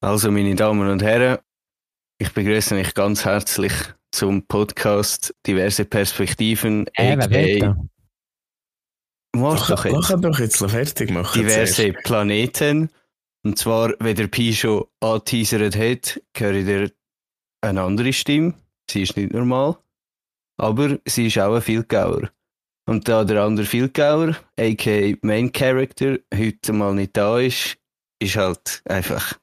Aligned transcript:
Also, 0.00 0.30
meine 0.30 0.54
Damen 0.54 0.88
und 0.88 1.02
Herren, 1.02 1.38
ich 2.18 2.32
begrüße 2.32 2.76
euch 2.76 2.94
ganz 2.94 3.24
herzlich 3.24 3.72
zum 4.12 4.46
Podcast 4.46 5.34
Diverse 5.44 5.84
Perspektiven. 5.84 6.86
Äh, 6.94 7.16
da? 7.58 7.76
Mach 9.34 9.68
doch 9.68 9.84
Mach 9.90 10.10
jetzt. 10.10 10.24
doch 10.24 10.38
jetzt 10.38 10.58
fertig 10.58 11.10
machen. 11.10 11.42
Diverse 11.42 11.92
Planeten. 12.04 12.90
Und 13.44 13.58
zwar, 13.58 13.92
wenn 13.98 14.14
der 14.14 14.28
Pi 14.28 14.54
schon 14.54 14.84
angeteasert 15.00 15.76
hat, 15.76 16.20
hört 16.36 16.54
ihr 16.54 16.92
eine 17.60 17.82
andere 17.82 18.12
Stimme. 18.12 18.54
Sie 18.88 19.02
ist 19.02 19.16
nicht 19.16 19.32
normal. 19.32 19.78
Aber 20.58 20.98
sie 21.06 21.26
ist 21.26 21.38
auch 21.38 21.56
ein 21.56 21.62
Vielgauer. 21.62 22.30
Und 22.86 23.08
da 23.08 23.24
der 23.24 23.42
andere 23.42 23.66
Vielgauer, 23.66 24.36
a.k.a. 24.58 25.16
Main 25.22 25.50
Character, 25.50 26.18
heute 26.32 26.72
mal 26.72 26.94
nicht 26.94 27.16
da 27.16 27.40
ist, 27.40 27.76
ist 28.20 28.36
halt 28.36 28.80
einfach 28.84 29.38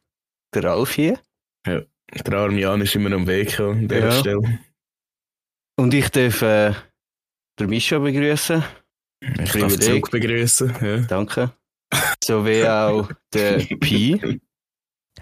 der 0.56 0.64
Ralf 0.64 0.94
hier. 0.94 1.20
Der 1.66 2.34
arme 2.34 2.60
Jan 2.60 2.82
ist 2.82 2.96
immer 2.96 3.12
am 3.14 3.28
Weg 3.28 3.60
an 3.60 3.88
dieser 3.88 4.00
Ja. 4.06 4.12
Stelle. 4.12 4.60
Und 5.78 5.94
ich 5.94 6.10
darf 6.10 6.42
äh, 6.42 6.74
der 7.60 7.68
Mischa 7.68 8.00
begrüßen. 8.00 8.64
Ich 9.44 9.52
darf 9.52 9.80
zurück 9.80 10.12
begrüßen. 10.12 10.76
Ja. 10.82 10.98
Danke. 11.00 11.52
So 12.24 12.46
wie 12.46 12.64
auch 12.68 13.10
der 13.34 13.58
Pi. 13.80 14.40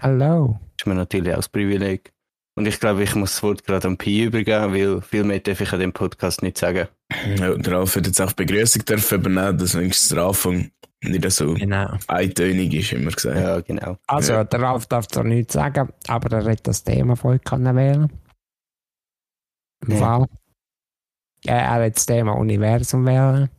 Hallo. 0.00 0.58
ist 0.78 0.86
mir 0.86 0.94
natürlich 0.94 1.32
auch 1.32 1.36
das 1.36 1.48
Privileg. 1.48 2.12
Und 2.56 2.66
ich 2.66 2.78
glaube, 2.78 3.02
ich 3.02 3.14
muss 3.16 3.32
das 3.32 3.42
Wort 3.42 3.64
gerade 3.64 3.88
an 3.88 3.96
Pi 3.98 4.24
übergeben, 4.24 4.72
weil 4.72 5.00
viel 5.02 5.24
mehr 5.24 5.40
darf 5.40 5.60
ich 5.60 5.72
an 5.72 5.80
dem 5.80 5.92
Podcast 5.92 6.42
nicht 6.42 6.58
sagen. 6.58 6.86
Ja, 7.36 7.54
der 7.56 7.72
Ralf 7.72 7.96
hat 7.96 8.06
jetzt 8.06 8.20
auch 8.20 8.32
die 8.32 8.44
Begrüßung 8.44 8.84
dürfen 8.84 9.20
übernehmen, 9.20 9.58
dass 9.58 9.76
wenigstens 9.76 10.10
der 10.10 10.24
Anfang 10.24 10.70
nicht 11.10 11.30
so 11.30 11.54
Genau. 11.54 11.96
eintönig 12.08 12.72
ist, 12.74 12.92
immer 12.92 13.10
gesagt. 13.10 13.36
Ja, 13.38 13.60
genau. 13.60 13.96
Also, 14.06 14.32
Ja. 14.34 14.44
der 14.44 14.60
Ralf 14.60 14.86
darf 14.86 15.06
zwar 15.08 15.24
nichts 15.24 15.54
sagen, 15.54 15.88
aber 16.08 16.36
er 16.38 16.50
hat 16.52 16.66
das 16.66 16.82
Thema 16.84 17.16
voll 17.16 17.38
können 17.38 17.74
wählen. 17.76 18.12
Im 19.86 19.90
Ja. 19.92 19.98
Fall. 19.98 20.26
Ja, 21.44 21.54
er 21.56 21.70
hat 21.86 21.96
das 21.96 22.06
Thema 22.06 22.32
Universum 22.36 23.04
wählen. 23.06 23.50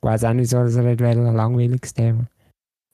Ich 0.00 0.08
weiß 0.08 0.24
auch 0.24 0.32
nicht, 0.32 0.50
so, 0.50 0.58
dass 0.58 0.74
er 0.76 0.82
nicht 0.82 1.00
wählen, 1.00 1.26
ein 1.26 1.34
langweiliges 1.36 1.94
Thema. 1.94 2.26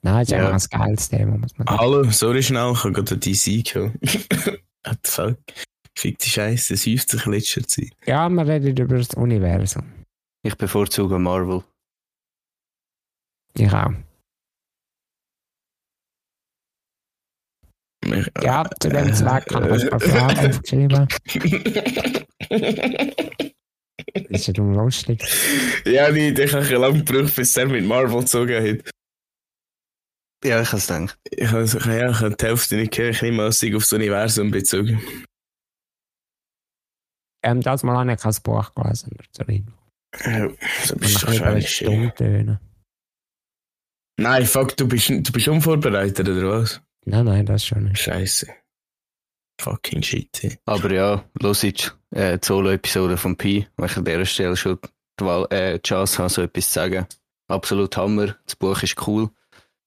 Nein, 0.03 0.23
ist 0.23 0.31
Ja. 0.33 0.51
einfach 0.51 0.69
ein 0.71 0.81
geiles 0.81 1.09
Thema, 1.09 1.39
muss 1.39 1.57
man 1.57 1.67
sagen. 1.67 1.81
Hallo, 1.81 2.05
sorry 2.11 2.43
schnell, 2.43 2.73
ich 2.73 2.85
habe 2.85 2.93
gerade 2.93 3.17
die 3.17 3.33
DC 3.33 3.63
gehabt. 3.63 3.95
What 4.87 4.99
the 5.05 5.11
fuck? 5.11 5.39
Fick 5.97 6.19
die 6.19 6.29
Scheiße, 6.29 6.75
es 6.75 6.87
häuft 6.87 7.09
sich 7.11 7.25
in 7.25 7.33
letzter 7.33 7.63
Zeit. 7.67 7.91
Ja, 8.05 8.29
wir 8.29 8.47
reden 8.47 8.77
über 8.77 8.99
das 8.99 9.11
Universum. 9.15 9.85
Ich 10.43 10.57
bevorzuge 10.57 11.19
Marvel. 11.19 11.63
Ich 13.57 13.73
auch. 13.73 13.93
Ich- 18.07 18.31
Ja, 18.43 18.69
zu 18.81 18.89
dem 18.91 19.15
Zweck 19.15 19.55
habe 19.55 19.77
ich 19.77 19.85
ein 19.85 19.91
paar 19.91 20.01
Fragen 20.01 20.51
aufgeschrieben. 20.51 21.09
Das 24.15 24.25
ist 24.41 24.47
ja 24.49 24.53
dumm 24.53 24.75
lustig. 24.75 25.23
ja, 25.87 26.11
nicht, 26.11 26.39
ich 26.39 26.53
habe 26.53 26.67
lange 26.77 27.03
gebraucht, 27.03 27.35
bis 27.37 27.57
er 27.57 27.67
mit 27.67 27.85
Marvel 27.87 28.21
gezogen 28.21 28.55
hat. 28.81 28.91
Ja, 30.45 30.61
ich 30.61 30.69
habe 30.69 30.77
es 30.79 30.87
gedacht. 30.89 31.19
Ich 31.31 31.49
habe 31.51 31.65
ja, 31.97 32.11
ich 32.11 32.37
die 32.37 32.45
Hälfte 32.47 32.77
nicht 32.77 32.93
gehört, 32.93 33.15
ich 33.15 33.23
nehme 33.23 33.45
an, 33.45 33.49
es 33.49 33.61
sei 33.61 33.75
aufs 33.75 33.93
Universum 33.95 34.51
bezogen. 34.51 35.01
Ähm, 37.43 37.63
das 37.63 37.83
Mal 37.83 37.97
habe 37.97 38.13
ich 38.13 38.21
kein 38.21 38.35
Buch 38.43 38.75
gelesen. 38.75 39.17
zur 39.33 39.49
Info. 39.49 39.73
Ja, 40.27 40.49
so 40.85 40.97
bist 40.97 41.23
du 41.23 41.31
ich 41.31 41.39
kann 41.41 41.55
wahrscheinlich. 41.55 42.59
Nein, 44.17 44.47
fuck, 44.47 44.77
du 44.77 44.87
bist, 44.87 45.11
du 45.11 45.33
bist 45.33 45.49
unvorbereitet, 45.49 46.29
oder 46.29 46.61
was? 46.61 46.81
Nein, 47.05 47.25
nein, 47.25 47.47
das 47.47 47.67
schon 47.67 47.85
nicht. 47.85 47.99
Scheiße. 47.99 48.47
Fucking 49.61 50.03
shit. 50.03 50.59
Aber 50.65 50.93
ja, 50.93 51.25
los 51.41 51.63
jetzt 51.63 51.97
äh, 52.11 52.39
die 52.39 52.47
Solo-Episode 52.47 53.17
von 53.17 53.37
Pi, 53.37 53.67
weil 53.77 53.91
ich 53.91 53.97
an 53.97 54.05
dieser 54.05 54.25
Stelle 54.25 54.57
schon 54.57 54.79
die, 55.21 55.25
Wahl, 55.25 55.47
äh, 55.51 55.79
die 55.79 55.83
Chance 55.83 56.19
habe, 56.19 56.31
so 56.31 56.43
etwas 56.43 56.69
zu 56.69 56.75
sagen. 56.75 57.07
Absolut 57.49 57.97
Hammer. 57.97 58.37
Das 58.47 58.57
Buch 58.57 58.83
ist 58.83 59.07
cool. 59.07 59.31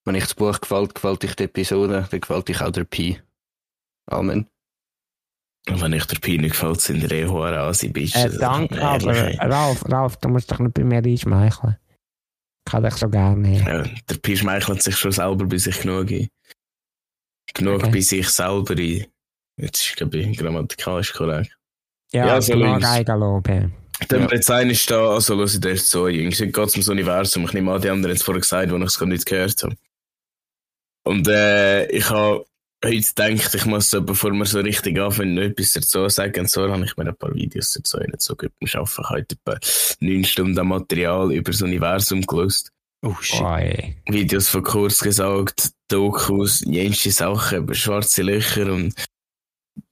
Wenn 0.05 0.15
ich 0.15 0.23
das 0.23 0.35
Buch 0.35 0.59
gefällt, 0.59 0.95
gefällt 0.95 1.23
ich 1.23 1.35
die 1.35 1.43
Episode, 1.43 2.07
dann 2.09 2.21
gefällt 2.21 2.49
ich 2.49 2.61
auch 2.61 2.71
der 2.71 2.85
Pi. 2.85 3.19
Amen. 4.09 4.47
Und 5.69 5.81
wenn 5.81 5.93
ich 5.93 6.05
der 6.05 6.19
Pi 6.19 6.37
nicht 6.37 6.51
gefällt, 6.51 6.79
sind 6.79 7.01
die 7.01 7.13
eh 7.13 7.27
hohe 7.27 7.59
Asi, 7.59 7.89
bist 7.89 8.15
Äh, 8.15 8.29
danke, 8.37 8.81
aber 8.81 9.37
Ralf, 9.39 9.83
Ralf, 9.85 10.15
du 10.17 10.29
musst 10.29 10.49
dich 10.49 10.59
nicht 10.59 10.73
bei 10.75 10.83
mir 10.85 11.03
einschmeicheln. 11.03 11.77
Ich 12.67 12.71
kann 12.71 12.83
dich 12.83 12.95
so 12.95 13.07
gerne. 13.07 13.59
Ja, 13.59 13.83
der 14.09 14.15
Pi 14.17 14.35
schmeichelt 14.35 14.83
sich 14.83 14.97
schon 14.97 15.13
selber 15.13 15.45
bei 15.45 15.57
sich 15.57 15.79
genug 15.79 16.11
ein. 16.11 16.27
Genug 17.53 17.75
Okay. 17.83 17.91
bei 17.91 18.01
sich 18.01 18.27
selber 18.27 18.73
ein. 18.73 19.05
Jetzt 19.55 19.85
ist, 19.87 19.95
glaube 19.95 20.17
ich, 20.17 20.37
grammatikalisch 20.37 21.13
korrekt. 21.13 21.57
Ja, 22.11 22.25
Ja, 22.27 22.33
ja 22.35 22.41
so 22.41 22.51
genug 22.51 22.67
links. 22.67 22.85
Eigenlob. 22.87 23.47
Ja. 23.47 23.69
Dann 24.09 24.21
Ja. 24.23 24.27
jetzt 24.33 24.51
einer 24.51 24.71
ist 24.71 24.91
da, 24.91 25.11
also 25.11 25.33
los 25.35 25.55
ich 25.63 25.81
so, 25.85 26.09
Jungs, 26.09 26.39
jetzt 26.39 26.53
geht 26.53 26.57
ums 26.71 26.89
Universum. 26.89 27.45
Ich 27.45 27.53
nehme 27.53 27.71
an, 27.71 27.81
die 27.81 27.89
anderen 27.89 28.11
haben 28.11 28.17
es 28.17 28.23
vorher 28.23 28.41
gesagt, 28.41 28.69
wo 28.69 28.75
ich 28.75 28.83
es 28.83 28.99
gar 28.99 29.05
nicht 29.07 29.25
gehört 29.25 29.63
habe. 29.63 29.75
Und 31.05 31.25
äh, 31.29 31.87
ich 31.87 32.09
habe 32.09 32.45
heute 32.83 33.01
gedacht, 33.01 33.55
ich 33.55 33.65
muss 33.65 33.89
so, 33.89 34.01
bevor 34.01 34.31
wir 34.31 34.45
so 34.45 34.59
richtig 34.59 34.99
anfangen, 34.99 35.37
etwas 35.37 35.73
dazu 35.73 36.07
sagen. 36.09 36.41
Und 36.41 36.49
so 36.49 36.71
habe 36.71 36.85
ich 36.85 36.95
mir 36.97 37.07
ein 37.07 37.15
paar 37.15 37.33
Videos 37.33 37.73
dazu 37.73 37.97
reingezogen. 37.97 38.49
Ich 38.59 38.75
arbeite 38.75 39.09
heute 39.09 39.35
etwa 39.35 39.59
neun 39.99 40.23
Stunden 40.23 40.67
Material 40.67 41.31
über 41.33 41.51
das 41.51 41.61
Universum 41.61 42.21
gelöst. 42.21 42.71
Oh 43.03 43.15
shit. 43.21 43.95
Videos 44.07 44.49
von 44.49 44.63
kurz 44.63 44.99
gesagt, 44.99 45.71
Dokus, 45.87 46.61
jenste 46.65 47.11
Sachen 47.11 47.59
über 47.59 47.73
schwarze 47.73 48.23
Löcher 48.23 48.71
und 48.73 48.93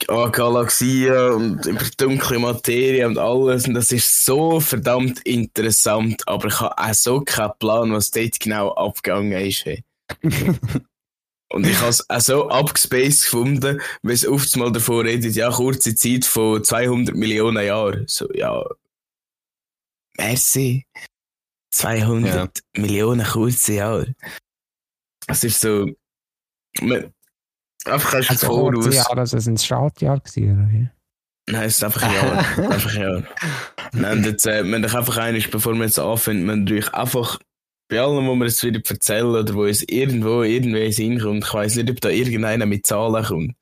ah, 0.08 0.28
Galaxien 0.30 1.14
und 1.14 1.66
über 1.66 1.86
dunkle 1.98 2.40
Materie 2.40 3.08
und 3.08 3.18
alles. 3.18 3.68
Und 3.68 3.76
das 3.76 3.92
ist 3.92 4.26
so 4.26 4.60
verdammt 4.60 5.20
interessant, 5.22 6.28
aber 6.28 6.48
ich 6.48 6.60
habe 6.60 6.78
auch 6.78 6.94
so 6.94 7.22
keinen 7.22 7.52
Plan, 7.60 7.94
was 7.94 8.12
dort 8.12 8.40
genau 8.40 8.74
abgegangen 8.74 9.40
ist. 9.40 9.66
Und 11.50 11.68
ich 11.68 11.78
habe 11.80 11.90
es 11.90 12.10
auch 12.10 12.20
so 12.20 12.50
abgespaced 12.50 13.24
gefunden, 13.24 13.80
weil 14.02 14.14
es 14.14 14.28
oft 14.28 14.56
mal 14.58 14.72
davor 14.72 15.04
redet, 15.04 15.36
ja, 15.36 15.52
kurze 15.52 15.96
Zeit 15.96 16.26
von 16.26 16.64
200 16.64 17.16
Millionen 17.16 17.64
Jahren. 17.64 18.06
So, 18.08 18.28
ja. 18.34 18.64
Merci. 20.18 20.86
200 21.72 22.60
Millionen 22.78 23.26
kurze 23.26 23.74
Jahre. 23.74 24.16
Es 25.28 25.44
ist 25.44 25.62
so. 25.62 25.88
Man, 26.82 27.14
einfach 27.86 28.12
kannst 28.12 28.30
du 28.30 28.34
Also, 28.34 28.48
voraus. 28.48 28.74
kurze 28.84 28.96
Jahre, 28.96 29.16
dass 29.16 29.34
es 29.34 29.48
ein 29.48 29.58
Startjahr 29.58 30.18
war, 30.18 30.44
oder? 30.44 30.92
Nein, 31.48 31.64
es 31.64 31.78
ist 31.78 31.84
einfach 31.84 32.02
ein 32.04 32.14
Jahr. 32.14 32.38
einfach 32.72 32.96
ein 32.96 33.02
Jahr. 33.02 33.24
Nein, 33.94 34.18
und 34.18 34.26
jetzt, 34.26 34.48
äh, 34.48 34.70
wenn 34.70 34.84
ich 34.84 34.94
einfach 34.94 35.18
einig, 35.18 35.52
bevor 35.52 35.74
wir 35.76 35.86
jetzt 35.86 36.00
anfangen, 36.00 36.46
man 36.46 36.64
natürlich 36.64 36.92
einfach 36.94 37.40
bei 37.88 38.00
allem, 38.00 38.28
wo 38.28 38.36
wir 38.36 38.48
jetzt 38.48 38.64
wieder 38.64 38.82
erzählen 38.88 39.28
oder 39.28 39.54
wo 39.54 39.66
es 39.66 39.84
irgendwo 39.84 40.44
irgendwie 40.44 40.92
hinkommt, 40.92 41.46
ich 41.46 41.54
weiss 41.54 41.76
nicht, 41.76 41.90
ob 41.92 42.02
da 42.02 42.10
irgendeiner 42.10 42.66
mit 42.66 42.86
Zahlen 42.86 43.24
kommt. 43.24 43.56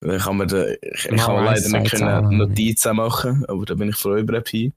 Dann 0.00 0.20
kann 0.20 0.36
man 0.36 0.48
da, 0.48 0.66
ich, 0.66 1.06
ich 1.06 1.16
kann 1.16 1.44
leider 1.44 1.80
nicht 1.80 1.90
können. 1.92 2.36
Notizen 2.36 2.96
machen, 2.96 3.44
aber 3.48 3.64
da 3.64 3.74
bin 3.74 3.88
ich 3.88 3.96
froh 3.96 4.16
über 4.16 4.40
Pi. 4.40 4.72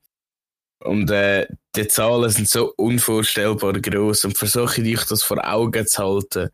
Und 0.83 1.11
äh, 1.11 1.47
die 1.75 1.87
Zahlen 1.87 2.29
sind 2.29 2.47
so 2.47 2.73
unvorstellbar 2.77 3.73
groß 3.73 4.25
und 4.25 4.37
versuche 4.37 4.81
ich 4.81 5.03
das 5.05 5.23
vor 5.23 5.39
Augen 5.43 5.85
zu 5.85 6.03
halten, 6.03 6.49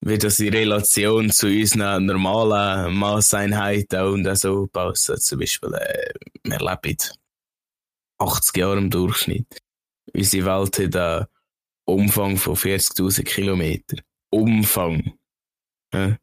wie 0.00 0.18
das 0.18 0.38
in 0.38 0.54
Relation 0.54 1.30
zu 1.30 1.46
unseren 1.46 2.06
normalen 2.06 2.94
Maßeinheiten 2.94 4.00
und 4.02 4.28
auch 4.28 4.36
so 4.36 4.66
passt. 4.66 5.06
Zum 5.22 5.38
Beispiel, 5.38 5.74
äh, 5.74 6.12
wir 6.44 6.58
leben 6.58 6.98
80 8.18 8.56
Jahre 8.56 8.78
im 8.78 8.90
Durchschnitt. 8.90 9.58
Unsere 10.12 10.46
Welt 10.46 10.78
hat 10.78 11.28
Umfang 11.86 12.36
von 12.36 12.54
40.000 12.54 13.24
Kilometer. 13.24 13.96
Umfang. 14.30 15.12
Ja. 15.92 16.16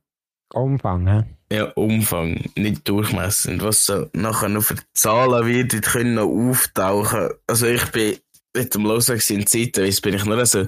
Umfang, 0.54 1.08
hä? 1.08 1.24
Ja, 1.52 1.66
Umfang, 1.74 2.50
nicht 2.56 2.88
Durchmesser. 2.88 3.52
Und 3.52 3.62
was 3.64 3.86
so 3.86 4.10
nachher 4.14 4.50
noch 4.50 4.64
für 4.64 4.76
Zahlen 4.94 5.48
wird, 5.48 5.74
die 5.74 5.82
können 5.82 6.16
noch 6.16 6.28
auftauchen. 6.28 7.30
Also 7.48 7.68
ich 7.68 7.86
bin 7.92 8.18
mit 8.56 8.74
dem 8.74 8.84
Los 8.84 9.10
in 9.10 9.46
Zeitweise 9.48 10.02
bin 10.02 10.16
ich 10.16 10.26
nur 10.26 10.46
so 10.46 10.68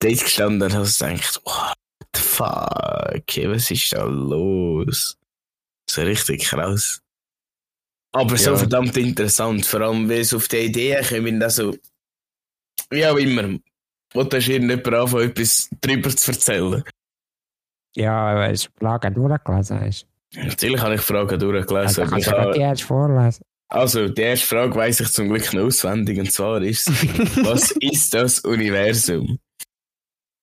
dort 0.00 0.20
gestanden 0.20 0.62
und 0.62 0.74
habe 0.74 0.86
gedacht, 0.86 1.40
what 1.44 1.76
the 2.14 2.20
fuck, 2.22 3.52
was 3.52 3.70
ist 3.70 3.92
da 3.92 4.04
los? 4.04 5.16
So 5.90 6.02
richtig 6.02 6.44
krass. 6.44 7.00
Aber 8.12 8.36
so 8.36 8.52
Ja. 8.52 8.56
verdammt 8.56 8.96
interessant, 8.96 9.66
vor 9.66 9.80
allem 9.80 10.08
weil 10.08 10.20
es 10.20 10.32
auf 10.34 10.48
die 10.48 10.58
Idee 10.58 11.00
kommt, 11.08 11.42
also 11.42 11.76
wie 12.90 13.06
auch 13.06 13.16
immer. 13.16 13.58
Wollte 14.16 14.38
hast 14.38 14.48
irgendjemand 14.48 14.94
anfangen, 14.94 15.30
etwas 15.30 15.68
drüber 15.80 16.10
zu 16.10 16.32
erzählen? 16.32 16.82
Ja, 17.94 18.34
weil 18.34 18.54
du 18.54 18.58
die 18.58 18.84
Frage 18.84 19.10
durchgelesen 19.10 19.80
hast. 19.80 20.06
Natürlich 20.34 20.80
habe 20.80 20.94
ich 20.96 21.00
Fragen 21.00 21.38
durchgelesen, 21.38 22.02
Also 22.02 22.02
kannst 22.02 22.18
ich 22.18 22.24
du 22.24 22.30
gerade 22.30 22.52
die 22.52 22.60
erste 22.60 22.86
vorlesen. 22.86 23.44
Also, 23.68 24.08
die 24.08 24.22
erste 24.22 24.46
Frage 24.46 24.74
weiss 24.76 25.00
ich 25.00 25.08
zum 25.08 25.28
Glück 25.28 25.52
noch 25.52 25.64
auswendig, 25.64 26.18
und 26.18 26.32
zwar 26.32 26.62
ist, 26.62 26.88
was 27.44 27.72
ist 27.72 28.14
das 28.14 28.40
Universum? 28.40 29.38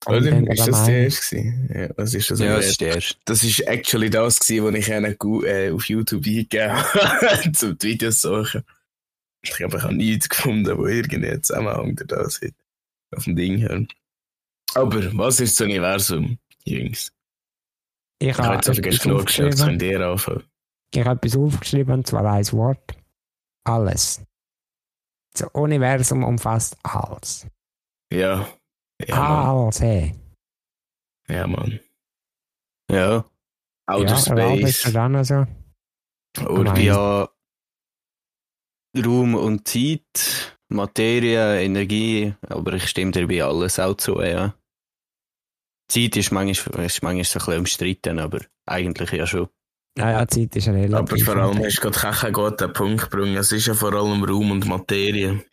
Und 0.06 0.16
Oder? 0.16 0.32
dann 0.32 0.48
Ist 0.48 0.68
das 0.68 0.86
die 0.86 0.92
erste? 0.92 1.38
Ja, 1.74 1.88
das 1.88 2.14
ist 2.14 2.30
das 2.30 2.40
Ja, 2.40 2.46
ja, 2.46 2.56
das 2.58 2.66
ist 2.68 2.82
der 2.82 2.96
erste. 2.96 3.16
Das 3.24 3.44
ist 3.44 3.60
actually 3.62 4.10
das 4.10 4.40
gewesen, 4.40 4.66
was 4.66 4.76
ich 4.76 4.90
ihnen 4.90 5.46
äh, 5.46 5.72
auf 5.72 5.86
YouTube 5.86 6.26
eingegeben 6.26 6.74
habe, 6.74 7.52
zum 7.54 7.78
die 7.78 7.88
Videos 7.88 8.22
suchen. 8.22 8.64
Ich 9.42 9.60
habe 9.62 9.78
ich 9.78 9.84
habe 9.84 9.96
nichts 9.96 10.28
gefunden, 10.28 10.78
wo 10.78 10.88
irgendwie 10.88 11.40
Zusammenhang 11.42 11.96
da 11.96 12.04
das 12.06 12.42
hat. 12.42 12.54
Auf 13.16 13.26
dem 13.26 13.36
Ding 13.36 13.62
hören. 13.62 13.88
Aber 14.76 15.18
was 15.18 15.40
ist 15.40 15.60
das 15.60 15.66
Universum, 15.66 16.38
Jungs? 16.66 17.12
Ich 18.20 18.38
habe 18.38 18.56
jetzt 18.56 18.70
einfach 18.70 18.84
etwas 18.84 19.02
genug 19.02 19.26
geschaut, 19.26 19.46
jetzt 19.46 19.62
aufgeschrieben. 19.62 19.80
könnt 19.80 19.82
ihr 19.84 20.08
anfangen. 20.08 20.44
Ich 20.94 21.06
habe 21.06 21.28
etwas 21.28 21.38
aufgeschrieben, 21.38 21.94
und 21.94 22.08
zwar 22.08 22.26
ein 22.26 22.52
Wort. 22.52 22.96
Alles. 23.66 24.22
Das 25.34 25.48
Universum 25.54 26.24
umfasst 26.24 26.78
alles. 26.84 27.48
Ja. 28.12 28.48
Ja, 29.08 29.52
alles, 29.52 29.82
hey. 29.82 30.16
Ja, 31.28 31.48
Mann. 31.48 31.80
Ja. 32.90 33.26
Outer 33.88 34.10
ja, 34.10 34.18
Space. 34.18 34.94
dann 34.94 35.24
so. 35.24 35.46
Oder 36.46 36.74
Nein. 36.74 36.84
Ja. 36.84 37.30
Raum 38.96 39.34
und 39.36 39.68
Zeit, 39.68 40.58
Materie, 40.74 41.62
Energie, 41.62 42.34
aber 42.48 42.74
ich 42.74 42.88
stimme 42.88 43.12
dir 43.12 43.28
bei 43.28 43.44
alles 43.44 43.80
auch 43.80 43.96
zu, 43.96 44.22
ja. 44.22 44.54
Zeit 45.90 46.16
ist 46.18 46.32
manchmal, 46.32 46.86
ist 46.86 47.04
manchmal 47.04 47.24
so 47.24 47.40
ein 47.40 47.46
bisschen 47.46 47.60
umstritten, 47.60 48.20
aber 48.20 48.40
eigentlich 48.66 49.12
ja 49.12 49.28
schon. 49.28 49.50
Ja, 49.98 50.12
ja, 50.12 50.28
Zeit 50.28 50.56
ist 50.56 50.66
ja 50.66 50.74
relativ. 50.74 51.28
Aber 51.28 51.34
vor 51.34 51.36
allem 51.44 51.64
hast 51.64 51.78
du 51.84 51.92
gerade 51.92 52.18
keinen 52.18 52.34
guten 52.34 52.74
Punkt 52.74 53.12
gebracht. 53.12 53.38
Es 53.38 53.52
ist 53.52 53.68
ja 53.68 53.74
vor 53.76 53.94
allem 53.94 54.24
Raum 54.24 54.52
und 54.52 54.66
Materie. 54.66 55.44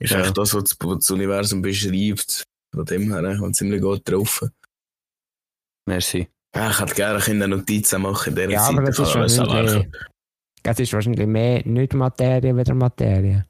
Ist 0.00 0.12
Ja. 0.12 0.18
eigentlich 0.18 0.32
das, 0.32 0.54
was 0.54 0.64
das- 0.78 1.10
Universum 1.10 1.60
beschreibt. 1.62 2.44
Von 2.74 2.84
dem 2.86 3.12
her 3.12 3.22
ich 3.32 3.38
habe 3.40 3.52
ziemlich 3.52 3.82
gut 3.82 4.04
getroffen. 4.04 4.50
Merci. 5.86 6.28
Ja, 6.54 6.70
ich 6.70 6.80
hätte 6.80 6.94
gerne 6.94 7.22
eine 7.22 7.48
Notiz 7.48 7.92
machen 7.98 8.30
in 8.30 8.36
dieser 8.36 8.50
Ja, 8.50 8.60
Zeit. 8.62 8.70
aber 8.78 8.82
das 8.86 8.98
ist 8.98 9.14
wahrscheinlich, 9.14 9.86
das 10.62 10.78
ist 10.80 10.92
wahrscheinlich 10.92 11.26
mehr 11.26 11.62
nicht 11.66 11.92
Materie 11.94 12.56
wieder 12.56 12.74
Materie. 12.74 13.46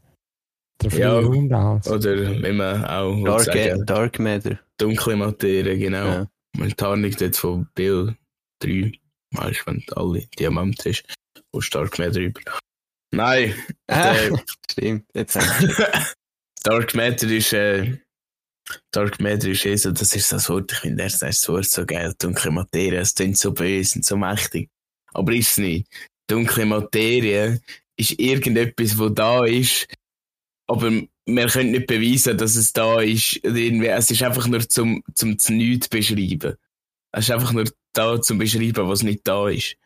Der 0.83 0.93
Ja. 0.93 1.19
Alles. 1.19 1.87
Oder 1.89 2.43
wenn 2.43 2.57
man 2.57 2.85
auch 2.85 3.25
Dark, 3.25 3.43
sagen, 3.43 3.87
Dark 3.87 4.19
Matter. 4.19 4.59
dunkle 4.79 5.17
Materie, 5.17 5.79
genau. 5.79 6.07
Ja. 6.07 6.27
Man 6.57 6.77
Tarnung 6.77 7.11
dort 7.19 7.37
von 7.37 7.69
Bill 7.75 8.17
3, 8.61 8.93
weißt 9.33 9.61
du, 9.61 9.67
wenn 9.67 9.85
du 9.87 9.97
alle 9.97 10.27
Diamanten 10.39 10.91
hast, 10.91 11.05
wo 11.53 11.61
stark 11.61 11.99
mehr 11.99 12.11
drüber. 12.11 12.41
Nein, 13.13 13.55
der, 13.89 14.43
Stimmt. 14.71 15.05
Jetzt 15.15 15.37
Dark 16.63 16.95
Matter 16.95 17.29
ist, 17.29 17.53
äh, 17.53 17.99
Dark 18.91 19.21
Matter 19.21 19.49
ist 19.49 19.65
eh 19.65 19.77
so, 19.77 19.93
das 19.93 20.15
ist 20.15 20.33
das 20.33 20.49
Wort, 20.49 20.73
ich 20.73 20.79
finde 20.79 21.03
erst 21.03 21.23
das 21.23 21.49
Wort 21.49 21.67
so 21.67 21.87
geil, 21.87 22.13
dunkle 22.19 22.51
Materie, 22.51 23.01
es 23.01 23.15
klingt 23.15 23.39
so 23.39 23.53
böse 23.53 23.99
und 23.99 24.05
so 24.05 24.17
mächtig. 24.17 24.69
Aber 25.15 25.33
ist 25.33 25.53
es 25.53 25.59
nicht. 25.59 25.89
Dunkle 26.29 26.67
Materie 26.67 27.61
ist 27.97 28.19
irgendetwas, 28.19 28.99
wo 28.99 29.09
da 29.09 29.45
ist, 29.45 29.87
aber 30.69 30.91
wir 31.27 31.47
können 31.49 31.71
nicht 31.73 31.87
beweisen, 31.87 32.39
dass 32.39 32.57
es 32.57 32.73
da 32.73 33.01
ist. 33.01 33.41
Irgendwie, 33.45 33.87
es 33.89 34.11
ist 34.11 34.23
einfach 34.23 34.47
nur 34.47 34.61
zum, 34.69 35.03
zum 35.15 35.39
zu 35.39 35.53
nichts 35.53 35.89
beschreiben. 35.89 36.57
Es 37.13 37.25
ist 37.25 37.31
einfach 37.31 37.53
nur 37.53 37.65
da 37.93 38.21
zum 38.21 38.39
beschreiben, 38.39 38.89
was 38.89 39.03
nicht 39.03 39.27
da 39.27 39.49
ist. 39.49 39.77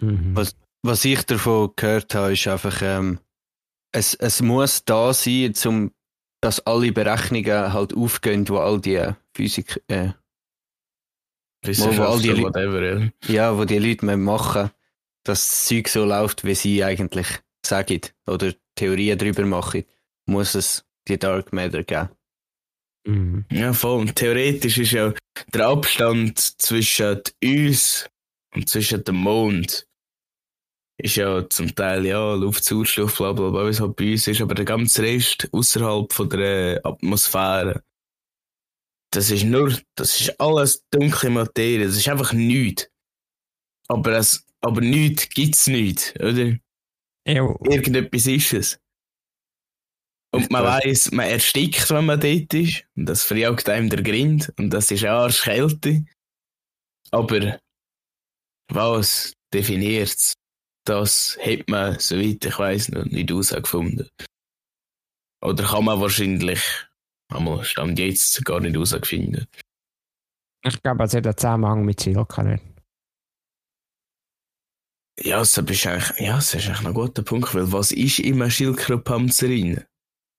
Mhm. 0.00 0.34
Was- 0.36 0.56
was 0.86 1.04
ich 1.06 1.22
davon 1.22 1.70
gehört 1.76 2.14
habe, 2.14 2.34
ist 2.34 2.46
einfach, 2.46 2.82
ähm, 2.82 3.18
es, 3.92 4.12
es 4.14 4.42
muss 4.42 4.84
da 4.84 5.14
sein, 5.14 5.54
zum, 5.54 5.92
dass 6.42 6.60
alle 6.66 6.92
Berechnungen 6.92 7.72
halt 7.72 7.94
aufgehen, 7.94 8.46
wo 8.50 8.58
all 8.58 8.80
die 8.80 9.00
Physik, 9.34 9.82
äh, 9.88 9.96
all 9.98 10.14
die 11.64 11.68
Wissenschaftler, 11.68 12.32
Leute- 12.34 12.42
whatever, 12.42 13.00
ja. 13.00 13.10
ja, 13.32 13.58
wo 13.58 13.64
die 13.64 13.78
Leute 13.78 14.04
machen, 14.18 14.70
dass 15.24 15.48
das 15.48 15.64
Zeug 15.66 15.88
so 15.88 16.04
läuft, 16.04 16.44
wie 16.44 16.54
sie 16.54 16.84
eigentlich 16.84 17.28
sagen 17.64 18.00
oder 18.26 18.52
Theorien 18.74 19.16
darüber 19.18 19.46
machen, 19.46 19.84
muss 20.26 20.54
es 20.54 20.84
die 21.08 21.18
Dark 21.18 21.52
Matter 21.52 21.82
geben. 21.82 22.08
Mhm. 23.06 23.44
Ja, 23.50 23.72
voll. 23.72 24.00
Und 24.00 24.16
theoretisch 24.16 24.78
ist 24.78 24.92
ja 24.92 25.12
der 25.52 25.66
Abstand 25.66 26.38
zwischen 26.38 27.20
uns 27.42 28.08
und 28.54 28.68
zwischen 28.68 29.04
dem 29.04 29.16
Mond 29.16 29.86
ist 30.96 31.16
ja 31.16 31.48
zum 31.48 31.74
Teil 31.74 32.06
ja 32.06 32.34
Luft, 32.34 32.64
Sauerstoff, 32.64 33.16
bla 33.16 33.32
bla 33.32 33.50
bla, 33.50 33.66
wie 33.66 33.70
es 33.70 33.80
halt 33.80 33.96
bei 33.96 34.12
uns 34.12 34.28
ist, 34.28 34.40
aber 34.40 34.54
der 34.54 34.64
ganze 34.64 35.02
Rest 35.02 35.48
außerhalb 35.52 36.12
von 36.12 36.30
der 36.30 36.80
Atmosphäre, 36.84 37.82
das 39.12 39.30
ist 39.30 39.44
nur, 39.44 39.76
das 39.96 40.20
ist 40.20 40.40
alles 40.40 40.84
dunkle 40.90 41.30
Materie, 41.30 41.86
das 41.86 41.96
ist 41.96 42.08
einfach 42.08 42.32
nichts. 42.32 42.88
Aber 43.88 44.12
es, 44.12 44.46
aber 44.60 44.80
nichts 44.80 45.28
gibt's 45.28 45.66
nicht, 45.66 46.14
oder? 46.20 46.56
Ja, 47.26 47.54
Irgendetwas 47.64 48.26
ist 48.26 48.52
es. 48.52 48.80
Und 50.34 50.50
man 50.50 50.64
weiss, 50.64 51.12
man 51.12 51.26
erstickt, 51.26 51.90
wenn 51.90 52.06
man 52.06 52.20
dort 52.20 52.52
ist. 52.54 52.84
Und 52.96 53.06
das 53.06 53.22
verjagt 53.22 53.68
einem 53.68 53.88
der 53.88 54.02
Grind. 54.02 54.52
Und 54.58 54.70
das 54.70 54.90
ist 54.90 55.04
auch 55.04 55.24
Arschkälte. 55.24 56.04
Aber 57.10 57.58
was 58.68 59.32
definiert's? 59.52 60.34
Das 60.86 61.38
hat 61.40 61.68
man, 61.68 61.98
soweit 61.98 62.44
ich 62.44 62.58
weiss, 62.58 62.88
noch 62.88 63.04
nicht 63.04 63.30
herausgefunden. 63.30 64.08
Oder 65.42 65.64
kann 65.64 65.84
man 65.84 66.00
wahrscheinlich, 66.00 66.62
einmal 67.32 67.64
stand 67.64 67.98
jetzt 67.98 68.44
gar 68.44 68.60
nicht 68.60 68.74
herausfinden. 68.74 69.46
ich 70.64 70.82
glaube, 70.82 71.04
es 71.04 71.14
hat 71.14 71.26
einen 71.26 71.36
Zusammenhang 71.36 71.84
mit 71.84 72.00
Silke. 72.00 72.44
nicht? 72.44 72.64
Ja, 75.20 75.38
das 75.38 75.56
ist 75.56 75.86
eigentlich, 75.86 76.18
ja, 76.18 76.36
das 76.36 76.54
ist 76.54 76.66
eigentlich 76.66 76.86
ein 76.86 76.94
guter 76.94 77.22
Punkt, 77.22 77.54
weil 77.54 77.70
was 77.70 77.92
ist 77.92 78.18
immer 78.18 78.50
Schildkrötpanzer 78.50 79.48
rein? 79.48 79.84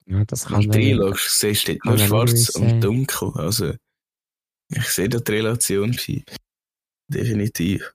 Ja, 0.07 0.24
das 0.25 0.46
kann 0.46 0.60
Wenn 0.63 0.72
du 0.72 0.96
man- 0.98 1.13
reinschaust, 1.13 1.40
siehst 1.40 1.68
du 1.68 1.78
kann 1.78 1.96
nur 1.98 2.07
schwarz 2.07 2.31
nicht 2.31 2.56
und 2.56 2.81
dunkel. 2.81 3.31
Also, 3.36 3.74
ich 4.69 4.88
sehe 4.90 5.10
da 5.10 5.19
die 5.19 5.31
Relation. 5.31 5.98
Definitiv. 7.07 7.94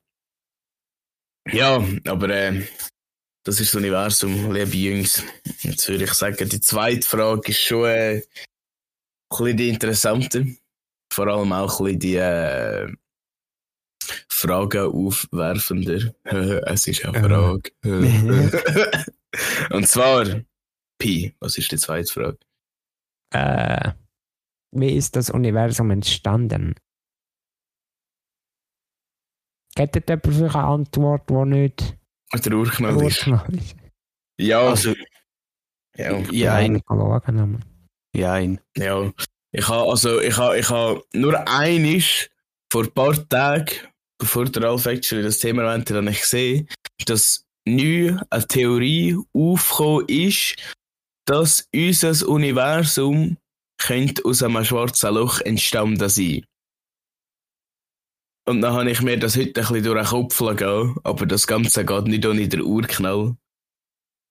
Ja, 1.52 1.84
aber 2.06 2.28
äh, 2.28 2.62
das 3.44 3.60
ist 3.60 3.72
das 3.72 3.80
Universum, 3.80 4.52
liebe 4.52 4.76
Jungs. 4.76 5.22
Jetzt 5.62 5.88
würde 5.88 6.04
ich 6.04 6.12
sagen, 6.12 6.48
die 6.48 6.60
zweite 6.60 7.06
Frage 7.06 7.48
ist 7.50 7.60
schon 7.60 7.86
äh, 7.86 8.16
ein 8.16 8.22
bisschen 9.30 9.56
die 9.56 9.68
interessante. 9.68 10.56
Vor 11.12 11.26
allem 11.26 11.52
auch 11.52 11.80
ein 11.80 11.84
bisschen 11.84 11.98
die 12.00 12.16
äh, 12.16 12.92
Fragen 14.28 14.86
aufwerfender. 14.92 16.14
es 16.66 16.86
ist 16.86 17.04
eine 17.04 17.28
Frage. 17.28 17.70
und 19.70 19.88
zwar, 19.88 20.42
Pi, 21.00 21.34
was 21.40 21.58
ist 21.58 21.72
die 21.72 21.78
zweite 21.78 22.12
Frage? 22.12 22.38
Äh, 23.32 23.92
wie 24.72 24.90
ist 24.96 25.16
das 25.16 25.30
Universum 25.30 25.90
entstanden? 25.90 26.74
Hättet 29.76 30.10
ihr 30.10 30.20
vielleicht 30.22 30.54
eine 30.54 30.64
Antwort, 30.64 31.28
die 31.30 31.44
nicht 31.46 31.96
Der 32.34 32.52
Urknall 32.52 33.02
ist. 33.06 33.26
Urknall 33.26 33.54
ist? 33.54 33.76
Ja, 34.38 34.60
Also, 34.68 34.94
ja, 35.96 36.18
ja, 36.30 36.54
ein, 36.54 36.82
Schauen, 36.86 37.64
ja, 38.14 38.32
ein. 38.32 38.60
ja. 38.76 39.12
Ich 39.52 39.68
habe 39.68 39.90
also, 39.90 40.20
ich 40.20 40.36
habe, 40.36 40.58
ich 40.58 40.70
habe 40.70 41.02
nur 41.12 41.48
einisch 41.48 42.30
vor 42.72 42.84
ein 42.84 42.92
paar 42.92 43.28
Tagen, 43.28 43.74
bevor 44.18 44.44
der 44.44 44.62
Ralf 44.62 44.86
actually 44.86 45.24
das 45.24 45.38
Thema 45.38 45.62
erwähnte, 45.64 45.96
habe 45.96 46.10
ich 46.10 46.20
gesehen, 46.20 46.68
dass 47.06 47.44
neu 47.66 48.16
eine 48.30 48.46
Theorie 48.46 49.16
aufgekommen 49.32 50.08
ist, 50.08 50.56
dass 51.26 51.68
unser 51.74 52.28
Universum 52.28 53.36
könnte 53.78 54.24
aus 54.24 54.42
einem 54.42 54.64
schwarzen 54.64 55.14
Loch 55.14 55.40
entstanden 55.40 56.08
sein. 56.08 56.44
Und 58.46 58.62
dann 58.62 58.74
habe 58.74 58.90
ich 58.90 59.00
mir 59.00 59.18
das 59.18 59.36
heute 59.36 59.48
ein 59.48 59.52
bisschen 59.52 59.84
durch 59.84 59.98
den 59.98 60.06
Kopf 60.06 60.38
gehen, 60.56 60.96
aber 61.04 61.26
das 61.26 61.46
Ganze 61.46 61.84
geht 61.84 62.04
nicht 62.04 62.26
ohne 62.26 62.48
den 62.48 62.62
Urknall. 62.62 63.36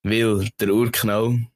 Weil 0.03 0.50
der 0.60 0.74
Urknall, 0.74 1.48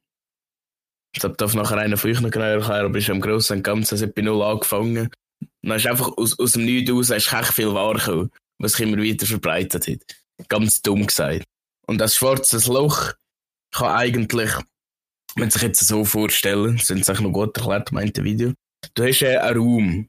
ich 1.14 1.22
darf 1.22 1.54
nachher 1.54 1.78
einer 1.78 1.96
von 1.96 2.10
euch 2.10 2.20
noch 2.20 2.30
genau 2.30 2.44
erklären, 2.44 2.86
aber 2.86 2.98
ist 2.98 3.10
am 3.10 3.20
Grossen 3.20 3.58
und 3.58 3.62
Ganzen, 3.64 4.00
hat 4.00 4.14
bei 4.14 4.22
Null 4.22 4.42
angefangen. 4.42 5.10
Und 5.40 5.68
dann 5.68 5.76
ist 5.76 5.86
einfach 5.86 6.16
aus, 6.16 6.38
aus 6.38 6.52
dem 6.52 6.64
Nichts 6.64 6.90
raus, 6.90 7.10
ist 7.10 7.32
echt 7.32 7.52
viel 7.52 7.72
wahr 7.74 7.94
gekommen, 7.94 8.30
was 8.58 8.72
sich 8.72 8.86
immer 8.86 9.02
weiter 9.02 9.26
verbreitet 9.26 9.86
hat. 9.86 10.48
Ganz 10.48 10.82
dumm 10.82 11.06
gesagt. 11.06 11.44
Und 11.86 11.98
das 11.98 12.16
schwarze 12.16 12.58
Loch 12.72 13.12
kann 13.72 13.94
eigentlich, 13.94 14.50
wenn 15.36 15.50
sich 15.50 15.62
jetzt 15.62 15.86
so 15.86 16.04
vorstellen, 16.04 16.78
sind 16.78 17.08
es 17.08 17.20
noch 17.20 17.32
gut 17.32 17.56
erklärt, 17.56 17.92
meint 17.92 18.16
der 18.16 18.24
Video. 18.24 18.52
Du 18.94 19.04
hast 19.04 19.22
äh, 19.22 19.36
einen 19.38 19.58
Raum. 19.58 20.08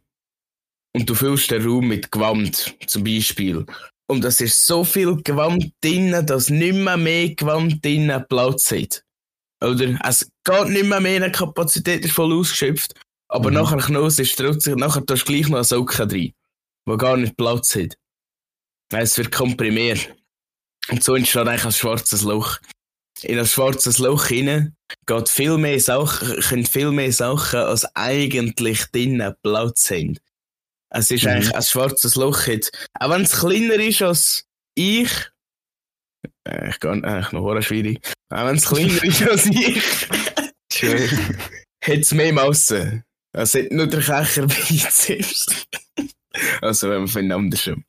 Und 0.93 1.09
du 1.09 1.15
füllst 1.15 1.51
den 1.51 1.65
Raum 1.65 1.87
mit 1.87 2.11
Gewand, 2.11 2.75
zum 2.87 3.03
Beispiel. 3.03 3.65
Und 4.07 4.23
es 4.23 4.39
ist 4.39 4.65
so 4.65 4.83
viel 4.83 5.15
Gewand 5.23 5.71
drinnen, 5.81 6.25
dass 6.25 6.49
nicht 6.49 6.75
mehr 6.75 6.95
mehr 6.95 7.33
Gewand 7.35 7.83
drinnen 7.83 8.23
Platz 8.29 8.71
hat. 8.71 9.03
Oder? 9.61 9.99
Es 10.05 10.29
geht 10.43 10.69
nicht 10.69 10.85
mehr 10.85 10.99
mehr, 11.01 11.19
die 11.19 11.31
Kapazität 11.31 12.05
ist 12.05 12.13
voll 12.13 12.33
ausgeschöpft. 12.33 12.93
Aber 13.27 13.49
Mhm. 13.49 13.55
nachher 13.57 13.77
Knoss 13.77 14.19
ist 14.19 14.37
trotzdem, 14.37 14.77
nachher 14.77 15.05
tust 15.05 15.27
du 15.27 15.33
gleich 15.33 15.47
noch 15.49 15.57
eine 15.57 15.63
Socke 15.63 16.03
rein, 16.03 16.09
die 16.87 16.97
gar 16.97 17.17
nicht 17.17 17.35
Platz 17.35 17.75
hat. 17.75 17.97
Es 18.93 19.17
wird 19.17 19.31
komprimiert. 19.31 20.15
Und 20.89 21.03
so 21.03 21.15
entsteht 21.15 21.47
eigentlich 21.47 21.65
ein 21.65 21.71
schwarzes 21.71 22.21
Loch. 22.21 22.59
In 23.23 23.39
ein 23.39 23.45
schwarzes 23.45 23.97
Loch 23.97 24.25
hinein 24.27 24.75
geht 25.05 25.29
viel 25.29 25.57
mehr 25.57 25.79
Sachen, 25.79 26.39
können 26.41 26.65
viel 26.65 26.91
mehr 26.91 27.11
Sachen, 27.11 27.59
als 27.59 27.85
eigentlich 27.95 28.85
drinnen 28.91 29.33
Platz 29.41 29.89
haben. 29.89 30.17
Es 30.89 31.11
ist 31.11 31.23
Mhm. 31.23 31.29
eigentlich 31.29 31.55
ein 31.55 31.63
schwarzes 31.63 32.15
Loch 32.15 32.45
jetzt. 32.47 32.71
Auch 32.99 33.09
wenn 33.09 33.23
es 33.23 33.39
kleiner 33.39 33.75
ist 33.75 34.01
als 34.01 34.45
ich, 34.75 35.09
äh, 36.47 36.69
ich 36.69 36.79
kann 36.79 37.03
eigentlich 37.05 37.31
noch 37.31 37.41
hure 37.41 37.61
schwierig. 37.63 37.99
Auch 38.29 38.45
wenn 38.47 38.57
es 38.57 38.65
kleiner 38.65 39.03
ist 39.03 39.21
als 39.23 39.45
ich, 39.45 40.09
hat 41.81 41.99
es 41.99 42.11
mehr 42.13 42.33
Masse. 42.33 43.03
Es 43.33 43.53
hat 43.53 43.71
nur 43.71 43.87
der 43.87 44.01
Kecher 44.01 44.47
zuerst. 44.47 45.67
also, 46.61 46.89
wenn 46.89 46.99
man 46.99 47.07
von 47.07 47.31
andersrum. 47.31 47.83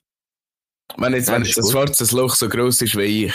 Wenn 0.97 1.15
jetzt, 1.15 1.29
Ja, 1.29 1.35
wenn 1.35 1.45
jetzt 1.45 1.59
ein 1.59 1.71
schwarzes 1.71 2.13
Loch 2.13 2.35
so 2.37 2.49
groß 2.49 2.83
ist 2.83 2.97
wie 2.97 3.27
ich, 3.27 3.35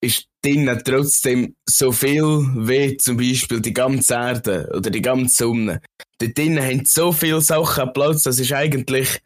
ist 0.00 0.26
drinnen 0.42 0.80
trotzdem 0.84 1.56
so 1.68 1.90
viel 1.92 2.22
wie 2.22 2.96
zum 2.98 3.16
Beispiel 3.16 3.60
die 3.60 3.72
ganze 3.72 4.14
Erde 4.14 4.70
oder 4.76 4.90
die 4.90 5.02
ganze 5.02 5.44
Sonne. 5.44 5.80
Dort 6.18 6.36
drinnen 6.38 6.62
haben 6.64 6.84
so 6.84 7.12
viele 7.12 7.40
Sachen 7.40 7.92
Platz, 7.92 8.22
das 8.22 8.38
ist 8.38 8.52
eigentlich 8.52 9.20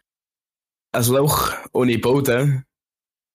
ein 0.92 1.04
Loch 1.04 1.52
ohne 1.72 1.98
Boden, 1.98 2.64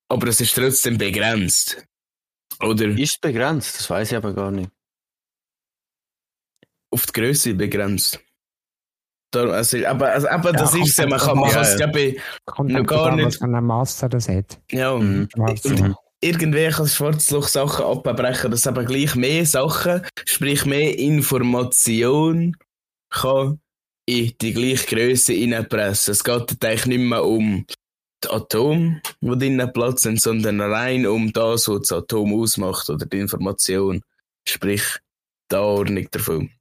aber 0.10 0.27
es 0.27 0.42
ist 0.42 0.56
trotzdem 0.56 0.98
begrenzt. 0.98 1.86
Oder 2.62 2.86
Ist 2.88 3.20
begrenzt? 3.22 3.77
Das 3.80 3.89
weiß 3.89 4.12
ich 4.12 4.18
aber 4.18 4.34
gar 4.34 4.51
nicht. 4.51 4.72
auf 6.92 7.06
die 7.06 7.12
Größe 7.13 7.54
begrenzt. 7.54 8.20
Also, 9.34 9.86
aber, 9.86 10.12
also, 10.13 10.30
aber 10.30 10.54
das 10.54 10.72
kommt 10.72 10.88
ist 10.88 10.98
ja, 10.98 11.08
man 11.08 11.20
kann, 11.20 11.36
man 11.38 11.46
an. 11.50 11.51
kann 11.51 11.62
es, 11.63 11.74
Ja, 11.74 11.80
ja. 11.80 11.86
glaube 11.88 12.00
ich, 12.00 12.22
Noch 12.58 12.86
gar 12.86 13.15
nicht. 13.18 13.25
was 13.25 13.36
für 13.36 13.44
eine 13.44 13.62
Masse 13.62 14.08
das 14.08 14.30
hat. 14.30 14.62
ja, 14.72 14.96
Mhm. 14.98 15.27
Und-. 15.36 15.96
Das 16.32 16.96
Schwarzloch 16.96 17.48
Sachen 17.48 17.86
abbrechen, 17.86 18.51
dass 18.51 18.65
eben 18.65 18.86
gleich 18.86 19.15
mehr 19.15 19.46
Sachen, 19.46 20.01
sprich 20.25 20.65
mehr 20.65 20.98
Information, 20.98 22.55
kann 23.10 23.60
in 24.08 24.34
die 24.41 24.53
gleiche 24.53 24.96
Größe 24.96 25.34
reinpressen. 25.34 26.12
Es 26.12 26.24
geht 26.24 26.63
eigentlich 26.63 26.86
nicht 26.86 27.00
mehr 27.00 27.24
um 27.24 27.65
die 28.24 28.29
Atome, 28.29 29.01
die 29.22 29.38
drinnen 29.38 29.74
Platz 29.74 30.03
sind, 30.03 30.22
sondern 30.22 30.62
rein 30.62 31.05
um 31.05 31.32
das, 31.34 31.67
was 31.67 31.82
das 31.82 31.91
Atom 31.91 32.34
ausmacht 32.34 32.89
oder 32.89 33.05
die 33.05 33.20
Information. 33.20 34.01
Sprich, 34.48 34.84
die 35.51 35.55
Ordnung 35.55 36.08
davon. 36.12 36.51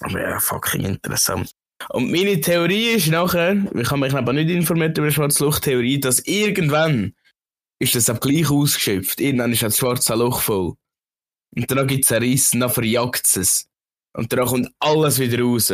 Aber 0.00 0.20
ja, 0.20 0.38
fucking 0.38 0.84
interessant. 0.84 1.50
Und 1.90 2.10
meine 2.10 2.40
Theorie 2.40 2.94
ist 2.96 3.08
nachher, 3.08 3.54
ich 3.74 3.90
habe 3.90 4.00
mich 4.00 4.14
aber 4.14 4.32
nicht 4.32 4.50
informiert 4.50 4.96
über 4.96 5.08
die 5.08 5.14
Schwarzloch-Theorie, 5.14 6.00
dass 6.00 6.20
irgendwann 6.20 7.14
ist 7.78 7.94
das 7.94 8.10
auch 8.10 8.20
gleich 8.20 8.50
ausgeschöpft. 8.50 9.20
Irgendwann 9.20 9.52
ist 9.52 9.62
das 9.62 9.78
schwarze 9.78 10.14
Loch 10.14 10.40
voll. 10.40 10.74
Und 11.54 11.70
dann 11.70 11.86
gibt 11.86 12.04
es 12.04 12.12
einen 12.12 12.22
Riss, 12.22 12.50
dann 12.50 12.70
verjagt 12.70 13.36
es. 13.36 13.68
Und 14.14 14.32
dann 14.32 14.46
kommt 14.46 14.70
alles 14.78 15.18
wieder 15.18 15.42
raus. 15.42 15.72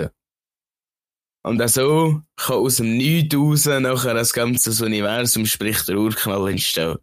Und 1.44 1.60
auch 1.60 1.68
so 1.68 2.22
kann 2.36 2.56
aus 2.56 2.76
dem 2.76 2.96
Nichts 2.96 3.34
raus 3.34 3.66
nachher 3.66 4.14
das 4.14 4.32
ganze 4.32 4.84
Universum, 4.84 5.44
sprich 5.46 5.82
der 5.82 5.98
Urknall, 5.98 6.50
entstehen. 6.50 6.98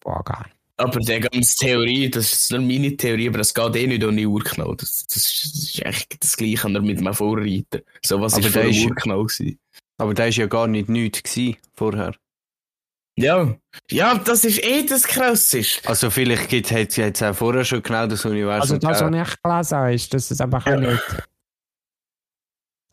Boah, 0.00 0.22
geil. 0.24 0.52
Aber 0.76 1.00
die 1.00 1.20
ganze 1.20 1.56
Theorie, 1.56 2.08
das 2.08 2.32
ist 2.32 2.52
nur 2.52 2.60
meine 2.60 2.96
Theorie, 2.96 3.28
aber 3.28 3.38
das 3.38 3.52
geht 3.52 3.76
eh 3.76 3.86
nicht 3.88 4.04
ohne 4.04 4.28
Urknall. 4.28 4.76
Das, 4.76 5.06
das, 5.06 5.16
ist, 5.16 5.44
das 5.44 5.64
ist 5.64 5.86
eigentlich 5.86 6.20
das 6.20 6.36
Gleiche 6.36 6.68
nur 6.68 6.82
mit 6.82 6.98
einem 6.98 7.14
Vorreiter. 7.14 7.80
So 8.04 8.20
was 8.20 8.34
Aber 8.34 8.46
ist 8.46 8.52
vor 8.52 8.62
der 8.62 8.70
dem 8.70 8.86
Urknall 8.86 9.24
gewesen. 9.24 9.58
Aber 9.96 10.14
da 10.14 10.24
war 10.24 10.30
ja 10.30 10.46
gar 10.46 10.68
nicht 10.68 10.88
nichts 10.88 11.38
vorher. 11.74 12.14
Ja. 13.20 13.54
Ja, 13.90 14.18
das 14.18 14.44
ist 14.44 14.62
eh 14.62 14.84
das 14.86 15.04
Krasseste. 15.04 15.88
Also 15.88 16.10
vielleicht 16.10 16.48
gibt 16.48 16.70
es 16.70 16.96
jetzt 16.96 17.22
auch 17.22 17.34
vorher 17.34 17.64
schon 17.64 17.82
genau 17.82 18.06
das 18.06 18.24
Universum. 18.24 18.60
Also 18.60 18.78
das, 18.78 19.00
was 19.02 19.28
ich 19.28 19.42
gelesen 19.42 19.76
habe, 19.78 19.94
ist, 19.94 20.14
dass 20.14 20.30
es 20.30 20.40
einfach 20.40 20.66
Ja. 20.66 20.76
nicht 20.76 21.02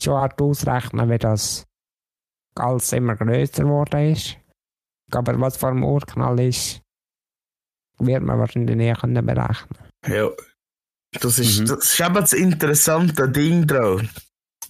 schon 0.01 0.15
hart 0.15 0.41
ausrechnen, 0.41 1.09
wie 1.09 1.17
das 1.17 1.65
alles 2.55 2.91
immer 2.93 3.15
größer 3.15 3.63
geworden 3.63 4.11
ist. 4.13 4.37
Aber 5.11 5.39
was 5.39 5.57
vor 5.57 5.71
dem 5.71 5.83
Urknall 5.83 6.39
ist, 6.39 6.81
wird 7.99 8.23
man 8.23 8.39
wahrscheinlich 8.39 8.75
nie 8.75 8.93
können 8.93 9.25
berechnen. 9.25 9.77
Ja. 10.07 10.29
Das 11.21 11.39
ist, 11.39 11.59
Mhm. 11.61 11.65
das 11.67 11.93
ist 11.93 11.99
eben 11.99 12.15
das 12.15 12.33
interessante 12.33 13.29
Ding 13.29 13.67
dran. 13.67 14.09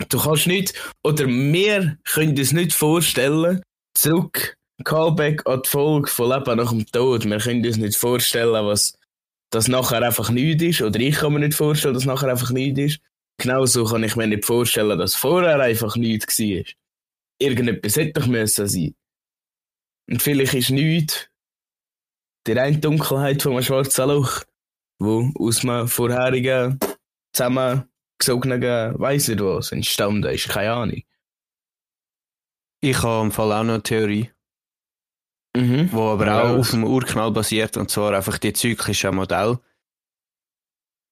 Du 0.10 0.20
kannst 0.20 0.46
nicht, 0.48 0.74
oder 1.04 1.26
wir 1.26 1.98
können 2.04 2.38
uns 2.38 2.52
nicht 2.52 2.74
vorstellen, 2.74 3.64
zurück, 3.98 4.56
Callback 4.84 5.46
an 5.48 5.62
die 5.64 5.70
Folge 5.70 6.08
von 6.08 6.30
Leben 6.30 6.58
nach 6.58 6.70
dem 6.70 6.86
Tod. 6.86 7.26
Wir 7.26 7.38
können 7.38 7.66
uns 7.66 7.78
nicht 7.78 7.98
vorstellen, 7.98 8.66
was 8.66 8.98
das 9.52 9.68
nachher 9.68 10.02
einfach 10.02 10.30
nichts 10.30 10.64
ist, 10.64 10.82
oder 10.82 11.00
ich 11.00 11.16
kann 11.16 11.34
mir 11.34 11.40
nicht 11.40 11.54
vorstellen, 11.54 11.94
dass 11.94 12.06
nachher 12.06 12.30
einfach 12.30 12.52
nichts 12.52 12.80
ist. 12.80 13.00
Genauso 13.38 13.86
kann 13.86 14.04
ich 14.04 14.16
mir 14.16 14.28
nicht 14.28 14.46
vorstellen, 14.46 14.98
dass 14.98 15.16
vorher 15.16 15.60
einfach 15.60 15.96
nichts 15.96 16.40
war. 16.40 16.64
Irgendetwas 17.40 17.96
hätte 17.96 18.20
doch 18.20 18.28
müssen 18.28 18.68
sein. 18.68 18.96
Und 20.10 20.22
vielleicht 20.22 20.54
ist 20.54 20.70
nichts 20.72 21.30
die 22.48 22.52
reine 22.52 22.78
Dunkelheit 22.78 23.42
von 23.42 23.54
einem 23.54 23.64
schwarzen 23.64 24.08
Loch 24.08 24.44
wo 25.00 25.32
aus 25.40 25.64
einem 25.64 25.88
vorherigen 25.88 26.80
zusammengesogenen, 27.34 29.00
weiss 29.00 29.28
nicht 29.28 29.42
was, 29.42 29.72
entstanden 29.72 30.34
ist. 30.34 30.50
Keine 30.50 30.74
Ahnung. 30.74 31.02
Ich 32.82 33.02
habe 33.02 33.26
im 33.26 33.32
Fall 33.32 33.52
auch 33.52 33.64
noch 33.64 33.74
eine 33.76 33.84
Theorie, 33.84 34.32
Mhm. 35.56 35.90
die 35.90 35.96
aber 35.98 36.26
Ja, 36.26 36.44
auch 36.44 36.58
auf 36.60 36.72
dem 36.72 36.84
Urknall 36.84 37.32
basiert, 37.32 37.78
und 37.78 37.90
zwar 37.90 38.14
einfach 38.14 38.38
die 38.38 38.54
zyklischen 38.54 39.16
Modell, 39.16 39.60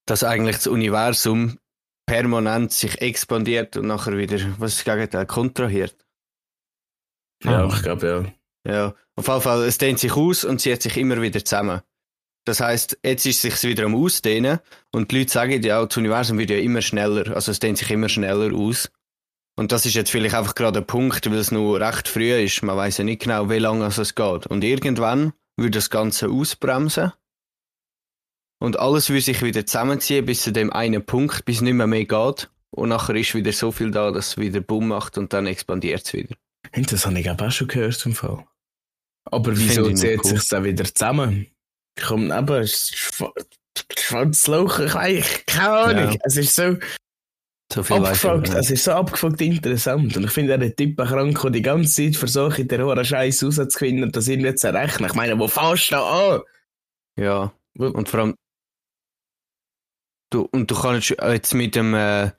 dass 0.05 0.23
eigentlich 0.23 0.57
das 0.57 0.67
Universum 0.67 1.59
permanent 2.05 2.71
sich 2.73 3.01
expandiert 3.01 3.77
und 3.77 3.87
nachher 3.87 4.17
wieder, 4.17 4.37
was 4.59 4.73
ist 4.77 4.85
das 4.87 4.93
Gegenteil, 4.95 5.25
kontrahiert. 5.25 5.95
Ja, 7.43 7.65
Ah. 7.65 7.71
ich 7.73 7.81
glaube 7.81 8.33
ja. 8.65 8.71
Ja, 8.71 8.95
auf 9.15 9.27
jeden 9.27 9.41
Fall, 9.41 9.63
es 9.63 9.77
dehnt 9.77 9.99
sich 9.99 10.13
aus 10.13 10.43
und 10.45 10.59
zieht 10.59 10.81
sich 10.81 10.97
immer 10.97 11.21
wieder 11.21 11.43
zusammen. 11.43 11.81
Das 12.45 12.59
heißt, 12.59 12.99
jetzt 13.03 13.25
ist 13.25 13.45
es 13.45 13.61
sich 13.61 13.69
wieder 13.71 13.85
am 13.85 13.95
Ausdehnen 13.95 14.59
und 14.91 15.11
die 15.11 15.19
Leute 15.19 15.31
sagen 15.31 15.61
ja, 15.63 15.85
das 15.85 15.95
Universum 15.97 16.37
wird 16.37 16.49
ja 16.49 16.57
immer 16.57 16.81
schneller, 16.81 17.33
also 17.35 17.51
es 17.51 17.59
dehnt 17.59 17.77
sich 17.77 17.89
immer 17.91 18.09
schneller 18.09 18.53
aus. 18.53 18.91
Und 19.55 19.71
das 19.71 19.85
ist 19.85 19.93
jetzt 19.93 20.09
vielleicht 20.09 20.35
einfach 20.35 20.55
gerade 20.55 20.79
ein 20.79 20.87
Punkt, 20.87 21.29
weil 21.29 21.37
es 21.37 21.51
noch 21.51 21.75
recht 21.75 22.07
früh 22.07 22.33
ist. 22.33 22.63
Man 22.63 22.75
weiß 22.75 22.97
ja 22.97 23.03
nicht 23.03 23.21
genau, 23.21 23.49
wie 23.49 23.59
lange 23.59 23.85
es 23.85 24.15
geht. 24.15 24.47
Und 24.47 24.63
irgendwann 24.63 25.33
würde 25.57 25.71
das 25.77 25.89
Ganze 25.91 26.29
ausbremsen 26.29 27.13
und 28.59 28.79
alles 28.79 29.09
würde 29.09 29.21
sich 29.21 29.41
wieder 29.43 29.65
zusammenziehen 29.65 30.25
bis 30.25 30.41
zu 30.41 30.51
dem 30.51 30.71
einen 30.73 31.05
Punkt, 31.05 31.45
bis 31.45 31.57
es 31.57 31.61
nicht 31.61 31.73
mehr 31.73 31.85
mehr 31.87 32.05
geht. 32.05 32.49
Und 32.71 32.89
nachher 32.89 33.15
ist 33.15 33.35
wieder 33.35 33.51
so 33.51 33.71
viel 33.71 33.91
da, 33.91 34.09
dass 34.09 34.29
es 34.29 34.37
wieder 34.37 34.61
Bumm 34.61 34.87
macht 34.87 35.17
und 35.19 35.31
dann 35.33 35.45
expandiert 35.45 36.05
es 36.05 36.13
wieder. 36.13 36.35
Und 36.75 36.91
das 36.91 37.05
habe 37.05 37.19
ich 37.19 37.29
auch 37.29 37.51
schon 37.51 37.67
gehört 37.67 37.93
zum 37.93 38.13
Fall. 38.15 38.45
Aber 39.25 39.55
wieso 39.55 39.91
zieht 39.91 40.23
cool. 40.23 40.31
sich 40.39 40.47
dann 40.47 40.63
wieder 40.63 40.85
zusammen? 40.85 41.47
Kommt 42.01 42.31
eben, 42.31 42.53
es 42.55 42.71
ist 42.71 42.95
schwa- 42.95 43.33
schwarzes 43.95 44.47
Loch, 44.47 44.79
ich 44.79 44.93
weiß, 44.93 45.43
keine 45.45 45.69
Ahnung. 45.69 46.11
Ja. 46.13 46.19
Es 46.23 46.37
ist 46.37 46.55
so 46.55 46.77
So 47.73 47.81
viel 47.81 47.97
ich 47.97 48.03
abgefuckt, 48.03 48.49
nicht. 48.49 48.53
es 48.53 48.69
ist 48.69 48.83
so 48.83 48.91
abgefuckt 48.91 49.41
interessant. 49.41 50.15
Und 50.15 50.25
ich 50.25 50.31
finde, 50.31 50.59
der 50.59 50.75
Typ 50.75 50.95
krank, 50.97 51.41
der 51.41 51.49
die 51.49 51.61
ganze 51.63 51.91
Zeit 51.91 52.15
versucht, 52.15 52.59
in 52.59 52.67
der 52.67 52.85
hohen 52.85 53.03
Scheiß 53.03 53.43
rauszufinden 53.43 54.03
und 54.03 54.15
das 54.15 54.27
irgendwie 54.27 54.53
zu 54.53 54.67
errechnen. 54.67 55.09
Ich 55.09 55.15
meine, 55.15 55.39
wo 55.39 55.47
fährst 55.47 55.91
du 55.91 55.97
an? 55.97 56.41
Ja. 57.19 57.51
Und 57.75 58.07
vor 58.07 58.19
allem, 58.19 58.35
du, 60.29 60.47
und 60.51 60.69
du 60.69 60.75
kannst 60.75 61.09
jetzt 61.09 61.55
mit 61.55 61.75
dem 61.75 61.95
äh, 61.95 62.29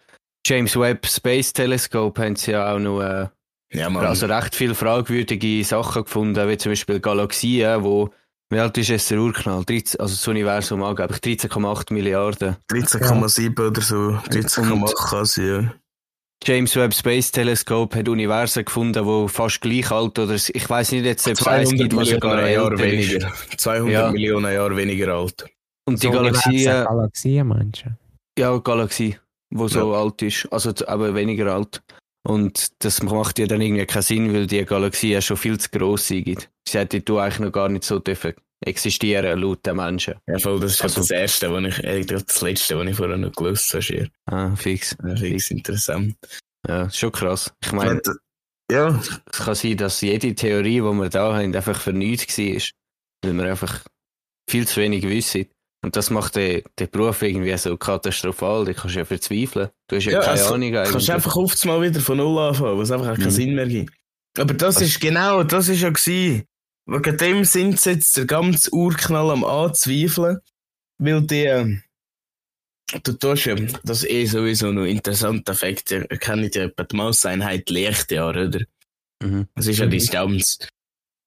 James 0.46 0.78
Webb 0.78 1.06
Space 1.06 1.52
Telescope 1.52 2.22
haben 2.22 2.36
sie 2.36 2.52
ja 2.52 2.72
auch 2.72 2.78
noch 2.78 3.00
äh, 3.00 3.28
Ja, 3.72 3.88
also 3.88 4.26
recht 4.26 4.54
viele 4.54 4.76
fragwürdige 4.76 5.64
Sachen 5.64 6.04
gefunden, 6.04 6.48
wie 6.48 6.58
zum 6.58 6.70
Beispiel 6.70 7.00
Galaxien, 7.00 7.82
wo 7.82 8.10
wie 8.50 8.58
alt 8.58 8.76
ist 8.78 8.90
es 8.90 9.08
der 9.08 9.18
Urknall? 9.18 9.64
13, 9.64 10.00
also 10.00 10.14
das 10.14 10.28
Universum 10.28 10.82
angeblich 10.82 11.18
13,8 11.20 11.92
Milliarden. 11.92 12.56
13,7 12.70 13.66
oder 13.66 13.80
so. 13.80 13.96
13,8 14.30 15.10
kann 15.10 15.24
sie, 15.24 15.46
ja. 15.46 15.74
James 16.42 16.76
Webb 16.76 16.92
Space 16.94 17.32
Telescope 17.32 17.98
hat 17.98 18.08
Universen 18.08 18.64
gefunden, 18.66 19.04
wo 19.06 19.28
fast 19.28 19.62
gleich 19.62 19.90
alt 19.90 20.18
oder 20.18 20.34
ich 20.34 20.68
weiß 20.68 20.92
nicht 20.92 21.04
jetzt, 21.06 21.26
ob 21.26 21.32
es 21.40 21.46
eins 21.46 21.70
200 21.70 21.78
gibt, 21.78 21.96
was 21.96 22.08
sogar 22.08 22.36
Millionen 22.36 22.54
Jahre 22.54 22.72
älter 22.72 22.86
ist. 22.86 23.10
weniger. 23.12 23.32
200 23.56 23.92
Ja. 23.92 24.10
Millionen 24.12 24.52
Jahre 24.54 24.76
weniger 24.76 25.14
alt. 25.14 25.46
Und 25.86 26.02
die 26.02 26.06
So 26.06 26.12
wie 26.12 26.16
Galaxien, 26.64 27.46
meinst 27.48 27.84
du? 27.86 27.96
Ja, 28.38 28.56
Galaxie, 28.58 29.16
wo 29.50 29.68
so 29.68 29.94
alt 29.94 30.20
ist, 30.20 30.46
also 30.50 30.72
aber 30.86 31.14
weniger 31.14 31.54
alt. 31.54 31.82
Und 32.26 32.72
das 32.84 33.02
macht 33.02 33.38
ja 33.38 33.46
dann 33.46 33.60
irgendwie 33.60 33.84
keinen 33.86 34.02
Sinn, 34.02 34.32
weil 34.34 34.46
die 34.46 34.64
Galaxie 34.64 35.12
ja 35.12 35.20
schon 35.20 35.36
viel 35.36 35.58
zu 35.58 35.68
gross 35.70 36.08
sind. 36.08 36.48
Sie 36.66 36.78
hätte 36.78 37.00
du 37.00 37.18
eigentlich 37.18 37.40
noch 37.40 37.52
gar 37.52 37.68
nicht 37.68 37.84
so 37.84 37.98
dürfen 37.98 38.34
existieren 38.66 39.38
laut 39.40 39.66
den 39.66 39.76
Menschen. 39.76 40.14
Ja, 40.26 40.38
voll, 40.38 40.58
das 40.58 40.72
ist 40.72 40.82
Also- 40.82 41.00
das 41.02 41.10
erste, 41.10 41.52
was 41.52 41.64
ich, 41.78 41.84
äh, 41.84 42.02
das 42.04 42.40
letzte, 42.40 42.78
was 42.78 42.86
ich 42.88 42.96
vorher 42.96 43.18
noch 43.18 43.32
gewusst 43.32 43.74
habe. 43.74 44.08
Ah, 44.24 44.56
fix. 44.56 44.96
Das 45.02 45.20
ist 45.20 45.50
interessant. 45.50 46.16
Ja, 46.66 46.84
ist 46.84 46.96
schon 46.96 47.12
krass. 47.12 47.52
Ich 47.62 47.72
meine, 47.72 48.00
Ja, 48.72 48.98
es 48.98 49.38
kann 49.38 49.54
sein, 49.54 49.76
dass 49.76 50.00
jede 50.00 50.34
Theorie, 50.34 50.76
die 50.76 50.80
wir 50.80 51.10
da 51.10 51.34
haben, 51.34 51.54
einfach 51.54 51.78
für 51.78 51.92
nichts 51.92 52.38
war. 52.38 52.62
Weil 53.22 53.34
wir 53.34 53.50
einfach 53.50 53.84
viel 54.48 54.66
zu 54.66 54.80
wenig 54.80 55.06
wissen. 55.06 55.44
Und 55.84 55.96
das 55.96 56.08
macht 56.10 56.36
den, 56.36 56.62
den 56.78 56.88
Beruf 56.90 57.20
irgendwie 57.22 57.56
so 57.58 57.76
katastrophal. 57.76 58.64
Da 58.64 58.72
kannst 58.72 58.94
du 58.94 59.00
ja 59.00 59.04
verzweifeln. 59.04 59.68
Du 59.86 59.96
hast 59.96 60.04
ja, 60.06 60.12
Ja, 60.12 60.20
keine 60.20 60.30
also, 60.40 60.54
Ahnung 60.54 60.72
kannst 60.72 60.90
eigentlich. 60.92 61.06
du 61.06 61.12
einfach 61.12 61.36
oft 61.36 61.64
mal 61.66 61.82
wieder 61.82 62.00
von 62.00 62.16
Null 62.16 62.38
anfangen, 62.38 62.78
was 62.78 62.90
einfach 62.90 63.08
auch 63.10 63.14
keinen 63.16 63.26
Mhm. 63.26 63.30
Sinn 63.30 63.54
mehr 63.54 63.66
gibt. 63.66 63.92
Aber 64.38 64.54
das 64.54 64.76
Was- 64.76 64.82
ist 64.82 65.00
genau, 65.00 65.42
das 65.42 65.68
ist 65.68 65.80
ja 65.82 65.90
gewesen. 65.90 66.44
Wegen 66.86 67.16
dem 67.18 67.44
sind 67.44 67.80
sie 67.80 67.90
jetzt 67.92 68.16
der 68.16 68.24
ganze 68.26 68.72
Urknall 68.72 69.30
am 69.30 69.44
Anzweifeln, 69.44 70.38
weil 70.98 71.22
die, 71.22 71.44
ähm, 71.44 71.82
du 73.02 73.12
tust 73.12 73.46
ja, 73.46 73.54
das 73.84 74.02
ist 74.04 74.10
eh 74.10 74.26
sowieso 74.26 74.72
noch 74.72 74.82
ein 74.82 74.88
interessanter 74.88 75.54
Fakt, 75.54 75.90
ihr 75.90 76.06
kennt 76.06 76.54
ja 76.54 76.64
etwa 76.64 76.84
die 76.84 76.96
Masseinheit 76.96 77.70
Lichtjahr, 77.70 78.30
oder? 78.30 78.60
Mhm. 79.22 79.48
Das 79.54 79.66
ist 79.66 79.78
ja 79.78 79.86
Mhm. 79.86 79.90
die 79.90 79.98
Distanz. 79.98 80.58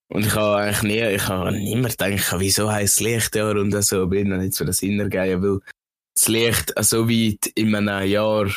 Und 0.10 0.26
ich 0.26 0.36
habe 0.36 0.58
eigentlich 0.58 0.84
nie, 0.84 1.16
ich 1.16 1.28
habe 1.28 1.58
immer 1.58 1.90
gedacht, 1.90 2.36
wieso 2.38 2.72
heisst 2.72 3.02
Lichtjahr 3.02 3.56
und 3.58 3.72
so, 3.84 4.04
aber 4.04 4.16
ich 4.16 4.26
habe 4.26 4.38
nicht 4.38 4.58
für 4.58 4.66
das 4.66 4.78
Sinn 4.78 5.00
ergeben, 5.00 5.44
weil 5.44 5.60
das 6.16 6.28
Licht 6.28 6.74
so 6.80 7.10
weit 7.10 7.48
in 7.56 7.76
einem 7.76 8.08
Jahr 8.08 8.50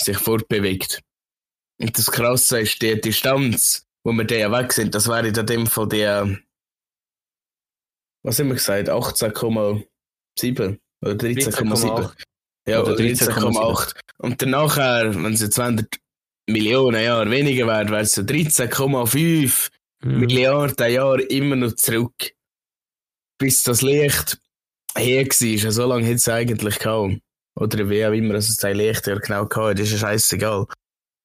sich 0.00 0.18
fortbewegt. 0.18 1.00
Und 1.80 1.96
das 1.96 2.10
Krasse 2.10 2.60
ist, 2.60 2.82
die 2.82 3.00
Distanz, 3.00 3.86
wo 4.04 4.12
wir 4.12 4.24
da 4.24 4.34
ja 4.34 4.50
weg 4.50 4.72
sind, 4.72 4.94
das 4.94 5.08
wäre 5.08 5.28
in 5.28 5.34
dem 5.46 5.66
Fall 5.66 5.88
der, 5.88 6.38
was 8.24 8.38
haben 8.38 8.48
wir 8.48 8.54
gesagt, 8.54 8.88
18,7 8.88 10.78
oder 11.02 11.12
13,7. 11.12 12.12
Ja, 12.68 12.80
Oder 12.80 12.94
oder 12.94 13.04
13,8. 13.04 13.94
Und 14.18 14.42
danach, 14.42 14.76
wenn 14.76 15.32
es 15.32 15.40
jetzt 15.40 15.54
200 15.54 16.00
Millionen 16.48 17.02
Jahre 17.02 17.30
weniger 17.30 17.66
wäre, 17.68 17.88
wäre 17.88 18.02
es 18.02 18.12
so 18.12 18.22
13,5 18.22 19.70
Mhm. 20.02 20.20
Milliarden 20.20 20.92
Jahre 20.92 21.22
immer 21.22 21.56
noch 21.56 21.74
zurück. 21.74 22.32
Bis 23.38 23.62
das 23.62 23.82
Licht 23.82 24.38
her 24.96 25.26
war. 25.26 25.70
So 25.72 25.86
lange 25.86 26.04
hätte 26.04 26.16
es 26.16 26.28
eigentlich 26.28 26.78
kaum. 26.78 27.20
Oder 27.58 27.88
wie 27.88 28.04
auch 28.06 28.12
immer 28.12 28.34
es 28.34 28.56
das 28.56 28.74
Licht 28.74 29.06
ja 29.06 29.14
genau 29.16 29.46
gehabt 29.46 29.78
das 29.78 29.86
ist 29.86 29.92
ja 29.92 29.98
scheißegal. 30.08 30.66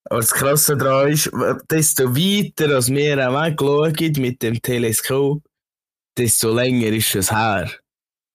Aber 0.05 0.19
das 0.19 0.31
Krasse 0.31 0.75
daran 0.77 1.09
ist, 1.11 1.29
desto 1.69 2.15
weiter 2.15 2.75
als 2.75 2.89
wir 2.89 3.29
auch 3.29 3.45
wegschauen 3.45 4.13
mit 4.21 4.41
dem 4.41 4.61
Teleskop, 4.61 5.43
desto 6.17 6.53
länger 6.53 6.87
ist 6.87 7.15
es 7.15 7.31
her. 7.31 7.69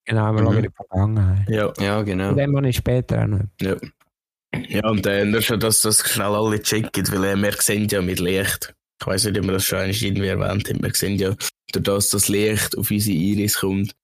Genau, 0.05 0.33
wir 0.33 0.40
Mhm. 0.43 0.47
schauen 0.47 0.57
in 0.59 0.62
die 0.62 0.71
Vergangenheit. 0.76 1.49
Ja, 1.49 1.73
Ja, 1.81 2.02
genau. 2.02 2.28
Und 2.31 2.37
dann 2.37 2.50
ich 2.66 2.76
später 2.76 3.23
auch 3.23 3.26
noch. 3.26 3.40
ja. 3.61 3.76
Ja, 4.69 4.88
und 4.88 5.05
äh, 5.07 5.25
nur 5.26 5.43
schon, 5.43 5.61
dass 5.61 5.83
das 5.83 5.99
schnell 6.09 6.35
alle 6.35 6.62
checken, 6.62 7.07
weil 7.12 7.25
äh, 7.25 7.37
wir 7.37 7.52
sehen 7.61 7.88
ja 7.88 8.00
mit 8.00 8.21
Licht. 8.21 8.75
Ich 9.00 9.07
weiß 9.07 9.25
nicht, 9.25 9.38
ob 9.38 9.45
wir 9.45 9.53
das 9.53 9.65
schon 9.65 9.79
einmal 9.79 9.95
irgendwie 9.95 10.26
erwähnt 10.26 10.69
haben. 10.69 10.83
Wir 10.83 10.95
sehen 10.95 11.19
ja, 11.19 11.35
durch 11.73 11.85
das 11.85 12.09
das 12.09 12.29
Licht 12.29 12.76
auf 12.76 12.91
unsere 12.91 13.17
Iris 13.17 13.59
kommt. 13.59 13.95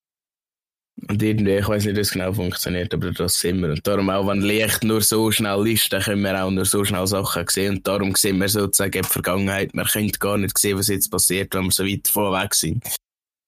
Und 1.08 1.22
irgendwie, 1.22 1.56
ich 1.56 1.66
weiß 1.66 1.86
nicht, 1.86 1.96
wie 1.96 2.00
es 2.00 2.10
genau 2.10 2.32
funktioniert, 2.32 2.92
aber 2.92 3.10
das 3.12 3.38
sehen 3.38 3.60
wir. 3.60 3.70
Und 3.70 3.86
darum 3.86 4.10
auch, 4.10 4.26
wenn 4.28 4.42
Licht 4.42 4.84
nur 4.84 5.00
so 5.00 5.30
schnell 5.32 5.66
ist, 5.66 5.92
dann 5.92 6.02
können 6.02 6.22
wir 6.22 6.44
auch 6.44 6.50
nur 6.50 6.66
so 6.66 6.84
schnell 6.84 7.06
Sachen 7.06 7.48
sehen. 7.48 7.76
Und 7.76 7.88
darum 7.88 8.14
sehen 8.14 8.38
wir 8.38 8.48
sozusagen 8.48 9.02
die 9.02 9.08
Vergangenheit. 9.08 9.72
Wir 9.72 9.84
können 9.84 10.12
gar 10.12 10.36
nicht 10.36 10.58
sehen, 10.58 10.78
was 10.78 10.88
jetzt 10.88 11.10
passiert, 11.10 11.54
wenn 11.54 11.64
wir 11.64 11.70
so 11.72 11.84
weit 11.84 12.06
davon 12.06 12.32
weg 12.32 12.54
sind. 12.54 12.84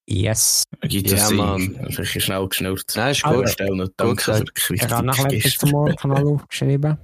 Yes. 0.06 0.64
Gibt 0.82 1.10
Ja, 1.10 1.16
das 1.16 1.28
Sinn? 1.28 1.36
Mann. 1.36 1.76
Ein 1.76 1.94
bisschen 1.94 2.20
schnell 2.20 2.48
geschnurrt. 2.48 2.92
Nein, 2.96 3.12
ist 3.12 3.22
gut. 3.22 3.48
Stellen 3.48 3.80
und 3.80 3.92
danke 3.96 4.22
für 4.54 4.74
die 4.74 4.82
Ich 4.82 4.90
habe 4.90 5.06
noch 5.06 5.18
etwas 5.18 5.54
zum 5.54 5.74
Urknall 5.74 6.26
aufgeschrieben. 6.26 6.98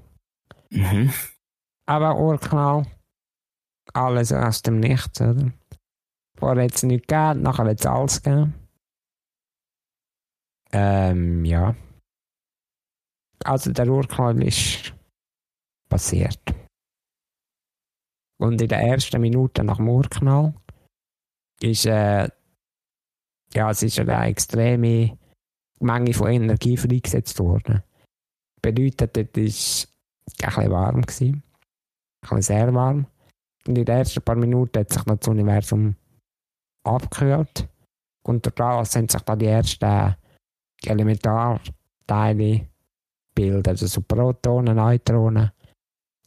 Mhm. 0.70 1.12
Aber 1.86 2.18
Urknall, 2.18 2.86
alles 3.94 4.32
aus 4.32 4.62
dem 4.62 4.80
Nichts, 4.80 5.20
oder? 5.20 5.52
Vorher 6.38 6.64
hat 6.64 6.74
es 6.74 6.82
nichts 6.82 7.06
gegeben, 7.06 7.42
nachher 7.42 7.66
hat 7.66 7.80
es 7.80 7.86
alles 7.86 8.22
gegeben. 8.22 8.54
Ähm, 10.72 11.44
ja. 11.44 11.74
Also 13.44 13.72
der 13.72 13.88
Urknall 13.88 14.42
ist 14.42 14.94
passiert. 15.88 16.40
Und 18.38 18.60
in 18.62 18.68
der 18.68 18.80
ersten 18.80 19.20
Minute 19.20 19.64
nach 19.64 19.76
dem 19.76 19.88
Urknall 19.88 20.54
ist, 21.60 21.84
äh, 21.84 22.28
ja, 23.52 23.70
es 23.70 23.82
ist 23.82 23.98
eine 23.98 24.24
extreme 24.26 25.18
Menge 25.80 26.14
von 26.14 26.28
Energie 26.28 26.76
freigesetzt 26.76 27.38
worden. 27.38 27.82
Bedeutet, 28.62 29.16
dort 29.16 29.36
war 29.36 29.44
es 29.44 29.88
ein 30.40 30.46
bisschen 30.46 30.70
warm. 30.70 31.02
Gewesen. 31.02 31.42
Ein 32.22 32.28
bisschen 32.36 32.42
sehr 32.42 32.74
warm. 32.74 33.06
In 33.70 33.76
den 33.76 33.86
ersten 33.86 34.20
paar 34.20 34.34
Minuten 34.34 34.80
hat 34.80 34.92
sich 34.92 35.04
das 35.04 35.28
Universum 35.28 35.94
abgekühlt. 36.82 37.68
Und 38.26 38.58
daraus 38.58 38.90
sind 38.90 39.12
sich 39.12 39.22
dann 39.22 39.38
die 39.38 39.46
ersten 39.46 40.16
Elementarteile 40.84 42.66
gebildet. 43.28 43.68
Also 43.68 43.86
so 43.86 44.00
Protonen, 44.00 44.74
Neutronen, 44.74 45.52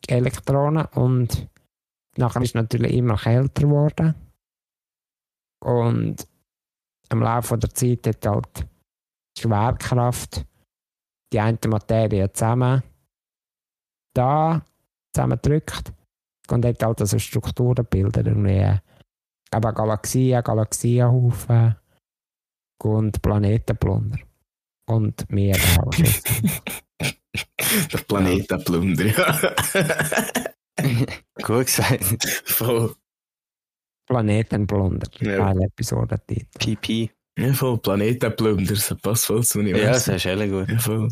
Elektronen. 0.07 0.85
Und 0.95 1.49
nachher 2.15 2.43
ist 2.43 2.51
es 2.51 2.53
natürlich 2.53 2.93
immer 2.93 3.17
kälter 3.17 3.63
geworden. 3.63 4.15
Und 5.61 6.25
im 7.11 7.19
Laufe 7.19 7.57
der 7.57 7.71
Zeit 7.71 8.07
hat 8.07 8.25
halt 8.25 8.67
die 9.35 9.41
Schwerkraft 9.41 10.45
die 11.33 11.41
eine 11.41 11.59
Materie 11.67 12.31
zusammen 12.31 12.83
da 14.15 14.63
zusammendrückt 15.13 15.91
und 16.49 16.65
hat 16.65 16.83
halt 16.83 16.99
so 17.07 17.19
Strukturen 17.19 17.75
gebildet. 17.75 18.27
Irgendwie 18.27 18.79
eben 19.55 19.73
Galaxien, 19.75 20.43
Galaxienhaufen 20.43 21.75
und 22.83 23.21
Planetenplunder. 23.21 24.19
Und 24.87 25.29
mehr 25.31 25.55
auch. 25.79 25.91
Der 27.91 27.97
Planetenplunder, 28.07 29.05
ja. 29.05 29.55
Gut 31.41 31.65
gesagt. 31.65 32.03
voll, 32.45 32.95
Planetenplunder. 34.07 35.07
Ja. 35.19 35.37
Geile 35.37 35.65
Episodentitel. 35.65 36.45
PP. 36.59 37.09
ja, 37.39 37.53
voll 37.53 37.77
Planetenplunder, 37.79 38.73
das 38.73 38.95
passt 39.01 39.25
voll 39.25 39.43
zum 39.43 39.65
Ja, 39.65 39.73
das 39.91 40.07
Universum. 40.07 40.15
ist 40.15 40.25
ehrlich 40.25 40.51
gut. 40.51 40.69
Ja, 40.69 40.79
voll. 40.79 41.09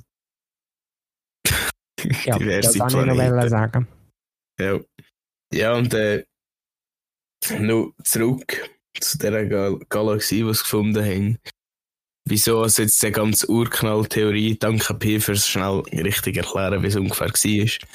Ja, 2.25 2.37
Diverse 2.39 2.77
das 2.77 2.93
wollte 2.93 3.11
ich 3.11 3.31
noch 3.31 3.47
sagen. 3.47 3.87
Ja. 4.59 4.79
Ja, 5.53 5.73
und 5.73 5.93
äh, 5.93 6.25
noch 7.59 7.93
zurück 8.03 8.69
zu 8.99 9.17
der 9.17 9.45
Gal 9.47 9.79
Galaxie, 9.89 10.43
die 10.43 10.53
sie 10.53 10.61
gefunden 10.61 11.03
haben. 11.03 11.39
Wieso 12.25 12.63
es 12.63 12.77
jetzt 12.77 13.01
die 13.01 13.11
ganze 13.11 13.49
Urknalltheorie, 13.49 14.57
danke 14.57 14.93
P 14.93 15.19
fürs 15.19 15.47
schnell 15.47 15.79
richtig 15.91 16.37
erklären, 16.37 16.83
wie 16.83 16.87
es 16.87 16.95
ungefähr 16.95 17.27
war. 17.27 17.87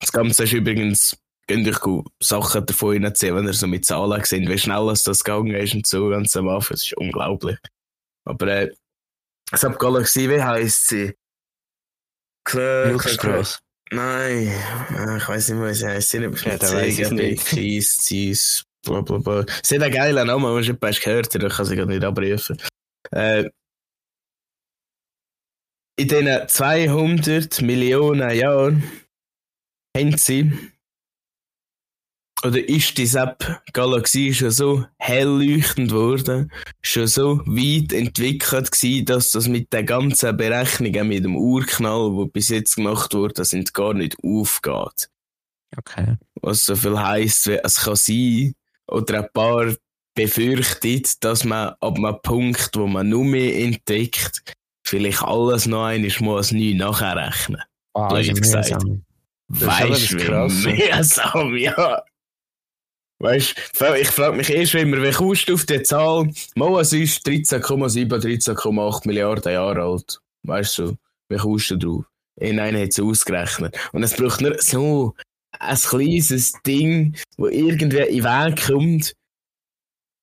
Das 0.00 0.12
Ganze 0.12 0.44
ist 0.44 0.52
übrigens, 0.52 1.16
könnt 1.46 1.68
euch 1.68 2.04
Sachen 2.20 2.66
davon 2.66 3.04
erzählen, 3.04 3.36
wenn 3.36 3.46
ihr 3.46 3.52
so 3.52 3.66
mit 3.66 3.86
Zahlen 3.86 4.24
seht, 4.24 4.48
wie 4.48 4.58
schnell 4.58 4.88
es 4.90 5.04
das 5.04 5.22
gegangen 5.22 5.54
ist 5.54 5.74
und 5.74 5.86
so 5.86 6.08
ganz 6.08 6.36
am 6.36 6.48
Anfang. 6.48 6.74
Das 6.74 6.84
ist 6.84 6.96
unglaublich. 6.96 7.58
Aber 8.24 8.46
äh, 8.48 8.74
also 9.50 9.70
Galaxie, 9.70 10.28
wie 10.28 10.42
heisst 10.42 10.88
sie? 10.88 11.14
Milchstraße. 12.52 13.58
Nein, 13.90 14.48
äh, 14.48 15.16
ich 15.16 15.28
weiß 15.28 15.48
nicht 15.48 15.58
mehr, 15.58 15.70
wie 15.70 15.74
sie 15.74 15.86
heißt. 15.86 16.14
Nicht. 17.14 17.46
Cheese, 17.46 18.62
bla 18.84 19.00
bla 19.00 19.18
bla. 19.18 19.46
Sie 19.62 19.76
hat 19.76 19.82
einen 19.82 19.94
geilen 19.94 20.26
Namen, 20.26 20.44
aber 20.44 20.60
ich 20.60 20.68
habe 20.68 20.78
gehört, 20.92 21.34
ich 21.34 21.52
kann 21.56 21.64
sie 21.66 21.76
gar 21.76 21.86
nicht 21.86 22.04
abrufen. 22.04 22.58
Äh, 23.12 23.50
in 25.98 26.08
diesen 26.08 26.48
200 26.48 27.60
Millionen 27.62 28.30
Jahren 28.30 28.84
haben 29.96 30.16
sie, 30.16 30.52
oder 32.44 32.68
ist 32.68 32.96
die 32.98 33.06
Sepp-Galaxie 33.06 34.32
schon 34.32 34.50
so 34.50 34.84
hellleuchtend 34.98 35.92
worden, 35.92 36.52
schon 36.82 37.06
so 37.06 37.40
weit 37.46 37.92
entwickelt 37.92 38.70
gewesen, 38.70 39.06
dass 39.06 39.32
das 39.32 39.48
mit 39.48 39.72
den 39.72 39.86
ganzen 39.86 40.36
Berechnungen 40.36 41.08
mit 41.08 41.24
dem 41.24 41.36
Urknall, 41.36 42.12
wo 42.12 42.26
bis 42.26 42.50
jetzt 42.50 42.76
gemacht 42.76 43.12
wurde, 43.14 43.44
sind 43.44 43.74
gar 43.74 43.94
nicht 43.94 44.16
aufgeht. 44.22 45.08
Okay. 45.76 46.16
Was 46.40 46.62
so 46.62 46.76
viel 46.76 46.98
heisst, 46.98 47.46
wie 47.48 47.58
es 47.62 47.80
kann 47.80 47.96
sein, 47.96 48.54
oder 48.86 49.18
ein 49.18 49.28
paar 49.32 49.74
befürchtet, 50.14 51.22
dass 51.22 51.44
man 51.44 51.74
ab 51.80 51.96
einem 51.96 52.20
Punkt, 52.22 52.70
wo 52.74 52.86
man 52.86 53.08
nur 53.08 53.24
mehr 53.24 53.56
entdeckt, 53.56 54.54
vielleicht 54.84 55.22
alles 55.22 55.66
noch 55.66 55.84
einmal 55.84 56.10
muss 56.20 56.52
neu 56.52 56.74
nachrechnen. 56.74 57.62
Ah, 57.94 58.08
Blöd 58.08 58.28
also 58.28 58.32
gesagt. 58.32 58.84
mühsam. 58.84 59.04
Das 59.48 59.60
ist 59.60 59.66
Weißt 59.66 60.12
du, 60.12 60.16
das 60.18 60.64
wie 60.64 60.96
mühsam, 60.96 61.56
ja. 61.56 62.02
Weißt 63.20 63.56
du, 63.78 63.94
ich 63.94 64.08
frage 64.08 64.36
mich 64.36 64.50
erst 64.50 64.74
immer, 64.74 65.02
wie 65.02 65.10
kommst 65.10 65.48
du 65.48 65.54
auf 65.54 65.66
die 65.66 65.82
Zahl? 65.82 66.30
Mal, 66.54 66.80
es 66.80 66.92
ist 66.92 67.26
13,7, 67.26 68.08
13,8 68.08 69.06
Milliarden 69.06 69.52
Jahre 69.52 69.82
alt. 69.82 70.20
Weißt 70.44 70.78
du, 70.78 70.96
wie 71.28 71.36
kommst 71.36 71.70
du 71.70 71.76
drauf? 71.76 72.04
In 72.36 72.60
einen 72.60 72.80
hat 72.80 72.90
es 72.90 73.00
ausgerechnet. 73.00 73.76
Und 73.92 74.04
es 74.04 74.14
braucht 74.14 74.40
nur 74.40 74.56
so 74.60 75.14
ein 75.58 75.76
kleines 75.76 76.52
Ding, 76.64 77.16
wo 77.36 77.48
irgendwie 77.48 77.98
in 77.98 78.22
den 78.22 78.24
Weg 78.24 78.66
kommt, 78.66 79.14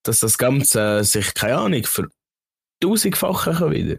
dass 0.04 0.20
das 0.20 0.38
Ganze 0.38 1.04
sich, 1.04 1.34
keine 1.34 1.58
Ahnung, 1.58 1.84
für 1.84 2.10
tausendfache 2.82 3.54
kann 3.54 3.72
wieder. 3.72 3.98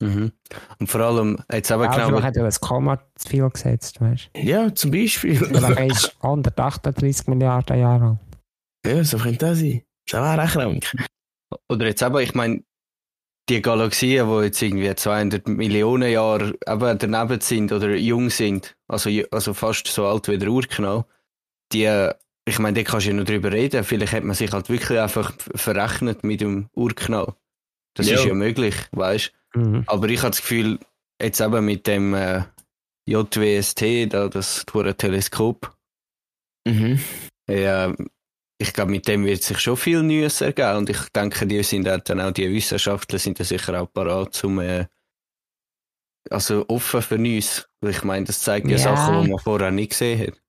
Mhm. 0.00 0.32
Und 0.78 0.86
vor 0.86 1.00
allem, 1.00 1.38
jetzt 1.52 1.72
aber 1.72 1.88
genau. 1.88 2.12
man 2.12 2.22
hat 2.22 2.36
ja 2.36 2.44
ein 2.44 2.52
Komma 2.60 2.98
zu 3.16 3.28
viel 3.28 3.50
gesetzt, 3.50 4.00
weißt 4.00 4.30
du? 4.32 4.40
Ja, 4.40 4.74
zum 4.74 4.92
Beispiel. 4.92 5.36
Vielleicht 5.36 5.90
ist 5.90 6.16
138 6.22 7.26
Milliarden 7.26 7.78
Jahre 7.78 8.04
alt. 8.10 8.27
Ja, 8.88 9.04
so 9.04 9.18
könnte 9.18 9.38
das 9.46 9.58
sein. 9.58 9.82
Das 10.06 10.20
wäre 10.22 10.42
auch 10.44 10.50
krank. 10.52 10.92
Oder 11.68 11.86
jetzt 11.86 12.02
aber, 12.02 12.22
ich 12.22 12.34
meine, 12.34 12.62
die 13.48 13.62
Galaxien, 13.62 14.28
die 14.28 14.44
jetzt 14.44 14.60
irgendwie 14.62 14.94
200 14.94 15.48
Millionen 15.48 16.10
Jahre 16.10 16.54
eben 16.66 16.98
daneben 16.98 17.40
sind 17.40 17.72
oder 17.72 17.94
jung 17.96 18.28
sind, 18.30 18.76
also, 18.88 19.10
also 19.30 19.54
fast 19.54 19.86
so 19.86 20.06
alt 20.06 20.28
wie 20.28 20.38
der 20.38 20.50
Urknall, 20.50 21.04
die, 21.72 21.84
äh, 21.84 22.14
ich 22.46 22.58
meine, 22.58 22.76
da 22.82 22.90
kannst 22.90 23.06
du 23.06 23.10
ja 23.10 23.16
noch 23.16 23.24
drüber 23.24 23.52
reden. 23.52 23.84
Vielleicht 23.84 24.12
hat 24.12 24.24
man 24.24 24.34
sich 24.36 24.52
halt 24.52 24.68
wirklich 24.68 24.98
einfach 24.98 25.32
verrechnet 25.54 26.24
mit 26.24 26.40
dem 26.40 26.68
Urknall. 26.74 27.34
Das 27.94 28.08
Ja. 28.08 28.16
ist 28.16 28.24
ja 28.24 28.34
möglich, 28.34 28.74
weißt 28.92 29.32
Mhm. 29.54 29.84
Aber 29.86 30.08
ich 30.10 30.18
habe 30.20 30.30
das 30.30 30.42
Gefühl, 30.42 30.78
jetzt 31.20 31.40
eben 31.40 31.64
mit 31.64 31.86
dem 31.86 32.12
äh, 32.14 32.42
JWST, 33.06 34.06
da, 34.12 34.28
das 34.28 34.66
Teleskop, 34.98 35.74
Mhm. 36.66 37.00
ja, 37.48 37.94
ich 38.60 38.72
glaube, 38.72 38.90
mit 38.90 39.06
dem 39.06 39.24
wird 39.24 39.42
sich 39.42 39.58
schon 39.60 39.76
viel 39.76 40.02
Neues 40.02 40.40
ergeben. 40.40 40.78
Und 40.78 40.90
ich 40.90 41.00
denke, 41.10 41.46
die 41.46 41.62
sind 41.62 41.84
dann, 41.84 42.02
dann 42.04 42.20
auch, 42.20 42.32
die 42.32 42.50
Wissenschaftler 42.52 43.18
sind 43.18 43.38
da 43.38 43.44
sicher 43.44 43.80
auch 43.80 43.92
parat 43.92 44.34
zum, 44.34 44.58
äh, 44.58 44.86
also 46.30 46.64
offen 46.68 47.00
für 47.02 47.18
Neues. 47.18 47.68
Weil 47.80 47.92
ich 47.92 48.02
meine, 48.02 48.26
das 48.26 48.40
zeigt 48.42 48.66
ja, 48.66 48.76
Ja. 48.76 48.96
Sachen, 48.96 49.22
die 49.22 49.30
man 49.30 49.38
vorher 49.38 49.70
nicht 49.70 49.90
gesehen 49.90 50.20
hat. 50.26 50.42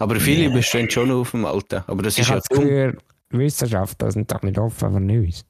Aber 0.00 0.16
viele 0.18 0.44
Ja. 0.46 0.50
bestehen 0.50 0.90
schon 0.90 1.10
auf 1.12 1.30
dem 1.30 1.44
Alten. 1.44 1.84
Aber 1.86 2.02
das 2.02 2.14
Ich 2.18 2.22
ist 2.22 2.28
ja 2.30 2.40
dumm. 2.50 2.64
Gefühl, 2.64 2.98
Wissenschaftler 3.30 4.10
sind 4.10 4.30
doch 4.32 4.42
nicht 4.42 4.58
offen 4.58 4.92
für 4.92 5.00
Neues. 5.00 5.44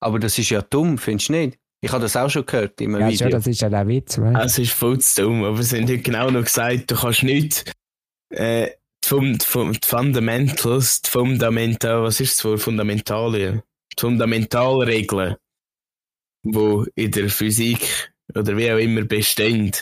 Aber 0.00 0.18
das 0.18 0.36
ist 0.36 0.50
ja 0.50 0.62
dumm, 0.62 0.98
findest 0.98 1.28
du 1.28 1.32
nicht? 1.34 1.58
Ich 1.80 1.92
habe 1.92 2.02
das 2.02 2.16
auch 2.16 2.28
schon 2.28 2.44
gehört 2.44 2.80
in 2.80 2.94
einem 2.94 3.02
Ja, 3.02 3.08
Video. 3.12 3.24
schon, 3.26 3.30
das 3.30 3.46
ist 3.46 3.60
ja 3.60 3.68
der 3.70 3.86
Witz, 3.86 4.16
du? 4.16 4.24
Es 4.24 4.58
ist 4.58 4.72
voll 4.72 4.98
zu 5.00 5.22
dumm, 5.22 5.44
aber 5.44 5.62
sie 5.62 5.76
haben 5.76 5.84
heute 5.84 5.98
genau 5.98 6.30
noch 6.30 6.44
gesagt, 6.44 6.90
du 6.90 6.96
kannst 6.96 7.22
nicht 7.22 7.72
äh, 8.30 8.70
die, 9.04 9.08
Fund, 9.08 9.42
die, 9.42 9.46
Fund, 9.46 9.84
die 9.84 9.88
Fundamentals, 9.88 11.02
die 11.02 11.10
Fundamental, 11.10 12.02
was 12.02 12.20
ist 12.20 12.34
es 12.34 12.40
für 12.40 12.58
Fundamentalien? 12.58 13.62
Die 13.96 14.00
Fundamentalregeln, 14.00 15.36
die 16.44 16.84
in 16.94 17.10
der 17.10 17.28
Physik 17.28 18.12
oder 18.34 18.56
wie 18.56 18.70
auch 18.72 18.78
immer 18.78 19.02
bestehen. 19.02 19.72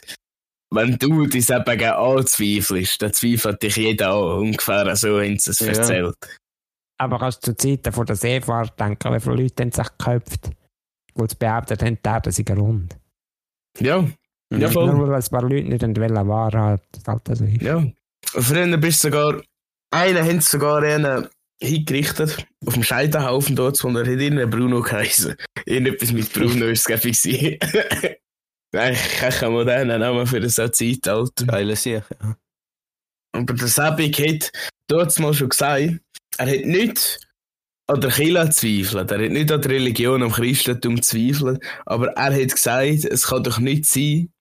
Wenn 0.72 0.96
du 0.98 1.26
das 1.26 1.50
eben 1.50 1.82
anzweifelst, 1.82 3.02
dann 3.02 3.12
zweifelt 3.12 3.62
dich 3.62 3.76
jeder 3.76 4.12
an. 4.12 4.38
Ungefähr 4.40 4.94
so 4.96 5.20
haben 5.20 5.38
sie 5.38 5.50
es 5.50 5.60
Ja. 5.60 5.66
erzählt. 5.68 6.16
Aber 6.98 7.18
kannst 7.18 7.46
du 7.46 7.56
zu 7.56 7.56
Zeiten 7.56 7.92
von 7.92 8.06
der 8.06 8.16
Seefahrt 8.16 8.78
denken, 8.78 9.14
wie 9.14 9.20
viele 9.20 9.36
Leute 9.36 9.62
haben 9.62 9.72
sich 9.72 9.88
geköpft, 9.98 10.50
die 11.16 11.22
es 11.22 11.34
behauptet 11.34 11.82
haben, 11.82 11.96
die 11.96 12.08
Erde 12.08 12.30
sei 12.30 12.44
rund. 12.54 12.96
Ja, 13.78 14.06
ja 14.52 14.68
voll. 14.68 14.92
Nur 14.92 15.08
weil 15.08 15.14
ein 15.22 15.30
paar 15.30 15.42
Leute 15.42 15.68
nicht 15.68 15.82
wollen, 15.82 16.28
war 16.28 16.52
halt, 16.52 16.82
halt 17.06 17.36
so 17.36 17.44
ist. 17.44 17.62
Ja. 17.62 17.84
Früher 18.24 18.76
bist 18.76 19.04
du 19.04 19.08
sogar, 19.08 19.42
haben 19.92 20.40
sie 20.40 20.48
sogar 20.48 20.82
einen 20.82 21.28
hingerichtet, 21.62 22.46
auf 22.64 22.74
dem 22.74 22.82
Scheiterhaufen 22.82 23.56
dort, 23.56 23.82
und 23.84 23.96
er 23.96 24.02
hat 24.02 24.08
irgendeinen 24.08 24.50
Bruno 24.50 24.80
geheißen. 24.80 25.36
Irgendetwas 25.66 26.12
mit 26.12 26.32
Bruno 26.32 26.66
ist 26.66 26.88
es 26.88 27.02
gewesen. 27.02 27.58
Eigentlich 28.72 29.38
kein 29.38 29.52
moderner 29.52 29.98
Name 29.98 30.26
für 30.26 30.40
das 30.40 30.54
Zeitalter. 30.54 31.44
Geile 31.46 31.76
Sache. 31.76 32.04
Ja. 32.22 32.36
Aber 33.32 33.54
der 33.54 33.68
Sebig 33.68 34.18
hat 34.18 34.52
dort 34.86 35.18
mal 35.18 35.34
schon 35.34 35.48
gesagt, 35.48 36.00
er 36.38 36.46
hat 36.46 36.64
nicht 36.64 37.20
an 37.86 38.00
der 38.00 38.10
Kirche 38.10 38.50
zweifelt, 38.50 39.10
er 39.10 39.24
hat 39.24 39.30
nicht 39.30 39.50
an 39.50 39.62
der 39.62 39.70
Religion, 39.70 40.22
am 40.22 40.32
Christentum 40.32 41.02
zweifelt, 41.02 41.62
aber 41.86 42.08
er 42.12 42.42
hat 42.42 42.52
gesagt, 42.52 43.04
es 43.04 43.26
kann 43.26 43.42
doch 43.42 43.58
nicht 43.58 43.86
sein, 43.86 44.32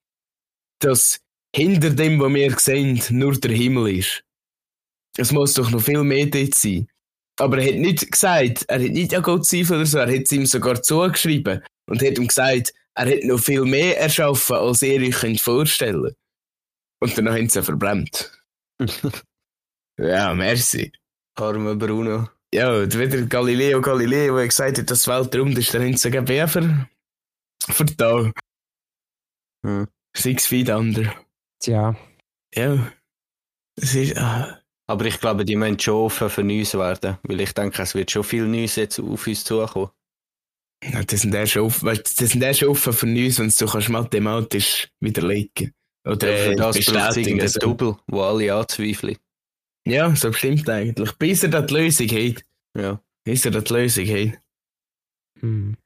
dass 0.80 1.22
hinter 1.56 1.92
dem, 1.92 2.20
was 2.20 2.34
wir 2.34 2.60
sehen, 2.60 3.02
nur 3.10 3.34
der 3.40 3.52
Himmel 3.52 3.98
ist. 3.98 4.24
Es 5.18 5.32
muss 5.32 5.54
doch 5.54 5.70
noch 5.72 5.82
viel 5.82 6.04
mehr 6.04 6.28
dort 6.28 6.56
sein. 6.56 6.88
Aber 7.40 7.58
er 7.58 7.70
hat 7.70 7.80
nicht 7.80 8.12
gesagt, 8.12 8.66
er 8.68 8.84
hat 8.84 8.92
nicht 8.92 9.14
an 9.16 9.24
Gott 9.24 9.46
zweifelt 9.46 9.72
oder 9.72 9.86
so, 9.86 9.98
er 10.00 10.14
hat 10.14 10.24
es 10.26 10.32
ihm 10.32 10.46
sogar 10.46 10.82
zugeschrieben 10.82 11.64
und 11.88 12.02
hat 12.02 12.18
ihm 12.18 12.28
gesagt, 12.28 12.74
er 12.96 13.06
hat 13.10 13.24
noch 13.24 13.40
viel 13.40 13.64
mehr 13.64 14.00
erschaffen, 14.00 14.58
als 14.58 14.82
ihr 14.82 15.02
euch 15.02 15.16
könnt 15.16 15.40
vorstellen 15.40 16.14
Und 17.00 17.18
dann 17.18 17.30
haben 17.30 17.50
sie 17.50 17.60
ihn 17.60 17.66
verbrannt. 17.66 18.32
Ja, 20.00 20.34
merci. 20.34 20.94
Armer 21.36 21.76
Bruno. 21.76 22.30
Ja, 22.54 22.72
und 22.72 22.98
wieder 22.98 23.22
Galileo 23.24 23.82
Galileo, 23.82 24.38
der 24.38 24.48
gesagt 24.48 24.78
hat, 24.78 24.90
dass 24.90 25.04
die 25.04 25.10
Welt 25.10 25.36
rund 25.36 25.58
ist, 25.58 25.74
dann 25.74 25.84
haben 25.84 25.98
sie 25.98 26.08
ihn 26.08 26.26
ver 26.48 26.88
vertan. 27.60 28.34
Hm. 29.66 29.88
Six 30.16 30.48
feet 30.48 30.70
under. 30.70 31.14
Tja, 31.62 31.96
Ja. 32.56 32.92
Es 33.82 33.96
ist, 33.96 34.18
ah, 34.18 34.60
Aber 34.88 35.06
ich 35.06 35.20
glaube, 35.20 35.46
die 35.46 35.56
müssen 35.56 35.80
schon 35.80 35.94
offen 36.06 36.30
für 36.30 36.44
Neues 36.44 36.74
werden. 36.74 37.18
Weil 37.24 37.42
ich 37.42 37.54
denke, 37.54 37.82
es 37.82 37.96
wird 37.96 38.12
schon 38.12 38.24
viel 38.24 38.46
Neues 38.48 38.76
jetzt 38.76 39.00
auf 39.00 39.28
uns 39.28 39.44
zukommen. 39.44 39.90
ja, 40.84 41.04
das 41.04 41.22
sind 41.22 41.34
erst 41.36 41.58
offen, 41.58 41.86
weißt, 41.88 42.22
das 42.22 42.30
sind 42.32 42.42
erst 42.42 42.64
offen 42.64 42.94
für 42.94 43.06
Neues, 43.08 43.40
wenn 43.40 43.50
du 43.50 43.66
kannst 43.66 43.90
mathematisch 43.90 44.90
widerlegen. 45.02 45.74
Oder 46.08 46.28
Für 46.28 46.52
äh, 46.52 46.56
das 46.56 46.78
bestätigen. 46.78 47.48
So. 47.48 47.60
Double, 47.60 47.98
wo 48.08 48.22
alle 48.24 48.54
anzweifeln. 48.54 49.18
Ja, 49.88 50.14
so 50.16 50.30
bestimmt 50.32 50.68
eigentlich. 50.70 51.12
Bis 51.14 51.44
er 51.44 51.50
da 51.50 51.62
die 51.62 51.74
Lösung 51.74 52.08
hat. 52.08 52.44
Ja. 52.78 53.02
Bis 53.26 53.46
er 53.46 53.52
da 53.52 53.62
die 53.62 53.74
Lösung 53.74 54.06
hat. 54.08 54.42
hm. 55.40 55.78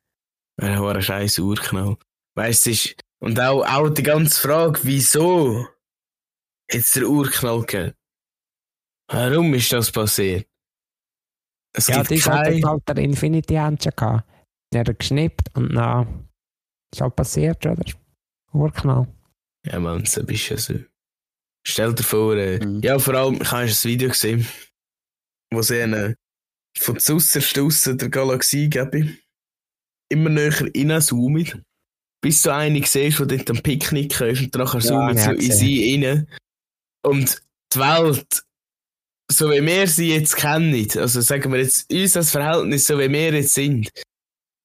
Ja, 0.62 0.81
war 0.81 0.95
ein 0.95 1.01
scheiß 1.01 1.39
Urknall. 1.39 1.97
Weißt 2.38 2.65
du, 2.67 2.69
es 2.71 2.86
ist, 2.86 3.02
und 3.23 3.39
auch, 3.39 3.63
auch 3.65 3.89
die 3.89 4.03
ganze 4.03 4.41
Frage, 4.41 4.81
wieso 4.83 5.65
hat 5.65 5.69
es 6.67 6.91
der 6.91 7.07
Urknall 7.07 7.62
gegeben? 7.62 7.93
Warum 9.09 9.53
ist 9.53 9.71
das 9.71 9.91
passiert? 9.91 10.47
Es 11.75 11.88
ja, 11.88 11.97
gibt 11.97 12.12
die 12.12 12.21
hat 12.21 12.45
kein, 12.45 12.65
halt 12.65 12.88
der 12.88 12.97
Infinity 12.97 13.55
Engine 13.55 13.93
gehabt. 13.95 14.29
Der 14.73 14.81
hat 14.81 14.99
geschnippt 14.99 15.55
und 15.55 15.73
dann 15.73 16.29
ist 16.93 17.01
halt 17.01 17.15
passiert, 17.15 17.65
oder? 17.65 17.83
Urknall. 18.51 19.07
Ja, 19.65 19.79
Mann, 19.79 20.05
so 20.05 20.23
bist 20.23 20.49
du 20.49 20.53
ja 20.53 20.59
so. 20.59 20.73
Stell 21.65 21.95
dir 21.95 22.03
vor, 22.03 22.36
äh, 22.36 22.59
Mhm. 22.63 22.81
ja, 22.81 22.99
vor 22.99 23.13
allem, 23.13 23.41
ich 23.41 23.51
habe 23.51 23.63
ein 23.63 23.69
Video 23.69 24.09
gesehen, 24.09 24.45
wo 25.51 25.62
sie 25.62 25.81
eine, 25.81 26.15
von 26.77 26.99
zuerst 26.99 27.57
aussen 27.57 27.97
der 27.97 28.09
Galaxie 28.09 28.69
geben, 28.69 29.17
immer 30.12 30.29
näher 30.29 30.59
reinzoomen, 30.59 31.63
bis 32.23 32.41
du 32.41 32.53
eine 32.53 32.83
siehst, 32.86 33.19
die 33.19 33.27
dort 33.27 33.49
am 33.51 33.62
Picknick 33.62 34.19
ist 34.21 34.41
und 34.41 34.55
nachher 34.55 34.79
zoomen 34.79 35.17
ja, 35.17 35.25
so 35.25 35.31
in 35.31 35.51
sie 35.51 36.03
rein. 36.03 36.27
Und 37.05 37.41
die 37.73 37.79
Welt, 37.79 38.43
so 39.29 39.51
wie 39.51 39.63
wir 39.63 39.88
sie 39.88 40.15
jetzt 40.15 40.38
kennen, 40.38 40.88
also 40.95 41.21
sagen 41.21 41.51
wir 41.51 41.59
jetzt 41.59 41.91
uns 41.91 42.13
das 42.13 42.31
Verhältnis, 42.31 42.86
so 42.86 42.97
wie 42.97 43.12
wir 43.12 43.33
jetzt 43.33 43.53
sind, 43.53 43.89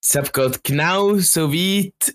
es 0.02 0.32
geht 0.32 0.64
genau 0.64 1.18
so 1.18 1.52
weit 1.52 2.14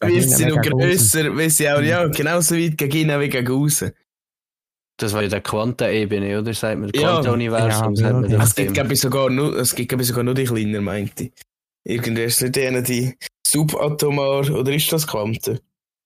wird 0.00 0.30
sie 0.30 0.46
noch 0.46 0.60
grösser, 0.62 1.36
weil 1.36 1.50
sie 1.50 1.68
auch, 1.70 1.80
ja, 1.80 2.06
genauso 2.08 2.56
weit 2.56 2.78
gegen 2.78 2.96
innen 3.10 3.20
wie 3.20 3.28
gegen 3.28 3.52
außen. 3.52 3.92
Das 4.98 5.12
war 5.12 5.22
ja 5.22 5.28
der 5.28 5.40
Quantenebene, 5.40 6.38
oder? 6.38 6.54
Sagt 6.54 6.78
man, 6.78 6.90
Ja. 6.94 7.14
Quantenuniversum, 7.14 7.94
Ja, 7.94 8.02
sagt 8.02 8.12
man 8.20 8.30
ja. 8.30 8.38
das 8.38 8.48
Es 8.50 8.54
gibt, 8.54 8.68
dem. 8.68 8.74
glaube 8.74 8.92
ich, 8.94 9.00
sogar 9.00 9.30
nur, 9.30 9.56
es 9.56 9.74
gibt, 9.74 9.88
glaube 9.88 10.02
ich, 10.02 10.08
sogar 10.08 10.22
nur 10.24 10.34
die 10.34 10.44
kleiner, 10.44 10.80
meinte 10.80 11.24
ich. 11.24 11.32
Irgendwie 11.84 12.22
ist 12.22 12.36
es 12.36 12.42
nicht 12.42 12.58
eine, 12.58 12.82
die 12.82 13.16
subatomar, 13.52 14.50
oder 14.50 14.72
ist 14.72 14.90
das 14.92 15.06
Quanten? 15.06 15.60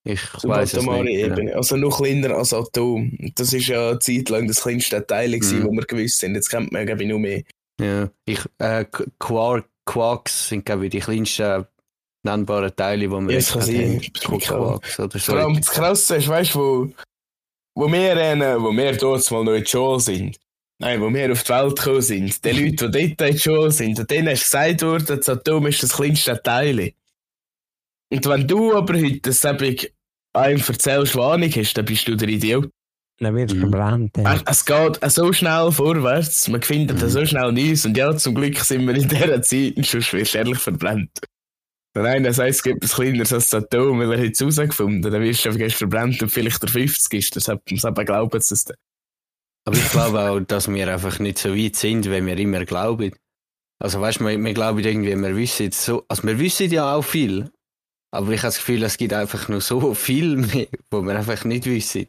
Ich 0.04 0.20
weiß 0.44 0.74
es 0.74 0.86
nicht. 0.86 1.08
Ebene. 1.08 1.56
Also 1.56 1.76
noch 1.76 1.96
kleiner 1.98 2.36
als 2.36 2.54
Atom. 2.54 3.12
Das 3.34 3.52
ist 3.52 3.66
ja 3.66 3.90
eine 3.90 3.98
Zeit 3.98 4.28
lang 4.28 4.46
das 4.46 4.62
kleinste 4.62 5.04
Teil, 5.04 5.32
gewesen, 5.32 5.60
Mhm. 5.60 5.66
wo 5.66 5.72
wir 5.72 5.82
gewusst 5.84 6.18
sind. 6.18 6.34
Jetzt 6.36 6.48
kennt 6.48 6.70
man, 6.72 6.86
glaube 6.86 7.02
ich, 7.02 7.08
noch 7.08 7.18
mehr. 7.18 7.42
Ja. 7.80 8.08
Ich, 8.24 8.38
äh, 8.58 8.84
Qu- 8.90 9.08
Quark, 9.18 9.66
Quarks 9.84 10.48
sind, 10.48 10.64
glaube 10.64 10.84
ich, 10.86 10.90
die 10.92 11.00
kleinsten 11.00 11.66
nennbaren 12.22 12.74
Teile, 12.74 13.02
die 13.08 13.10
wir 13.10 13.30
Ja, 13.32 13.38
es 13.38 13.52
kann 13.52 13.62
jetzt 13.62 14.12
sein. 14.12 14.30
haben. 14.30 14.40
Quarks 14.40 15.00
oder 15.00 15.18
so. 15.18 15.32
Vor 15.32 15.40
allem 15.40 15.56
das 15.56 15.70
Krasse 15.70 16.16
ist, 16.16 16.28
weißt 16.28 16.54
du, 16.54 16.58
wo, 16.58 16.92
wo 17.74 17.92
wir, 17.92 18.16
äh, 18.16 18.60
wo 18.62 18.70
wir 18.72 18.96
dort 18.96 19.28
mal 19.32 19.44
noch 19.44 19.52
in 19.54 19.66
Schule 19.66 20.00
sind. 20.00 20.36
Nein, 20.78 21.00
wo 21.00 21.12
wir 21.12 21.32
auf 21.32 21.42
die 21.42 21.48
Welt 21.52 21.76
gekommen 21.76 22.02
sind. 22.02 22.44
Die 22.44 22.50
Leute, 22.50 22.90
die 22.90 23.16
dort 23.16 23.28
in 23.30 23.34
die 23.34 23.38
Schule 23.40 23.70
sind, 23.72 23.98
und 23.98 24.10
denen 24.10 24.28
ist 24.28 24.42
gesagt 24.44 24.82
worden, 24.82 25.16
das 25.18 25.28
Atom 25.28 25.66
ist 25.66 25.82
das 25.82 25.92
kleinste 25.94 26.40
Teil. 26.42 26.92
Und 28.12 28.26
wenn 28.26 28.46
du 28.46 28.74
aber 28.74 28.94
heute 28.94 29.20
das 29.20 29.44
eben 29.44 29.76
einem 30.32 30.60
erzählst, 30.66 31.16
was 31.16 31.32
Ahnung 31.32 31.50
hast, 31.50 31.74
dann 31.74 31.84
bist 31.84 32.06
du 32.08 32.16
der 32.16 32.28
Idiot. 32.28 32.70
Dann 33.18 33.34
wird 33.34 33.50
es 33.50 33.56
Mhm. 33.56 33.60
verbrannt. 33.60 34.16
Ja. 34.18 34.40
Es 34.46 34.64
geht 34.64 34.98
so 35.10 35.32
schnell 35.32 35.72
vorwärts, 35.72 36.48
man 36.48 36.62
findet 36.62 37.00
Mhm. 37.00 37.08
so 37.08 37.24
schnell 37.24 37.50
Neues. 37.52 37.86
Und 37.86 37.96
ja, 37.96 38.14
zum 38.16 38.34
Glück 38.34 38.58
sind 38.58 38.86
wir 38.86 38.94
in 38.94 39.08
dieser 39.08 39.40
Zeit 39.42 39.86
schon 39.86 40.02
schwerlich 40.02 40.58
verbrannt. 40.58 41.10
Nein, 41.94 42.24
das 42.24 42.38
heisst, 42.38 42.58
es 42.58 42.62
gibt 42.62 42.76
etwas 42.84 42.94
kleineres 42.96 43.32
als 43.32 43.48
das 43.48 43.64
Atom, 43.64 43.98
weil 44.00 44.12
er 44.12 44.30
es 44.30 44.38
herausgefunden. 44.38 45.10
Dann 45.10 45.22
wirst 45.22 45.46
du 45.46 45.48
einfach 45.48 45.74
verbrannt 45.74 46.20
und 46.22 46.28
vielleicht 46.28 46.62
der 46.62 46.68
50 46.68 47.14
ist. 47.18 47.36
Das 47.36 47.48
hat 47.48 47.62
man 47.70 47.78
selber 47.78 48.04
glauben 48.04 48.38
sie 48.38 48.52
es 48.52 48.64
dann. 48.64 48.76
Aber 49.64 49.78
ich 49.78 49.90
glaube 49.90 50.20
auch, 50.20 50.40
dass 50.40 50.68
wir 50.70 50.92
einfach 50.92 51.18
nicht 51.18 51.38
so 51.38 51.56
weit 51.56 51.74
sind, 51.76 52.04
wie 52.04 52.24
wir 52.24 52.36
immer 52.36 52.66
glauben. 52.66 53.12
Also 53.82 53.98
weißt 54.02 54.20
du, 54.20 54.26
wir, 54.26 54.38
wir 54.38 54.52
glauben 54.54 54.78
irgendwie, 54.80 55.16
wir 55.16 55.36
wissen 55.36 55.72
so, 55.72 56.04
also 56.08 56.22
wir 56.24 56.38
wissen 56.38 56.70
ja 56.70 56.94
auch 56.94 57.02
viel. 57.02 57.50
Aber 58.10 58.30
ich 58.30 58.40
habe 58.40 58.48
das 58.48 58.58
Gefühl, 58.58 58.82
es 58.82 58.96
gibt 58.96 59.12
einfach 59.12 59.48
noch 59.48 59.60
so 59.60 59.94
viel 59.94 60.36
mehr, 60.36 60.68
wo 60.90 61.02
wir 61.02 61.16
einfach 61.16 61.44
nicht 61.44 61.66
wissen. 61.66 62.06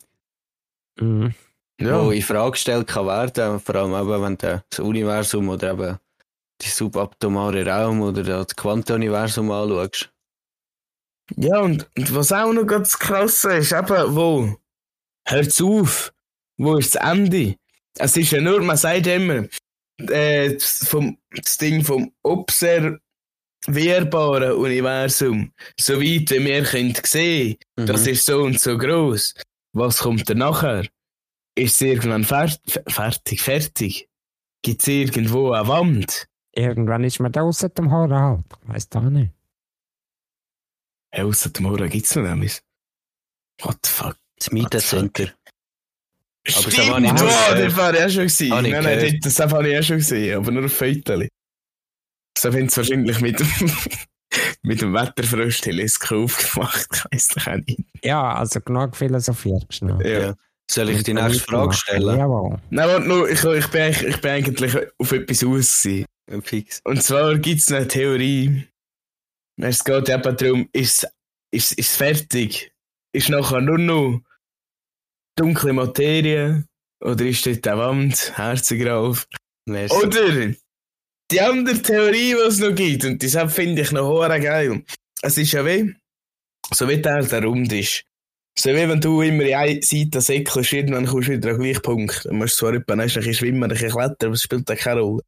Mhm. 0.99 1.33
Wo 1.79 2.12
in 2.12 2.21
Frage 2.23 2.51
gestellt 2.51 2.88
kann 2.88 3.07
werden, 3.07 3.60
vor 3.60 3.75
allem 3.75 3.93
eben, 3.93 4.21
wenn 4.23 4.38
du 4.38 4.63
das 4.69 4.79
Universum 4.79 5.49
oder 5.49 5.73
eben 5.73 5.97
die 6.62 6.69
subatomare 6.69 7.65
Raum 7.67 8.01
oder 8.01 8.23
das 8.23 8.55
Quantenuniversum 8.55 9.51
anschaust. 9.51 10.12
Ja, 11.36 11.60
und, 11.60 11.88
und 11.97 12.15
was 12.15 12.31
auch 12.31 12.51
noch 12.53 12.65
ganz 12.65 12.97
krass 12.97 13.43
ist, 13.43 13.73
eben, 13.73 14.15
wo? 14.15 14.57
Hört's 15.27 15.62
auf! 15.62 16.13
Wo 16.57 16.77
ist 16.77 16.95
das 16.95 17.03
Ende? 17.03 17.57
Es 17.99 18.17
ist 18.17 18.31
ja 18.31 18.41
nur, 18.41 18.62
man 18.62 18.77
sagt 18.77 19.05
immer, 19.07 19.47
äh, 19.99 20.53
das 20.53 20.88
vom, 20.88 21.17
das 21.31 21.57
Ding 21.57 21.83
vom 21.83 22.12
observierbaren 23.67 24.53
Universum, 24.53 25.51
so 25.80 25.95
weit 25.99 26.32
wie 26.32 26.45
wir 26.45 26.63
können 26.63 26.93
sehen, 27.03 27.58
das 27.75 28.06
Mhm. 28.06 28.12
ist 28.12 28.25
so 28.25 28.41
und 28.43 28.60
so 28.60 28.77
groß. 28.77 29.34
Was 29.73 29.99
kommt 29.99 30.30
dann 30.30 30.39
nachher? 30.39 30.88
Ist 31.56 31.75
es 31.75 31.82
irgendwann 31.82 32.23
fer 32.23 32.49
fertig? 32.88 33.41
Fertig? 33.41 34.08
Gibt 34.63 34.82
es 34.82 34.88
irgendwo 34.88 35.51
eine 35.51 35.67
Wand? 35.67 36.25
Irgendwann 36.56 37.03
ist 37.03 37.19
man 37.19 37.32
da 37.32 37.41
außer 37.41 37.69
dem 37.69 37.91
Horror 37.91 38.19
halt. 38.19 38.45
Ich 38.63 38.69
weiss 38.69 38.89
doch 38.89 39.01
nicht. 39.03 39.32
Hey, 41.12 41.23
ausser 41.23 41.49
dem 41.49 41.63
Morgen 41.63 41.89
gibt 41.89 42.06
es 42.06 42.15
noch 42.15 42.23
etwas. 42.25 42.62
What 43.62 43.77
the 43.86 43.91
fuck? 43.91 44.17
Das 44.38 44.51
Media 44.51 44.80
Center. 44.80 45.23
Aber 45.23 46.63
das 46.63 46.73
Stimmt, 46.73 46.89
habe 46.89 47.06
ich 47.06 47.12
oh, 47.12 47.15
nur 47.15 47.27
das 47.27 47.75
war 47.77 47.93
ich 47.93 48.03
auch 48.06 48.10
schon 48.10 48.23
gesehen. 48.23 48.49
Nein, 48.49 48.84
nein, 48.84 49.19
das, 49.21 49.36
das 49.36 49.53
habe 49.53 49.69
ich 49.69 49.77
auch 49.77 49.84
schon 49.84 49.97
gesehen, 49.97 50.38
aber 50.38 50.51
nur 50.51 50.65
auf 50.65 50.73
Fotos. 50.73 51.27
So 52.38 52.50
haben 52.54 52.69
sie 52.69 52.78
wahrscheinlich 52.78 53.19
mit 53.21 53.39
dem, 53.39 53.47
mit 54.63 54.82
dem 54.82 54.93
Wetterfrosch-Teleskop 54.93 56.32
gemacht, 56.54 56.88
ich 56.91 57.04
weiss 57.12 57.28
doch 57.30 57.47
auch 57.47 57.56
nicht. 57.58 57.80
Ja, 58.04 58.36
also 58.36 58.60
genug 58.62 58.95
philosophiert 58.95 59.73
schnell. 59.73 60.06
Ja. 60.08 60.36
Soll 60.69 60.89
ich 60.89 61.04
die 61.04 61.13
nächste 61.13 61.39
Frage 61.43 61.73
stellen? 61.73 62.17
Jawohl. 62.17 62.58
Nein, 62.69 62.88
warte 62.89 63.08
nur, 63.08 63.30
ich, 63.30 63.41
ich, 63.43 63.67
bin, 63.67 63.82
eigentlich- 63.82 64.04
ich 64.15 64.21
bin 64.21 64.32
eigentlich 64.32 64.76
auf 64.97 65.12
etwas 65.13 65.43
aus. 65.43 65.82
gewesen. 65.84 66.06
Fix. 66.43 66.82
Und 66.84 67.02
zwar 67.02 67.38
gibt 67.38 67.62
es 67.62 67.71
eine 67.71 67.88
Theorie. 67.88 68.67
Es 69.62 69.82
geht 69.84 70.10
eben 70.10 70.36
darum, 70.38 70.69
ist 70.73 71.08
es 71.52 71.71
ist 71.71 71.95
fertig? 71.95 72.73
Ist 73.13 73.30
nachher 73.30 73.62
nur 73.62 73.78
noch 73.78 74.21
dunkle 75.38 75.71
Materie? 75.71 76.65
Oder 77.00 77.26
ist 77.26 77.45
dort 77.45 77.65
eine 77.65 77.78
Wand, 77.80 78.34
Herzengrauf? 78.38 79.26
Merci. 79.65 79.95
Oder 79.95 80.54
die 81.32 81.42
andere 81.42 81.82
Theorie, 81.82 82.34
die 82.34 82.48
es 82.48 82.60
noch 82.60 82.74
gibt, 82.74 83.06
und 83.06 83.22
deshalb 83.22 83.52
finde 83.52 83.82
ich 83.82 83.92
noch 83.92 84.08
hure 84.08 84.40
geil. 84.40 84.84
Es 85.22 85.38
ist 85.38 85.52
ja 85.52 85.66
wie, 85.66 85.94
so 86.74 86.88
wie 86.88 87.02
der 87.02 87.24
der 87.24 87.44
rund 87.44 87.72
ist. 87.74 88.04
So 88.58 88.72
wie 88.72 88.90
wenn 88.90 89.02
du 89.02 89.22
immer 89.22 89.44
in 89.44 89.54
eine 89.54 89.84
Seite 89.84 90.20
säckelst, 90.20 90.74
irgendwann 90.74 91.06
kommst 91.06 91.28
du 91.28 91.34
wieder 91.34 91.50
an 91.50 91.56
den 91.58 91.63
gleichen 91.63 91.82
Punkt. 91.84 92.26
Dann 92.26 92.38
musst 92.38 92.56
du 92.56 92.66
zwar 92.66 92.74
etwa 92.74 92.94
ein 92.94 93.00
bisschen 93.00 93.34
schwimmen, 93.34 93.63
ein 93.63 93.70
bisschen 93.70 93.92
klettern, 93.92 94.28
aber 94.28 94.34
es 94.34 94.42
spielt 94.42 94.68
da 94.68 94.76
keine 94.76 95.02
Rolle. 95.02 95.22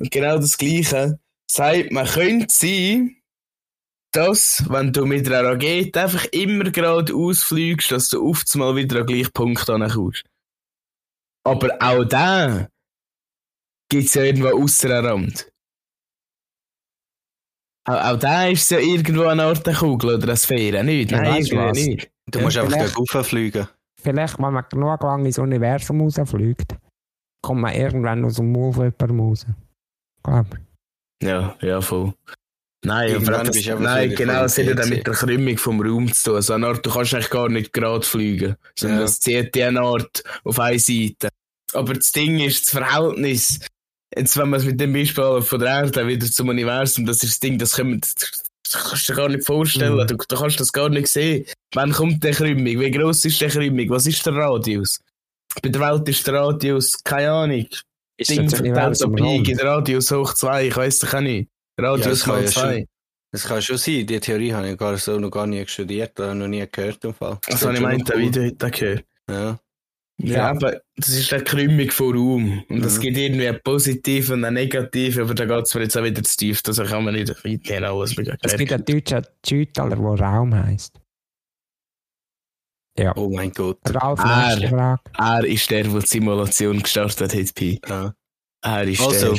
Und 0.00 0.10
genau 0.10 0.36
das 0.36 0.58
Gleiche 0.58 1.18
sagt, 1.48 1.92
man 1.92 2.06
könnte 2.06 2.46
sein, 2.48 3.16
dass, 4.12 4.64
wenn 4.68 4.92
du 4.92 5.06
mit 5.06 5.26
einer 5.26 5.48
Rakete 5.48 6.00
einfach 6.00 6.24
immer 6.32 6.70
gerade 6.70 7.14
ausfliegst, 7.14 7.92
dass 7.92 8.08
du 8.08 8.28
oft 8.28 8.54
mal 8.56 8.74
wieder 8.74 9.00
an 9.00 9.06
den 9.06 9.14
gleichen 9.14 9.32
Punkt 9.32 9.70
ankommst. 9.70 10.24
Aber 11.44 11.76
auch 11.80 12.04
da 12.04 12.68
gibt 13.92 14.06
es 14.08 14.14
ja 14.14 14.22
irgendwo 14.24 14.48
außer 14.48 15.04
Rand. 15.04 15.48
Auch, 17.84 18.12
auch 18.14 18.18
da 18.18 18.46
ist 18.46 18.62
es 18.62 18.70
ja 18.70 18.78
irgendwo 18.78 19.24
eine 19.24 19.44
Art 19.44 19.66
eine 19.68 19.76
Kugel 19.76 20.14
oder 20.14 20.22
eine 20.24 20.36
Sphäre, 20.36 20.82
nicht? 20.84 21.10
Ja, 21.10 21.20
Nein, 21.20 21.34
weißt 21.34 21.50
du 21.52 21.56
irgendwie 21.56 21.80
was? 21.80 21.86
nicht. 21.86 22.10
Du 22.26 22.40
musst 22.40 22.56
einfach 22.56 22.72
vielleicht- 22.72 22.94
gegen 22.96 23.06
rauffliegen. 23.18 23.68
Vielleicht, 24.00 24.38
wenn 24.38 24.52
man 24.52 24.64
genug 24.70 25.02
lang 25.02 25.24
ins 25.26 25.38
Universum 25.38 26.00
rausfliegt, 26.00 26.76
kommt 27.42 27.60
man 27.60 27.74
irgendwann 27.74 28.24
aus 28.24 28.34
dem 28.36 28.50
Maul 28.50 28.72
von 28.72 28.84
jemandem 28.84 29.20
raus. 29.20 29.46
Glaub. 30.24 30.46
Ja, 31.22 31.56
ja, 31.60 31.80
voll. 31.80 32.14
Nein, 32.84 33.10
Irgendwann 33.12 33.46
das, 33.46 33.56
einfach 33.56 33.78
nein 33.78 34.12
genau, 34.16 34.42
es 34.44 34.58
hat 34.58 34.64
ja 34.64 34.74
dann 34.74 34.88
mit 34.88 35.06
der 35.06 35.14
Krümmung 35.14 35.56
vom 35.56 35.80
Raum 35.80 36.12
zu 36.12 36.32
tun. 36.32 36.42
So 36.42 36.52
eine 36.54 36.66
Art, 36.66 36.84
du 36.84 36.90
kannst 36.90 37.14
eigentlich 37.14 37.30
gar 37.30 37.48
nicht 37.48 37.72
gerade 37.72 38.04
fliegen, 38.04 38.56
sondern 38.76 38.98
Ja. 39.00 39.04
es 39.04 39.20
zieht 39.20 39.54
die 39.54 39.62
eine 39.62 39.80
Art 39.82 40.24
auf 40.42 40.58
eine 40.58 40.78
Seite. 40.80 41.28
Aber 41.74 41.94
das 41.94 42.10
Ding 42.10 42.40
ist, 42.40 42.66
das 42.66 42.70
Verhältnis, 42.82 43.60
jetzt 44.16 44.36
wenn 44.36 44.48
man 44.50 44.60
es 44.60 44.66
mit 44.66 44.80
dem 44.80 44.92
Beispiel 44.92 45.42
von 45.42 45.60
der 45.60 45.68
Erde 45.68 46.06
wieder 46.06 46.26
zum 46.30 46.48
Universum, 46.48 47.06
das 47.06 47.22
ist 47.22 47.32
das 47.32 47.40
Ding, 47.40 47.58
das, 47.58 47.74
können, 47.76 48.00
das 48.00 48.16
kannst 48.72 49.08
du 49.08 49.12
dir 49.12 49.16
gar 49.16 49.28
nicht 49.28 49.44
vorstellen, 49.44 49.94
Mhm. 49.96 50.06
du, 50.06 50.16
du 50.16 50.36
kannst 50.36 50.60
das 50.60 50.72
gar 50.72 50.88
nicht 50.88 51.08
sehen. 51.08 51.44
Wann 51.74 51.92
kommt 51.92 52.22
der 52.24 52.32
Krümmung? 52.32 52.64
Wie 52.66 52.90
groß 52.90 53.24
ist 53.24 53.40
der 53.40 53.50
Krümmung? 53.50 53.88
Was 53.90 54.06
ist 54.06 54.24
der 54.26 54.34
Radius? 54.34 55.00
Bei 55.62 55.68
der 55.68 55.80
Welt 55.80 56.08
ist 56.08 56.26
der 56.26 56.34
Radius, 56.34 57.02
keine 57.04 57.30
Ahnung, 57.30 57.66
Ist 58.16 58.30
Ding 58.30 58.48
das 58.48 58.54
verteilt 58.60 59.02
auf 59.04 59.12
Pi, 59.14 59.42
gibt 59.42 59.62
Radius 59.62 60.10
hoch 60.10 60.32
2, 60.34 60.68
ich 60.68 60.76
weiss 60.76 60.98
doch 61.00 61.12
auch 61.14 61.20
nicht. 61.20 61.48
Ja, 61.78 61.90
Radius 61.90 62.06
das 62.06 62.24
kann 62.24 62.34
mal 62.36 62.44
ja 62.44 62.50
2. 62.50 62.86
Das 63.34 63.44
kann 63.44 63.62
schon 63.62 63.78
sein. 63.78 64.06
Die 64.06 64.20
Theorie 64.20 64.52
habe 64.52 64.68
ich 64.70 64.76
gar 64.78 64.96
so 64.98 65.18
noch 65.18 65.30
gar 65.30 65.46
nie 65.46 65.66
studiert 65.66 66.18
oder 66.20 66.34
noch 66.34 66.48
nie 66.48 66.66
gehört. 66.70 67.02
Im 67.04 67.14
Fall. 67.14 67.38
Das 67.48 67.62
habe 67.62 67.72
ich 67.72 67.78
schon 67.80 67.88
meint, 67.88 68.08
noch 68.08 68.14
ein 68.14 68.20
cool. 68.20 68.26
Video 68.26 68.42
heute 68.44 68.70
gehört. 68.70 69.04
Ja. 69.30 69.58
Ja, 70.24 70.34
Ja. 70.36 70.50
aber 70.50 70.80
das 70.96 71.08
ist 71.08 71.32
eine 71.32 71.42
Krümmung 71.44 71.90
von 71.90 72.16
Raum. 72.16 72.64
Und 72.68 72.84
es 72.84 72.98
Mhm. 72.98 73.00
gibt 73.02 73.16
irgendwie 73.18 73.48
eine 73.48 73.58
positive 73.58 74.32
und 74.34 74.44
eine 74.44 74.60
negative, 74.60 75.22
aber 75.22 75.34
da 75.34 75.44
geht 75.46 75.64
es 75.66 75.74
mir 75.74 75.82
jetzt 75.82 75.96
auch 75.96 76.04
wieder 76.04 76.22
zu 76.22 76.36
tief, 76.36 76.62
das 76.62 76.76
kann 76.78 77.04
man 77.04 77.14
nicht 77.14 77.28
weiterhin 77.44 77.84
alles 77.84 78.16
Es 78.42 78.56
gibt 78.56 78.72
einen 78.72 78.84
deutschen 78.84 79.26
Schüttler, 79.46 79.88
der 79.88 79.98
Raum 79.98 80.54
heisst. 80.54 80.98
Ja. 82.98 83.16
Oh 83.16 83.30
mein 83.34 83.52
Gott. 83.52 83.78
Ralf, 83.86 84.20
Frage. 84.20 84.98
Er 85.18 85.44
ist 85.44 85.70
der, 85.70 85.84
der 85.84 86.00
die 86.00 86.06
Simulation 86.06 86.82
gestartet 86.82 87.34
hat, 87.34 87.54
Pi. 87.54 87.80
Ja. 87.88 88.14
Er 88.62 88.82
ist 88.86 89.00
Also, 89.00 89.36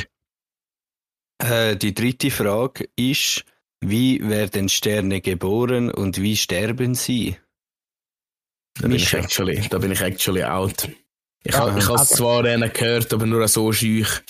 der. 1.40 1.70
äh, 1.70 1.76
die 1.76 1.94
dritte 1.94 2.30
Frage 2.32 2.88
ist, 2.96 3.44
wie 3.80 4.26
werden 4.28 4.68
Sterne 4.68 5.20
geboren 5.20 5.90
und 5.90 6.20
wie 6.20 6.36
sterben 6.36 6.94
sie? 6.94 7.36
Da 8.74 8.88
bin, 8.88 8.96
ich 8.96 9.12
actually, 9.14 9.60
da 9.68 9.78
bin 9.78 9.92
ich 9.92 10.00
actually 10.00 10.42
out. 10.44 10.88
Ich, 11.44 11.52
Ja, 11.54 11.60
ha- 11.60 11.66
ich 11.78 11.84
habe 11.88 11.94
es 11.96 12.10
also- 12.10 12.14
zwar 12.16 12.44
einen 12.44 12.72
gehört, 12.72 13.12
aber 13.12 13.26
nur 13.26 13.46
so 13.48 13.72
schüch. 13.72 14.22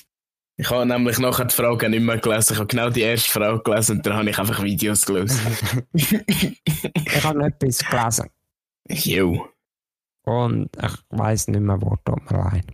Ich 0.57 0.71
habe 0.71 0.87
nämlich 0.87 1.19
nachher 1.19 1.47
die 1.47 1.55
Frage 1.55 1.89
nicht 1.89 2.03
mehr 2.03 2.19
gelesen. 2.19 2.53
Ich 2.53 2.59
habe 2.59 2.69
genau 2.69 2.89
die 2.91 3.01
erste 3.01 3.31
Frage 3.31 3.61
gelesen 3.63 3.97
und 3.97 4.07
dann 4.07 4.15
habe 4.15 4.31
ich 4.31 4.39
einfach 4.39 4.63
Videos 4.63 5.05
gelesen. 5.05 5.41
Ich 5.95 7.25
habe 7.25 7.45
etwas 7.45 7.79
gelesen 7.79 8.29
Jo. 8.89 9.49
und 10.27 10.69
ich 10.81 10.93
weiss 11.09 11.49
nicht 11.49 11.61
mehr, 11.61 11.81
wo, 11.81 11.97
tut 12.05 12.31
mir 12.31 12.39
leid. 12.39 12.67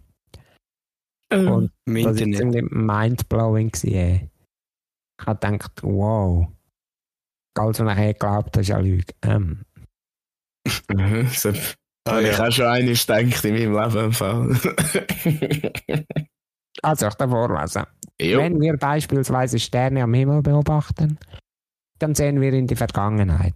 Und 1.32 1.70
Im 1.86 1.94
das 1.94 2.04
war 2.06 2.14
ziemlich 2.16 2.64
mindblowing. 2.70 3.70
gewesen, 3.70 3.94
ey. 3.94 4.30
Ich 5.20 5.26
habe 5.26 5.38
gedacht, 5.46 5.72
wow. 5.82 6.48
Ganz 7.54 7.78
und 7.80 7.86
nachher 7.86 8.12
geglaubt, 8.14 8.56
das 8.56 8.68
ist 8.68 8.74
eine 8.74 8.82
Lüge. 8.88 9.14
Ähm, 9.22 9.62
Mhm, 10.88 11.28
so 11.28 11.52
Ah, 12.06 12.12
habe 12.16 12.28
ich 12.28 12.38
ja. 12.38 12.46
auch 12.48 12.50
schon 12.50 12.66
eines 12.66 13.06
gedacht 13.06 13.44
in 13.44 13.72
meinem 13.72 14.10
Leben. 14.10 14.60
also, 16.82 17.06
ich 17.08 17.14
darf 17.14 17.30
vorlesen. 17.30 17.84
jo. 18.20 18.38
Wenn 18.38 18.60
wir 18.60 18.76
beispielsweise 18.76 19.58
Sterne 19.58 20.02
am 20.02 20.14
Himmel 20.14 20.42
beobachten, 20.42 21.18
dann 21.98 22.14
sehen 22.14 22.40
wir 22.40 22.52
in 22.54 22.66
die 22.66 22.76
Vergangenheit. 22.76 23.54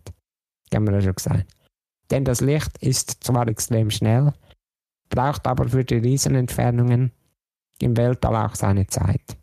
Das 0.71 0.77
haben 0.77 0.87
wir 0.87 0.95
ja 0.95 1.01
schon 1.01 1.15
gesagt. 1.15 1.47
Denn 2.11 2.25
das 2.25 2.41
Licht 2.43 2.77
ist 2.83 3.25
zwar 3.25 3.49
extrem 3.49 3.91
schnell, 3.91 4.33
braucht 5.09 5.47
aber 5.47 5.69
für 5.69 5.85
die 5.85 5.97
Riesenentfernungen 5.97 7.13
im 7.81 7.97
Weltall 7.97 8.37
auch 8.37 8.55
seine 8.55 8.87
Zeit. 8.87 9.39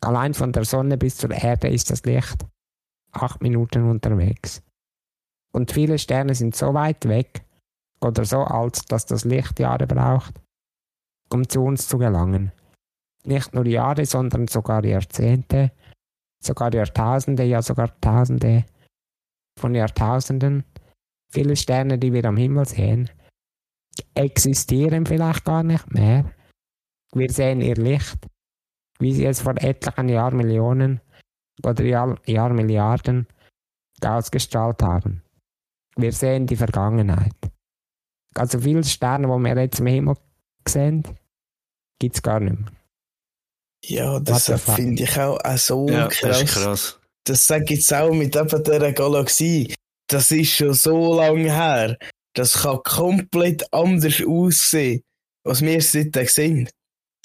Allein 0.00 0.34
von 0.34 0.52
der 0.52 0.64
Sonne 0.64 0.98
bis 0.98 1.16
zur 1.16 1.30
Erde 1.30 1.68
ist 1.68 1.90
das 1.90 2.04
Licht 2.04 2.44
acht 3.12 3.40
Minuten 3.42 3.88
unterwegs. 3.88 4.60
Und 5.58 5.72
viele 5.72 5.98
Sterne 5.98 6.34
sind 6.34 6.54
so 6.54 6.72
weit 6.72 7.06
weg 7.08 7.42
oder 8.00 8.24
so 8.24 8.38
alt, 8.38 8.90
dass 8.92 9.06
das 9.06 9.24
Licht 9.24 9.58
Jahre 9.58 9.86
braucht, 9.86 10.40
um 11.30 11.48
zu 11.48 11.60
uns 11.62 11.88
zu 11.88 11.98
gelangen 11.98 12.52
nicht 13.28 13.54
nur 13.54 13.66
Jahre, 13.66 14.04
sondern 14.06 14.48
sogar 14.48 14.84
Jahrzehnte, 14.84 15.72
sogar 16.42 16.74
Jahrtausende, 16.74 17.44
ja 17.44 17.62
sogar 17.62 17.98
Tausende 18.00 18.64
von 19.58 19.74
Jahrtausenden. 19.74 20.64
Viele 21.30 21.56
Sterne, 21.56 21.98
die 21.98 22.12
wir 22.12 22.24
am 22.24 22.36
Himmel 22.36 22.66
sehen, 22.66 23.10
existieren 24.14 25.04
vielleicht 25.06 25.44
gar 25.44 25.62
nicht 25.62 25.92
mehr. 25.92 26.32
Wir 27.12 27.30
sehen 27.30 27.60
ihr 27.60 27.76
Licht, 27.76 28.26
wie 28.98 29.12
sie 29.12 29.26
es 29.26 29.40
vor 29.40 29.54
etlichen 29.58 30.08
Jahrmillionen 30.08 31.00
oder 31.62 31.84
Jahr, 31.84 32.18
Jahrmilliarden 32.26 33.26
ausgestrahlt 34.02 34.82
haben. 34.82 35.22
Wir 35.98 36.12
sehen 36.12 36.46
die 36.46 36.56
Vergangenheit. 36.56 37.34
Also 38.34 38.60
viele 38.60 38.84
Sterne, 38.84 39.26
die 39.26 39.42
wir 39.44 39.60
jetzt 39.62 39.80
im 39.80 39.86
Himmel 39.86 40.16
sehen, 40.66 41.02
gibt 41.98 42.14
es 42.14 42.22
gar 42.22 42.38
nicht 42.38 42.56
mehr. 42.56 42.70
Ja, 43.84 44.20
das 44.20 44.50
finde 44.74 45.02
ich 45.02 45.18
auch, 45.18 45.38
auch 45.42 45.58
so 45.58 45.88
Ja, 45.88 46.06
das 46.06 46.18
krass. 46.18 46.42
ist 46.42 46.54
krass. 46.54 47.00
Das 47.24 47.46
sage 47.46 47.64
ich 47.64 47.70
jetzt 47.70 47.92
auch 47.92 48.12
mit 48.12 48.36
eben 48.36 48.62
dieser 48.64 48.92
Galaxie. 48.92 49.74
Das 50.08 50.30
ist 50.30 50.52
schon 50.52 50.72
so 50.72 51.16
lange 51.16 51.52
her. 51.52 51.98
Das 52.34 52.62
kann 52.62 52.78
komplett 52.84 53.72
anders 53.72 54.22
aussehen, 54.24 55.02
als 55.44 55.60
wir 55.62 55.78
es 55.78 55.92
seitdem 55.92 56.26
sehen. 56.26 56.70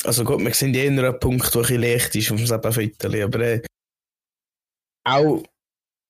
Also 0.04 0.24
gut, 0.24 0.40
wir 0.40 0.54
sehen 0.54 0.74
eher 0.74 0.90
einen 0.90 1.20
Punkt, 1.20 1.54
wo 1.56 1.62
ein 1.62 1.80
leicht 1.80 2.16
ist, 2.16 2.32
auf 2.32 2.38
dem 2.38 2.48
Sebenviertel. 2.48 3.24
Aber 3.24 3.40
äh, 3.40 3.62
auch 5.06 5.44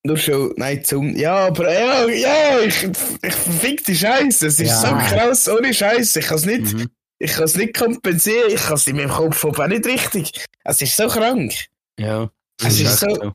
nur 0.05 0.17
schon, 0.17 0.53
nein, 0.57 0.83
zum, 0.83 1.15
ja, 1.15 1.47
aber 1.47 1.71
ja, 1.73 2.07
ja, 2.09 2.59
ich, 2.59 2.83
ich 2.83 3.33
verfick 3.33 3.85
die 3.85 3.95
Scheiße. 3.95 4.47
Es 4.47 4.59
ist 4.59 4.67
Ja. 4.69 4.81
so 4.81 4.87
krass, 5.15 5.47
ohne 5.49 5.73
Scheiße. 5.73 6.19
Ich 6.19 6.25
kann 6.27 6.37
es 6.37 6.45
nicht, 6.45 6.73
Mhm. 6.73 6.89
ich 7.19 7.31
kann 7.31 7.43
es 7.45 7.55
nicht 7.55 7.77
kompensieren. 7.77 8.49
Ich 8.51 8.61
kann 8.61 8.73
es 8.73 8.87
in 8.87 8.97
meinem 8.97 9.09
Kopf 9.09 9.43
auch 9.45 9.67
nicht 9.67 9.85
richtig. 9.85 10.31
Es 10.65 10.81
ist 10.81 10.97
so 10.97 11.07
krank. 11.07 11.53
Ja, 11.97 12.29
Es 12.61 12.79
ist 12.79 12.99
so- 12.99 13.31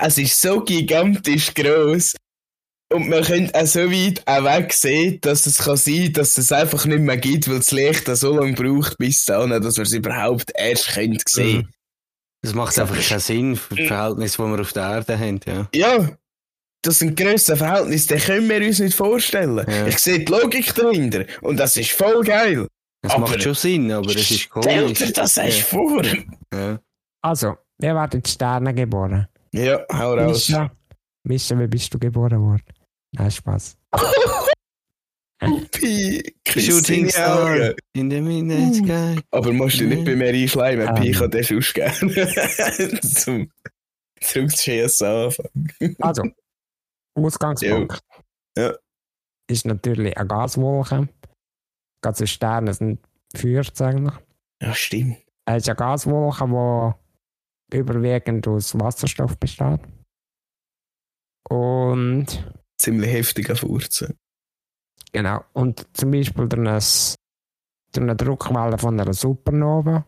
Es 0.00 0.18
ist 0.18 0.40
so 0.40 0.60
gigantisch 0.62 1.52
groß. 1.54 2.14
Und 2.90 3.08
man 3.08 3.22
könnte 3.22 3.54
auch 3.54 3.66
so 3.66 3.90
weit 3.90 4.22
auch 4.26 4.44
weg 4.44 4.72
sehen, 4.72 5.18
dass 5.20 5.44
es 5.46 5.58
kann 5.58 5.76
sein, 5.76 6.12
dass 6.14 6.38
es 6.38 6.50
einfach 6.52 6.86
nicht 6.86 7.00
mehr 7.00 7.16
gibt, 7.18 7.48
weil 7.48 7.58
das 7.58 7.70
Licht 7.72 8.06
so 8.06 8.34
lange 8.38 8.54
braucht, 8.54 8.96
bis 8.98 9.24
dann, 9.26 9.50
dass 9.50 9.76
wir 9.76 9.82
es 9.82 9.92
überhaupt 9.92 10.50
erst 10.56 10.88
können 10.88 11.18
sehen. 11.28 11.68
Mhm. 12.42 12.46
Das 12.46 12.54
macht 12.54 12.78
einfach 12.78 13.00
keinen 13.08 13.20
Sinn 13.20 13.56
für 13.56 13.74
die 13.74 13.86
Verhältnisse, 13.86 14.42
die 14.42 14.48
wir 14.48 14.60
auf 14.60 14.72
der 14.72 14.82
Erde 14.90 15.18
haben. 15.18 15.40
Ja. 15.46 15.68
Ja, 15.74 16.08
das 16.82 17.00
sind 17.00 17.16
grösste 17.18 17.56
Verhältnisse, 17.56 18.14
die 18.14 18.20
können 18.20 18.48
wir 18.48 18.64
uns 18.66 18.78
nicht 18.78 18.94
vorstellen. 18.94 19.66
Ja. 19.68 19.86
Ich 19.86 19.98
sehe 19.98 20.20
die 20.20 20.30
Logik 20.32 20.74
dahinter 20.74 21.24
und 21.42 21.56
das 21.58 21.76
ist 21.76 21.90
voll 21.92 22.22
geil. 22.22 22.68
Es 23.02 23.10
Aber- 23.12 23.20
macht 23.28 23.42
schon 23.42 23.54
Sinn, 23.54 23.90
aber 23.92 24.08
es 24.10 24.30
ist 24.30 24.40
Stell 24.42 24.82
komisch. 24.82 24.98
dir 24.98 25.12
das 25.12 25.36
erst 25.36 25.60
vor. 25.62 26.02
Ja. 26.54 26.78
Also, 27.22 27.56
wir 27.78 27.94
werden 27.94 28.24
Sterne 28.24 28.72
geboren. 28.74 29.26
Ja, 29.52 29.80
hau 29.92 30.14
raus. 30.14 30.48
Mischa, 30.48 30.70
Mischa, 31.24 31.58
wie 31.58 31.66
bist 31.66 31.92
du 31.94 31.98
geboren 31.98 32.40
worden? 32.40 32.62
Nein, 33.12 33.30
Spaß. 33.30 33.76
Pi, 35.70 36.34
Shooting 36.48 37.08
Star 37.10 37.74
in 37.92 38.10
the 38.10 38.20
midnight 38.20 38.74
sky. 38.74 39.20
Aber 39.30 39.52
musst 39.52 39.78
du 39.80 39.84
nicht 39.84 40.04
bei 40.04 40.16
mir 40.16 40.28
einschleimen, 40.30 40.92
Pi 40.96 41.08
Ähm. 41.08 41.14
kann 41.14 41.30
das 41.30 41.48
gerne. 41.74 43.00
Zum 43.02 43.50
zurückzuschießen 44.20 45.06
anfangen. 45.06 45.96
Also, 46.00 46.22
Ausgangspunkt 47.14 48.00
Ja. 48.56 48.74
ist 49.48 49.64
natürlich 49.64 50.16
eine 50.16 50.26
Gaswolke. 50.28 51.08
Also 52.04 52.26
Sterne 52.26 52.74
sind 52.74 52.98
Feuer 53.36 53.62
eigentlich. 53.80 54.14
Ja, 54.60 54.74
stimmt. 54.74 55.18
Es 55.46 55.62
ist 55.62 55.68
eine 55.68 55.76
Gaswolke, 55.76 56.94
die 57.72 57.76
überwiegend 57.78 58.48
aus 58.48 58.76
Wasserstoff 58.78 59.36
besteht. 59.38 59.80
Und 61.48 62.26
Ziemlich 62.80 63.10
heftiger 63.12 63.56
Furzen. 63.56 64.16
Genau. 65.12 65.44
Und 65.52 65.86
zum 65.96 66.10
Beispiel 66.10 66.48
durch, 66.48 66.60
ein, 66.60 67.16
durch 67.92 68.02
eine 68.02 68.16
Druckwelle 68.16 68.78
von 68.78 68.98
einer 68.98 69.12
Supernova, 69.12 70.06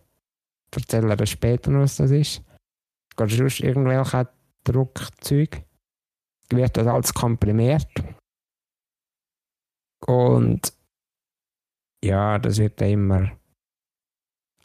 ich 0.72 0.82
erzähle 0.82 1.16
dir 1.16 1.26
später 1.26 1.70
noch, 1.70 1.80
was 1.80 1.96
das 1.96 2.10
ist, 2.10 2.42
oder 3.18 3.28
sonst 3.28 3.60
irgendwelche 3.60 4.28
Druckzeug, 4.64 5.62
wird 6.50 6.76
das 6.76 6.86
alles 6.86 7.14
komprimiert. 7.14 7.88
Und 10.06 10.72
ja, 12.02 12.38
das 12.38 12.58
wird 12.58 12.80
dann 12.80 12.88
immer 12.88 13.30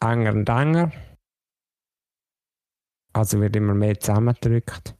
enger 0.00 0.32
und 0.32 0.48
enger. 0.48 0.92
Also 3.12 3.40
wird 3.40 3.56
immer 3.56 3.74
mehr 3.74 3.98
zusammengedrückt. 3.98 4.94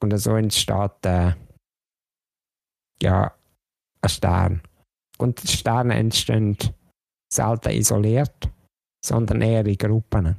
Und 0.00 0.16
so 0.18 0.36
entsteht 0.36 1.04
äh, 1.04 1.34
ja 3.00 3.32
Stern. 4.10 4.62
Und 5.18 5.40
Sterne 5.40 5.94
entstehen 5.94 6.56
selten 7.32 7.70
isoliert, 7.70 8.50
sondern 9.04 9.42
eher 9.42 9.64
in 9.64 9.78
Gruppen. 9.78 10.36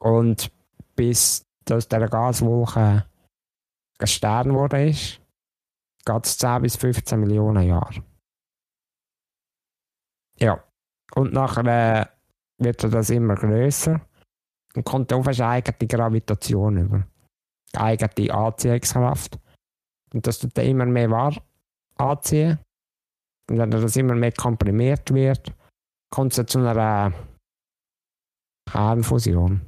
Und 0.00 0.52
bis 0.94 1.44
aus 1.70 1.88
dieser 1.88 2.08
Gaswolke 2.08 3.04
ein 4.00 4.06
Stern 4.06 4.50
ist, 4.72 5.20
geht 6.04 6.26
es 6.26 6.38
10 6.38 6.62
bis 6.62 6.76
15 6.76 7.20
Millionen 7.20 7.66
Jahre. 7.66 8.02
Ja. 10.38 10.62
Und 11.14 11.32
nachher 11.32 11.66
äh, 11.66 12.06
wird 12.62 12.84
das 12.84 13.10
immer 13.10 13.34
größer 13.34 14.00
und 14.74 14.84
kommt 14.84 15.12
auf 15.12 15.26
eine 15.26 15.46
eigene 15.46 15.88
Gravitation 15.88 16.76
über. 16.76 17.06
Eine 17.72 17.84
eigene 17.84 18.34
Anziehungskraft. 18.34 19.38
Und 20.12 20.26
das 20.26 20.38
tut 20.38 20.56
dann 20.56 20.66
immer 20.66 20.86
mehr 20.86 21.10
wahr 21.10 21.34
anziehen. 21.96 22.58
Und 23.48 23.58
wenn 23.58 23.70
das 23.70 23.96
immer 23.96 24.14
mehr 24.14 24.32
komprimiert 24.32 25.12
wird, 25.12 25.52
kommt 26.10 26.32
es 26.32 26.36
dann 26.36 26.48
zu 26.48 26.58
einer 26.58 27.12
Kernfusion. 28.70 29.60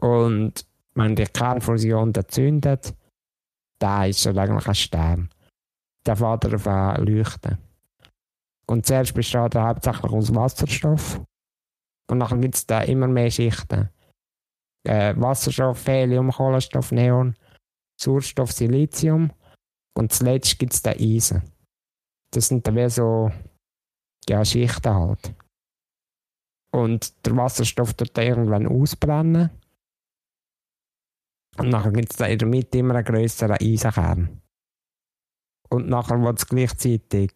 Und 0.00 0.66
wenn 0.94 1.16
die 1.16 1.24
Kernfusion 1.24 2.12
dann 2.12 2.28
zündet, 2.28 2.94
da 3.78 4.04
ist 4.04 4.26
er 4.26 4.36
eigentlich 4.36 4.68
ein 4.68 4.74
Stern. 4.74 5.30
Der 6.06 6.16
fährt 6.16 6.52
auf 6.52 6.66
ein 6.66 7.04
Leuchten. 7.04 7.58
Und 8.66 8.86
zuerst 8.86 9.14
besteht 9.14 9.54
er 9.54 9.68
hauptsächlich 9.68 10.12
aus 10.12 10.34
Wasserstoff. 10.34 11.20
Und 12.10 12.18
nachher 12.18 12.38
gibt 12.38 12.54
es 12.56 12.66
da 12.66 12.82
immer 12.82 13.08
mehr 13.08 13.30
Schichten. 13.30 13.88
Äh, 14.84 15.14
Wasserstoff, 15.16 15.86
Helium, 15.86 16.30
Kohlenstoff, 16.30 16.92
Neon, 16.92 17.36
Sauerstoff, 18.02 18.52
Silizium. 18.52 19.32
Und 19.96 20.12
zuletzt 20.12 20.58
gibt 20.58 20.72
es 20.72 20.82
da 20.82 20.90
Eisen. 20.92 21.42
Das 22.32 22.48
sind 22.48 22.66
dann 22.66 22.76
wie 22.76 22.88
so 22.88 23.30
ja, 24.28 24.44
Schichten 24.44 24.94
halt. 24.94 25.34
Und 26.74 27.26
der 27.26 27.36
Wasserstoff 27.36 27.94
tut 27.94 28.16
dann 28.16 28.26
irgendwann 28.26 28.66
ausbrennen. 28.66 29.50
Und 31.58 31.68
nachher 31.68 31.92
gibt 31.92 32.12
es 32.12 32.16
da 32.16 32.26
in 32.26 32.38
der 32.38 32.48
Mitte 32.48 32.78
immer 32.78 32.94
einen 32.94 33.04
grösseren 33.04 33.58
Eisenkern. 33.60 34.40
Und 35.68 35.88
nachher 35.88 36.22
wird 36.22 36.38
es 36.38 36.46
gleichzeitig 36.46 37.32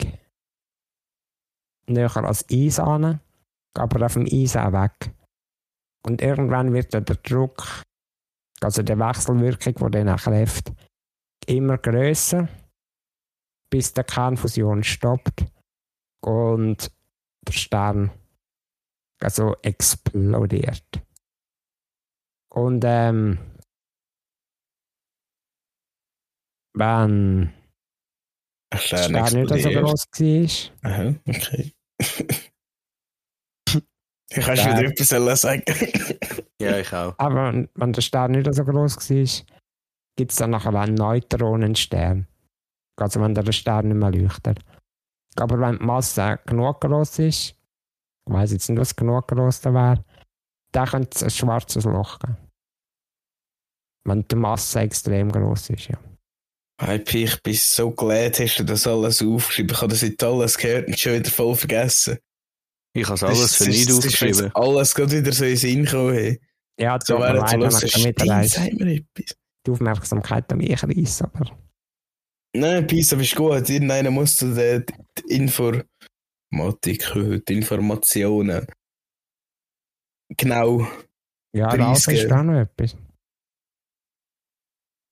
näher 1.87 2.17
als 2.17 2.47
Eis 2.51 2.79
an, 2.79 3.21
aber 3.75 4.07
auf 4.07 4.15
dem 4.15 4.27
Eis 4.27 4.57
auch 4.57 4.73
weg. 4.73 5.15
Und 6.05 6.23
irgendwann 6.23 6.73
wird 6.73 6.95
dann 6.95 7.05
der 7.05 7.17
Druck, 7.17 7.83
also 8.67 8.83
die 8.83 8.99
Wechselwirkung, 8.99 9.93
die 9.93 10.05
dann 10.05 10.17
kräft, 10.17 10.73
immer 11.47 11.79
größer, 11.79 12.49
bis 13.71 13.93
die 13.93 14.03
Kernfusion 14.03 14.83
stoppt 14.83 15.45
und 16.21 16.91
der 17.47 17.53
Stern 17.53 18.11
also 19.21 19.55
explodiert. 19.63 21.01
Und 22.51 22.83
ähm, 22.85 23.39
wenn 26.75 27.53
der 28.73 28.79
Stern 28.79 29.43
nicht 29.45 29.63
so 29.63 29.71
groß 29.71 30.07
war, 30.83 30.91
Aha, 30.91 31.15
okay. 31.29 31.73
Ich 34.31 34.45
kannst 34.45 34.65
wieder 34.67 34.85
etwas 34.85 35.41
sagen. 35.41 35.63
Ja, 36.61 36.79
ich 36.79 36.91
auch. 36.93 37.15
Aber 37.19 37.53
wenn- 37.53 37.69
wenn 37.75 37.93
der 37.93 38.01
Stern 38.01 38.31
nicht 38.33 38.53
so 38.55 38.65
groß 38.65 38.97
war, 39.11 39.47
gibt 40.17 40.33
es 40.33 40.39
dann 40.39 40.51
nachher 40.51 40.75
einen 40.75 40.95
Neutronenstern. 40.95 42.27
Also 42.99 43.21
wenn 43.21 43.35
der 43.35 43.53
Stern 43.53 43.89
nicht 43.89 43.97
mehr 43.99 44.11
leuchtet. 44.11 44.61
Aber 45.37 45.61
wenn 45.61 45.79
die 45.79 45.85
Masse 45.85 46.41
genug 46.47 46.81
groß 46.81 47.19
ist, 47.19 47.51
ich 47.51 47.55
weiß 48.35 48.53
jetzt 48.53 48.71
nicht, 48.71 48.81
was 48.81 48.97
genug 48.97 49.29
groß 49.29 49.61
da 49.61 49.75
wäre, 49.75 50.05
dann 50.73 50.89
könnte 50.89 51.11
es 51.15 51.23
ein 51.23 51.31
schwarzes 51.31 51.85
Loch 51.85 52.19
geben. 52.21 52.39
Wenn 54.05 54.27
die 54.27 54.37
Masse 54.37 54.81
extrem 54.81 55.31
groß 55.31 55.71
ist, 55.71 55.89
ja. 55.89 55.99
Hey, 56.81 56.99
Pi, 57.01 57.25
ich 57.25 57.43
bin 57.43 57.55
so 57.55 57.91
glad, 57.91 58.39
hast 58.39 58.59
du 58.59 58.65
das 58.65 58.87
alles 58.87 59.23
aufgeschrieben. 59.23 59.75
Ich 59.75 59.81
habe 59.83 59.93
das 59.93 60.03
nicht 60.03 60.23
alles 60.23 60.57
gehört 60.57 60.89
und 60.89 60.99
schon 60.99 61.15
wieder 61.15 61.31
voll 61.31 61.55
vergessen. 61.55 62.19
Ich 62.97 63.07
habe 63.07 63.15
es 63.15 63.23
alles 63.23 63.57
für 63.57 63.69
nicht 63.69 63.93
aufgeschrieben. 63.93 64.51
Alles 64.55 64.95
gerade 64.95 65.13
wieder 65.13 65.33
so 65.33 65.45
in 65.45 65.57
Sinn 65.57 65.85
gekommen. 65.85 66.15
Hey. 66.15 66.41
Ja, 66.79 66.99
So 67.03 67.19
sag 67.19 67.59
mir 67.59 68.07
etwas. 68.09 69.37
die 69.67 69.71
Aufmerksamkeit 69.71 70.51
an 70.53 70.59
mich 70.59 70.83
reissen, 70.83 71.25
aber 71.27 71.51
Nein, 72.55 72.87
Pisa 72.87 73.17
ist 73.17 73.35
gut. 73.35 73.69
Irgendeiner 73.69 74.11
muss 74.11 74.37
zu 74.37 74.55
der 74.55 74.81
die 74.81 75.35
Informatik, 75.35 77.05
die 77.49 77.55
Informationen 77.55 78.67
genau. 80.37 80.87
ja, 81.55 81.77
das 81.77 82.09
ist 82.09 82.33
auch 82.33 82.43
noch 82.43 82.61
etwas. 82.61 82.97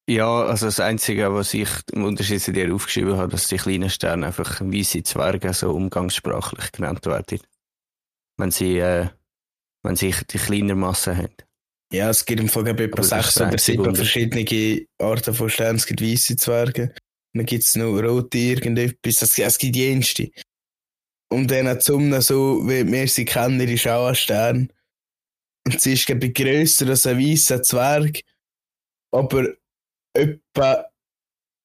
Ja, 0.08 0.42
also 0.42 0.66
das 0.66 0.80
Einzige, 0.80 1.32
was 1.32 1.54
ich 1.54 1.68
im 1.92 2.04
Unterschied 2.04 2.42
zu 2.42 2.52
dir 2.52 2.74
aufgeschrieben 2.74 3.16
habe, 3.16 3.30
dass 3.32 3.48
die 3.48 3.56
kleinen 3.56 3.88
Sterne 3.88 4.26
einfach 4.26 4.60
weiße 4.60 5.02
Zwerge 5.02 5.52
so 5.54 5.70
umgangssprachlich 5.72 6.72
genannt 6.72 7.06
werden. 7.06 7.40
Wenn 8.36 8.50
sie, 8.50 8.78
äh, 8.78 9.08
wenn 9.82 9.96
sie 9.96 10.14
die 10.30 10.38
kleinere 10.38 10.76
Masse 10.76 11.16
haben. 11.16 11.34
Ja, 11.92 12.10
es 12.10 12.24
gibt 12.24 12.40
im 12.40 12.48
Fall 12.48 12.66
etwa 12.66 13.02
sechs 13.02 13.34
der 13.34 13.48
oder 13.48 13.58
sieben 13.58 13.94
verschiedene 13.94 14.86
Arten 14.98 15.34
von 15.34 15.48
Sternen. 15.48 15.76
Es 15.76 15.86
gibt 15.86 16.02
weiße 16.02 16.36
Zwerge, 16.36 16.92
dann 17.34 17.46
gibt 17.46 17.62
es 17.62 17.76
noch 17.76 17.92
rote 18.00 18.38
irgendetwas, 18.38 19.22
es, 19.22 19.38
es 19.38 19.58
gibt 19.58 19.76
jenste. 19.76 20.30
Und 21.30 21.50
dann 21.50 21.66
die 21.66 21.80
Sonne, 21.80 22.22
so 22.22 22.66
wie 22.68 22.90
wir 22.90 23.08
sie 23.08 23.24
kennen, 23.24 23.60
ist 23.60 23.86
auch 23.86 24.08
ein 24.08 24.14
Stern. 24.14 24.72
Und 25.66 25.80
sie 25.80 25.92
ist 25.92 26.06
glaube 26.06 26.26
ich 26.26 26.34
grösser 26.34 26.88
als 26.88 27.06
ein 27.06 27.18
weißer 27.18 27.62
Zwerg, 27.62 28.20
aber 29.12 29.54
etwa 30.14 30.84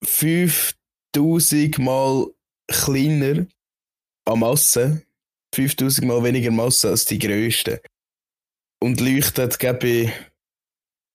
5000 0.04 1.78
Mal 1.78 2.26
kleiner 2.68 3.46
an 4.26 4.38
Masse. 4.38 5.02
5000 5.54 6.06
Mal 6.06 6.22
weniger 6.22 6.50
Masse 6.50 6.90
als 6.90 7.04
die 7.04 7.18
grösste. 7.18 7.80
Und 8.82 9.00
leuchtet, 9.00 9.58
glaube 9.58 9.86
ich, 9.86 10.12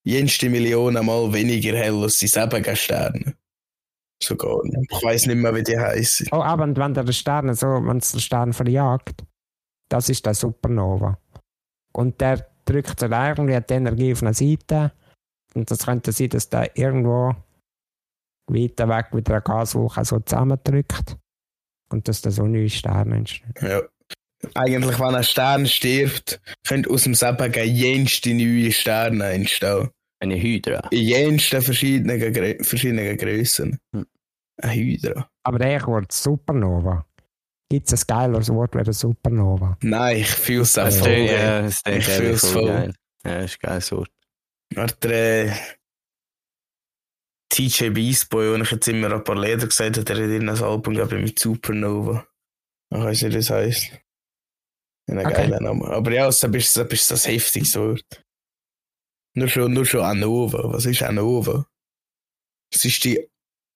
jenste 0.05 0.49
Millionen 0.49 1.05
Mal 1.05 1.33
weniger 1.33 1.75
hell 1.75 2.03
als 2.03 2.19
die 2.19 2.27
selben 2.27 2.63
Sterne. 2.75 3.35
Sogar. 4.21 4.61
Ich 4.65 5.03
weiß 5.03 5.25
nicht 5.27 5.37
mehr, 5.37 5.53
wie 5.53 5.63
die 5.63 5.77
heißen. 5.77 6.27
Oh, 6.31 6.41
aber 6.41 6.67
wenn 6.75 6.93
der 6.93 7.11
Stern 7.11 7.53
so, 7.53 7.67
wenn 7.67 7.99
den 7.99 8.19
Stern 8.19 8.53
verjagt, 8.53 9.23
das 9.89 10.09
ist 10.09 10.25
der 10.25 10.33
Supernova. 10.33 11.19
Und 11.93 12.19
der 12.21 12.47
drückt 12.65 13.01
dann 13.01 13.11
irgendwie 13.11 13.59
die 13.61 13.73
Energie 13.73 14.13
auf 14.13 14.21
eine 14.21 14.33
Seite. 14.33 14.93
Und 15.53 15.69
das 15.69 15.85
könnte 15.85 16.11
sein, 16.11 16.29
dass 16.29 16.49
der 16.49 16.75
irgendwo 16.77 17.35
weiter 18.47 18.89
weg 18.89 19.13
mit 19.13 19.29
einer 19.29 19.41
Gaswolke 19.41 20.03
so 20.05 20.19
zusammendrückt. 20.19 21.17
Und 21.91 22.07
dass 22.07 22.21
da 22.21 22.31
so 22.31 22.47
neue 22.47 22.69
Sterne 22.69 23.17
entstehen. 23.17 23.53
Ja. 23.61 23.81
Eigentlich, 24.53 24.99
wenn 24.99 25.15
ein 25.15 25.23
Stern 25.23 25.65
stirbt, 25.67 26.39
können 26.67 26.85
aus 26.87 27.03
dem 27.03 27.15
selben 27.15 27.51
jenste 27.53 28.33
neue 28.33 28.71
Sterne 28.71 29.25
entstehen. 29.31 29.89
Eine 30.19 30.35
Hydra. 30.35 30.87
In 30.91 31.01
jensten 31.01 31.61
verschiedenen, 31.61 32.63
verschiedenen 32.63 33.17
Grössen. 33.17 33.79
Hm. 33.93 34.05
Ein 34.61 34.69
Hydra. 34.71 35.29
Aber 35.43 35.59
der 35.59 35.85
Wort 35.87 36.11
Supernova. 36.11 37.05
Gibt 37.69 37.91
es 37.91 38.03
ein 38.03 38.07
geileres 38.07 38.49
Wort 38.49 38.75
wie 38.75 38.83
der 38.83 38.93
Supernova? 38.93 39.77
Nein, 39.81 40.17
ich 40.17 40.27
fühle 40.29 40.61
es 40.61 40.77
auch 40.77 40.85
Das 40.85 40.99
voll. 40.99 41.09
klingt- 41.09 41.31
ja, 41.31 41.61
das 41.63 41.81
Ich 41.87 42.05
fühl's 42.05 42.43
ehrlich 42.43 42.53
voll 42.53 42.67
geil. 42.67 42.93
Ja, 43.25 43.41
das 43.41 43.45
ist 43.51 43.57
ein 43.63 43.67
geiles 43.69 43.91
Wort. 43.91 44.11
Hat 44.77 45.03
der 45.03 45.45
äh, 45.47 45.51
TJ 47.49 47.89
Beast 47.89 48.29
Boy, 48.29 48.51
wo 48.57 48.61
ich 48.63 48.71
jetzt 48.71 48.87
immer 48.87 49.11
ein 49.13 49.23
paar 49.23 49.39
Lieder 49.39 49.67
gesagt 49.67 49.97
habe, 49.97 50.03
der 50.05 50.15
hat 50.15 50.23
in 50.23 50.49
ein 50.49 50.61
Album 50.63 50.93
gegeben 50.95 51.23
mit 51.23 51.39
Supernova. 51.39 52.25
Ich 52.93 52.99
weiß 52.99 53.21
nicht, 53.23 53.33
wie 53.33 53.37
das 53.37 53.49
heisst. 53.49 53.91
Ein 55.07 55.19
Okay. 55.19 55.33
geiler 55.33 55.59
Name. 55.61 55.85
Aber 55.87 56.11
ja, 56.11 56.25
das 56.25 56.43
ist, 56.43 56.77
das 56.77 56.87
ist 56.91 57.11
das 57.11 57.27
heftiges 57.27 57.75
Wort. 57.75 58.23
Nur 59.35 59.47
schon, 59.47 59.73
nur 59.73 59.85
schon 59.85 60.01
Anova. 60.01 60.73
Was 60.73 60.85
ist 60.85 61.03
Anova? 61.03 61.67
Es 62.73 62.85
ist 62.85 63.03
die 63.03 63.27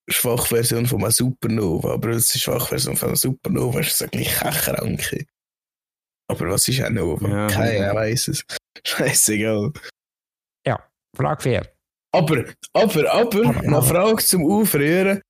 Schwachversion 0.09 0.86
von 0.88 0.99
einer 1.01 1.11
Supernova. 1.11 1.93
Aber 1.93 2.09
es 2.09 2.25
ist 2.25 2.36
die 2.36 2.39
Schwachversion 2.39 2.95
von 2.97 3.09
einer 3.09 3.15
Supernova. 3.17 3.80
ist 3.82 3.93
es 3.93 4.01
eigentlich 4.01 4.34
keine 4.34 4.55
Kranke. 4.55 5.25
Aber 6.27 6.49
was 6.49 6.67
ist 6.67 6.82
Anova? 6.82 7.27
Ja, 7.27 7.47
Keiner 7.47 7.88
ja. 7.88 7.95
weiß 7.95 8.30
es. 8.30 8.43
Scheißegal. 8.86 9.71
Frage 11.15 11.41
4. 11.41 11.73
Aber, 12.11 12.45
aber, 12.73 13.11
aber, 13.13 13.13
Aber, 13.13 13.43
noch 13.63 13.63
eine. 13.63 13.82
Frage 13.82 14.23
zum 14.23 14.45
Aufrühren. 14.45 15.21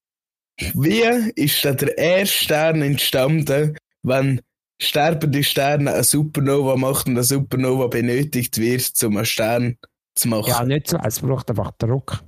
Wie 0.74 1.02
ist 1.42 1.64
denn 1.64 1.78
der 1.78 1.98
erste 1.98 2.36
Stern 2.44 2.82
entstanden, 2.82 3.78
wenn 4.04 4.42
sterbende 4.82 5.44
Sterne 5.44 5.94
eine 5.94 6.04
Supernova 6.04 6.76
macht 6.76 7.08
und 7.08 7.14
eine 7.14 7.24
Supernova 7.24 7.88
benötigt 7.88 8.58
wird, 8.58 8.92
um 9.04 9.18
einen 9.18 9.26
Stern 9.26 9.78
zu 10.16 10.28
machen? 10.30 10.50
Ja, 10.50 10.64
nicht 10.66 10.88
so. 10.88 10.98
Es 10.98 11.20
braucht 11.20 11.50
einfach 11.50 11.72
Druck. 11.78 12.24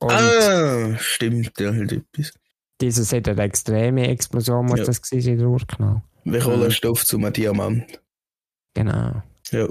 Und 0.00 0.12
ah, 0.12 0.96
stimmt, 0.98 1.58
ja, 1.58 1.72
halt 1.72 1.92
etwas. 1.92 2.32
dieses 2.80 3.12
hat 3.12 3.28
eine 3.28 3.42
extreme 3.42 4.08
Explosion, 4.08 4.66
muss 4.66 4.78
Ja. 4.80 4.84
das 4.84 5.02
gewesen 5.02 5.26
sein, 5.26 5.38
der 5.38 5.48
Urknall. 5.48 6.02
Wie 6.24 6.38
Kohlenstoff 6.38 7.04
zu 7.04 7.16
einem 7.16 7.32
Diamant. 7.32 8.00
Genau. 8.74 9.22
Ja. 9.50 9.68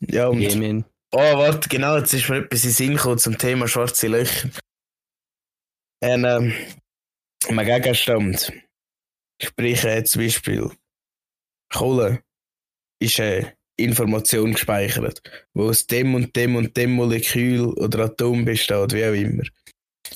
Ja, 0.00 0.28
und. 0.28 0.40
Jemen. 0.40 0.84
Oh, 1.12 1.18
warte, 1.18 1.68
genau, 1.68 1.96
jetzt 1.96 2.12
ist 2.12 2.28
mir 2.28 2.38
etwas 2.38 2.64
in 2.64 2.70
den 2.70 2.74
Sinn 2.74 2.96
gekommen 2.96 3.18
zum 3.18 3.38
Thema 3.38 3.68
schwarze 3.68 4.08
Löcher. 4.08 4.48
Ein, 6.00 6.24
ähm, 6.24 6.52
ein 7.48 7.64
Gegenstand. 7.64 8.52
Sprich, 9.40 9.84
äh, 9.84 10.02
zum 10.02 10.22
Beispiel, 10.22 10.70
Kohle 11.74 12.22
ist 13.00 13.20
eine 13.20 13.52
Information 13.76 14.52
gespeichert, 14.52 15.20
wo 15.52 15.68
aus 15.68 15.86
dem 15.86 16.14
und 16.14 16.34
dem 16.36 16.56
und 16.56 16.76
dem 16.76 16.92
Molekül 16.92 17.66
oder 17.74 18.04
Atom 18.04 18.44
besteht, 18.44 18.92
wie 18.92 19.04
auch 19.04 19.12
immer. 19.12 19.44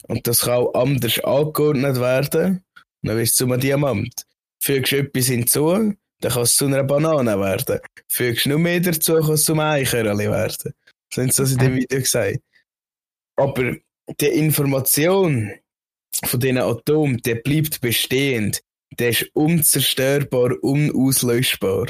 Und 0.05 0.27
das 0.27 0.41
kann 0.41 0.55
auch 0.55 0.75
anders 0.75 1.19
angeordnet 1.21 2.01
werden, 2.01 2.65
dann 3.03 3.17
wird 3.17 3.29
es 3.29 3.35
zu 3.35 3.45
einem 3.45 3.61
Diamant. 3.61 4.25
Fügst 4.63 4.93
du 4.93 4.99
etwas 4.99 5.27
hinzu, 5.27 5.95
dann 6.21 6.33
kann 6.33 6.43
es 6.43 6.57
zu 6.57 6.67
einer 6.67 6.85
Banane 6.85 7.39
werden. 7.39 7.81
Fügst 8.09 8.47
du 8.47 8.51
noch 8.51 8.59
mehr 8.59 8.81
dazu, 8.81 9.15
kann 9.15 9.33
es 9.33 9.45
zu 9.45 9.53
einem 9.53 9.61
Eichhörnchen 9.61 10.19
werden. 10.19 10.73
So 11.13 11.23
haben 11.23 11.31
sie 11.31 11.43
das 11.43 11.53
in 11.53 11.59
dem 11.59 11.77
Video 11.77 11.99
gesagt. 12.01 12.41
Aber 13.37 13.77
die 14.21 14.27
Information 14.27 15.53
von 16.25 16.41
diesen 16.41 16.59
Atomen, 16.59 17.19
die 17.19 17.35
bleibt 17.35 17.81
bestehend. 17.81 18.61
Der 18.99 19.11
ist 19.11 19.30
unzerstörbar, 19.34 20.53
unauslöschbar. 20.62 21.86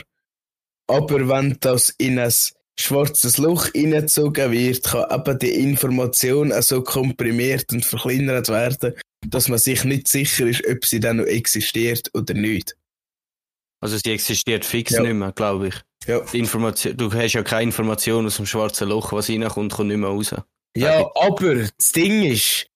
Aber 0.89 1.29
wenn 1.29 1.57
das 1.61 1.91
in 1.99 2.19
ein 2.19 2.33
schwarzes 2.79 3.39
Loch 3.39 3.67
hineingezogen 3.69 4.53
wird, 4.53 4.85
kann 4.85 5.07
eben 5.11 5.39
die 5.39 5.55
Information 5.55 6.53
auch 6.53 6.63
so 6.63 6.83
komprimiert 6.83 7.73
und 7.73 7.85
verkleinert 7.85 8.49
werden, 8.49 8.95
dass 9.27 9.49
man 9.49 9.59
sich 9.59 9.85
nicht 9.85 10.09
sicher 10.09 10.47
ist, 10.47 10.67
ob 10.67 10.85
sie 10.85 11.01
dann 11.01 11.17
noch 11.17 11.25
existiert 11.25 12.09
oder 12.15 12.35
nicht. 12.35 12.77
Also 13.81 13.97
sie 13.97 14.13
existiert 14.13 14.65
fix 14.65 14.93
Ja. 14.93 15.03
nicht 15.03 15.15
mehr, 15.15 15.33
glaube 15.33 15.69
ich. 15.69 15.75
Ja, 16.07 16.19
Information, 16.33 16.97
du 16.97 17.13
hast 17.13 17.33
ja 17.35 17.43
keine 17.43 17.65
Information 17.65 18.27
aus 18.27 18.37
dem 18.37 18.47
schwarzen 18.47 18.89
Loch, 18.89 19.13
was 19.13 19.29
reinkommt, 19.29 19.73
kommt 19.73 19.89
nicht 19.89 19.99
mehr 19.99 20.09
raus. 20.09 20.35
ja 20.77 21.05
aber 21.15 21.55
das 21.57 21.93
Ding 21.95 22.23
ist, 22.25 22.67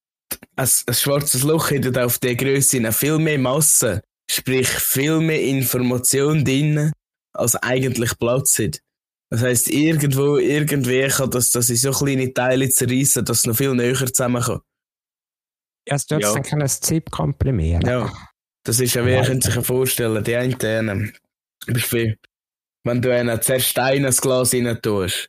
ein, 0.56 0.68
ein 0.86 0.94
schwarzes 0.94 1.42
Loch 1.44 1.70
hat 1.70 1.96
auf 1.96 2.18
der 2.18 2.34
Größe 2.34 2.92
viel 2.92 3.18
mehr 3.18 3.38
Masse, 3.38 4.02
sprich 4.32 4.68
viel 4.68 5.20
mehr 5.20 5.40
Information 5.42 6.44
drin, 6.44 6.92
als 7.34 7.56
eigentlich 7.56 8.18
Platz 8.18 8.58
hat. 8.58 8.80
Das 9.30 9.42
heisst, 9.42 9.70
irgendwo, 9.70 10.36
irgendwie 10.36 11.08
kann 11.08 11.30
das, 11.30 11.50
das 11.52 11.70
in 11.70 11.76
so 11.76 11.90
kleine 11.92 12.32
Teile 12.32 12.68
zerreißen, 12.68 13.24
dass 13.24 13.38
es 13.38 13.46
noch 13.46 13.56
viel 13.56 13.74
näher 13.74 13.94
zusammen 14.12 14.42
kann. 14.42 14.60
Ja, 15.88 15.96
es 15.96 16.06
tut 16.06 16.20
Ja. 16.22 16.32
dann 16.34 16.42
kann 16.42 16.62
ein 16.62 16.68
Zip 16.68 17.10
komprimieren. 17.10 17.82
Ja, 17.86 18.12
das 18.64 18.78
ist 18.80 18.94
ja, 18.94 19.04
wie 19.06 19.12
ihr 19.12 19.22
könnt 19.22 19.42
sich 19.42 19.54
ja 19.54 19.62
vorstellen, 19.62 20.22
die 20.22 20.36
einen, 20.36 20.56
ähm, 20.62 21.12
Beispiel, 21.66 22.18
wenn 22.84 23.00
du 23.00 23.14
einen 23.14 23.40
zuerst 23.40 23.68
Stein 23.68 23.98
in 23.98 24.06
ein 24.06 24.14
Glas 24.14 24.52
rein 24.54 24.78
tust 24.82 25.28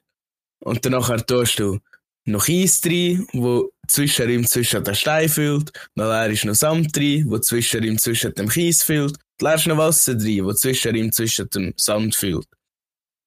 und 0.63 0.83
dann 0.85 0.91
nachher 0.93 1.25
tust 1.25 1.59
du 1.59 1.79
noch 2.25 2.47
Eis 2.47 2.81
rein, 2.85 3.27
wo 3.33 3.71
zwischen 3.87 4.29
ihm 4.29 4.47
zwischen 4.47 4.83
den 4.83 4.95
Stein 4.95 5.29
füllt, 5.29 5.71
dann 5.95 6.07
leerst 6.07 6.43
du 6.43 6.47
noch 6.47 6.55
Sand 6.55 6.97
rein, 6.97 7.25
wo 7.27 7.37
zwischen 7.39 7.83
ihm 7.83 7.97
zwischen 7.97 8.33
dem 8.33 8.49
Kies 8.49 8.83
füllt, 8.83 9.17
leerst 9.41 9.65
du 9.65 9.69
noch 9.69 9.77
Wasser 9.77 10.13
rein, 10.13 10.45
wo 10.45 10.53
zwischen 10.53 10.95
ihm 10.95 11.11
zwischen 11.11 11.49
dem 11.49 11.73
Sand 11.77 12.15
füllt. 12.15 12.47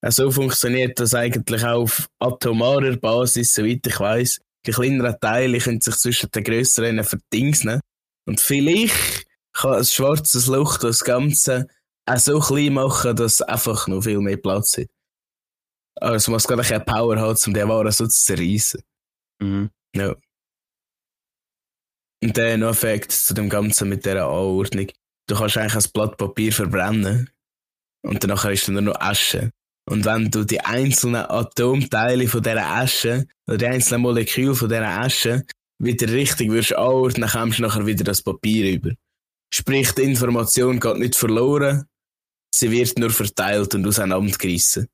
Ja, 0.02 0.10
so 0.10 0.30
funktioniert 0.30 0.98
das 1.00 1.14
eigentlich 1.14 1.64
auch 1.64 1.82
auf 1.82 2.08
atomarer 2.18 2.96
Basis, 2.96 3.54
soweit 3.54 3.86
ich 3.86 3.98
weiß. 3.98 4.40
Die 4.66 4.72
kleineren 4.72 5.16
Teile 5.20 5.58
können 5.58 5.80
sich 5.80 5.96
zwischen 5.96 6.30
den 6.30 6.44
grösseren 6.44 7.02
verdingsen. 7.02 7.80
Und 8.26 8.40
vielleicht 8.40 9.26
kann 9.52 9.74
ein 9.74 9.84
schwarzes 9.84 10.48
Loch 10.48 10.78
das 10.78 11.04
Ganze 11.04 11.66
auch 12.06 12.18
so 12.18 12.38
klein 12.40 12.74
machen, 12.74 13.16
dass 13.16 13.42
einfach 13.42 13.88
noch 13.88 14.02
viel 14.02 14.20
mehr 14.20 14.36
Platz 14.36 14.78
hat. 14.78 14.86
Es 16.00 16.28
muss 16.28 16.46
gar 16.46 16.62
keine 16.62 16.84
Power 16.84 17.18
haben, 17.18 17.38
um 17.46 17.54
den 17.54 17.68
Waren 17.68 17.92
so 17.92 18.06
zu 18.06 18.24
zerreißen. 18.24 18.82
Mhm. 19.40 19.70
Ja. 19.94 20.14
Und 22.22 22.36
dann 22.36 22.60
noch 22.60 22.68
ein 22.68 22.74
Fakt 22.74 23.12
zu 23.12 23.34
dem 23.34 23.48
Ganzen 23.48 23.88
mit 23.88 24.04
dieser 24.04 24.26
Anordnung. 24.26 24.88
Du 25.26 25.34
kannst 25.34 25.56
eigentlich 25.56 25.84
ein 25.84 25.90
Blatt 25.92 26.16
Papier 26.16 26.52
verbrennen 26.52 27.30
und 28.02 28.22
danach 28.22 28.44
ist 28.46 28.68
dann 28.68 28.74
nur 28.74 28.82
noch 28.82 29.00
Asche. 29.00 29.50
Und 29.88 30.04
wenn 30.04 30.30
du 30.30 30.44
die 30.44 30.60
einzelnen 30.60 31.26
Atomteile 31.28 32.26
von 32.28 32.42
dieser 32.42 32.66
Asche 32.66 33.26
oder 33.46 33.58
die 33.58 33.66
einzelnen 33.66 34.02
Moleküle 34.02 34.54
von 34.54 34.68
dieser 34.68 35.00
Asche 35.00 35.44
wieder 35.78 36.08
richtig 36.12 36.50
würdest 36.50 36.74
anordnen, 36.74 37.22
dann 37.22 37.30
kommst 37.30 37.58
du 37.58 37.62
nachher 37.62 37.86
wieder 37.86 38.04
das 38.04 38.22
Papier 38.22 38.72
über. 38.72 38.92
Sprich, 39.52 39.92
die 39.92 40.02
Information 40.02 40.80
geht 40.80 40.96
nicht 40.98 41.14
verloren, 41.14 41.86
sie 42.52 42.70
wird 42.70 42.98
nur 42.98 43.10
verteilt 43.10 43.74
und 43.74 43.86
auseinandergerissen. 43.86 44.88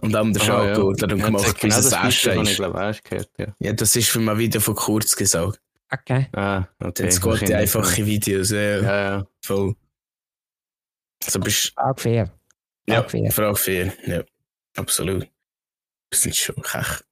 Und 0.00 0.14
anders 0.16 0.42
Ah, 0.48 0.64
ja. 0.64 0.72
angeordnet 0.72 1.12
und 1.12 1.18
Ja, 1.20 1.26
gemacht, 1.26 1.60
bis 1.60 1.76
es 1.78 1.92
ich 1.92 2.26
ist. 2.26 3.04
gehört, 3.04 3.30
ja. 3.38 3.54
Ja, 3.58 3.72
das 3.72 3.94
ist 3.96 4.08
für 4.08 4.18
mal 4.20 4.36
wieder 4.38 4.60
von 4.60 4.74
kurz 4.74 5.14
gesagt. 5.14 5.60
Okay. 5.92 6.28
Ah, 6.32 6.64
okay. 6.82 7.04
Jetzt 7.04 7.22
geht 7.22 7.48
die 7.48 7.54
einfache 7.54 8.04
Videos, 8.04 8.50
ja, 8.50 8.58
Ja, 8.60 8.80
ja. 8.82 9.10
ja. 9.18 9.26
voll. 9.44 9.74
So 11.22 11.38
bist 11.40 11.72
Auch 11.76 11.98
fair. 11.98 12.30
Ja, 12.88 12.96
Frage 13.02 13.08
vier. 13.10 13.30
Frage 13.32 13.56
4. 13.56 13.92
Ja, 14.06 14.24
absolut. 14.76 15.28
Das 16.10 16.22
sind 16.22 16.36
schon 16.36 16.56
echt. 16.56 17.04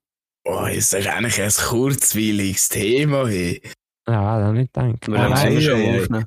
Oh, 0.44 0.66
das 0.66 0.92
ist 0.92 1.06
eigentlich 1.06 1.40
ein 1.40 1.50
kurzweiliges 1.68 2.68
Thema. 2.68 3.26
Hey. 3.28 3.62
Ja, 4.08 4.38
da 4.40 4.52
nicht 4.52 4.74
denken. 4.74 5.12
Wir 5.12 5.20
haben 5.22 5.36
sie 5.36 5.62
schon 5.62 5.80
ja, 5.80 5.92
ja. 5.92 6.02
aufnehmen. 6.02 6.26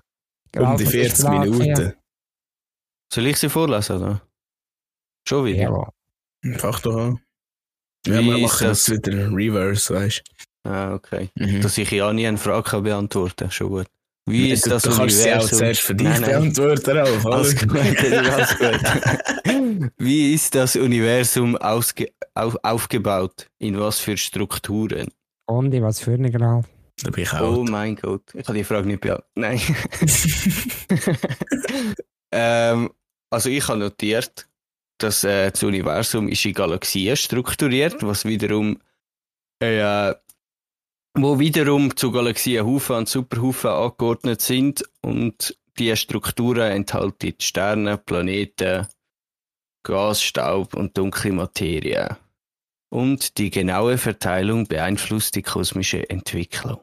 Um 0.58 0.78
die 0.78 0.86
40 0.86 1.28
Minuten. 1.30 1.94
Soll 3.14 3.28
ich 3.28 3.38
sie 3.38 3.50
vorlesen, 3.50 3.98
oder? 3.98 4.22
Schon 5.28 5.46
wieder? 5.46 5.64
Ja, 5.64 5.90
Fach 6.58 6.80
doch 6.82 6.96
an. 6.98 7.20
Ja, 8.08 8.22
wir 8.24 8.36
ist 8.36 8.42
machen 8.42 8.68
das? 8.68 8.84
das 8.86 8.92
wieder 8.92 9.32
Reverse, 9.32 9.94
weißt 9.94 10.24
Ah, 10.64 10.94
okay. 10.94 11.30
du. 11.36 11.46
Mhm. 11.46 11.62
Dass 11.62 11.78
ich 11.78 11.90
ja 11.92 12.12
nie 12.14 12.26
eine 12.28 12.38
Frage 12.38 12.64
kann 12.70 12.84
beantworten 12.84 13.36
kann, 13.36 13.52
schon 13.52 13.70
gut. 13.70 13.88
Wie 14.28 14.50
ist 14.52 14.66
du, 14.66 14.72
das 14.72 14.82
du 14.84 14.90
kannst 14.90 15.22
sie 15.22 15.30
auch 15.30 15.36
Universum? 15.36 15.60
zuerst 15.60 15.82
für 15.82 15.94
dich 15.96 16.08
Nein, 16.08 16.22
nein. 16.22 16.30
beantworten, 16.32 16.98
Ralf. 16.98 17.26
Alles 17.28 17.56
gut, 17.60 17.78
alles 17.78 18.58
gut. 18.58 19.92
Wie 20.00 20.34
ist 20.34 20.56
das 20.56 20.76
Universum 20.76 21.56
ausge 21.58 22.12
auf, 22.34 22.58
aufgebaut? 22.64 23.48
In 23.60 23.80
was 23.80 24.00
für 24.00 24.18
Strukturen? 24.18 25.08
und 25.48 25.72
was 25.82 26.00
für 26.00 26.14
eine 26.14 26.32
Grau. 26.32 26.64
Da 27.04 27.12
bin 27.12 27.24
ich 27.24 27.34
Oh 27.34 27.38
auch. 27.38 27.64
mein 27.66 27.96
Gott, 27.98 28.24
ich 28.34 28.48
habe 28.48 28.58
die 28.58 28.64
Frage 28.64 28.88
nicht 28.88 29.02
beantwortet. 29.02 29.30
Nein. 29.36 29.62
ähm, 32.32 32.90
also 33.30 33.50
ich 33.50 33.68
habe 33.68 33.80
notiert, 33.80 34.48
dass 34.98 35.24
äh, 35.24 35.52
das 35.52 35.64
Universum 35.64 36.28
ist 36.28 36.46
in 36.46 36.54
Galaxien 36.54 37.16
strukturiert, 37.16 38.02
was 38.02 38.26
wiederum 38.26 38.80
äh, 39.60 40.14
wo 41.18 41.40
wiederum 41.40 41.96
zu 41.96 42.12
Galaxien 42.12 42.66
Haufen 42.66 42.98
und 42.98 43.10
Superhaufen 43.10 43.70
angeordnet 43.70 44.42
sind 44.42 44.84
und 45.02 45.58
die 45.80 45.96
Strukturen 45.96 46.72
enthalten 46.72 47.36
Sterne, 47.40 47.98
Planeten, 47.98 48.88
Gas, 49.84 50.22
Staub 50.22 50.74
und 50.74 50.98
dunkle 50.98 51.32
Materie. 51.32 52.18
Und 52.90 53.38
die 53.38 53.50
genaue 53.50 53.98
Verteilung 53.98 54.68
beeinflusst 54.68 55.36
die 55.36 55.42
kosmische 55.42 56.10
Entwicklung. 56.10 56.82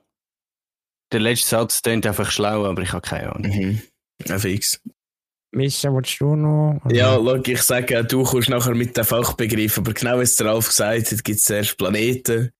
Der 1.12 1.20
letzte 1.20 1.48
Satz 1.48 1.82
klingt 1.82 2.06
einfach 2.06 2.30
schlau, 2.30 2.64
aber 2.64 2.82
ich 2.82 2.92
habe 2.92 3.06
keine 3.06 3.34
Ahnung. 3.34 3.52
Mhm. 3.52 3.82
Ja, 4.26 4.38
fix. 4.38 4.80
Mischa, 5.54 5.92
willst 5.92 6.18
du 6.20 6.34
noch? 6.34 6.80
Oder? 6.84 6.94
Ja, 6.94 7.14
schau, 7.14 7.36
ich 7.36 7.62
sage, 7.62 8.04
du 8.04 8.22
kommst 8.22 8.48
nachher 8.48 8.74
mit 8.74 8.96
dem 8.96 9.04
Fachbegriff, 9.04 9.78
aber 9.78 9.92
genau 9.92 10.18
wie 10.18 10.22
es 10.22 10.36
der 10.36 10.46
Ralf 10.46 10.68
gesagt 10.68 11.12
hat, 11.12 11.24
gibt 11.24 11.38
es 11.38 11.50
erst 11.50 11.76
Planeten, 11.76 12.50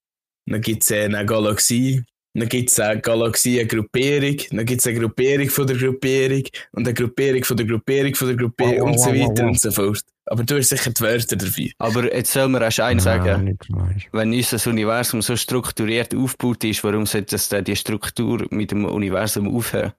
dann 0.46 0.60
gibt 0.60 0.82
es 0.84 0.92
eine 0.92 1.24
Galaxie, 1.24 2.04
dann 2.34 2.48
gibt 2.48 2.70
es 2.70 2.78
eine 2.80 3.00
Galaxie, 3.00 3.60
eine 3.60 3.68
Gruppierung, 3.68 4.36
dann 4.50 4.66
gibt 4.66 4.80
es 4.80 4.86
eine 4.86 4.98
Gruppierung 4.98 5.48
von 5.48 5.66
der 5.66 5.76
Gruppierung 5.76 6.42
und 6.72 6.86
eine 6.86 6.94
Gruppierung 6.94 7.44
von 7.44 7.56
der 7.56 7.66
Gruppierung 7.66 8.14
von 8.14 8.28
der 8.28 8.36
Gruppierung 8.36 8.74
Wow, 8.74 8.80
wow, 8.80 8.90
und 8.90 9.00
so 9.00 9.10
weiter 9.10 9.42
wow. 9.42 9.50
und 9.50 9.60
so 9.60 9.70
fort. 9.70 10.02
Aber 10.26 10.44
du 10.44 10.56
hast 10.56 10.68
sicher 10.68 10.90
die 10.90 11.00
Wörter 11.00 11.36
dafür. 11.36 11.70
Aber 11.78 12.14
jetzt 12.14 12.32
soll 12.32 12.48
man 12.48 12.62
erst 12.62 12.80
eins 12.80 13.04
sagen. 13.04 13.58
Wenn 14.12 14.32
unser 14.32 14.70
Universum 14.70 15.20
so 15.20 15.34
strukturiert 15.34 16.14
aufgebaut 16.14 16.62
ist, 16.64 16.84
warum 16.84 17.06
sollte 17.06 17.36
das 17.36 17.48
dann 17.48 17.64
die 17.64 17.76
Struktur 17.76 18.46
mit 18.50 18.70
dem 18.70 18.84
Universum 18.84 19.54
aufhören? 19.54 19.92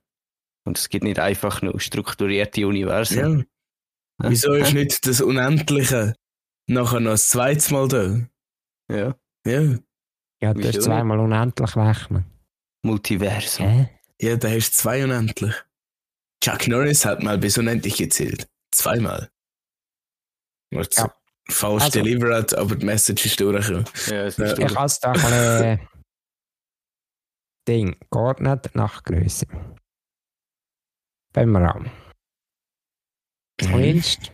Und 0.66 0.78
es 0.78 0.90
gibt 0.90 1.04
nicht 1.04 1.20
einfach 1.20 1.62
nur 1.62 1.80
strukturierte 1.80 2.66
Universen. 2.68 3.48
Ja. 4.22 4.30
Wieso 4.30 4.54
ist 4.54 4.74
nicht 4.74 5.06
das 5.08 5.22
Unendliche 5.22 6.16
nachher 6.68 7.00
noch 7.00 7.12
ein 7.14 7.18
zweites 7.18 7.72
Mal 7.72 7.88
da? 7.88 8.20
Ja. 8.90 9.16
Ja. 9.46 9.78
Ja, 10.42 10.54
du 10.54 10.68
hast 10.68 10.82
zweimal 10.82 11.20
unendlich 11.20 11.76
rechnen. 11.76 12.26
Multiversum. 12.86 13.66
Hä? 13.68 13.90
Ja, 14.22 14.36
da 14.38 14.50
hast 14.50 14.72
du 14.72 14.78
zwei 14.84 15.04
unendlich. 15.04 15.54
Chuck 16.44 16.68
Norris 16.68 17.06
hat 17.06 17.24
mal 17.24 17.38
bis 17.38 17.58
unendlich 17.58 17.98
gezählt. 17.98 18.48
Zweimal. 18.74 19.30
Warte, 20.72 21.02
Ja. 21.02 21.16
falsch 21.50 21.84
Also- 21.84 22.00
delivered, 22.02 22.54
aber 22.56 22.76
die 22.76 22.86
Message 22.86 23.26
ist 23.26 23.40
durchgekommen. 23.40 23.86
Ja, 24.08 24.26
es 24.26 24.38
Ja. 24.38 24.46
ist 24.46 24.60
Ich 24.60 24.76
habe 24.76 24.86
es 24.86 25.00
da 25.00 25.12
ein 25.12 25.14
bisschen 25.22 25.90
Ding 27.68 27.96
geordnet 28.12 28.70
nach 28.74 29.04
Größe. 29.04 29.48
Wir 31.36 31.76
an. 31.76 31.92
Das 33.58 33.68
Mhm. 33.70 33.74
kleinste 33.74 34.32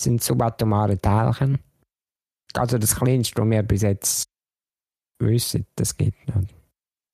sind 0.00 0.22
subatomare 0.22 0.98
Teilchen. 1.00 1.58
Also 2.54 2.78
das 2.78 2.94
kleinste, 2.96 3.40
was 3.42 3.50
wir 3.50 3.62
bis 3.62 3.82
jetzt 3.82 4.28
wissen, 5.20 5.66
das 5.76 5.96
gibt 5.96 6.34
nicht. 6.34 6.54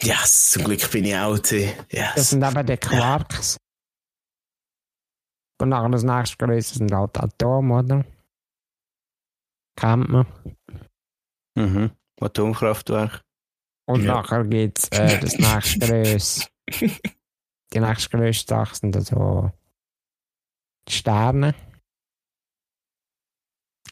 Yes, 0.02 0.50
zum 0.50 0.64
Glück 0.64 0.90
bin 0.90 1.04
ich 1.04 1.16
out. 1.16 1.50
ey. 1.52 1.74
Das 1.90 2.16
Yes. 2.16 2.30
sind 2.30 2.42
eben 2.44 2.66
die 2.66 2.76
Quarks. 2.76 3.56
Und 5.60 5.68
nachher 5.70 5.88
das 5.90 6.02
nächste 6.02 6.36
Größe 6.36 6.74
sind 6.78 6.92
halt 6.92 7.16
Atome, 7.16 7.78
oder? 7.78 8.04
Kennt 9.76 10.08
man. 10.08 10.26
Mhm. 11.56 11.90
Atomkraftwerk. 12.20 13.22
Und 13.88 14.02
Ja. 14.04 14.14
nachher 14.14 14.44
gibt 14.44 14.78
es 14.78 14.88
äh, 14.90 15.18
das 15.20 15.34
nächste 15.38 15.78
Größe. 15.88 16.48
Die 17.74 17.80
nächste 17.80 18.16
größte 18.16 18.54
Sache 18.54 18.76
sind 18.76 18.96
also 18.96 19.50
die 20.88 20.92
Sterne. 20.92 21.54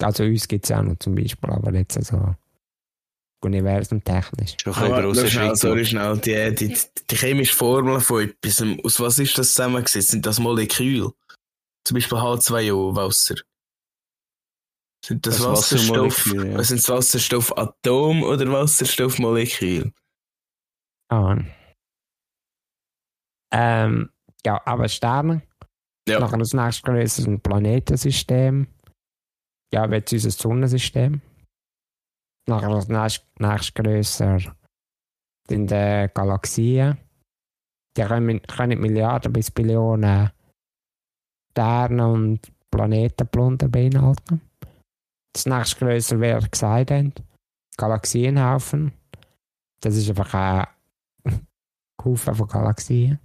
Also 0.01 0.24
uns 0.24 0.49
gibt 0.49 0.64
es 0.64 0.72
auch 0.72 0.83
noch 0.83 0.99
zum 0.99 1.14
Beispiel, 1.14 1.51
aber 1.51 1.72
jetzt 1.74 1.97
also 1.97 2.35
universumtechnisch. 3.45 4.57
Schon 4.62 4.74
ein 4.74 4.93
Aber 4.93 5.03
bisschen 5.03 5.12
grosser 5.14 5.30
schnell, 5.30 5.47
Schritt. 5.49 5.59
sorry, 5.59 5.85
schnell. 5.87 6.18
Die, 6.18 6.55
die, 6.55 6.78
die 7.11 7.16
chemische 7.16 7.55
Formel 7.55 8.01
von 8.01 8.22
etwas, 8.22 8.62
aus 8.85 9.01
was 9.01 9.18
ist 9.18 9.37
das 9.37 9.49
zusammengesetzt? 9.49 10.09
Sind 10.09 10.24
das 10.26 10.39
Moleküle? 10.39 11.12
Zum 11.85 11.95
Beispiel 11.97 12.18
H2O, 12.18 12.95
Wasser. 12.95 13.35
Sind 15.05 15.26
das, 15.26 15.39
Das 15.39 15.45
Wasserstoff? 15.47 16.26
Wassermolekül, 16.26 16.53
ja. 16.53 16.59
Was 16.59 16.68
sind 16.68 16.78
das 16.78 16.89
Wasserstoffatom 16.89 18.22
oder 18.22 18.53
Wasserstoffmolekül? 18.53 19.93
Ah. 21.09 21.37
Ähm, 23.53 24.11
ja, 24.44 24.61
aber 24.64 24.88
Sterne. 24.88 25.42
Ja. 26.09 26.18
Nachher 26.18 26.38
das 26.38 26.53
nächste 26.53 26.82
größte 26.82 27.22
sind 27.22 27.42
Planetensystem. 27.42 28.66
Ja, 29.72 29.86
jetzt 29.86 30.12
unser 30.12 30.30
Sonnensystem. 30.30 31.20
Nachher 32.48 32.70
das 32.70 32.88
nächste, 32.88 33.26
nächste 33.38 34.55
sind 35.48 35.72
äh, 35.72 36.09
Galaxien. 36.12 36.98
Die 37.96 38.03
können, 38.03 38.42
können 38.42 38.80
Milliarden 38.80 39.32
bis 39.32 39.50
Billionen 39.50 40.30
Sterne 41.53 42.09
und 42.09 42.40
Planetenplunder 42.70 43.68
beinhalten. 43.68 44.40
Das 45.34 45.46
nächste 45.46 45.84
größer 45.84 46.20
wäre 46.20 46.48
gesagt 46.48 46.90
haben, 46.90 47.12
Galaxienhaufen. 47.76 48.92
Das 49.80 49.96
ist 49.96 50.09
einfach 50.09 50.34
ein 50.34 50.66
Haufen 52.05 52.34
von 52.34 52.48
Galaxien. 52.48 53.18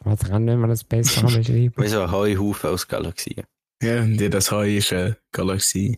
Ich 0.00 0.06
weiß 0.06 0.28
gar 0.28 0.38
nicht, 0.38 0.56
man 0.56 0.70
das 0.70 0.84
besser 0.84 1.22
kann 1.22 1.34
beschreiben 1.34 1.74
Wie 1.76 1.88
so 1.88 2.02
ein 2.02 2.10
Heuhaufen 2.10 2.70
aus 2.70 2.86
Galaxien. 2.86 3.44
Ja, 3.82 4.02
und 4.02 4.18
das 4.18 4.50
Hai 4.50 4.76
ist 4.76 4.92
eine 4.92 5.16
Galaxie. 5.32 5.96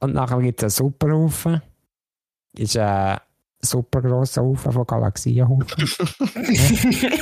Und 0.00 0.14
nachher 0.14 0.40
gibt 0.40 0.62
es 0.62 0.80
einen 0.80 0.90
Superhaufen. 0.90 1.62
Ist 2.54 2.76
ein 2.76 3.18
super 3.60 4.02
grosser 4.02 4.42
Haufen 4.42 4.72
von 4.72 4.86
Galaxienhaufen. 4.86 5.66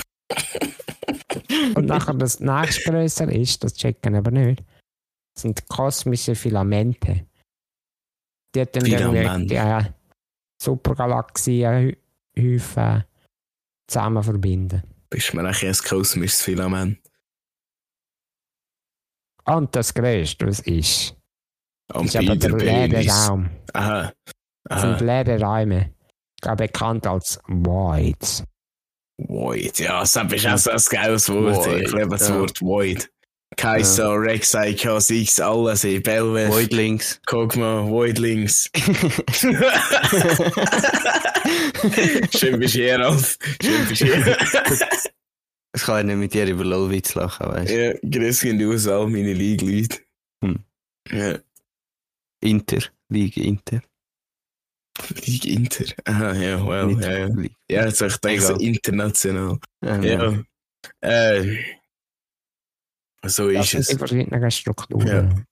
Und 1.74 1.86
nachher 1.86 2.14
das 2.14 2.40
nächstgrößere 2.40 3.34
ist, 3.34 3.62
das 3.62 3.74
checken 3.74 4.16
aber 4.16 4.30
nicht, 4.30 4.64
sind 5.38 5.68
kosmische 5.68 6.34
Filamente. 6.34 7.26
Die 8.54 8.64
dann 8.64 8.84
Filament. 8.84 9.50
irgendwie 9.50 9.54
die 9.54 9.86
Supergalaxienhaufen 10.62 13.04
zusammen 13.86 14.22
verbinden. 14.22 14.82
Bist 15.16 15.32
mir 15.32 15.40
eigentlich 15.46 15.64
ein 15.64 15.88
kosmisches 15.88 16.42
Filament. 16.42 16.98
Und 19.46 19.74
das 19.74 19.94
größte, 19.94 20.46
was 20.46 20.60
ist, 20.60 21.16
Am 21.90 22.04
ist 22.04 22.16
aber 22.16 22.36
der 22.36 22.50
leere 22.50 22.88
Penis. 22.90 23.28
Raum. 23.28 23.48
Aha. 23.72 24.12
Das 24.64 24.80
sind 24.82 24.90
Aha. 24.96 25.04
leere 25.04 25.40
Räume. 25.40 25.94
Auch 26.42 26.56
bekannt 26.56 27.06
als 27.06 27.40
Voids. 27.46 28.44
Void. 29.16 29.78
Ja, 29.78 30.00
das 30.00 30.16
ist 30.16 30.46
auch 30.46 30.58
so 30.58 30.70
ein 30.70 30.82
geiles 30.90 31.28
Wort. 31.30 31.64
Void, 31.66 31.82
Ich 31.82 31.92
liebe 31.92 32.08
das 32.08 32.28
ja. 32.28 32.38
Wort 32.38 32.60
Void. 32.60 33.10
Kaiser, 33.56 34.10
Rek'Sai, 34.20 34.74
K6, 34.74 35.40
alles, 35.40 35.84
ey, 35.84 35.98
Belveth, 36.00 36.50
Voidlings. 36.50 37.20
Kogma, 37.26 37.86
Voidlings. 37.88 38.70
Schön 42.36 42.58
bist 42.58 42.74
du 42.74 42.78
hier, 42.80 42.98
Ralf. 43.00 43.38
Schön 43.62 43.88
bist 43.88 44.00
du 44.02 44.06
hier. 44.06 44.36
Ich 45.74 45.82
kann 45.82 45.96
ja 45.96 46.02
nicht 46.02 46.16
mit 46.16 46.34
dir 46.34 46.46
über 46.46 46.64
Lolwitz 46.64 47.14
lachen, 47.14 47.46
weißt 47.48 47.70
du. 47.70 47.84
ja, 47.84 47.92
grüß 48.02 48.40
gehen 48.40 48.72
aus 48.72 48.86
all 48.88 49.06
meine 49.08 49.32
League-Leute. 49.32 49.98
Hm. 50.44 50.58
Ja. 51.10 51.38
Inter. 52.40 52.80
Liga 53.08 53.42
Inter. 53.42 53.82
Liga 55.26 55.48
Inter. 55.50 55.84
Aha, 56.04 56.32
ja, 56.34 56.66
well, 56.66 56.96
ja, 57.00 57.26
ja. 57.26 57.28
Ja, 57.70 57.80
also 57.82 58.06
ich 58.06 58.16
Egal. 58.24 58.60
international. 58.62 59.58
Ähm, 59.82 60.02
Ja. 60.02 60.42
Äh, 61.00 61.56
so 63.24 63.50
Das 63.50 63.74
ist 63.74 63.80
es. 63.80 63.86
die 63.88 63.98
verschiedenen 63.98 64.50
Strukturen. 64.50 65.44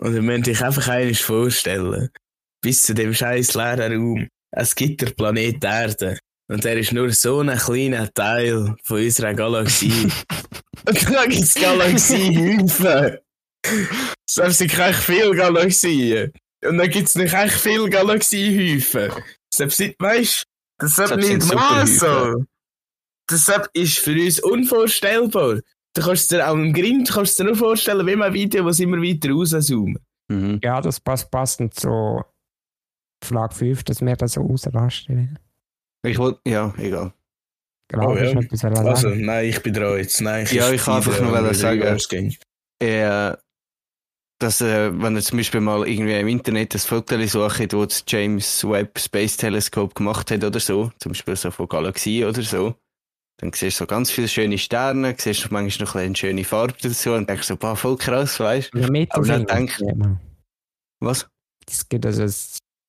Und 0.00 0.14
ihr 0.14 0.22
müsst 0.22 0.48
euch 0.48 0.62
einfach 0.64 0.88
eines 0.88 1.20
vorstellen. 1.20 2.08
Bis 2.60 2.84
zu 2.84 2.94
dem 2.94 3.14
scheiß 3.14 3.54
leeren 3.54 3.92
Raum. 3.92 4.28
Es 4.50 4.74
gibt 4.74 5.00
der 5.00 5.10
Planet 5.10 5.62
Erde. 5.62 6.18
Und 6.50 6.64
er 6.64 6.78
ist 6.78 6.92
nur 6.92 7.12
so 7.12 7.40
ein 7.40 7.56
kleiner 7.58 8.12
Teil 8.12 8.74
von 8.82 9.02
unserer 9.02 9.34
Galaxie. 9.34 10.08
Und 10.86 11.10
dann 11.10 11.28
gibt 11.28 11.42
es 11.42 11.54
Galaxiehäufen. 11.54 13.18
Es 14.26 14.58
sind 14.58 14.78
echt 14.78 15.02
viele 15.02 15.34
Galaxien. 15.34 16.32
Und 16.64 16.78
dann 16.78 16.88
gibt 16.88 17.08
es 17.08 17.14
nicht 17.16 17.34
echt 17.34 17.54
viele 17.54 17.90
Galaxiehäufen. 17.90 19.12
Deshalb 19.52 19.72
sind, 19.72 19.94
weißt 19.98 20.44
du, 20.78 20.86
deshalb 20.86 21.22
sind 21.22 21.42
nicht 21.42 21.54
mal 21.54 21.86
so. 21.86 22.44
Deshalb 23.30 23.68
ist 23.74 23.98
für 23.98 24.12
uns 24.12 24.40
unvorstellbar. 24.40 25.60
Du 25.94 26.02
kannst 26.02 26.30
dir 26.30 26.48
auch 26.48 26.54
im 26.54 26.72
Grind 26.72 27.10
kannst 27.10 27.38
dir 27.38 27.44
nur 27.44 27.56
vorstellen, 27.56 28.06
wie 28.06 28.14
ein 28.22 28.32
Video, 28.34 28.64
was 28.64 28.78
immer 28.80 28.98
weiter 29.02 29.30
rauszoomen. 29.30 29.98
Mhm. 30.28 30.60
Ja, 30.62 30.80
das 30.80 31.00
passt 31.00 31.30
passend 31.30 31.74
zu 31.74 32.22
Frage 33.24 33.54
5, 33.54 33.82
dass 33.84 34.00
wir 34.00 34.14
das 34.16 34.32
so 34.34 34.42
ausrasten. 34.42 35.38
Ich 36.04 36.18
wollte, 36.18 36.40
ja, 36.48 36.72
egal. 36.78 37.12
Genau, 37.90 38.10
Oh, 38.10 38.14
das 38.14 38.32
ja. 38.32 38.38
ist 38.38 38.44
etwas 38.52 38.62
wollen 38.64 38.76
Also, 38.86 39.08
sagen. 39.08 39.24
nein, 39.24 39.46
ich 39.48 39.62
bin 39.62 39.72
dran 39.72 39.96
jetzt. 39.96 40.20
Nein, 40.20 40.46
Ja, 40.52 40.70
ich 40.70 40.82
kann 40.82 40.96
einfach 40.96 41.20
nur 41.20 41.32
wollen 41.32 41.54
sagen- 41.54 41.98
sagen. 41.98 42.36
äh, 42.80 43.34
dass, 44.38 44.60
äh, 44.60 44.90
wenn 45.02 45.16
ihr 45.16 45.22
zum 45.22 45.38
Beispiel 45.38 45.60
mal 45.60 45.88
irgendwie 45.88 46.14
im 46.20 46.28
Internet 46.28 46.74
ein 46.74 46.78
Foto 46.78 47.20
sucht, 47.26 47.72
wo 47.72 47.84
das 47.86 48.04
James 48.06 48.62
Webb 48.68 49.00
Space 49.00 49.36
Telescope 49.38 49.94
gemacht 49.94 50.30
hat 50.30 50.44
oder 50.44 50.60
so, 50.60 50.92
zum 50.98 51.10
Beispiel 51.12 51.34
so 51.34 51.50
von 51.50 51.66
Galaxie 51.66 52.24
oder 52.24 52.42
so, 52.42 52.76
dann 53.38 53.52
siehst 53.52 53.78
du 53.78 53.84
so 53.84 53.86
ganz 53.86 54.10
viele 54.10 54.28
schöne 54.28 54.58
Sterne, 54.58 55.14
siehst 55.16 55.44
du 55.44 55.48
manchmal 55.50 55.86
noch 55.86 55.94
eine 55.94 56.14
schöne 56.16 56.44
Farbe 56.44 56.74
dazu 56.82 57.12
und 57.12 57.28
denkst 57.28 57.46
so, 57.46 57.56
boah, 57.56 57.76
voll 57.76 57.96
krass, 57.96 58.38
weißt 58.38 58.74
du? 58.74 58.78
Mitte 58.90 59.14
aber 59.14 59.26
dann 59.26 59.38
sind 59.46 59.50
denk- 59.50 59.78
wir. 59.80 60.20
Was? 61.00 61.28
Es 61.70 61.88
gibt 61.88 62.04
also 62.04 62.22
eine 62.22 62.32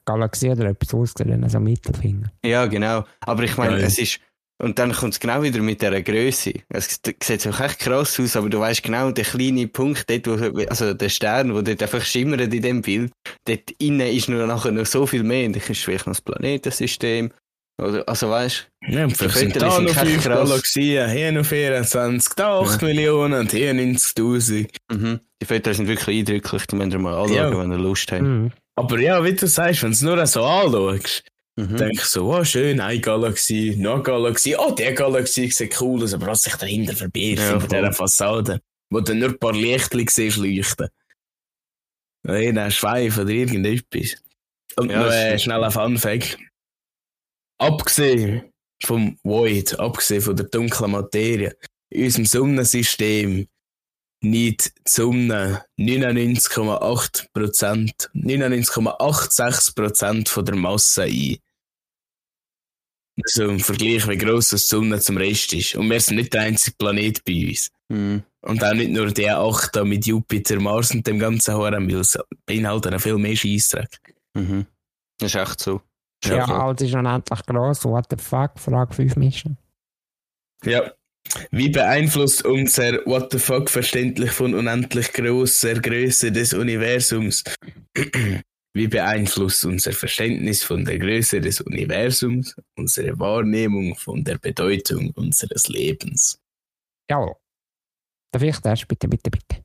Galaxie 0.06 0.50
oder 0.50 0.66
etwas 0.66 0.93
ausgesehen, 0.93 1.43
also 1.43 1.60
Mittelfinger. 1.60 2.32
Ja, 2.43 2.66
genau. 2.66 3.06
Aber 3.22 3.43
ich 3.43 3.56
meine, 3.58 3.76
Geil. 3.76 3.84
es 3.84 4.00
ist, 4.00 4.20
und 4.62 4.80
dann 4.80 4.91
kommt 4.91 5.14
es 5.14 5.20
genau 5.20 5.43
wieder 5.43 5.62
mit 5.62 5.82
dieser 5.82 6.02
Größe. 6.02 6.54
Es 6.70 7.00
sieht 7.22 7.47
auch 7.47 7.60
echt 7.60 7.80
krass 7.80 8.20
aus, 8.20 8.36
aber 8.36 8.50
du 8.50 8.60
weißt 8.60 8.82
genau, 8.82 9.12
der 9.12 9.26
kleine 9.26 9.68
Punkt 9.68 10.10
dort, 10.10 10.28
wo, 10.28 10.60
also 10.68 10.93
der 10.95 11.10
Stern, 11.10 11.54
der 11.54 11.62
dort 11.62 11.84
einfach 11.84 12.04
schimmert 12.04 12.41
in 12.41 12.62
dem 12.62 12.82
Bild, 12.82 13.12
dort 13.45 13.70
innen 13.78 14.08
ist 14.08 14.30
nur 14.30 14.47
nachher 14.47 14.72
noch 14.72 14.88
so 14.88 15.06
viel 15.06 15.24
mehr. 15.24 15.45
Und 15.45 15.56
das 15.56 15.70
ist 15.70 15.84
vielleicht 15.84 16.08
noch 16.08 16.14
das 16.14 16.22
Planetensystem. 16.22 17.32
Oder, 17.80 18.07
also 18.07 18.30
weißt 18.30 18.67
Ja, 18.89 19.05
und 19.05 19.15
vielleicht 19.17 19.38
sind 19.38 19.53
Fotos 19.53 19.75
da 19.75 19.82
noch 19.82 19.89
echt 19.89 19.99
5 19.99 20.23
krass. 20.23 20.49
Galaxien, 20.49 21.09
hier 21.11 21.32
noch 21.32 21.45
24, 21.45 22.34
da 22.36 22.59
8 22.59 22.82
Millionen 22.82 23.39
und 23.39 23.51
hier 23.51 23.73
90.000. 23.73 24.67
du, 24.89 24.95
mhm. 24.95 25.19
die 25.41 25.45
Fotos 25.45 25.77
sind 25.77 25.88
wirklich 25.88 26.19
eindrücklich, 26.19 26.65
die 26.67 26.75
müsst 26.75 26.91
ihr 26.93 26.99
mal 26.99 27.13
anschauen, 27.15 27.36
Ja. 27.36 27.57
wenn 27.59 27.71
ihr 27.71 27.77
Lust 27.77 28.11
habt. 28.11 28.21
Mhm. 28.21 28.51
Aber 28.75 28.99
ja, 28.99 29.23
wie 29.23 29.34
du 29.34 29.47
sagst, 29.47 29.82
wenn 29.84 29.89
du 29.91 29.93
es 29.93 30.01
nur 30.01 30.25
so 30.27 30.43
anschaust, 30.43 31.23
Mhm. 31.57 31.75
denkst 31.75 32.03
du 32.03 32.09
so, 32.09 32.34
oh 32.34 32.43
schön, 32.45 32.80
eine 32.80 33.01
Galaxie, 33.01 33.75
noch 33.75 33.95
eine 33.95 34.03
Galaxie, 34.03 34.55
oh, 34.55 34.71
die 34.71 34.93
Galaxie 34.93 35.51
sieht 35.51 35.80
cool 35.82 36.03
aus, 36.03 36.13
aber 36.13 36.27
was 36.27 36.43
sich 36.43 36.55
dahinter 36.55 36.93
verbirgt, 36.95 37.39
Ja, 37.39 37.59
hinter 37.59 37.67
dieser 37.67 37.91
Fassade, 37.93 38.61
wo 38.89 39.01
du 39.01 39.13
nur 39.13 39.30
ein 39.30 39.39
paar 39.39 39.53
Lichtchen 39.53 40.07
siehst 40.07 40.38
leuchten. 40.38 40.88
Nein, 42.23 42.57
ein 42.57 42.71
Schweif 42.71 43.17
oder 43.17 43.30
irgendetwas. 43.30 44.15
Und 44.77 44.91
Ja, 44.91 45.03
noch 45.03 45.11
äh, 45.11 45.34
ein 45.38 45.71
Fun 45.71 45.97
Fact. 45.97 46.38
Abgesehen 47.60 48.51
vom 48.84 49.18
Void, 49.24 49.80
abgesehen 49.80 50.22
von 50.22 50.36
der 50.36 50.47
dunklen 50.47 50.91
Materie, 50.91 51.55
in 51.89 52.03
unserem 52.05 52.26
Sonnensystem 52.26 53.47
nicht 54.22 54.78
die 54.78 54.82
Sonne 54.86 55.66
99,8%, 55.80 58.10
99,86% 58.14 60.30
von 60.30 60.45
der 60.45 60.55
Masse 60.55 61.03
ein. 61.03 61.38
Also 63.24 63.49
im 63.49 63.60
Vergleich, 63.60 64.07
wie 64.07 64.18
gross 64.18 64.49
das 64.49 64.68
die 64.68 64.76
Sonne 64.76 64.99
zum 64.99 65.18
Rest 65.18 65.53
ist. 65.53 65.74
Und 65.76 65.89
wir 65.89 65.99
sind 65.99 66.18
nicht 66.18 66.32
der 66.34 66.43
einzige 66.43 66.78
Planet 66.78 67.26
bei 67.26 67.49
uns. 67.49 67.72
Mhm. 67.89 68.24
Und 68.41 68.64
auch 68.64 68.74
nicht 68.74 68.91
nur 68.91 69.12
die 69.12 69.30
acht 69.30 69.76
da 69.76 69.84
mit 69.84 70.05
Jupiter, 70.05 70.57
Mars 70.60 70.91
und 70.91 71.05
dem 71.05 71.20
ganzen 71.20 71.55
Harem, 71.55 71.89
weil 71.89 71.99
es 71.99 72.18
beinhaltet 72.45 72.93
noch 72.93 73.01
viel 73.01 73.18
mehr 73.18 73.36
Scheissdreck. 73.36 74.16
Mhm. 74.34 74.66
Das 75.18 75.36
ist 75.36 75.41
echt 75.41 75.60
so. 75.60 75.82
Ja, 76.26 76.36
Ja, 76.38 76.45
alles 76.45 76.82
ist 76.82 76.93
unendlich 76.93 77.45
gross. 77.45 77.86
What 77.86 78.07
the 78.09 78.17
fuck? 78.17 78.59
Frage 78.59 78.93
5 78.93 79.15
Mission. 79.15 79.57
Ja. 80.63 80.91
Wie 81.51 81.70
beeinflusst 81.70 82.43
unser 82.45 83.05
What 83.05 83.32
the 83.32 83.39
fuck 83.39 83.70
verständlich 83.70 84.32
von 84.32 84.53
unendlich 84.53 85.13
großer 85.13 85.76
Größe 85.76 86.32
des 86.32 86.53
Universums? 86.53 87.43
Wie 88.74 88.88
beeinflusst 88.88 89.65
unser 89.65 89.93
Verständnis 89.93 90.63
von 90.63 90.86
der 90.86 90.99
Größe 90.99 91.41
des 91.41 91.59
Universums 91.61 92.55
unsere 92.78 93.17
Wahrnehmung 93.20 93.95
von 93.95 94.24
der 94.24 94.38
Bedeutung 94.38 95.11
unseres 95.15 95.67
Lebens? 95.67 96.39
Ja. 97.09 97.26
Darf 98.32 98.43
ich 98.43 98.57
das? 98.59 98.86
Bitte, 98.86 99.07
bitte, 99.07 99.30
bitte. 99.32 99.63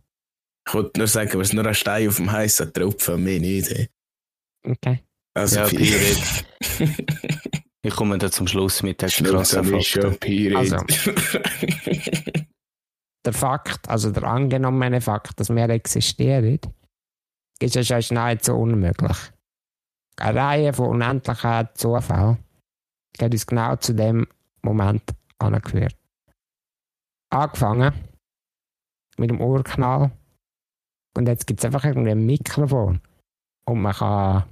Ich 0.67 0.75
wollte 0.75 0.99
nur 0.99 1.07
sagen, 1.07 1.33
wir 1.39 1.45
sind 1.45 1.57
nur 1.57 1.67
ein 1.67 1.75
Stein 1.75 2.09
auf 2.09 2.17
dem 2.17 2.33
heißen 2.33 2.73
Tropfen, 2.73 3.23
mehr 3.23 3.39
nicht. 3.41 3.71
hey. 3.71 3.89
Okay. 4.67 5.05
Also, 5.35 5.61
Ja, 5.61 5.67
viel 5.67 6.17
Ich 7.85 7.95
komme 7.95 8.17
dann 8.17 8.33
zum 8.33 8.47
Schluss 8.47 8.83
mit 8.83 9.03
der 9.03 9.11
krassen 9.11 9.65
Fakten. 9.65 10.57
Also. 10.57 10.77
Der 13.27 13.33
Fakt, 13.33 13.89
also 13.89 14.11
der 14.11 14.25
angenommene 14.25 15.01
Fakt, 15.01 15.41
dass 15.41 15.49
wir 15.49 15.71
existieren, 15.71 16.61
ist 17.59 17.75
ja 17.75 18.03
schon 18.03 18.17
nahezu 18.17 18.53
unmöglich. 18.53 19.17
Eine 20.17 20.39
Reihe 20.39 20.73
von 20.75 20.89
unendlichen 20.89 21.69
Zufällen 21.75 22.37
hat 23.19 23.33
uns 23.33 23.47
genau 23.47 23.77
zu 23.77 23.95
dem 23.95 24.27
Moment 24.61 25.03
angeführt. 25.39 25.97
Angefangen 27.31 27.95
mit 29.17 29.31
dem 29.31 29.41
Urknall 29.41 30.13
und 31.17 31.27
jetzt 31.27 31.47
gibt 31.47 31.61
es 31.61 31.65
einfach 31.65 31.85
irgendwie 31.85 32.11
ein 32.11 32.27
Mikrofon 32.27 33.01
und 33.67 33.81
man 33.81 33.95
kann 33.95 34.45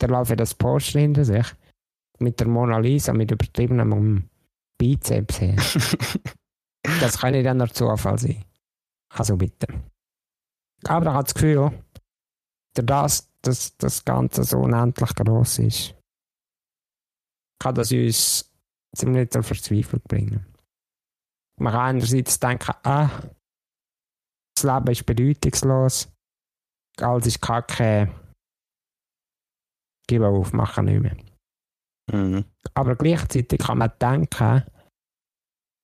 der 0.00 0.08
läuft 0.08 0.38
das 0.38 0.54
Poster 0.54 1.00
hinter 1.00 1.24
sich 1.24 1.46
mit 2.18 2.40
der 2.40 2.48
Mona 2.48 2.78
Lisa 2.78 3.12
mit 3.12 3.30
übertriebenem 3.30 4.28
Bizeps 4.78 5.36
sehen. 5.36 5.60
Das 7.00 7.18
kann 7.18 7.32
nicht 7.32 7.46
dann 7.46 7.58
nur 7.58 7.68
Zufall 7.68 8.18
sein. 8.18 8.44
Also 9.14 9.36
bitte. 9.36 9.68
Aber 10.84 11.06
ich 11.06 11.12
habe 11.12 11.24
das 11.24 11.34
Gefühl, 11.34 11.84
durch 12.74 12.86
das, 12.86 13.32
dass 13.42 13.76
das 13.76 14.04
Ganze 14.04 14.42
so 14.42 14.58
unendlich 14.58 15.14
groß 15.14 15.60
ist, 15.60 15.94
kann 17.60 17.74
das 17.74 17.92
uns 17.92 18.52
ziemlich 18.96 19.30
zur 19.30 19.44
Verzweiflung 19.44 20.02
bringen. 20.08 20.46
Man 21.60 21.72
kann 21.72 21.96
einerseits 21.96 22.40
denken, 22.40 22.74
ah, 22.82 23.10
das 24.56 24.64
Leben 24.64 24.90
ist 24.90 25.06
bedeutungslos, 25.06 26.08
alles 26.98 27.26
ist 27.26 27.40
kacke, 27.40 28.12
gib 30.06 30.22
auf, 30.22 30.52
mach 30.52 30.80
nicht 30.82 31.00
mehr. 31.00 31.16
Mhm. 32.10 32.44
Aber 32.74 32.96
gleichzeitig 32.96 33.60
kann 33.60 33.78
man 33.78 33.92
denken, 34.00 34.64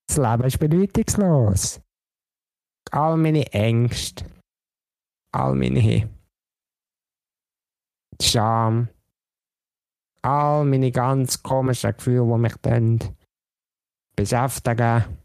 das 0.09 0.17
Leben 0.17 0.45
ist 0.45 0.59
bedeutungslos. 0.59 1.81
All 2.91 3.17
meine 3.17 3.47
Ängste, 3.53 4.25
all 5.33 5.55
meine 5.55 6.09
Scham, 8.21 8.89
all 10.23 10.65
meine 10.65 10.91
ganz 10.91 11.43
komischen 11.43 11.93
Gefühle, 11.93 12.27
die 12.27 12.41
mich 12.41 12.57
dann 12.63 13.17
beschäftigen, 14.17 15.19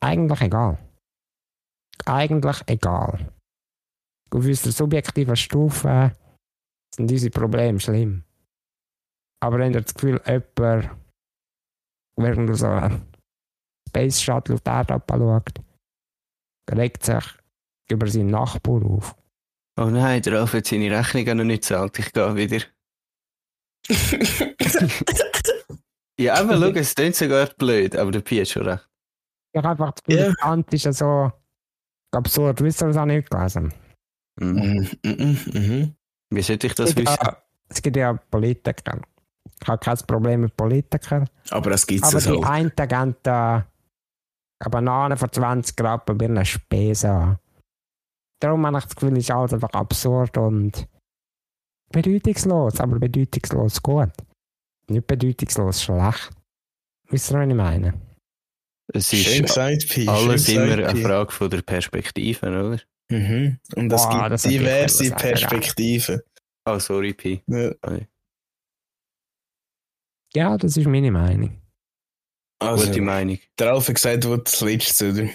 eigentlich 0.00 0.40
egal. 0.40 0.78
Eigentlich 2.04 2.62
egal. 2.66 3.32
Auf 4.30 4.44
unserer 4.44 4.72
subjektiven 4.72 5.36
Stufe 5.36 6.12
sind 6.96 7.10
unsere 7.10 7.30
Probleme 7.30 7.78
schlimm. 7.80 8.24
Aber 9.40 9.58
wenn 9.58 9.74
ihr 9.74 9.82
das 9.82 9.94
Gefühl, 9.94 10.20
jemand 10.26 10.90
während 12.16 12.56
so 12.56 12.66
einen 12.66 13.06
Space 13.88 14.22
Shuttle 14.22 14.54
auf 14.54 14.62
die 14.62 14.70
Erde 14.70 14.94
abschaut, 14.94 15.60
regt 16.72 17.04
sich 17.04 17.24
über 17.90 18.06
seinen 18.06 18.30
Nachbar 18.30 18.82
auf. 18.84 19.14
Oh 19.78 19.84
nein, 19.84 20.22
der 20.22 20.40
Ralf 20.40 20.54
hat 20.54 20.66
seine 20.66 20.90
Rechnung 20.90 21.36
noch 21.36 21.44
nicht 21.44 21.62
gezahlt. 21.62 21.98
Ich 21.98 22.12
gehe 22.12 22.34
wieder. 22.34 22.64
Ja, 26.18 26.34
aber 26.34 26.56
schau, 26.56 26.70
es 26.70 26.94
klingt 26.94 27.14
sogar 27.14 27.46
blöd, 27.58 27.94
aber 27.94 28.10
der 28.10 28.20
Pi 28.20 28.38
hat 28.38 28.48
schon 28.48 28.66
recht. 28.66 28.88
Ich 29.52 29.58
habe 29.58 29.68
einfach 29.68 29.92
das 29.92 30.02
Gefühl, 30.02 30.24
das 30.24 30.36
Ganze 30.36 30.76
ist 30.76 30.84
ja 30.84 30.92
so 30.92 31.32
absurd. 32.10 32.62
Wisst 32.62 32.82
ihr, 32.82 32.88
was 32.88 32.96
ich 32.96 33.04
nicht 33.04 33.30
gelesen 33.30 33.72
Mhm. 34.38 34.88
Mhm, 35.02 35.12
mhm, 35.14 35.38
mhm. 35.52 35.96
Wie 36.30 36.42
sollte 36.42 36.66
ich 36.66 36.74
das 36.74 36.90
es, 36.90 36.94
gibt 36.94 37.08
wissen? 37.08 37.18
ja, 37.22 37.36
es 37.68 37.82
gibt 37.82 37.96
ja 37.96 38.12
Politiker. 38.14 39.00
Ich 39.60 39.68
habe 39.68 39.78
kein 39.78 39.96
Problem 40.06 40.40
mit 40.42 40.56
Politikern. 40.56 41.28
Aber 41.50 41.70
es 41.72 41.86
gibt 41.86 42.04
Aber 42.04 42.18
es 42.18 42.24
die 42.24 42.30
halt. 42.30 42.44
einen 42.44 42.72
geben 42.76 43.16
da 43.22 43.66
eine 44.58 44.70
Banane 44.70 45.16
für 45.16 45.30
20 45.30 45.80
Rappen 45.80 46.18
bei 46.18 46.26
einer 46.26 46.44
Spese 46.44 47.10
an. 47.10 47.38
Darum 48.40 48.66
habe 48.66 48.78
ich 48.78 48.84
das 48.84 48.94
Gefühl, 48.96 49.12
es 49.12 49.24
ist 49.24 49.30
alles 49.30 49.54
einfach 49.54 49.70
absurd 49.70 50.36
und 50.36 50.86
bedeutungslos, 51.90 52.80
aber 52.80 52.98
bedeutungslos 52.98 53.82
gut. 53.82 54.10
Nicht 54.88 55.06
bedeutungslos 55.06 55.82
schlecht. 55.82 56.30
Wisst 57.08 57.30
ihr, 57.30 57.38
was 57.38 57.48
ich 57.48 57.54
meine? 57.54 57.94
Es 58.92 59.10
Schön 59.10 59.44
ist 59.44 59.54
gesagt, 59.54 59.88
Pi. 59.88 60.08
alles 60.08 60.46
schön 60.46 60.56
immer 60.56 60.76
gesagt, 60.76 60.88
eine. 60.90 61.02
Frage 61.02 61.32
von 61.32 61.50
der 61.50 61.62
Perspektive, 61.62 62.46
oder? 62.46 62.80
Mhm. 63.10 63.58
Und 63.76 63.92
es 63.92 64.02
Boah, 64.02 64.18
gibt 64.18 64.32
das 64.32 64.42
diverse. 64.42 65.10
Perspektiven. 65.10 66.20
Ah, 66.64 66.80
sorry, 66.80 67.14
Pi. 67.14 67.42
Ja. 67.46 67.72
Ja, 70.34 70.56
das 70.58 70.76
ist 70.76 70.86
meine 70.86 71.10
Meinung. 71.10 71.60
Also, 72.58 72.86
Gute 72.86 73.00
Meinung. 73.00 73.38
hat 73.60 73.86
gesagt, 73.86 74.26
wo 74.26 74.36
das 74.36 74.60
letzte, 74.60 75.10
oder? 75.12 75.28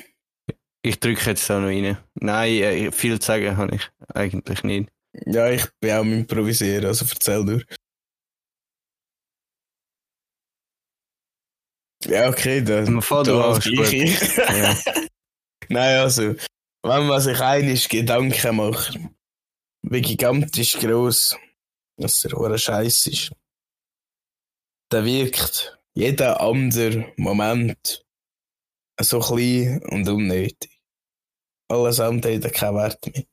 Ich 0.84 1.00
drücke 1.00 1.30
jetzt 1.30 1.50
da 1.50 1.60
noch 1.60 1.68
rein. 1.68 1.98
Nein, 2.16 2.54
äh, 2.54 2.92
viel 2.92 3.20
zu 3.20 3.28
sagen 3.28 3.56
habe 3.56 3.76
ich 3.76 3.90
eigentlich 4.14 4.64
nicht. 4.64 4.90
Ja, 5.26 5.50
ich 5.50 5.66
bin 5.80 5.92
auch 5.92 6.00
am 6.00 6.14
Improvisieren, 6.14 6.86
also 6.86 7.06
erzähl 7.06 7.46
durch. 7.46 7.66
Ja, 12.06 12.30
okay, 12.30 12.62
dann. 12.62 12.94
Man 12.94 13.02
fährt. 13.02 13.28
Ja. 13.28 14.78
Nein, 15.70 16.00
also, 16.00 16.36
wenn 16.84 17.08
man 17.08 17.22
sich 17.22 17.40
einig 17.40 17.90
Gedanken 17.90 18.56
macht, 18.56 19.00
wie 19.84 20.02
gigantisch 20.02 20.78
groß 20.80 21.38
dass 21.98 22.22
der 22.22 22.32
hohe 22.32 22.58
Scheiß 22.58 23.08
ist, 23.08 23.32
dann 24.90 25.06
wirkt 25.06 25.80
jeder 25.94 26.42
andere 26.42 27.14
Moment 27.18 28.06
so 29.00 29.20
klein 29.20 29.82
und 29.90 30.08
unnötig. 30.08 30.82
Alles 31.70 32.00
andere 32.00 32.36
hat 32.36 32.54
keinen 32.54 32.76
Wert 32.76 33.06
mehr. 33.08 33.26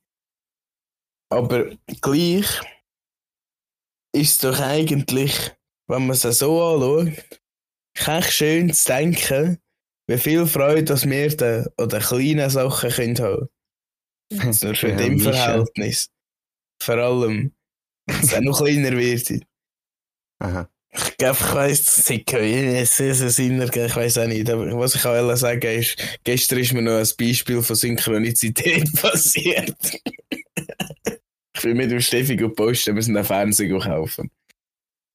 Aber 1.30 1.76
gleich 2.00 2.60
ist 4.12 4.30
es 4.34 4.38
doch 4.38 4.60
eigentlich, 4.60 5.34
wenn 5.88 6.06
man 6.06 6.16
es 6.16 6.22
so 6.22 6.62
anschaut, 6.62 7.40
echt 7.94 8.32
schön 8.32 8.72
zu 8.72 8.84
denken, 8.86 9.60
wie 10.08 10.18
viel 10.18 10.46
Freude 10.46 10.84
dass 10.84 11.08
wir 11.08 11.36
da 11.36 11.66
an 11.76 11.88
den 11.88 12.00
kleinen 12.00 12.50
Sachen 12.50 12.90
können 12.90 13.18
haben 13.18 13.48
Jetzt 14.30 14.64
Nur 14.64 14.74
für 14.74 14.90
Ja, 14.90 14.96
dem. 14.96 15.18
Verhältnis. 15.20 16.10
Vor 16.82 16.96
allem, 16.96 17.52
wenn 18.06 18.20
es 18.20 18.34
auch 18.34 18.40
noch 18.40 18.58
kleiner 18.58 18.96
wird. 18.96 19.42
Aha. 20.40 20.68
Ich 20.90 21.16
glaube, 21.18 21.38
ich 21.38 21.54
weiss, 21.54 21.84
das 21.84 22.10
ist 22.10 22.96
sehr, 22.96 23.14
sehr 23.14 23.30
Sinn 23.30 23.60
ich 23.60 23.96
weiß 23.96 24.18
auch 24.18 24.26
nicht. 24.26 24.48
Aber 24.50 24.66
was 24.78 24.94
ich 24.94 25.04
auch 25.04 25.36
sagen 25.36 25.78
ist, 25.78 25.96
gestern 26.24 26.58
ist 26.58 26.72
mir 26.72 26.82
noch 26.82 26.98
ein 26.98 27.08
Beispiel 27.18 27.62
von 27.62 27.76
Synchronizität 27.76 28.90
passiert. 29.00 29.76
ich 31.54 31.62
bin 31.62 31.76
mit 31.76 31.90
dem 31.90 32.00
Steffi 32.00 32.36
gepostet, 32.36 32.86
wir 32.86 32.94
müssen 32.94 33.16
einen 33.16 33.26
Fernseher 33.26 33.78
kaufen. 33.78 34.30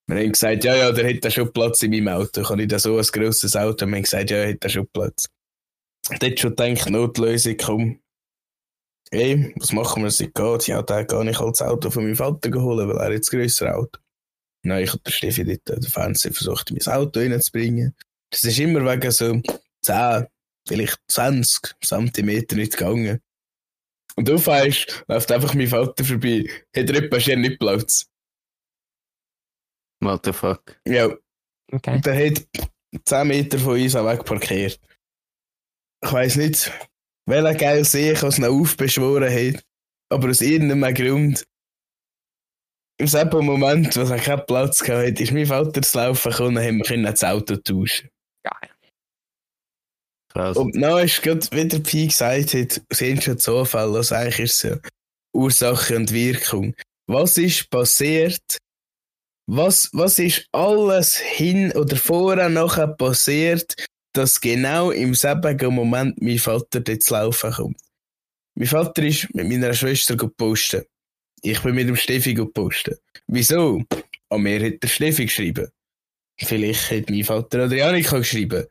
Wir 0.07 0.17
haben 0.17 0.31
gesagt, 0.31 0.63
ja, 0.65 0.75
ja, 0.75 0.91
der 0.91 1.15
hat 1.15 1.33
schon 1.33 1.53
Platz 1.53 1.81
in 1.81 1.91
meinem 1.91 2.09
Auto. 2.09 2.43
Kann 2.43 2.59
ich 2.59 2.67
da 2.67 2.77
so 2.77 2.97
ein 2.97 3.05
grosses 3.05 3.55
Auto? 3.55 3.85
Wir 3.85 3.95
haben 3.95 4.03
gesagt, 4.03 4.31
ja, 4.31 4.45
hat 4.45 4.71
schon 4.71 4.87
Platz. 4.87 5.29
Dort 6.19 6.39
schon 6.39 6.55
gedacht, 6.55 6.89
Notlösung, 6.89 7.55
komm. 7.57 7.99
Ey, 9.11 9.53
was 9.57 9.71
machen 9.71 10.03
wir, 10.03 10.07
nicht 10.07 10.33
geht? 10.33 10.67
Ja, 10.67 10.81
da 10.81 11.03
kann 11.03 11.27
ich 11.27 11.39
halt 11.39 11.51
das 11.51 11.61
Auto 11.61 11.89
von 11.91 12.03
meinem 12.03 12.15
Vater 12.15 12.49
geholt, 12.49 12.87
weil 12.87 12.97
er 12.97 13.13
hat 13.13 13.19
das 13.19 13.29
grössere 13.29 13.75
Auto. 13.75 13.99
Nein, 14.63 14.83
ich 14.83 14.89
habe 14.89 15.01
der 15.05 15.11
Steffi 15.11 15.43
dort 15.43 15.83
den 15.83 15.89
Fernseher 15.89 16.33
versucht, 16.33 16.71
in 16.71 16.79
mein 16.83 16.95
Auto 16.95 17.19
reinzubringen. 17.19 17.95
Das 18.31 18.43
ist 18.43 18.59
immer 18.59 18.83
wegen 18.91 19.11
so 19.11 19.39
10, 19.83 20.25
vielleicht 20.67 20.97
20 21.09 21.75
Zentimeter 21.83 22.55
nicht 22.55 22.75
gegangen. 22.75 23.21
Und 24.15 24.27
du 24.27 24.43
weißt, 24.43 25.05
läuft 25.07 25.31
einfach 25.31 25.53
mein 25.53 25.67
Vater 25.67 26.03
vorbei. 26.03 26.45
Hat 26.75 26.89
er 26.89 26.95
etwa 26.95 27.35
nicht 27.35 27.59
Platz? 27.59 28.05
What 30.05 30.25
the 30.25 30.33
fuck? 30.33 30.79
Ja, 30.87 31.09
Okay. 31.71 31.95
und 31.95 32.05
der 32.05 32.27
hat 32.27 32.45
10 33.05 33.27
Meter 33.27 33.57
von 33.57 33.81
uns 33.81 33.95
auch 33.95 34.05
wegparkiert. 34.05 34.79
Ich 36.05 36.11
weiss 36.11 36.35
nicht, 36.35 36.71
welcher 37.25 37.55
geil 37.55 37.83
See 37.85 38.11
ich 38.11 38.21
es 38.21 38.37
noch 38.37 38.49
aufbeschworen 38.49 39.31
hat, 39.31 39.63
aber 40.09 40.29
aus 40.29 40.41
irgendeinem 40.41 40.93
Grund, 40.93 41.43
im 42.99 43.07
selben 43.07 43.45
Moment, 43.45 43.95
wo 43.95 44.01
er 44.01 44.17
keinen 44.19 44.45
Platz 44.45 44.81
hatte, 44.87 45.23
ist 45.23 45.31
mein 45.31 45.47
Vater 45.47 45.81
zu 45.81 45.97
laufen 45.97 46.31
gekommen 46.31 46.57
und 46.57 46.63
haben 46.63 46.77
wir 46.77 46.85
können 46.85 47.03
das 47.05 47.23
Auto 47.23 47.55
tauschen. 47.55 48.09
Geil. 48.43 48.69
Krass. 50.31 50.57
Und 50.57 50.79
dann 50.79 51.05
ist 51.05 51.21
gerade, 51.21 51.47
wie 51.51 51.67
der 51.67 51.79
Pi 51.79 52.07
gesagt 52.07 52.53
hat, 52.53 52.81
sind 52.91 53.23
schon 53.23 53.37
Zufall, 53.39 53.95
also 53.95 54.13
eigentlich 54.15 54.39
ist 54.39 54.55
es 54.55 54.61
ja 54.63 54.77
Ursache 55.35 55.95
und 55.95 56.11
Wirkung. 56.11 56.75
Was 57.07 57.37
ist 57.37 57.69
passiert? 57.71 58.57
Was, 59.45 59.89
was 59.91 60.19
ist 60.19 60.47
alles 60.51 61.17
hin 61.17 61.71
oder 61.73 61.95
vorher 61.97 62.49
nachher 62.49 62.87
passiert, 62.87 63.75
dass 64.13 64.39
genau 64.39 64.91
im 64.91 65.13
selben 65.13 65.73
Moment 65.73 66.21
mein 66.21 66.39
Vater 66.39 66.79
dort 66.79 67.03
zu 67.03 67.13
laufen 67.13 67.51
kommt? 67.51 67.81
Mein 68.55 68.67
Vater 68.67 69.03
ist 69.03 69.33
mit 69.33 69.49
meiner 69.49 69.73
Schwester 69.73 70.15
gepostet. 70.15 70.87
Ich 71.41 71.59
bin 71.61 71.75
mit 71.75 71.89
dem 71.89 71.95
Steffi 71.95 72.33
gepostet. 72.33 73.01
Wieso? 73.27 73.83
An 74.29 74.41
mir 74.41 74.63
hat 74.65 74.81
der 74.81 74.87
Steffi 74.87 75.25
geschrieben. 75.25 75.67
Vielleicht 76.37 76.91
hat 76.91 77.09
mein 77.09 77.23
Vater 77.23 77.63
Adrianika 77.63 78.19
geschrieben. 78.19 78.65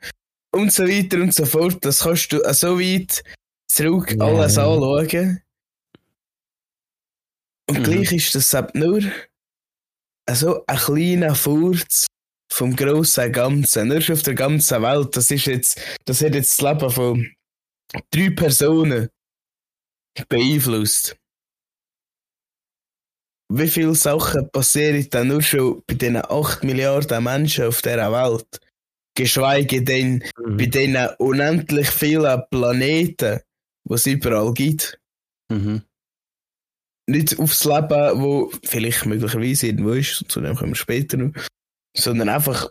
Und 0.52 0.72
so 0.72 0.84
weiter 0.84 1.18
und 1.18 1.34
so 1.34 1.44
fort. 1.44 1.84
Das 1.84 2.00
kannst 2.00 2.32
du 2.32 2.40
so 2.54 2.78
weit 2.78 3.22
zurück 3.68 4.14
alles 4.20 4.56
anschauen. 4.56 5.42
Und 7.68 7.78
Mhm. 7.78 7.82
gleich 7.82 8.12
ist 8.12 8.34
das 8.34 8.56
nur 8.74 9.00
so 10.30 10.64
ein 10.66 10.76
kleiner 10.76 11.34
Furz 11.34 12.06
vom 12.50 12.74
grossen 12.76 13.32
Ganzen. 13.32 13.88
Nur 13.88 14.00
schon 14.00 14.16
auf 14.16 14.22
der 14.22 14.34
ganzen 14.34 14.82
Welt. 14.82 15.16
Das 15.16 15.30
ist 15.30 15.46
jetzt, 15.46 15.80
das 16.04 16.20
hat 16.22 16.34
jetzt 16.34 16.60
das 16.60 16.80
Leben 16.80 16.90
von 16.90 17.32
drei 18.10 18.30
Personen 18.30 19.08
beeinflusst. 20.28 21.16
Wie 23.54 23.68
viele 23.68 23.94
Sachen 23.94 24.50
passieren 24.50 25.06
dann 25.10 25.28
nur 25.28 25.42
schon 25.42 25.82
bei 25.86 25.94
diesen 25.94 26.16
8 26.16 26.64
Milliarden 26.64 27.22
Menschen 27.24 27.66
auf 27.66 27.82
dieser 27.82 28.10
Welt? 28.12 28.46
Geschweige 29.14 29.82
denn 29.82 30.20
bei 30.36 30.50
Mhm. 30.66 30.70
diesen 30.70 30.96
unendlich 31.18 31.90
vielen 31.90 32.42
Planeten, 32.50 33.40
die 33.84 33.94
es 33.94 34.06
überall 34.06 34.54
gibt. 34.54 34.98
Mhm. 35.50 35.82
Nicht 37.12 37.38
aufs 37.38 37.64
Leben, 37.64 38.20
wo 38.22 38.50
vielleicht 38.64 39.06
möglicherweise 39.06 39.66
irgendwo 39.66 39.90
ist, 39.92 40.24
zu 40.28 40.40
dem 40.40 40.56
kommen 40.56 40.72
wir 40.72 40.76
später 40.76 41.16
noch, 41.18 41.32
sondern 41.96 42.28
einfach. 42.30 42.70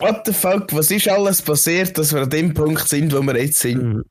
What 0.00 0.22
the 0.26 0.32
fuck, 0.32 0.72
was 0.72 0.90
ist 0.90 1.08
alles 1.08 1.42
passiert, 1.42 1.98
dass 1.98 2.14
wir 2.14 2.22
an 2.22 2.30
dem 2.30 2.54
Punkt 2.54 2.88
sind, 2.88 3.12
wo 3.12 3.20
wir 3.22 3.36
jetzt 3.42 3.58
sind? 3.58 3.82
Mhm. 3.82 4.04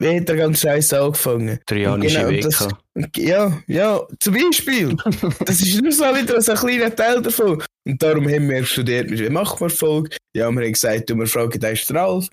Wie 0.00 0.16
hat 0.16 0.28
der 0.28 0.36
ganze 0.36 0.60
Scheiß 0.62 0.92
angefangen? 0.92 1.58
Trojanische 1.66 2.24
Genau, 2.24 2.40
das- 2.40 2.68
Ja, 3.16 3.62
ja, 3.66 4.06
zum 4.20 4.34
Beispiel. 4.34 4.96
das 5.44 5.60
ist 5.60 5.80
nur 5.82 5.92
so 5.92 6.04
wieder 6.04 6.40
so 6.40 6.52
ein 6.52 6.58
kleiner 6.58 6.94
Teil 6.94 7.20
davon. 7.20 7.62
Und 7.86 8.02
darum 8.02 8.28
haben 8.28 8.48
wir 8.48 8.64
studiert, 8.64 9.10
wie 9.10 9.28
macht 9.28 9.60
man 9.60 9.70
Folge? 9.70 10.16
Ja, 10.36 10.50
wir 10.50 10.62
haben 10.64 10.72
gesagt, 10.72 11.10
du, 11.10 11.16
wir 11.16 11.26
fragen 11.26 11.58
den 11.60 11.76
Ralf. 11.96 12.28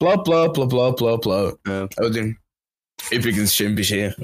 Bla 0.00 0.16
bla 0.16 0.48
bla 0.48 0.64
bla 0.64 0.90
bla 0.92 1.16
bla. 1.16 1.52
Ja. 1.66 1.88
Oder, 1.98 2.32
übrigens, 3.10 3.54
schön 3.54 3.74
bist 3.74 3.90
du 3.90 3.94
hier. 3.96 4.16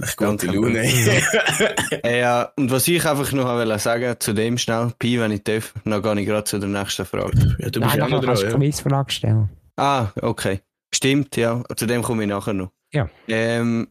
Echt 0.00 0.16
gute. 0.16 0.46
Laune. 0.46 0.82
Äh, 2.02 2.20
ja, 2.20 2.50
und 2.56 2.70
was 2.70 2.88
ich 2.88 3.04
einfach 3.04 3.30
noch 3.32 3.44
wollte 3.44 3.78
sagen 3.78 4.16
zu 4.18 4.32
dem 4.32 4.56
schnell, 4.56 4.92
Pi, 4.98 5.20
wenn 5.20 5.32
ich 5.32 5.44
darf, 5.44 5.74
dann 5.84 6.02
gehe 6.02 6.20
ich 6.20 6.26
gerade 6.26 6.44
zu 6.44 6.58
der 6.58 6.70
nächsten 6.70 7.04
Frage. 7.04 7.56
ja, 7.58 7.68
du 7.68 7.80
bist 7.80 7.94
Nein, 7.94 7.98
ja 7.98 8.08
noch 8.08 8.24
dran, 8.24 8.38
eine 8.38 8.50
ja. 8.50 8.56
Quizfrage 8.56 9.12
stellen. 9.12 9.50
Ah, 9.76 10.08
okay. 10.22 10.60
Stimmt, 10.94 11.36
ja. 11.36 11.62
Zu 11.76 11.86
dem 11.86 12.02
komme 12.02 12.22
ich 12.22 12.28
nachher 12.30 12.54
noch. 12.54 12.70
Ja. 12.92 13.08
Ähm, 13.28 13.88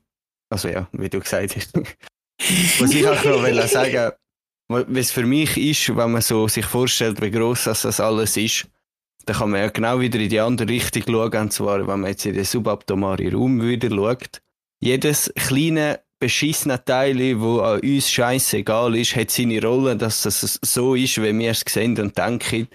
also 0.50 0.70
ja, 0.70 0.88
wie 0.92 1.10
du 1.10 1.20
gesagt 1.20 1.56
hast. 1.56 1.74
Was 2.80 2.92
ich 2.92 3.08
auch 3.08 3.24
noch 3.24 3.44
wollte 3.44 3.68
sagen, 3.68 4.12
was 4.68 5.12
für 5.12 5.26
mich 5.26 5.58
ist, 5.58 5.96
wenn 5.96 6.12
man 6.12 6.22
so 6.22 6.48
sich 6.48 6.66
vorstellt, 6.66 7.22
wie 7.22 7.30
gross 7.30 7.66
das 7.66 8.00
alles 8.00 8.38
ist, 8.38 8.68
dann 9.26 9.36
kann 9.36 9.52
man 9.52 9.62
ja 9.62 9.70
genau 9.70 10.00
wieder 10.00 10.20
in 10.20 10.30
die 10.30 10.40
andere 10.40 10.70
Richtung 10.70 11.04
schauen, 11.08 11.42
und 11.42 11.54
zwar, 11.54 11.88
wenn 11.88 12.00
man 12.02 12.10
jetzt 12.12 12.26
in 12.26 12.34
den 12.34 12.46
subatomaren 12.46 13.34
Raum 13.34 13.62
wieder 13.62 13.90
schaut. 13.90 14.42
Jedes 14.80 15.32
kleine 15.36 16.02
beschissene 16.20 16.84
Teil, 16.84 17.40
wo 17.40 17.60
an 17.60 17.80
uns 17.82 18.10
scheißegal 18.10 18.96
ist, 18.96 19.16
hat 19.16 19.32
seine 19.32 19.62
Rolle, 19.62 19.96
dass 19.96 20.22
das 20.22 20.60
so 20.62 20.96
ist, 20.96 21.22
wie 21.22 21.38
wir 21.38 21.52
es 21.52 21.64
sehen 21.68 22.00
und 22.00 22.18
denken. 22.18 22.68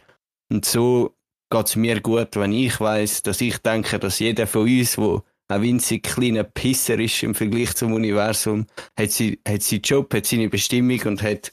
Und 0.51 0.65
so 0.65 1.17
geht 1.51 1.67
es 1.67 1.77
mir 1.77 2.01
gut, 2.01 2.37
wenn 2.37 2.53
ich 2.53 2.81
weiß, 2.81 3.23
dass 3.23 3.41
ich 3.41 3.59
denke, 3.59 3.99
dass 3.99 4.19
jeder 4.19 4.47
von 4.47 4.63
uns, 4.63 4.97
der 4.97 5.23
ein 5.49 5.63
winzig 5.63 6.03
kleiner 6.03 6.45
Pisser 6.45 6.99
ist 6.99 7.23
im 7.23 7.35
Vergleich 7.35 7.75
zum 7.75 7.93
Universum, 7.93 8.67
hat 8.99 9.13
sie, 9.13 9.41
hat 9.47 9.63
seinen 9.63 9.83
Job, 9.83 10.13
hat 10.13 10.27
seine 10.27 10.49
Bestimmung 10.49 11.01
und 11.03 11.23
hat 11.23 11.53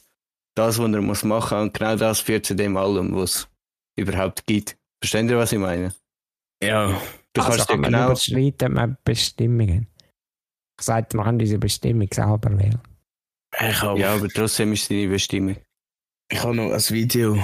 das, 0.56 0.78
was 0.78 0.92
er 0.92 1.00
muss 1.00 1.24
machen 1.24 1.58
und 1.58 1.74
genau 1.74 1.96
das 1.96 2.20
führt 2.20 2.46
zu 2.46 2.54
dem 2.54 2.76
allem, 2.76 3.14
was 3.14 3.34
es 3.34 3.48
überhaupt 3.96 4.46
gibt. 4.46 4.76
Versteht 5.04 5.28
ihr, 5.28 5.36
was 5.36 5.52
ich 5.52 5.58
meine? 5.58 5.94
Ja. 6.62 6.98
Du 7.34 7.42
also 7.42 7.50
kannst 7.50 7.68
ja 7.68 7.76
man 7.76 7.92
genau, 7.92 8.06
überschreiten 8.06 8.72
mit 8.72 9.04
Bestimmungen. 9.04 9.86
Ich 10.80 10.86
sagte, 10.86 11.18
man 11.18 11.26
kann 11.26 11.38
diese 11.38 11.58
Bestimmung 11.58 12.08
selber 12.10 12.58
wählen. 12.58 12.80
Ich 13.60 13.82
habe 13.82 14.00
ja, 14.00 14.14
aber 14.14 14.30
trotzdem 14.30 14.72
ist 14.72 14.84
es 14.84 14.88
deine 14.88 15.08
Bestimmung. 15.08 15.56
ich 16.32 16.42
hab 16.42 16.54
noch 16.54 16.72
ein 16.72 16.80
Video 16.88 17.38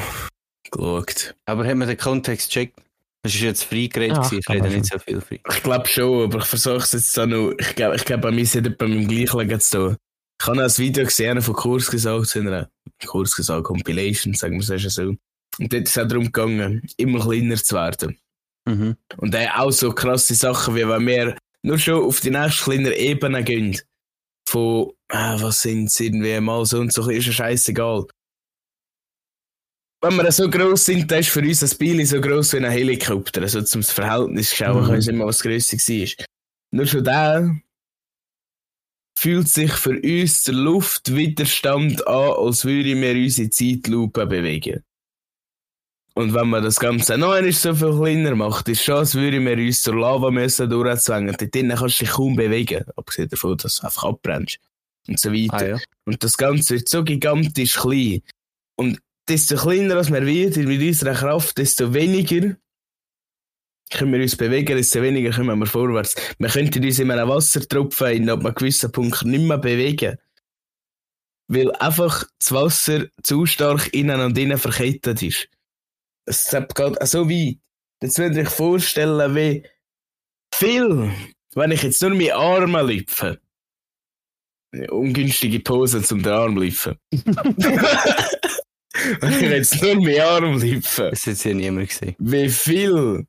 geschaut. 0.71 1.37
Aber 1.45 1.67
haben 1.67 1.81
wir 1.81 1.87
den 1.87 1.99
Kontext 1.99 2.49
gecheckt? 2.49 2.81
Es 3.25 3.35
ist 3.35 3.43
jetzt 3.43 3.65
frei 3.65 3.89
geredet, 3.93 4.17
gewesen, 4.17 4.39
ich 4.39 4.49
rede 4.49 4.63
man 4.63 4.73
nicht 4.73 4.87
so 4.87 4.99
viel 4.99 5.21
frei. 5.21 5.41
Ich 5.47 5.63
glaube 5.63 5.87
schon, 5.87 6.25
aber 6.25 6.39
ich 6.39 6.47
versuche 6.47 6.79
es 6.79 6.93
jetzt 6.93 7.19
auch 7.19 7.27
noch. 7.27 7.53
Ich 7.59 7.75
glaube, 7.75 7.97
ich 7.97 8.07
glaub, 8.07 8.23
bei 8.23 8.31
mir 8.31 8.47
sind 8.47 8.79
bei 8.79 8.89
meinem 8.89 9.07
gleichen 9.07 9.61
zu 9.61 9.89
tun. 9.89 9.97
Ich 10.41 10.47
habe 10.47 10.57
noch 10.57 10.65
ein 10.65 10.79
Video 10.79 11.05
gesehen 11.05 11.43
von 11.43 11.55
Kurs 11.55 11.91
gesagt, 11.91 12.29
zu 12.29 12.39
einer 12.39 12.71
Kurs 13.05 13.37
gesagt, 13.37 13.65
Compilation, 13.65 14.33
sagen 14.33 14.59
wir 14.67 14.77
es 14.77 14.95
so. 14.95 15.15
Und 15.61 15.73
dort 15.73 15.83
ist 15.85 15.97
es 15.97 16.03
auch 16.03 16.09
darum 16.09 16.25
gegangen, 16.25 16.83
immer 16.97 17.21
kleiner 17.21 17.57
zu 17.57 17.75
werden. 17.75 18.19
Mhm. 18.67 18.97
Und 19.19 19.35
dann 19.35 19.49
auch 19.49 19.71
so 19.71 19.93
krasse 19.93 20.35
Sachen, 20.35 20.75
wie 20.75 20.89
wenn 20.89 21.07
wir 21.07 21.37
nur 21.63 21.79
schon 21.79 22.03
auf 22.03 22.21
die 22.21 22.31
nächste 22.31 22.65
kleine 22.65 22.97
Ebene 22.97 23.45
gehen. 23.45 23.79
Von, 24.49 24.93
ah, 25.09 25.41
was 25.41 25.63
sind 25.63 25.85
es 25.89 26.01
irgendwie 26.01 26.41
mal 26.41 26.65
so 26.65 26.81
und 26.81 26.93
so, 26.93 27.09
ist 27.11 27.27
ja 27.27 27.33
scheißegal. 27.33 28.07
Wenn 30.03 30.17
wir 30.17 30.33
so 30.33 30.49
gross 30.49 30.87
sind, 30.87 31.11
dann 31.11 31.21
ist 31.21 31.29
für 31.29 31.41
uns 31.41 31.63
ein 31.63 31.79
Biel 31.79 32.07
so 32.07 32.21
gross 32.23 32.55
wie 32.55 32.57
ein 32.57 32.71
Helikopter. 32.71 33.43
Also 33.43 33.61
zum 33.61 33.83
Verhältnis 33.83 34.55
schauen 34.55 34.83
Mhm. 34.83 34.87
können, 34.87 35.09
immer 35.09 35.27
was 35.27 35.43
grösser 35.43 35.77
war. 35.77 36.27
Nur 36.73 36.87
schon 36.87 37.05
der 37.05 37.61
fühlt 39.19 39.49
sich 39.49 39.73
für 39.73 40.01
uns 40.01 40.45
der 40.45 40.55
Luftwiderstand 40.55 42.07
an, 42.07 42.33
als 42.39 42.65
würden 42.65 43.03
wir 43.03 43.13
unsere 43.13 43.51
Zeitlupe 43.51 44.27
bewegen. 44.27 44.83
Und 46.15 46.35
wenn 46.35 46.49
man 46.49 46.63
das 46.63 46.81
Ganze 46.81 47.17
noch 47.17 47.33
einmal 47.33 47.53
so 47.53 47.75
viel 47.75 47.97
kleiner 47.97 48.35
macht, 48.35 48.69
ist 48.69 48.83
schon, 48.83 48.97
als 48.97 49.15
würden 49.15 49.47
wir 49.47 49.57
uns 49.57 49.83
zur 49.83 49.97
Lava 49.97 50.31
müssen 50.31 50.69
durchzwängen. 50.69 51.37
Dort 51.39 51.55
drinnen 51.55 51.77
kannst 51.77 52.01
du 52.01 52.05
dich 52.05 52.13
kaum 52.13 52.37
bewegen. 52.37 52.85
Abgesehen 52.97 53.29
davon, 53.29 53.57
dass 53.57 53.77
du 53.77 53.87
einfach 53.87 54.05
abbrennst. 54.05 54.59
Und 55.09 55.19
so 55.19 55.33
weiter. 55.33 55.57
Ah, 55.57 55.69
ja. 55.69 55.79
Und 56.05 56.23
das 56.23 56.37
Ganze 56.37 56.75
wird 56.75 56.89
so 56.89 57.05
gigantisch 57.05 57.77
klein. 57.77 58.23
Und 58.77 58.99
desto 59.29 59.57
kleiner 59.57 59.97
als 59.97 60.11
wir 60.11 60.27
werden 60.27 60.67
mit 60.67 60.83
unserer 60.83 61.15
Kraft, 61.15 61.59
desto 61.59 61.95
weniger 61.95 62.57
können 63.91 64.13
wir 64.13 64.21
uns 64.21 64.37
bewegen, 64.37 64.77
desto 64.77 65.03
weniger 65.03 65.31
kommen 65.31 65.59
wir 65.59 65.67
vorwärts. 65.67 66.15
Wir 66.39 66.49
könnten 66.49 66.85
uns 66.85 66.99
in 66.99 67.11
einem 67.11 67.29
Wassertropfen 67.29 68.13
in 68.13 68.31
einem 68.31 68.55
gewissen 68.55 68.93
Punkt 68.93 69.25
nicht 69.25 69.43
mehr 69.43 69.59
bewegen. 69.59 70.17
Weil 71.49 71.73
einfach 71.73 72.25
das 72.39 72.53
Wasser 72.53 73.07
zu 73.23 73.47
stark 73.47 73.93
innen 73.93 74.21
und 74.21 74.39
innen 74.39 74.59
verkettet 74.59 75.23
ist. 75.23 75.49
Es 76.31 76.49
geht 76.49 76.73
so 77.09 77.29
weit. 77.29 77.59
Jetzt 78.03 78.19
würde 78.19 78.43
ich 78.43 78.49
vorstellen, 78.49 79.35
wie 79.35 79.65
viel, 80.55 81.11
wenn 81.55 81.73
ich 81.73 81.83
jetzt 81.83 82.01
nur 82.03 82.11
meine 82.11 82.37
Arme 82.37 82.83
lüpfe. 82.83 83.41
Ungünstige 84.91 85.59
Pose 85.59 86.01
zum 86.03 86.23
den 86.23 86.33
Arm 86.33 86.57
lüpfen. 86.57 86.97
wenn 87.11 89.33
ich 89.33 89.41
jetzt 89.41 89.83
nur 89.83 89.97
meine 89.97 90.25
Arme 90.25 90.57
lüpfe 90.59 91.11
Das 91.11 91.27
hat 91.27 91.45
ja 91.45 91.53
niemand 91.53 91.89
gesehen. 91.89 92.15
wie 92.21 92.49
viel 92.49 93.27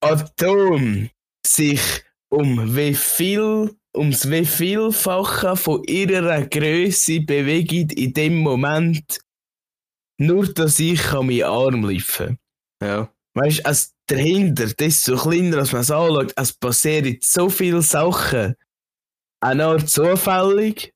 Atom 0.00 1.10
sich 1.44 1.80
um 2.28 2.76
wie 2.76 2.94
viel 2.94 3.74
ums 3.96 4.30
wie 4.30 4.44
vielfache 4.44 5.56
von 5.56 5.82
ihrer 5.84 6.46
Größe 6.46 7.22
bewegen 7.22 7.90
in 7.90 8.14
dem 8.14 8.38
Moment, 8.38 9.18
nur 10.18 10.46
dass 10.52 10.78
ich 10.78 11.12
an 11.12 11.26
meinen 11.26 11.44
Arm 11.44 11.84
lüpfen. 11.84 12.38
Ja. 12.82 13.10
Weißt 13.34 13.60
du, 13.60 13.66
als 13.66 13.94
dahinter, 14.06 14.66
desto 14.66 15.16
kleiner 15.16 15.58
als 15.58 15.72
man 15.72 15.82
es 15.82 15.90
anschaut, 15.90 16.32
es 16.36 16.52
passieren 16.52 17.18
so 17.22 17.48
viele 17.48 17.82
Sachen. 17.82 18.54
Eine 19.40 19.66
Art 19.66 19.88
zufällig, 19.88 20.92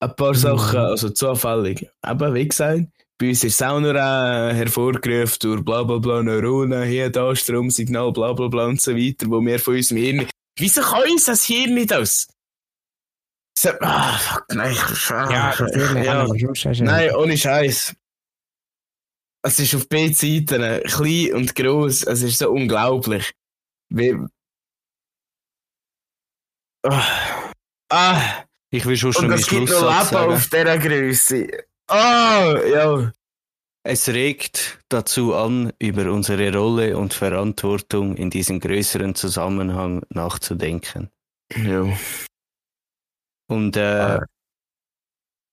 ein 0.00 0.14
paar 0.16 0.34
Sachen, 0.34 0.78
also 0.78 1.10
zufällig. 1.10 1.88
Aber 2.02 2.34
wie 2.34 2.48
gesagt, 2.48 2.86
bei 3.18 3.28
uns 3.30 3.44
ist 3.44 3.54
es 3.54 3.62
auch 3.62 3.80
nur 3.80 3.94
äh, 3.94 4.54
hervorgerufen 4.54 5.38
durch 5.40 5.64
bla 5.64 5.82
bla 5.82 5.98
bla 5.98 6.22
Neuronen, 6.22 6.84
hier, 6.84 7.10
da, 7.10 7.34
Stromsignal, 7.34 8.12
bla 8.12 8.32
bla 8.32 8.48
bla 8.48 8.66
und 8.66 8.80
so 8.80 8.94
weiter, 8.94 9.26
wo 9.28 9.40
wir 9.40 9.58
von 9.58 9.74
unserem 9.76 9.98
Hirn. 9.98 10.26
Wieso 10.58 10.82
kann 10.82 11.10
uns 11.10 11.24
das 11.24 11.44
Hirn 11.44 11.74
nicht 11.74 11.92
aus? 11.92 12.28
Ah, 13.80 14.16
fuck, 14.18 14.44
nein, 14.54 14.72
ich, 14.72 15.10
ah, 15.10 15.30
Ja, 15.32 15.54
natürlich. 15.58 16.04
ja. 16.04 16.84
Nein, 16.84 17.14
ohne 17.16 17.36
Scheiß. 17.36 17.94
Es 19.48 19.58
ist 19.58 19.74
auf 19.74 19.88
beiden 19.88 20.12
Seiten 20.12 20.82
klein 20.84 21.32
und 21.32 21.54
gross. 21.54 22.02
Es 22.02 22.20
ist 22.20 22.38
so 22.38 22.50
unglaublich. 22.50 23.32
Wie. 23.88 24.14
Ah. 26.82 27.50
ah. 27.90 28.44
Ich 28.70 28.84
will 28.84 28.98
schon 28.98 29.14
schon 29.14 29.28
meinen 29.28 29.38
es 29.40 29.46
gibt 29.46 29.62
noch 29.62 29.68
Schlusssatz 29.68 30.10
Leben 30.10 30.20
sagen. 30.20 30.32
auf 30.34 30.50
dieser 30.50 30.78
Größe. 30.78 31.64
Ah, 31.88 32.56
ja. 32.70 33.12
Es 33.84 34.06
regt 34.10 34.80
dazu 34.90 35.34
an, 35.34 35.72
über 35.78 36.12
unsere 36.12 36.52
Rolle 36.54 36.98
und 36.98 37.14
Verantwortung 37.14 38.16
in 38.16 38.28
diesem 38.28 38.60
größeren 38.60 39.14
Zusammenhang 39.14 40.02
nachzudenken. 40.10 41.08
Ja. 41.56 41.88
Und 43.48 43.78
äh, 43.78 43.80
Ah. 43.80 44.26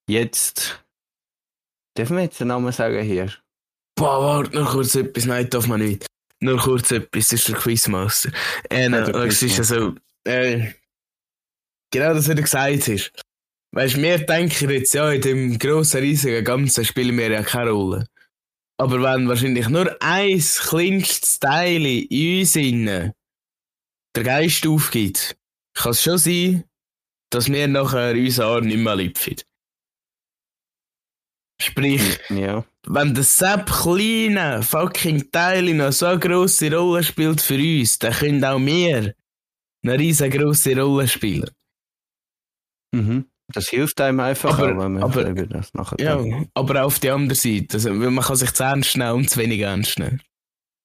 jetzt 0.10 0.84
dürfen 1.98 2.18
wir 2.18 2.24
jetzt 2.24 2.42
den 2.42 2.50
Namen 2.50 2.74
sagen 2.74 3.02
hier. 3.06 3.32
Boah, 3.96 4.22
warte, 4.22 4.56
noch 4.56 4.72
kurz 4.72 4.96
etwas. 4.96 5.26
Nein, 5.26 5.50
darf 5.50 5.68
man 5.68 5.82
nicht. 5.82 6.06
Nur 6.42 6.58
kurz 6.60 6.92
etwas, 6.92 7.30
das 7.30 7.40
ist 7.40 7.48
der 7.48 7.56
Quizmaster. 7.56 8.32
Äh, 8.70 8.90
nein, 8.90 9.06
der 9.06 9.16
es 9.16 9.42
ist 9.42 9.58
ja 9.58 9.64
so. 9.64 9.96
Äh, 10.26 10.74
genau 11.92 12.14
das, 12.14 12.28
was 12.28 12.36
du 12.36 12.42
gesagt 12.42 12.88
hast. 12.88 13.12
Weißt 13.72 13.96
du, 13.96 14.02
wir 14.02 14.20
denken 14.20 14.70
jetzt, 14.70 14.94
ja, 14.94 15.12
in 15.12 15.22
dem 15.22 15.60
grossen, 15.60 16.02
riesigen 16.02 16.44
Ganzen 16.44 16.86
spielen 16.86 17.18
wir 17.18 17.30
ja 17.30 17.44
keine 17.44 17.72
Rolle. 17.72 18.08
Aber 18.78 19.02
wenn 19.02 19.28
wahrscheinlich 19.28 19.70
nur 19.70 19.96
ein 20.02 20.40
kleinstes 20.40 21.40
Teil 21.40 21.86
in 21.86 22.40
uns 22.40 22.56
innen 22.56 23.14
der 24.16 24.24
Geist 24.24 24.66
aufgibt, 24.68 25.36
kann 25.74 25.92
es 25.92 26.04
schon 26.04 26.18
sein, 26.18 26.64
dass 27.32 27.50
wir 27.50 27.68
nachher 27.68 28.14
unseren 28.14 28.46
Arm 28.48 28.66
nicht 28.66 28.78
mehr 28.78 28.96
lüpfen. 28.96 29.36
Sprich, 31.62 32.20
Ja. 32.30 32.66
wenn 32.88 33.14
das 33.14 33.38
Sepp 33.38 33.68
kleine 33.68 34.62
fucking 34.62 35.32
Teil 35.32 35.74
noch 35.74 35.92
so 35.94 36.08
eine 36.08 36.20
grosse 36.20 36.74
Rolle 36.76 37.02
spielt 37.04 37.42
für 37.42 37.56
uns, 37.56 37.98
dann 38.00 38.14
können 38.14 38.44
auch 38.44 38.60
wir 38.60 39.16
eine 39.84 40.00
riesengroße 40.00 40.78
Rolle 40.80 41.08
spielen. 41.08 41.50
Mhm. 42.94 43.26
Das 43.54 43.70
hilft 43.70 44.02
einem 44.02 44.20
einfach, 44.22 44.58
Aber- 44.58 44.64
auch, 44.64 44.68
wenn 44.80 44.94
man 44.94 45.04
aber- 45.04 45.28
über 45.30 45.46
das 45.46 45.74
nachher 45.74 46.00
Ja, 46.00 46.18
denkt. 46.18 46.50
aber 46.56 46.82
auch 46.82 46.88
auf 46.88 47.00
die 47.00 47.12
andere 47.12 47.36
Seite. 47.36 47.76
Also, 47.76 47.90
weil 47.92 48.12
man 48.12 48.24
kann 48.26 48.36
sich 48.36 48.52
zu 48.52 48.64
ernst 48.64 48.98
nehmen 48.98 49.12
und 49.14 49.30
zu 49.30 49.40
wenig 49.40 49.60
ernst 49.62 50.00
nehmen. 50.00 50.22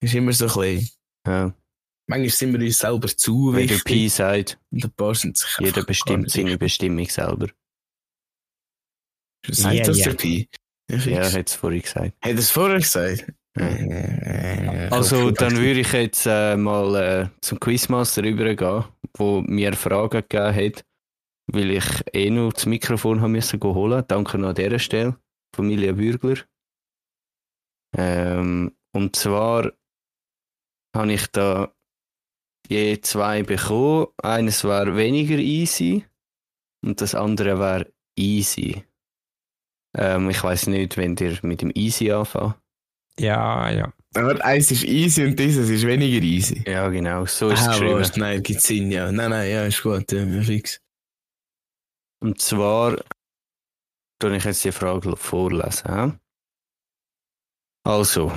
Ist 0.02 0.14
immer 0.14 0.32
so 0.32 0.46
klein. 0.46 0.86
Ja. 1.26 1.54
Manchmal 2.06 2.30
sind 2.30 2.52
wir 2.58 2.66
uns 2.66 2.78
selber 2.78 3.08
zu 3.08 3.52
Wie 3.54 3.66
der 3.66 3.76
wichtig. 3.76 3.84
Pi 3.84 4.08
sagt, 4.08 4.58
Und 4.70 4.84
ein 4.84 4.90
paar 4.92 5.14
sind 5.14 5.36
sich 5.38 5.48
jeder 5.58 5.84
bestimmt 5.84 6.30
seine. 6.30 6.58
Bestimmung 6.58 7.08
selber. 7.08 7.48
Sagt 9.48 9.74
Ja, 9.76 9.84
das 9.84 9.98
ja. 9.98 10.04
der 10.06 10.14
Pi? 10.14 10.48
Ja, 10.90 11.20
er 11.20 11.32
hat 11.32 11.48
es 11.48 11.54
vorhin 11.54 11.82
gesagt. 11.82 12.12
Hat 12.20 12.32
es 12.32 12.50
vorher 12.50 12.78
gesagt? 12.78 13.32
Also, 14.90 15.30
dann 15.32 15.56
würde 15.56 15.80
ich 15.80 15.92
jetzt 15.92 16.26
äh, 16.26 16.56
mal 16.56 16.94
äh, 16.94 17.28
zum 17.40 17.58
Quizmaster 17.58 18.22
übergehen, 18.22 18.84
wo 19.16 19.40
mir 19.42 19.72
Fragen 19.74 20.22
gegeben 20.28 20.54
hat, 20.54 20.84
weil 21.52 21.70
ich 21.72 21.84
eh 22.12 22.30
nur 22.30 22.52
das 22.52 22.66
Mikrofon 22.66 23.20
haben 23.20 23.32
müssen 23.32 23.60
holen. 23.62 24.04
Danke 24.06 24.38
noch 24.38 24.50
an 24.50 24.54
dieser 24.54 24.78
Stelle, 24.78 25.16
Familie 25.54 25.94
Bürgler. 25.94 26.36
Ähm, 27.96 28.72
und 28.92 29.16
zwar 29.16 29.72
habe 30.96 31.12
ich 31.12 31.26
da 31.28 31.72
je 32.68 33.00
zwei 33.00 33.42
bekommen. 33.42 34.06
Eines 34.22 34.64
war 34.64 34.96
weniger 34.96 35.38
easy 35.38 36.04
und 36.84 37.00
das 37.00 37.14
andere 37.14 37.58
war 37.58 37.84
easy. 38.16 38.84
Ähm, 39.96 40.30
ich 40.30 40.42
weiß 40.42 40.68
nicht, 40.68 40.96
wenn 40.96 41.16
ihr 41.16 41.38
mit 41.42 41.62
dem 41.62 41.72
easy 41.74 42.10
anfangen. 42.12 42.54
Ja, 43.18 43.70
ja. 43.70 43.92
Aber 44.14 44.42
eins 44.44 44.70
ist 44.70 44.84
easy 44.84 45.24
und 45.24 45.38
dieses 45.38 45.68
ist 45.68 45.86
weniger 45.86 46.22
easy. 46.24 46.62
Ja, 46.66 46.88
genau, 46.88 47.26
so 47.26 47.48
ist 47.50 47.60
es 47.60 47.68
Ah, 47.68 47.72
geschrieben. 47.72 47.94
warte, 47.94 48.20
nein, 48.20 48.42
gibt 48.42 48.60
Sinn, 48.60 48.90
ja. 48.90 49.10
Nein, 49.12 49.30
nein, 49.30 49.50
ja, 49.50 49.64
ist 49.64 49.82
gut, 49.82 50.10
ja, 50.12 50.42
fix. 50.42 50.80
Und 52.22 52.40
zwar 52.40 52.96
tue 54.18 54.36
ich 54.36 54.44
jetzt 54.44 54.64
die 54.64 54.72
Frage 54.72 55.16
vorlesen. 55.16 55.94
hä? 56.12 56.12
Also, 57.84 58.32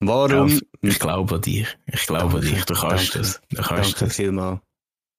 warum. 0.00 0.60
Ich 0.80 0.98
glaube 0.98 1.36
an 1.36 1.40
dich. 1.42 1.76
Ich 1.86 2.06
glaube 2.06 2.36
an 2.36 2.40
dich. 2.42 2.64
Du 2.64 2.74
kannst 2.74 3.14
Danke. 3.14 3.18
das. 3.18 3.40
Du 3.48 3.62
kannst 3.62 3.92
Danke 3.94 4.04
das. 4.06 4.16
vielmals. 4.16 4.60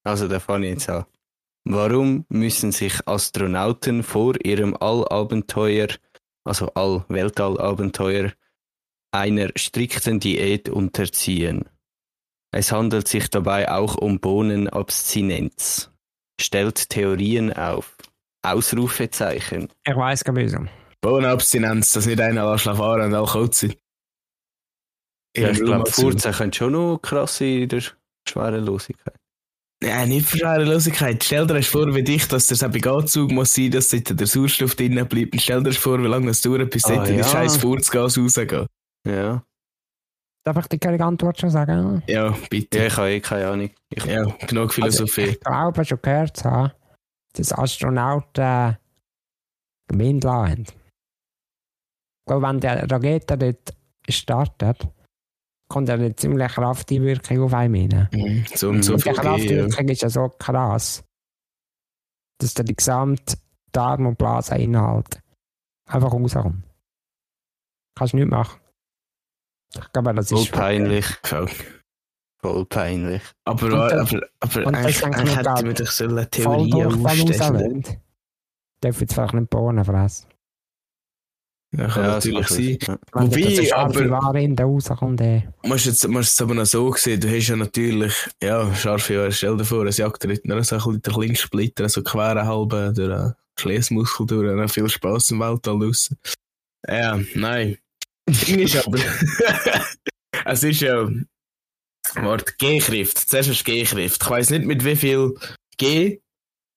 Also, 0.05 0.27
da 0.27 0.39
fange 0.39 0.67
ich 0.67 0.73
jetzt 0.73 0.89
an. 0.89 1.05
Warum 1.67 2.25
müssen 2.29 2.71
sich 2.71 3.07
Astronauten 3.07 4.03
vor 4.03 4.35
ihrem 4.45 4.77
Allabenteuer, 4.77 5.87
also 6.43 6.71
All-Weltallabenteuer, 6.75 8.33
einer 9.11 9.49
strikten 9.55 10.19
Diät 10.19 10.69
unterziehen? 10.69 11.65
Es 12.51 12.71
handelt 12.71 13.07
sich 13.07 13.29
dabei 13.31 13.71
auch 13.71 13.95
um 13.97 14.19
Bohnenabstinenz. 14.19 15.91
Stellt 16.39 16.89
Theorien 16.89 17.51
auf. 17.51 17.97
Ausrufezeichen. 18.43 19.69
Ich 19.83 19.95
weiß 19.95 20.23
gar 20.23 20.33
nicht. 20.33 20.55
Bohnenabstinenz, 21.01 21.93
dass 21.93 22.05
nicht 22.05 22.21
einer 22.21 22.51
lässt 22.51 22.65
fahren 22.65 23.07
und 23.07 23.13
alle 23.15 23.25
kurz 23.25 23.61
sind. 23.61 23.77
Ja, 25.35 25.49
ich 25.49 25.59
glaube, 25.59 25.89
Furzen 25.89 26.31
können 26.31 26.53
schon 26.53 26.73
noch 26.73 26.99
krass 26.99 27.39
sein 27.39 27.63
in 27.63 27.69
der 27.69 27.83
Schwerelosigkeit. 28.27 29.19
Ja, 29.85 30.05
nicht 30.05 30.27
für 30.27 30.37
Schwerelosigkeit. 30.39 31.23
Stell 31.23 31.45
dir 31.45 31.61
vor, 31.61 31.93
wie 31.93 32.03
dicht, 32.03 32.31
dass 32.31 32.47
der 32.47 32.91
Anzug 32.91 33.31
muss 33.31 33.53
sein, 33.53 33.69
dass 33.69 33.89
dort 33.89 34.19
der 34.19 34.25
Sauerstoff 34.27 34.75
drinnen 34.75 35.07
bleibt. 35.07 35.33
Und 35.33 35.41
stell 35.41 35.61
dir 35.61 35.73
vor, 35.73 36.01
wie 36.01 36.07
lange 36.07 36.31
es 36.31 36.41
dauert, 36.41 36.71
bis 36.71 36.85
Ah, 36.85 36.95
dort 36.95 37.09
die 37.09 37.13
ja. 37.13 37.23
scheiß 37.23 37.57
Furzgas 37.57 38.17
rausgeht. 38.17 38.65
Ja. 39.07 39.43
Darf 40.43 40.57
ich 40.57 40.67
dir 40.67 40.79
keine 40.79 41.03
Antwort 41.03 41.39
schon 41.39 41.49
sagen? 41.51 42.03
Ja, 42.07 42.27
ja, 42.27 42.37
bitte. 42.49 42.85
ich 42.85 42.97
habe 42.97 43.11
eh 43.11 43.19
keine 43.19 43.47
Ahnung. 43.47 43.69
Ich, 43.89 44.05
Ja, 44.05 44.23
genug 44.47 44.73
Philosophie. 44.73 45.21
Also, 45.21 45.33
ich 45.33 45.39
glaube 45.41 45.85
schon 45.85 45.99
gehört 46.01 46.37
zu 46.37 46.49
haben, 46.49 46.71
dass 47.33 47.51
Astronauten 47.53 48.77
Gewinn 49.87 50.21
haben. 50.23 50.63
Ich 50.63 52.25
glaube, 52.27 52.47
wenn 52.47 52.59
der 52.59 52.89
Rakete 52.89 53.37
dort 53.37 53.73
startet, 54.09 54.87
kommt 55.67 55.89
ja 55.89 55.95
eine 55.95 56.15
ziemlich 56.15 56.51
kraftige 56.51 57.03
Wirkung 57.03 57.43
auf 57.43 57.53
einen 57.53 57.91
rein. 57.91 58.09
Mhm. 58.11 58.45
So 58.53 58.69
und 58.69 58.83
so 58.83 58.93
Und 58.93 59.03
die 59.03 59.09
ja. 59.09 59.13
Kraftwirkung 59.13 59.89
ist 59.89 60.01
ja 60.01 60.09
so 60.09 60.29
krass, 60.37 61.03
dass 62.39 62.53
der 62.53 62.65
die 62.65 62.75
gesamte 62.75 63.37
Darm- 63.71 64.05
und 64.05 64.17
Blaseninhalt 64.17 65.21
einfach 65.89 66.13
rauskommt. 66.13 66.63
Kannst 67.97 68.13
du 68.13 68.17
nicht 68.17 68.29
machen. 68.29 68.59
Ich 69.73 69.91
glaube, 69.91 70.13
das 70.13 70.29
voll 70.29 70.39
ist 70.39 70.51
peinlich. 70.51 71.05
Voll. 71.23 71.49
Voll 72.41 72.65
peinlich. 72.65 73.23
Aber, 73.45 73.65
Und 73.65 73.73
aber, 73.73 74.21
aber, 74.39 74.67
und 74.67 74.75
eigentlich, 74.75 74.99
denke 74.99 75.17
ich 75.17 75.19
eigentlich 75.19 75.37
gerade, 75.39 75.65
wir 75.65 75.73
doch 75.73 75.91
so 75.91 76.03
eine 76.05 76.29
Theorie 76.29 76.85
aufstellen. 76.85 77.83
Darf 78.81 79.01
jetzt 79.01 79.13
vielleicht 79.13 79.33
nicht 79.33 79.49
Bohnen 79.49 79.83
fressen. 79.83 80.27
Ja, 81.77 81.87
kann 81.87 82.03
Ja, 82.03 82.09
natürlich 82.11 82.47
sein. 82.47 82.77
Ja. 82.81 82.97
Wenn 83.13 83.27
Wobei, 83.31 83.73
aber- 83.73 84.09
Ware 84.09 84.41
in 84.41 84.55
der 84.55 84.65
rauskommt, 84.65 85.19
äh, 85.21 85.43
Musst 85.63 85.85
jetzt, 85.85 86.07
musst 86.07 86.33
es 86.33 86.41
aber 86.41 86.53
noch 86.53 86.65
so 86.65 86.93
sehen, 86.93 87.19
du 87.19 87.29
hast 87.29 87.47
ja 87.47 87.55
natürlich, 87.55 88.13
ja, 88.41 88.73
scharfe 88.75 89.13
Jahre, 89.15 89.31
stell 89.31 89.57
dir 89.57 89.65
vor, 89.65 89.85
jagt 89.87 90.23
dir 90.23 90.39
noch 90.43 90.63
so 90.63 90.75
ein 90.75 90.79
bisschen 90.81 91.01
der 91.01 91.13
kleine 91.13 91.35
Splitter, 91.35 91.89
so 91.89 92.01
quer 92.03 92.45
halbe 92.45 92.93
durch 92.95 93.09
den 93.09 93.33
Schließmuskel 93.59 94.25
durch, 94.25 94.47
dann 94.55 94.69
viel 94.69 94.87
Spass 94.89 95.29
im 95.31 95.39
Weltall 95.39 95.83
raus. 95.83 96.09
Ja, 96.87 97.19
nein. 97.33 97.77
Das 98.25 98.41
Ding 98.45 98.59
ist 98.59 98.75
aber, 98.85 98.97
es 100.45 100.63
ist 100.63 100.81
ja, 100.81 101.07
warte, 102.15 102.53
G-Schrift, 102.57 103.17
zuerst 103.29 103.49
ist 103.49 103.65
G-Schrift. 103.65 104.21
Ich 104.23 104.29
weiss 104.29 104.49
nicht 104.49 104.65
mit 104.65 104.83
wie 104.85 104.95
viel 104.95 105.33
G, 105.77 106.19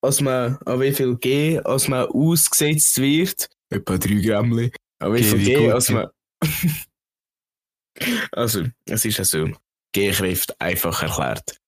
als 0.03 0.20
man, 0.20 0.59
an 0.64 0.80
wie 0.80 0.92
viel 0.92 1.16
G, 1.16 1.59
als 1.61 1.88
man 1.88 2.07
ausgesetzt 2.07 3.01
wird. 3.01 3.49
Etwa 3.70 3.99
3 3.99 4.14
Gramm. 4.22 4.70
Gut, 5.01 5.72
als 5.72 5.88
ja. 5.88 5.94
man, 5.94 6.09
also, 8.32 8.64
es 8.86 9.05
ist 9.05 9.18
ja 9.18 9.24
so. 9.24 9.49
G-Schrift 9.92 10.61
einfach 10.61 11.03
erklärt. 11.03 11.59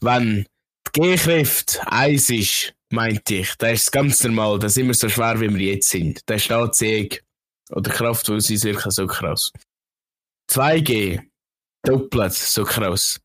Wenn 0.00 0.44
die 0.86 1.00
G-Schrift 1.00 1.80
1 1.86 2.30
ist, 2.30 2.74
meinte 2.90 3.36
ich, 3.36 3.54
dann 3.58 3.74
ist 3.74 3.82
es 3.82 3.90
ganz 3.90 4.22
normal, 4.24 4.58
dann 4.58 4.70
sind 4.70 4.88
wir 4.88 4.94
so 4.94 5.08
schwer, 5.08 5.40
wie 5.40 5.54
wir 5.54 5.74
jetzt 5.74 5.88
sind. 5.88 6.20
Dann 6.26 6.36
ist 6.38 6.48
die 6.48 6.52
Anziehung 6.54 7.08
oder 7.70 7.90
Kraft 7.90 8.26
von 8.26 8.34
uns 8.36 8.50
wirklich 8.50 8.84
so 8.94 9.06
krass. 9.06 9.52
2G, 10.50 11.20
doppelt 11.84 12.32
so 12.32 12.64
krass. 12.64 13.20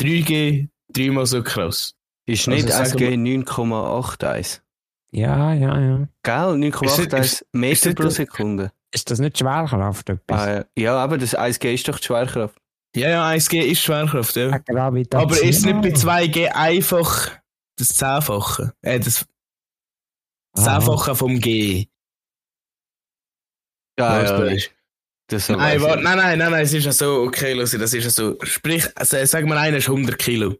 3G, 0.00 0.68
dreimal 0.92 1.26
so 1.26 1.42
krass. 1.42 1.94
Ist 2.26 2.48
Also 2.48 2.50
nicht 2.50 2.68
sagen 2.72 2.86
SG 2.98 3.06
9,81. 3.14 4.60
ja, 5.12 5.52
ja, 5.52 5.78
ja. 5.80 6.08
Gell? 6.22 6.64
Ist 6.64 6.74
9,81 6.74 7.06
das- 7.08 7.46
Meter 7.52 7.90
ist 7.90 7.96
pro 7.96 8.08
Sekunde. 8.08 8.72
Ist 8.92 9.10
das 9.10 9.18
nicht 9.20 9.38
Schwerkraft? 9.38 10.08
Etwas? 10.10 10.40
Ah, 10.40 10.52
ja. 10.54 10.64
ja, 10.76 10.96
aber 10.98 11.16
das 11.18 11.36
1G 11.36 11.74
ist 11.74 11.86
doch 11.88 11.98
die 11.98 12.06
Schwerkraft. 12.06 12.56
Ja, 12.96 13.08
ja, 13.08 13.28
1G 13.30 13.60
ist 13.62 13.80
Schwerkraft, 13.82 14.34
ja. 14.36 14.58
Gravitation. 14.58 15.22
Aber 15.30 15.40
ist 15.42 15.64
nicht 15.64 15.80
bei 15.80 15.90
2G 15.90 16.48
einfach 16.52 17.30
das 17.78 17.88
Zehnfache? 17.88 18.72
Äh, 18.82 18.98
das 19.00 19.26
Ah. 20.56 20.80
Zehnfache 20.80 21.14
vom 21.14 21.38
G. 21.38 21.86
Ja, 23.98 24.22
ja. 24.22 24.42
ist- 24.44 24.70
Das 25.28 25.46
so 25.46 25.54
Nein, 25.54 25.80
warte, 25.80 26.02
nein, 26.02 26.16
nein, 26.18 26.38
nein, 26.38 26.50
nein, 26.50 26.62
es 26.64 26.72
ist 26.72 26.84
ja 26.86 26.90
so, 26.92 27.22
okay, 27.22 27.52
Lucy, 27.52 27.78
das 27.78 27.94
ist 27.94 28.02
ja 28.02 28.10
so. 28.10 28.36
Sprich, 28.42 28.84
also, 28.96 29.24
sagen 29.26 29.48
wir, 29.48 29.56
einer 29.60 29.76
ist 29.76 29.88
100 29.88 30.18
Kilo. 30.18 30.56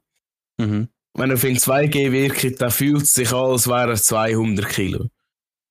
Mhm. 0.58 0.88
Wenn 1.14 1.30
er 1.30 1.34
auf 1.34 1.42
ihn 1.42 1.56
2G 1.58 2.12
wirkt, 2.12 2.60
dann 2.62 2.70
fühlt 2.70 3.02
es 3.02 3.14
sich 3.14 3.32
an, 3.32 3.46
als 3.50 3.66
wäre 3.66 3.90
er 3.90 3.96
200 3.96 4.68
Kilo. 4.68 5.08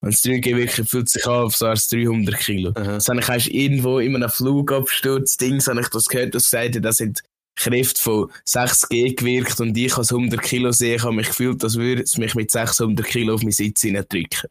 Wenn 0.02 0.12
es 0.12 0.24
3G 0.24 0.56
wirkt, 0.56 0.90
fühlt 0.90 1.08
es 1.08 1.14
sich 1.14 1.28
an, 1.28 1.44
als 1.44 1.60
wäre 1.62 1.74
es 1.74 1.88
300 1.88 2.38
Kilo. 2.40 2.72
Aha. 2.76 2.94
Das 2.94 3.10
habe 3.10 3.38
ich 3.38 3.54
irgendwo 3.54 4.00
in 4.00 4.16
einem 4.16 4.30
Flugabsturz, 4.30 5.38
Dings, 5.38 5.68
habe 5.68 5.82
ich 5.82 5.90
das 5.90 6.08
gehört, 6.08 6.36
das 6.36 6.46
gesagt 6.46 6.76
hat, 6.76 6.86
das 6.86 6.98
sind 6.98 7.22
Kräfte 7.56 8.02
von 8.02 8.32
6G 8.48 9.16
gewirkt 9.18 9.60
und 9.60 9.78
ich 9.78 9.98
als 9.98 10.14
100 10.14 10.42
Kilo 10.42 10.72
sehe, 10.72 10.96
ich 10.96 11.04
habe 11.04 11.16
mich 11.16 11.28
gefühlt, 11.28 11.62
als 11.64 11.76
würde 11.76 12.04
es 12.04 12.18
mich 12.18 12.34
mit 12.34 12.50
600 12.50 13.06
Kilo 13.06 13.34
auf 13.34 13.42
meinen 13.42 13.52
Sitz 13.52 13.82
drücken. 13.82 14.48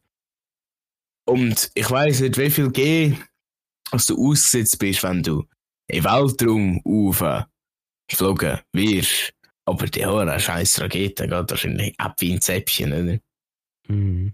Und 1.25 1.71
ich 1.75 1.91
weiß 1.91 2.21
nicht, 2.21 2.37
wie 2.37 2.51
viel 2.51 2.71
G 2.71 3.17
als 3.91 4.07
du 4.07 4.31
ausgesetzt 4.31 4.79
bist, 4.79 5.03
wenn 5.03 5.23
du 5.23 5.45
im 5.89 6.05
Weltraum 6.05 6.83
rauf 6.85 7.47
geflogen 8.09 8.59
wirst. 8.73 9.33
Aber 9.65 9.87
die 9.87 10.05
hohen 10.05 10.39
scheiß 10.39 10.81
Rakete 10.81 11.29
geht 11.29 11.51
wahrscheinlich 11.51 11.95
ab 11.99 12.17
wie 12.21 12.33
ein 12.33 12.41
Zäpfchen, 12.41 12.93
oder? 12.93 13.19
Mhm. 13.89 14.33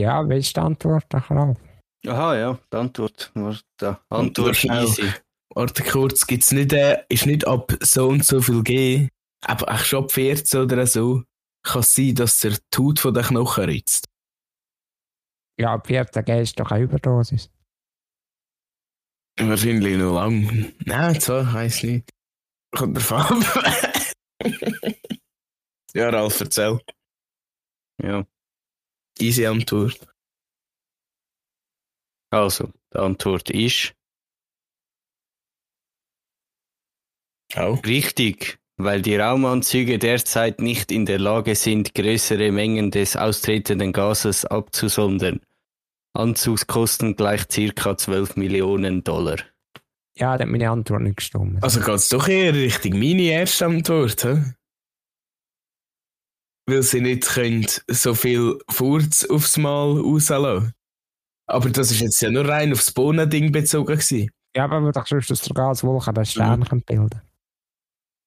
Ja, 0.00 0.26
wie 0.26 0.38
ist 0.38 0.56
die 0.56 0.60
Antwort 0.60 1.04
darauf? 1.10 1.58
Aha, 2.06 2.34
ja, 2.34 2.58
die 2.72 2.76
Antwort. 2.76 3.30
Warte, 3.34 3.60
da. 3.76 4.00
Antwort 4.08 4.56
schnell. 4.56 4.84
easy. 4.84 5.12
Warte 5.54 5.82
kurz, 5.82 6.26
gibt's 6.26 6.52
nicht, 6.52 6.72
äh, 6.72 7.04
ist 7.10 7.26
nicht 7.26 7.46
ab 7.46 7.76
so 7.82 8.08
und 8.08 8.24
so 8.24 8.40
viel 8.40 8.62
G, 8.62 9.08
aber 9.44 9.68
ach, 9.68 9.84
schon 9.84 10.04
ab 10.04 10.12
14 10.12 10.60
oder 10.62 10.86
so, 10.86 11.24
kann 11.62 11.80
es 11.80 11.94
sein, 11.94 12.14
dass 12.14 12.38
der 12.38 12.52
die 12.52 12.78
Haut 12.78 12.98
von 12.98 13.12
den 13.12 13.24
Knochen 13.24 13.64
ritzt. 13.64 14.08
Ja, 15.58 15.74
ab 15.74 15.86
14 15.86 16.24
G 16.24 16.40
ist 16.40 16.58
doch 16.58 16.70
eine 16.70 16.84
Überdosis. 16.84 17.50
Wahrscheinlich 19.38 19.98
noch 19.98 20.14
lang. 20.14 20.72
Nein, 20.86 21.20
zwar, 21.20 21.52
weiss 21.52 21.82
nicht. 21.82 22.08
Kommt 22.74 22.96
drauf 22.96 23.12
an. 23.12 23.44
ja, 25.94 26.08
Ralf, 26.08 26.40
erzähl. 26.40 26.80
Ja. 28.02 28.24
Easy 29.20 29.46
Antwort. 29.46 29.98
Also, 32.32 32.72
die 32.94 32.98
Antwort 32.98 33.50
ist 33.50 33.92
Auch. 37.56 37.82
richtig, 37.84 38.58
weil 38.76 39.02
die 39.02 39.16
Raumanzüge 39.16 39.98
derzeit 39.98 40.60
nicht 40.60 40.92
in 40.92 41.06
der 41.06 41.18
Lage 41.18 41.54
sind, 41.56 41.94
größere 41.94 42.52
Mengen 42.52 42.90
des 42.90 43.16
austretenden 43.16 43.92
Gases 43.92 44.44
abzusondern. 44.44 45.40
Anzugskosten 46.12 47.16
gleich 47.16 47.42
circa 47.50 47.96
12 47.96 48.36
Millionen 48.36 49.02
Dollar. 49.04 49.38
Ja, 50.16 50.36
da 50.36 50.44
hat 50.44 50.50
meine 50.50 50.70
Antwort 50.70 51.02
nicht 51.02 51.16
gestimmt. 51.16 51.62
Also 51.62 51.80
geht's 51.80 52.08
doch 52.08 52.28
eher 52.28 52.52
Richtung 52.52 52.92
meine 52.98 53.22
erste 53.22 53.66
Antwort, 53.66 54.24
hä? 54.24 54.42
Weil 56.70 56.82
sie 56.82 57.00
nicht 57.00 57.26
können 57.26 57.66
so 57.88 58.14
viel 58.14 58.58
Furz 58.68 59.24
aufs 59.24 59.56
Mal 59.56 59.98
rauslassen. 59.98 60.72
Aber 61.46 61.68
das 61.70 61.90
ist 61.90 62.00
jetzt 62.00 62.20
ja 62.20 62.30
nur 62.30 62.48
rein 62.48 62.72
aufs 62.72 62.92
Bohnending 62.92 63.50
bezogen 63.50 63.96
gewesen. 63.96 64.30
Ja, 64.54 64.64
aber 64.64 64.80
wir 64.80 64.92
dachten, 64.92 65.20
dass 65.26 65.40
der 65.42 65.54
Gaswolke 65.54 66.12
den 66.12 66.24
Stern 66.24 66.60
mhm. 66.70 66.82
bilden 66.82 67.20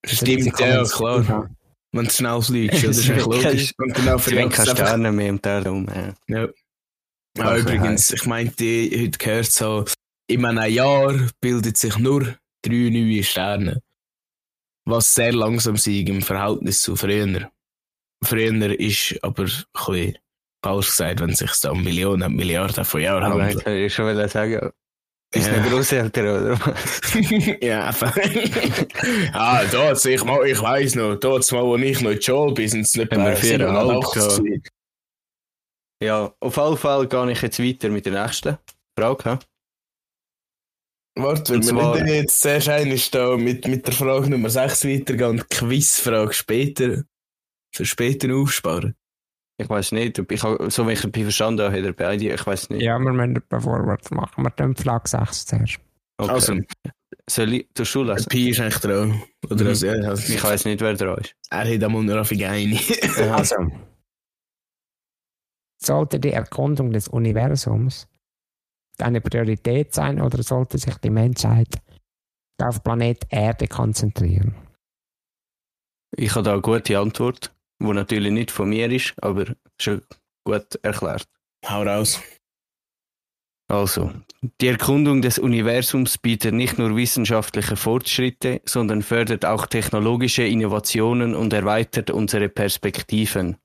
Stimmt, 0.05 0.59
ja, 0.59 0.83
klar. 0.83 1.49
Wenn 1.93 2.05
du 2.05 2.11
schnell 2.11 2.41
fliegst, 2.41 2.81
ja, 2.81 2.87
das 2.87 2.97
ist 2.97 3.09
echt 3.09 3.25
logisch. 3.25 3.73
Und 3.77 3.93
genau 3.93 4.25
wollen 4.25 4.49
keine 4.49 4.71
Sterne 4.71 5.11
mehr 5.11 5.29
im 5.29 5.41
Darum. 5.41 5.87
Ja. 5.87 6.13
Ja. 6.27 6.47
Ach, 7.39 7.45
Ah, 7.45 7.57
übrigens, 7.57 8.11
ich 8.11 8.25
meinte, 8.25 8.63
heute 8.63 9.17
gehört 9.17 9.51
so, 9.51 9.85
in 10.27 10.45
einem 10.45 10.71
Jahr 10.71 11.13
bildet 11.41 11.77
sich 11.77 11.97
nur 11.97 12.35
drei 12.61 12.89
neue 12.89 13.23
Sterne. 13.23 13.81
Was 14.85 15.13
sehr 15.13 15.33
langsam 15.33 15.75
ist 15.75 15.87
im 15.87 16.21
Verhältnis 16.21 16.81
zu 16.81 16.95
früher. 16.95 17.49
Früher 18.23 18.79
ist 18.79 19.17
aber 19.21 19.43
ein 19.43 20.17
falsch 20.63 20.87
gesagt, 20.87 21.19
wenn 21.19 21.31
es 21.31 21.39
sich 21.39 21.51
da 21.61 21.71
um 21.71 21.83
Millionen, 21.83 22.35
Milliarden 22.35 22.85
von 22.85 23.01
Jahren 23.01 23.23
Aber 23.23 23.43
handelt. 23.43 23.57
ich 23.59 23.63
kann 23.65 23.89
schon 23.89 24.05
wollen 24.05 24.29
sagen, 24.29 24.71
Unsere 25.35 25.57
Ja. 25.57 25.67
Großeltern, 25.67 26.27
oder 26.27 26.59
was? 26.59 27.13
ja, 27.61 27.87
einfach. 27.87 28.15
ah, 29.33 29.63
dort, 29.71 30.05
ich, 30.05 30.23
mal, 30.23 30.45
ich 30.45 30.61
weiss 30.61 30.93
noch, 30.93 31.15
dort 31.15 31.51
mal, 31.51 31.63
wo 31.63 31.75
ich 31.75 32.01
noch 32.01 32.11
in 32.11 32.17
die 32.19 32.23
Schule 32.23 32.53
bin, 32.53 32.69
sind 32.69 32.81
es 32.81 32.95
nicht 32.95 33.09
87 33.11 33.57
gehabt. 33.57 34.13
gewesen. 34.13 34.63
Ja, 36.03 36.33
auf 36.39 36.57
jeden 36.57 36.77
Fall 36.77 37.07
gehe 37.07 37.31
ich 37.31 37.41
jetzt 37.41 37.59
weiter 37.63 37.89
mit 37.89 38.05
der 38.05 38.23
nächsten 38.23 38.57
Frage. 38.97 39.39
Warte, 41.15 41.53
Und 41.53 41.67
wenn 41.67 41.75
wir 41.75 42.03
nicht 42.03 42.13
jetzt 42.13 42.41
zuerst 42.41 42.69
einmal 42.69 42.97
da 43.11 43.37
mit, 43.37 43.67
mit 43.67 43.87
der 43.87 43.93
Frage 43.93 44.29
Nummer 44.29 44.49
6 44.49 44.85
weitergehen 44.85 45.29
und 45.29 45.49
Quizfrage 45.49 46.33
später, 46.33 47.03
für 47.73 47.85
später 47.85 48.33
aufsparen. 48.35 48.95
Ich 49.57 49.69
weiß 49.69 49.91
nicht, 49.91 50.19
ob 50.19 50.31
ich, 50.31 50.41
so 50.41 50.87
wie 50.87 50.93
ich 50.93 50.99
verstanden 51.01 51.61
habe, 51.61 51.77
hat 51.77 51.83
er 51.85 51.93
beide, 51.93 52.33
ich 52.33 52.45
weiß 52.45 52.69
nicht. 52.71 52.81
Ja, 52.81 52.97
wir 52.99 53.11
müssen 53.13 53.41
vorwärts 53.49 54.09
machen. 54.11 54.43
Wir 54.43 54.55
tun 54.55 54.73
die 54.73 54.81
Frage 54.81 55.07
6 55.07 55.45
zuerst. 55.45 55.79
Okay. 56.17 56.31
Also, 56.31 56.57
Soll 57.29 57.53
ich 57.53 57.67
durch 57.73 57.89
Schule 57.89 58.13
lesen? 58.13 58.27
Pi 58.29 58.49
ist 58.49 58.59
eigentlich 58.59 58.79
dran. 58.79 59.23
Oder 59.49 59.63
Mhm. 59.63 59.67
also, 59.69 59.85
ja, 59.85 59.93
also, 60.09 60.33
Ich 60.33 60.43
weiß 60.43 60.65
nicht, 60.65 60.81
wer 60.81 60.95
dran 60.95 61.17
ist. 61.19 61.35
er 61.51 61.59
hat 61.83 61.91
nur 61.91 62.19
auf 62.21 62.31
eine. 62.31 62.79
Also, 63.33 63.55
sollte 65.81 66.19
die 66.19 66.31
Erkundung 66.31 66.91
des 66.91 67.07
Universums 67.07 68.07
eine 68.99 69.21
Priorität 69.21 69.93
sein 69.93 70.21
oder 70.21 70.41
sollte 70.43 70.77
sich 70.77 70.95
die 70.97 71.09
Menschheit 71.09 71.79
auf 72.61 72.83
Planet 72.83 73.25
Erde 73.29 73.67
konzentrieren? 73.67 74.55
Ich 76.15 76.31
habe 76.35 76.43
da 76.43 76.53
eine 76.53 76.61
gute 76.61 76.97
Antwort, 76.99 77.53
die 77.81 77.93
natürlich 77.93 78.31
nicht 78.31 78.51
von 78.51 78.69
mir 78.69 78.91
ist, 78.91 79.13
aber 79.21 79.45
schon 79.79 80.01
gut 80.45 80.79
erklärt. 80.81 81.27
Hau 81.65 81.83
raus. 81.83 82.21
Also, 83.69 84.11
die 84.61 84.67
Erkundung 84.67 85.21
des 85.21 85.39
Universums 85.39 86.17
bietet 86.17 86.53
nicht 86.53 86.77
nur 86.77 86.95
wissenschaftliche 86.95 87.75
Fortschritte, 87.75 88.61
sondern 88.65 89.01
fördert 89.01 89.45
auch 89.45 89.65
technologische 89.65 90.43
Innovationen 90.43 91.33
und 91.33 91.53
erweitert 91.53 92.11
unsere 92.11 92.49
Perspektiven. 92.49 93.57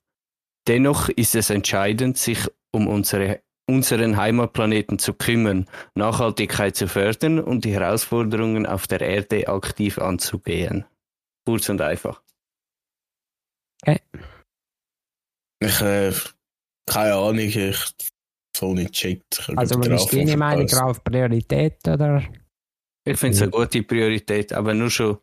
Dennoch 0.68 1.08
ist 1.08 1.34
es 1.34 1.50
entscheidend, 1.50 2.16
sich 2.16 2.38
um 2.72 2.86
unsere, 2.86 3.42
unseren 3.66 4.16
Heimatplaneten 4.16 4.98
zu 4.98 5.14
kümmern, 5.14 5.66
Nachhaltigkeit 5.94 6.76
zu 6.76 6.86
fördern 6.86 7.40
und 7.40 7.64
die 7.64 7.72
Herausforderungen 7.72 8.66
auf 8.66 8.86
der 8.86 9.00
Erde 9.00 9.48
aktiv 9.48 9.98
anzugehen. 9.98 10.84
Kurz 11.44 11.68
und 11.68 11.80
einfach. 11.80 12.22
Ich, 15.60 15.80
äh, 15.80 16.12
keine 16.88 17.14
Ahnung, 17.14 17.38
ich 17.38 17.76
voll 18.56 18.74
nicht 18.74 18.92
checkt. 18.92 19.50
Also, 19.56 19.78
was 19.78 20.04
ist 20.04 20.12
deine 20.12 20.36
Meinung 20.36 20.68
auf 20.72 21.02
Priorität 21.02 21.86
oder? 21.86 22.22
Ich 23.04 23.18
finde 23.18 23.36
es 23.36 23.42
eine 23.42 23.50
gute 23.50 23.82
Priorität, 23.82 24.52
aber 24.52 24.74
nur 24.74 24.90
schon 24.90 25.18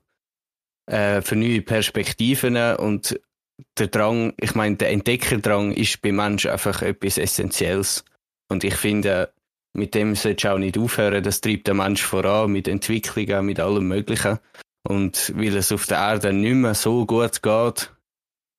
äh, 0.89 1.22
für 1.22 1.36
neue 1.36 1.62
Perspektiven 1.62 2.58
und 2.78 3.20
der 3.78 3.88
Drang, 3.88 4.34
ich 4.38 4.56
meine, 4.56 4.76
der 4.76 4.91
Entdeckerdrang 4.91 5.72
ist 5.72 6.01
beim 6.01 6.18
Menschen 6.18 6.51
einfach 6.51 6.82
etwas 6.82 7.18
Essentielles. 7.18 8.03
Und 8.49 8.64
ich 8.64 8.76
finde, 8.76 9.34
mit 9.74 9.95
dem 9.95 10.16
solltest 10.16 10.45
du 10.45 10.53
auch 10.53 10.58
nicht 10.58 10.78
aufhören. 10.78 11.24
Das 11.24 11.41
treibt 11.41 11.68
der 11.68 11.74
Mensch 11.74 12.03
voran 12.03 12.51
mit 12.51 12.68
Entwicklungen, 12.68 13.45
mit 13.45 13.60
allem 13.60 13.88
Möglichen. 13.88 14.39
Und 14.88 15.34
weil 15.36 15.56
es 15.56 15.72
auf 15.72 15.86
der 15.88 15.97
Erde 15.97 16.34
nicht 16.34 16.53
mehr 16.56 16.76
so 16.76 17.06
gut 17.06 17.41
geht, 17.41 17.95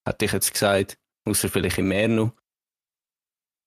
hätte 0.07 0.25
ich 0.25 0.33
jetzt 0.33 0.53
gesagt, 0.53 0.99
außer 1.27 1.49
vielleicht 1.49 1.79
im 1.79 1.89
Meer 1.89 2.09
noch, 2.09 2.33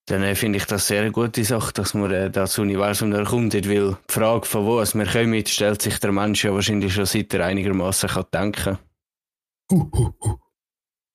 dann 0.08 0.24
äh, 0.24 0.36
finde 0.36 0.58
ich 0.58 0.66
das 0.66 0.88
sehr 0.88 1.02
eine 1.02 1.12
gute 1.12 1.44
Sache, 1.44 1.72
dass 1.74 1.94
man 1.94 2.12
äh, 2.12 2.32
das 2.32 2.58
Universum 2.58 3.14
erkundet, 3.14 3.70
weil 3.70 3.92
die 3.92 4.12
Frage, 4.12 4.46
von 4.46 4.66
wo 4.66 4.80
es 4.80 4.96
wir 4.96 5.06
kommen, 5.06 5.46
stellt 5.46 5.82
sich 5.82 6.00
der 6.00 6.12
Mensch 6.12 6.44
ja 6.44 6.54
wahrscheinlich 6.54 6.94
schon 6.94 7.06
seit 7.06 7.34
er 7.34 7.46
einigermaßen 7.46 8.10
kann 8.10 8.26
denken 8.34 8.80
Hu, 9.72 9.88
hu, 9.94 10.14
hu. 10.20 10.40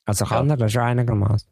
Also 0.07 0.27
kann 0.27 0.51
er 0.51 0.57
das 0.57 0.73
schon 0.73 0.83
einigermaßen. 0.83 1.51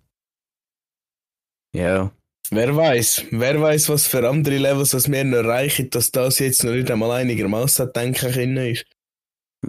Ja, 1.74 2.12
Wer 2.54 2.76
weiß, 2.76 3.28
wer 3.30 3.62
weiß, 3.62 3.88
was 3.88 4.06
für 4.06 4.28
andere 4.28 4.58
Levels 4.58 4.94
als 4.94 5.10
wir 5.10 5.24
noch 5.24 5.38
erreichen, 5.38 5.88
dass 5.88 6.10
das 6.10 6.38
jetzt 6.38 6.64
noch 6.64 6.72
nicht 6.72 6.90
einmal 6.90 7.12
einigermaßen 7.12 7.94
denken 7.94 8.30
können 8.30 8.56
ist. 8.58 8.84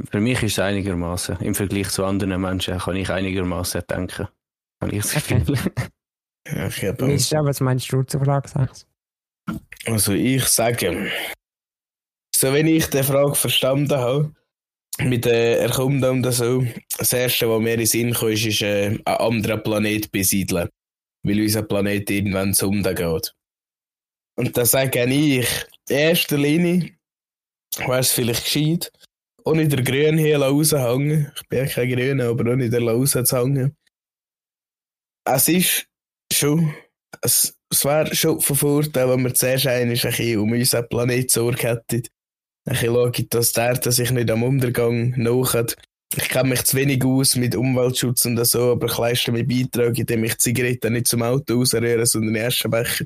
Für 0.09 0.19
mich 0.19 0.41
ist 0.43 0.53
es 0.53 0.59
einigermaßen. 0.59 1.37
Im 1.41 1.55
Vergleich 1.55 1.89
zu 1.89 2.05
anderen 2.05 2.41
Menschen 2.41 2.77
kann 2.79 2.95
ich 2.95 3.09
einigermaßen 3.09 3.81
denken. 3.89 4.27
Habe 4.81 4.95
ich 4.95 5.03
das 5.03 5.13
Gefühl. 5.13 5.57
Ja, 6.47 6.67
ich 6.67 6.83
hab 6.83 7.01
Wie 7.01 7.13
ist 7.13 7.31
das, 7.31 7.45
was 7.45 7.61
meinst 7.61 7.91
du 7.91 8.03
zur 8.03 8.23
Frage 8.23 8.49
6? 8.49 8.85
Also 9.85 10.13
ich 10.13 10.45
sage, 10.45 11.09
so 12.35 12.51
wenn 12.51 12.67
ich 12.67 12.89
die 12.89 13.03
Frage 13.03 13.35
verstanden 13.35 13.97
habe, 13.97 14.33
mit 14.99 15.25
der 15.25 15.61
Erkundung 15.61 16.23
und 16.23 16.31
so, 16.31 16.65
das 16.97 17.13
erste, 17.13 17.49
was 17.49 17.61
mir 17.61 17.73
in 17.73 17.79
den 17.79 17.87
Sinn 17.87 18.13
kommt, 18.13 18.33
ist, 18.33 18.45
ist 18.45 18.61
äh, 18.61 18.87
einen 18.87 19.07
anderen 19.07 19.63
Planet 19.63 20.11
besiedeln. 20.11 20.69
Weil 21.23 21.39
unser 21.39 21.63
Planet 21.63 22.09
irgendwann 22.09 22.53
zu 22.53 22.69
Ende 22.69 22.93
geht. 22.93 23.33
Und 24.35 24.57
da 24.57 24.65
sage 24.65 25.05
ich, 25.05 25.47
in 25.89 25.95
erster 25.95 26.37
Linie 26.37 26.91
wäre 27.77 27.99
es 27.99 28.11
vielleicht 28.11 28.43
gescheit, 28.43 28.91
ohne 29.45 29.67
der 29.67 29.83
Grün 29.83 30.17
hier 30.17 30.41
raushängen. 30.41 31.31
Ich 31.35 31.47
bin 31.47 31.59
ja 31.59 31.65
kein 31.65 31.89
Grüner, 31.89 32.29
aber 32.29 32.51
ohne 32.51 32.69
der 32.69 32.81
rauszuhängen. 32.81 33.75
Es 35.25 35.47
ist 35.47 35.87
schon, 36.31 36.73
es, 37.21 37.55
es 37.69 37.85
wäre 37.85 38.13
schon 38.15 38.41
von 38.41 38.55
Vorteil, 38.55 39.09
wenn 39.09 39.23
wir 39.23 39.33
zuerst 39.33 39.67
einmal 39.67 39.95
ein 39.95 40.01
bisschen 40.01 40.39
um 40.39 40.51
unseren 40.51 40.87
Planet 40.89 41.31
Sorge 41.31 41.69
hätten. 41.69 42.03
Ein 42.65 42.73
bisschen 42.73 42.93
schauen, 42.93 43.27
dass 43.29 43.53
der 43.53 43.65
Erde 43.65 43.91
sich 43.91 44.11
nicht 44.11 44.31
am 44.31 44.43
Untergang 44.43 45.13
nachhat. 45.17 45.75
Ich 46.15 46.29
kenne 46.29 46.49
mich 46.49 46.63
zu 46.63 46.77
wenig 46.77 47.03
aus 47.03 47.35
mit 47.35 47.55
Umweltschutz 47.55 48.25
und 48.25 48.43
so, 48.45 48.73
aber 48.73 48.85
ich 48.85 48.97
leiste 48.97 49.31
meinen 49.31 49.47
Beitrag, 49.47 49.97
indem 49.97 50.23
ich 50.25 50.37
Zigaretten 50.37 50.93
nicht 50.93 51.07
zum 51.07 51.23
Auto 51.23 51.55
rausrühre, 51.55 52.05
sondern 52.05 52.29
in 52.29 52.33
den 52.35 52.45
Aschenbecher. 52.45 53.05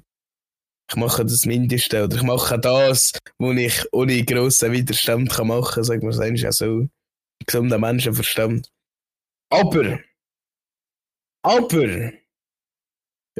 Ich 0.89 0.95
mache 0.95 1.25
das 1.25 1.45
Mindeste 1.45 2.05
oder 2.05 2.15
ich 2.15 2.23
mache 2.23 2.57
das, 2.59 3.11
was 3.37 3.57
ich 3.57 3.85
ohne 3.91 4.23
grossen 4.23 4.71
Widerstand 4.71 5.29
kann 5.29 5.47
machen 5.47 5.73
kann, 5.73 5.83
sagen 5.83 6.01
wir 6.01 6.09
es 6.09 6.19
eigentlich 6.19 6.49
so. 6.51 6.87
Gesunder 7.45 7.77
Menschenverstand. 7.77 8.69
Aber, 9.49 9.99
aber, 11.43 12.11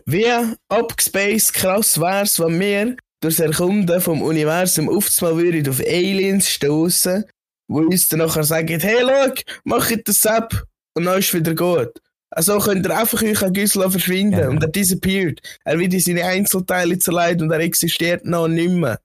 wie 0.05 0.25
abgespaced 0.69 1.53
krass 1.53 1.99
wär's, 1.99 2.39
wenn 2.39 2.59
wir 2.59 2.97
durchs 3.21 3.39
Erkunden 3.39 3.99
vom 4.01 4.21
Universum 4.21 4.89
oftmals 4.89 5.37
würden 5.37 5.67
auf 5.69 5.79
Aliens 5.79 6.49
stoßen, 6.49 7.25
wo 7.67 7.79
uns 7.79 8.07
dann 8.07 8.19
nachher 8.19 8.43
sagen, 8.43 8.79
hey, 8.79 9.01
schau, 9.01 9.33
mach 9.63 9.91
das 10.05 10.25
ab 10.25 10.63
und 10.95 11.05
dann 11.05 11.19
ist 11.19 11.33
wieder 11.33 11.55
gut. 11.55 11.99
Also 12.29 12.59
könnt 12.59 12.85
ihr 12.85 12.97
einfach 12.97 13.21
euch 13.23 13.41
an 13.41 13.53
Güssel 13.53 13.89
verschwinden 13.89 14.39
Ja. 14.39 14.49
und 14.49 14.61
er 14.61 14.69
disappeared. 14.69 15.39
Er 15.63 15.79
wird 15.79 15.93
in 15.93 15.99
seine 16.01 16.25
Einzelteile 16.25 16.97
zerlegt 16.99 17.41
und 17.41 17.51
er 17.51 17.59
existiert 17.59 18.25
noch 18.25 18.47
nicht 18.47 18.69
mehr. 18.71 18.99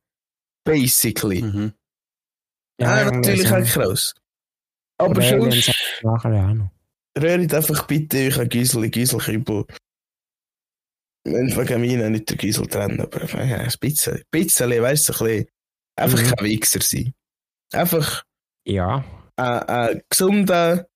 Basically. 0.65 1.43
mhm. 1.43 1.73
Ja, 2.81 3.03
irgendwie 3.05 3.31
natürlich 3.31 3.49
so. 3.49 3.55
auch 3.57 3.65
krass. 3.89 4.15
Aber 4.99 5.21
Aliens 5.23 5.65
sonst 5.67 6.01
nachher 6.03 6.33
ja 6.35 6.55
noch. 6.55 6.71
rührt 7.17 7.55
einfach 7.55 7.87
bitte 7.87 8.27
euch 8.27 8.39
an 8.39 8.49
Güssel, 8.49 8.89
Güsselkübel. 8.91 9.65
Wenn 11.25 11.57
wegen 11.57 11.81
mir 11.81 12.11
nicht 12.11 12.29
der 12.31 12.37
Güssel 12.37 12.67
trennen, 12.67 13.01
aber 13.01 13.25
ja, 13.45 13.59
ein 13.59 13.73
bisschen, 13.81 14.15
ein 14.17 14.23
bisschen, 14.31 14.71
weißt 14.83 15.09
du, 15.09 15.13
ein 15.13 15.19
bisschen. 15.19 15.47
Einfach 15.97 16.21
Mhm. 16.23 16.27
kein 16.35 16.45
Wichser 16.47 16.81
sein. 16.81 17.15
Einfach 17.73 18.25
Ja, 18.67 19.05
ein, 19.37 19.63
ein 19.69 20.03
gesunder 20.09 20.89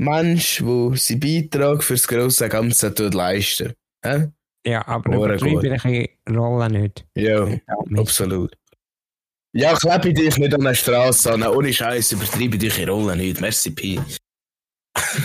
Mensch, 0.00 0.62
der 0.64 0.96
seinen 0.96 1.20
Beitrag 1.20 1.84
fürs 1.84 2.08
grosse 2.08 2.48
Ganze 2.48 2.94
tut 2.94 3.12
leisten. 3.12 3.74
Hä? 4.02 4.28
ja, 4.64 4.86
aber 4.88 5.14
Hure 5.14 5.34
übertreibe 5.34 6.08
die 6.26 6.34
Rolle 6.34 6.70
nicht. 6.70 7.04
Ja, 7.14 7.46
Ja, 7.46 7.58
absolut. 7.98 8.56
Ja, 9.52 9.74
klebe 9.74 10.14
dich 10.14 10.38
nicht 10.38 10.54
an 10.54 10.62
der 10.62 10.74
Straße 10.74 11.34
an. 11.34 11.42
Ohne 11.42 11.72
Scheiß, 11.72 12.12
übertreibe 12.12 12.56
dich 12.56 12.78
in 12.78 12.88
Rolle 12.88 13.14
nicht. 13.14 13.42
Merci, 13.42 13.72
Pi. 13.72 14.00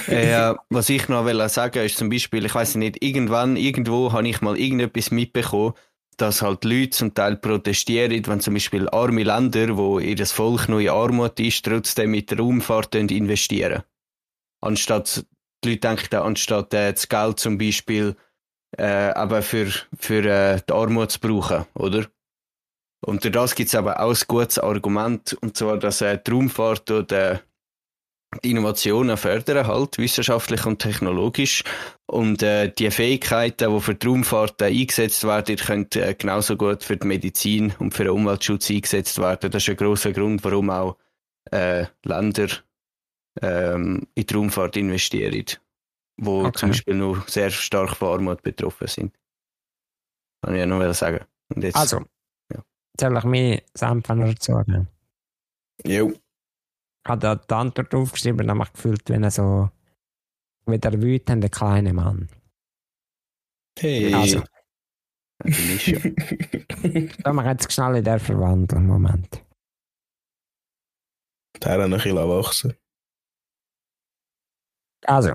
äh, 0.08 0.54
was 0.70 0.90
ich 0.90 1.08
noch 1.08 1.26
will 1.26 1.48
sagen 1.48 1.86
ist 1.86 1.98
zum 1.98 2.10
Beispiel, 2.10 2.46
ich 2.46 2.54
weiß 2.54 2.76
nicht, 2.76 3.02
irgendwann, 3.02 3.56
irgendwo 3.56 4.12
habe 4.12 4.28
ich 4.28 4.42
mal 4.42 4.58
irgendetwas 4.58 5.10
mitbekommen, 5.10 5.74
dass 6.18 6.42
halt 6.42 6.66
Leute 6.66 6.90
zum 6.90 7.14
Teil 7.14 7.38
protestieren, 7.38 8.28
wenn 8.28 8.42
zum 8.42 8.54
Beispiel 8.54 8.90
arme 8.90 9.24
Länder, 9.24 9.78
wo 9.78 10.00
ihr 10.00 10.16
das 10.16 10.34
Volk 10.34 10.68
noch 10.68 10.80
in 10.80 10.90
Armut 10.90 11.40
ist, 11.40 11.64
trotzdem 11.64 12.12
mit 12.12 12.30
der 12.32 12.40
Raumfahrt 12.40 12.96
investieren. 12.96 13.84
Anstatt, 14.66 15.26
die 15.64 15.70
Leute 15.70 15.80
denken, 15.80 16.16
anstatt 16.16 16.74
äh, 16.74 16.92
das 16.92 17.08
Geld 17.08 17.40
zum 17.40 17.58
Beispiel 17.58 18.16
äh, 18.78 19.12
aber 19.12 19.42
für, 19.42 19.72
für 19.98 20.26
äh, 20.26 20.62
die 20.68 20.74
Armut 20.74 21.12
zu 21.12 21.20
brauchen, 21.20 21.66
oder? 21.76 22.06
Und 23.06 23.24
durch 23.24 23.34
das 23.34 23.56
gibt 23.56 23.68
es 23.68 23.76
aber 23.76 24.00
auch 24.00 24.10
ein 24.10 24.28
gutes 24.28 24.58
Argument, 24.58 25.38
und 25.42 25.56
zwar, 25.56 25.78
dass 25.78 26.02
äh, 26.02 26.18
die 26.18 26.32
Raumfahrt 26.32 26.90
und 26.92 27.12
äh, 27.12 27.40
die 28.44 28.52
Innovationen 28.52 29.16
fördern, 29.16 29.68
halt, 29.68 29.98
wissenschaftlich 29.98 30.66
und 30.66 30.80
technologisch. 30.80 31.64
Und 32.08 32.44
äh, 32.44 32.70
die 32.70 32.92
Fähigkeiten, 32.92 33.74
die 33.74 33.80
für 33.80 33.96
die 33.96 34.08
Raumfahrt 34.08 34.62
äh, 34.62 34.66
eingesetzt 34.66 35.24
werden, 35.24 35.56
können 35.56 35.88
äh, 35.96 36.16
genauso 36.16 36.58
gut 36.58 36.84
für 36.84 36.98
die 36.98 37.08
Medizin 37.08 37.74
und 37.80 37.94
für 37.94 38.04
den 38.04 38.14
Umweltschutz 38.14 38.70
eingesetzt 38.70 39.20
werden. 39.20 39.52
Das 39.52 39.64
ist 39.64 39.70
ein 39.70 39.78
großer 39.78 40.12
Grund, 40.12 40.44
warum 40.44 40.70
auch 40.70 40.98
äh, 41.52 41.86
Länder 42.04 42.48
ähm, 43.42 44.08
in 44.16 44.26
die 44.26 44.34
Raumfahrt 44.34 44.78
investieren, 44.78 45.46
wo 46.18 46.46
Okay. 46.46 46.60
zum 46.60 46.70
Beispiel 46.70 46.96
noch 46.96 47.28
sehr 47.28 47.50
stark 47.50 47.96
von 47.96 48.14
Armut 48.14 48.42
betroffen 48.42 48.88
sind. 48.88 49.18
Kann 50.44 50.54
ich 50.56 50.60
ja 50.60 50.66
noch 50.66 50.94
sagen. 50.94 51.26
Und 51.54 51.64
jetzt, 51.64 51.76
Also, 51.76 52.06
Ja. 52.54 52.64
soll 53.00 53.18
ich 53.18 53.24
mir 53.26 53.64
Senf 53.74 54.08
noch 54.10 54.26
dazu 54.34 54.54
geben? 54.64 54.88
Jo. 55.86 56.10
Ich 56.12 57.10
habe 57.10 57.20
da 57.22 57.36
die 57.36 57.54
Antwort 57.54 57.94
aufgeschrieben 57.94 58.42
und 58.42 58.50
habe 58.50 58.60
mich 58.60 58.74
gefühlt, 58.74 59.10
wenn 59.10 59.24
er 59.24 59.32
so 59.32 59.70
wie 60.66 60.80
der 60.80 61.02
wütende 61.02 61.50
kleine 61.50 61.94
Mann. 61.94 62.30
Hey. 63.78 64.14
Also, 64.14 64.40
da 65.40 67.34
wir 67.34 67.46
jetzt 67.52 67.72
schnell 67.72 67.98
in 67.98 68.04
der 68.06 68.20
verwandeln. 68.20 68.88
Moment. 68.88 69.44
Der 71.62 71.72
hat 71.74 71.78
noch 71.80 71.86
ein 71.86 71.92
bisschen 72.04 72.16
wachsen. 72.18 72.74
Also, 75.08 75.34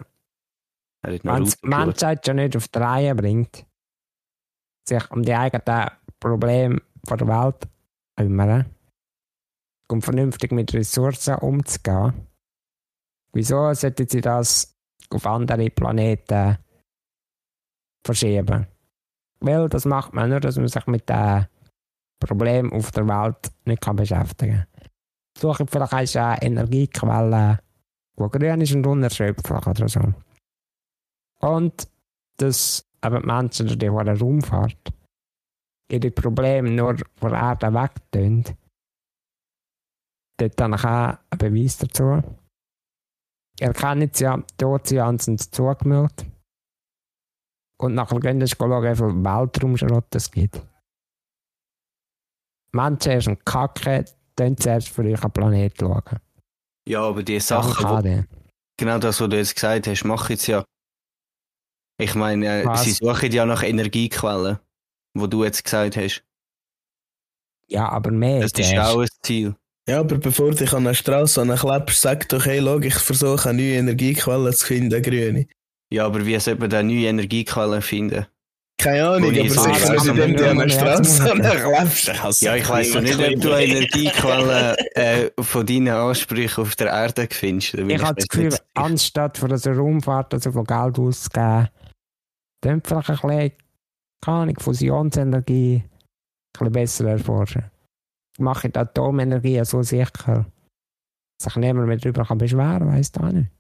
wenn 1.03 1.43
es 1.43 1.61
die 1.61 1.69
Menschheit 1.69 2.27
schon 2.27 2.37
nicht 2.37 2.57
auf 2.57 2.69
die 2.69 2.79
Reihe 2.79 3.15
bringt, 3.15 3.67
sich 4.89 5.11
um 5.11 5.23
die 5.23 5.35
eigenen 5.35 5.91
Probleme 6.19 6.83
der 7.09 7.27
Welt 7.27 7.69
kümmern 8.17 8.67
und 9.89 10.03
vernünftig 10.03 10.53
mit 10.53 10.75
Ressourcen 10.75 11.37
umzugehen, 11.37 12.27
wieso 13.33 13.73
sollten 13.73 14.09
sie 14.09 14.21
das 14.21 14.77
auf 15.11 15.27
andere 15.27 15.71
Planeten 15.71 16.59
verschieben? 18.05 18.67
Weil 19.41 19.69
das 19.69 19.87
macht 19.87 20.13
man 20.13 20.29
nur, 20.29 20.41
dass 20.41 20.57
man 20.57 20.69
sich 20.69 20.87
mit 20.87 21.09
den 21.09 21.47
Problemen 22.21 22.73
auf 22.73 22.91
der 22.91 23.09
Welt 23.09 23.51
nicht 23.65 23.81
kann 23.81 23.97
beschäftigen 23.97 24.67
kann. 24.75 24.89
Suche 25.39 25.67
vielleicht 25.67 26.17
eine 26.17 26.43
Energiequelle, 26.43 27.61
die 28.29 28.39
grün 28.39 28.61
ist 28.61 28.75
und 28.75 28.87
unerschöpflich 28.87 29.67
oder 29.67 29.89
so. 29.89 30.01
Und 31.41 31.89
dass 32.37 32.85
aber 33.01 33.21
die 33.21 33.27
Menschen 33.27 33.79
die 33.79 33.91
hohe 33.91 34.19
Raumfahrt 34.19 34.93
ihre 35.91 36.11
Probleme 36.11 36.71
nur 36.71 36.97
von 37.17 37.31
der 37.31 37.41
Erde 37.41 37.75
wegtun, 37.75 38.45
dort 40.39 40.61
habe 40.61 40.75
ich 40.77 40.85
auch 40.85 41.19
einen 41.31 41.39
Beweis 41.39 41.79
dazu. 41.79 42.23
Ihr 43.59 43.73
kennt 43.73 44.15
es 44.15 44.21
ja, 44.21 44.43
die 44.59 44.65
Ozeane 44.65 45.19
sind 45.19 45.41
zugemüllt. 45.41 46.27
Und 47.79 47.95
nachher 47.95 48.21
gehen 48.21 48.41
wir 48.41 48.47
schauen, 48.47 48.83
wie 48.83 48.97
viel 48.97 49.25
Weltraumschrott 49.25 50.15
es 50.15 50.31
gibt. 50.31 50.61
Menschen 52.73 53.33
ein 53.33 53.45
Kacke, 53.45 54.05
dann 54.37 54.57
zuerst 54.57 54.89
für 54.89 55.03
euren 55.03 55.33
Planet 55.33 55.77
schauen. 55.79 56.21
Ja, 56.91 57.03
aber 57.03 57.23
die 57.23 57.39
Sachen, 57.39 57.85
wo, 57.85 58.25
genau 58.77 58.99
das, 58.99 59.21
was 59.21 59.29
du 59.29 59.37
jetzt 59.37 59.55
gesagt 59.55 59.87
hast, 59.87 60.05
machen 60.05 60.33
jetzt 60.33 60.49
ja. 60.49 60.65
Ich 62.01 62.17
meine, 62.17 62.65
äh, 62.65 62.77
sie 62.79 62.91
suchen 62.91 63.31
ja 63.31 63.47
nach 63.47 63.63
Energiequellen, 63.63 64.59
wo 65.15 65.29
du 65.29 65.45
jetzt 65.45 65.63
gesagt 65.63 65.97
hast. 65.97 66.25
Ja, 67.69 67.89
aber 67.91 68.11
mehr 68.11 68.41
Das 68.41 68.51
ist 68.59 68.77
auch 68.77 68.99
ein 68.99 69.09
Ziel. 69.23 69.55
Ja, 69.89 70.01
aber 70.01 70.19
bevor 70.19 70.51
du 70.51 70.57
dich 70.57 70.73
an 70.73 70.85
einer 70.85 70.95
Straße 70.95 71.41
an 71.41 71.51
einen 71.51 71.61
klebst, 71.61 72.01
sag 72.01 72.29
doch, 72.29 72.45
hey, 72.45 72.61
schau, 72.61 72.81
ich 72.81 72.95
versuche 72.95 73.51
eine 73.51 73.63
neue 73.63 73.75
Energiequelle 73.75 74.53
zu 74.53 74.67
finden, 74.67 75.01
grüne. 75.01 75.47
Ja, 75.93 76.07
aber 76.07 76.27
wie 76.27 76.41
sollte 76.41 76.61
man 76.61 76.71
da 76.71 76.83
neue 76.83 77.07
Energiequellen 77.07 77.83
finden? 77.83 78.27
Keine 78.81 79.09
Ahnung, 79.09 79.31
ich 79.33 79.41
aber 79.41 79.49
so 79.51 79.63
sicher 79.63 79.93
nicht, 79.93 80.07
indem 80.07 80.37
du 80.37 80.45
an 80.45 80.51
einer 80.51 80.61
aber- 80.63 80.71
Straße 81.05 81.31
an 81.33 81.43
einen 81.43 81.63
klebst. 81.75 82.09
Ich 82.09 82.23
hasse 82.23 82.45
Ja, 82.45 82.57
ich 82.57 82.69
weiß 82.69 82.95
noch 82.95 83.03
nicht, 83.03 83.19
ob 83.19 83.41
du. 83.41 83.49
Energiequellen 83.57 84.77
äh, 84.95 85.31
von 85.43 85.67
deinen 85.67 85.89
Ansprüchen 85.89 86.63
auf 86.63 86.77
der 86.77 86.89
Erde 86.89 87.29
findest. 87.31 87.73
Bin 87.77 87.91
Ich 87.91 87.99
habe 88.03 88.09
mir 88.09 88.15
das 88.17 88.29
Gefühl, 88.29 88.59
anstatt 88.75 89.37
für 89.39 89.59
so 89.59 89.71
eine 89.71 89.79
Raumfahrt 89.79 90.43
so 90.43 90.51
viel 90.53 90.65
Geld 90.65 90.99
auszugeben, 90.99 91.69
dann 92.63 92.83
vielleicht 92.83 93.11
ein 93.11 93.17
bisschen, 93.17 93.53
keine 94.25 94.37
Ahnung, 94.39 94.59
Fusionsenergie 94.59 95.83
ein 95.85 95.89
bisschen 96.59 96.73
besser 96.73 97.09
erforschen. 97.09 97.65
Mache 98.39 98.71
die 98.71 98.79
Atomenergie 98.79 99.63
so 99.65 99.83
sicher, 99.83 100.47
dass 101.39 101.45
sich 101.45 101.57
niemand 101.57 101.87
mehr 101.89 101.97
darüber 101.99 102.25
kann 102.25 102.39
beschweren 102.39 102.79
kann, 102.79 102.89
weiss 102.93 103.13
ich 103.15 103.21
auch 103.23 103.31
nicht. 103.33 103.51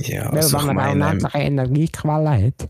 Ja, 0.00 0.30
Weil 0.30 0.36
also 0.38 0.52
wenn 0.52 0.60
ich 0.60 0.66
man 0.66 0.78
auch 0.78 0.94
meine, 0.94 1.04
unendliche 1.06 1.38
Energiequellen 1.38 2.46
hat, 2.46 2.68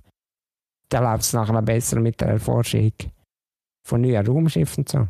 dann 0.89 1.05
läuft 1.05 1.25
es 1.25 1.33
nachher 1.33 1.63
besser 1.63 2.01
mit 2.01 2.21
der 2.21 2.29
Erforschung 2.29 2.93
von 3.85 4.01
neuen 4.01 4.27
Raumschiffen 4.27 4.83
und 4.83 4.89
so. 4.89 5.09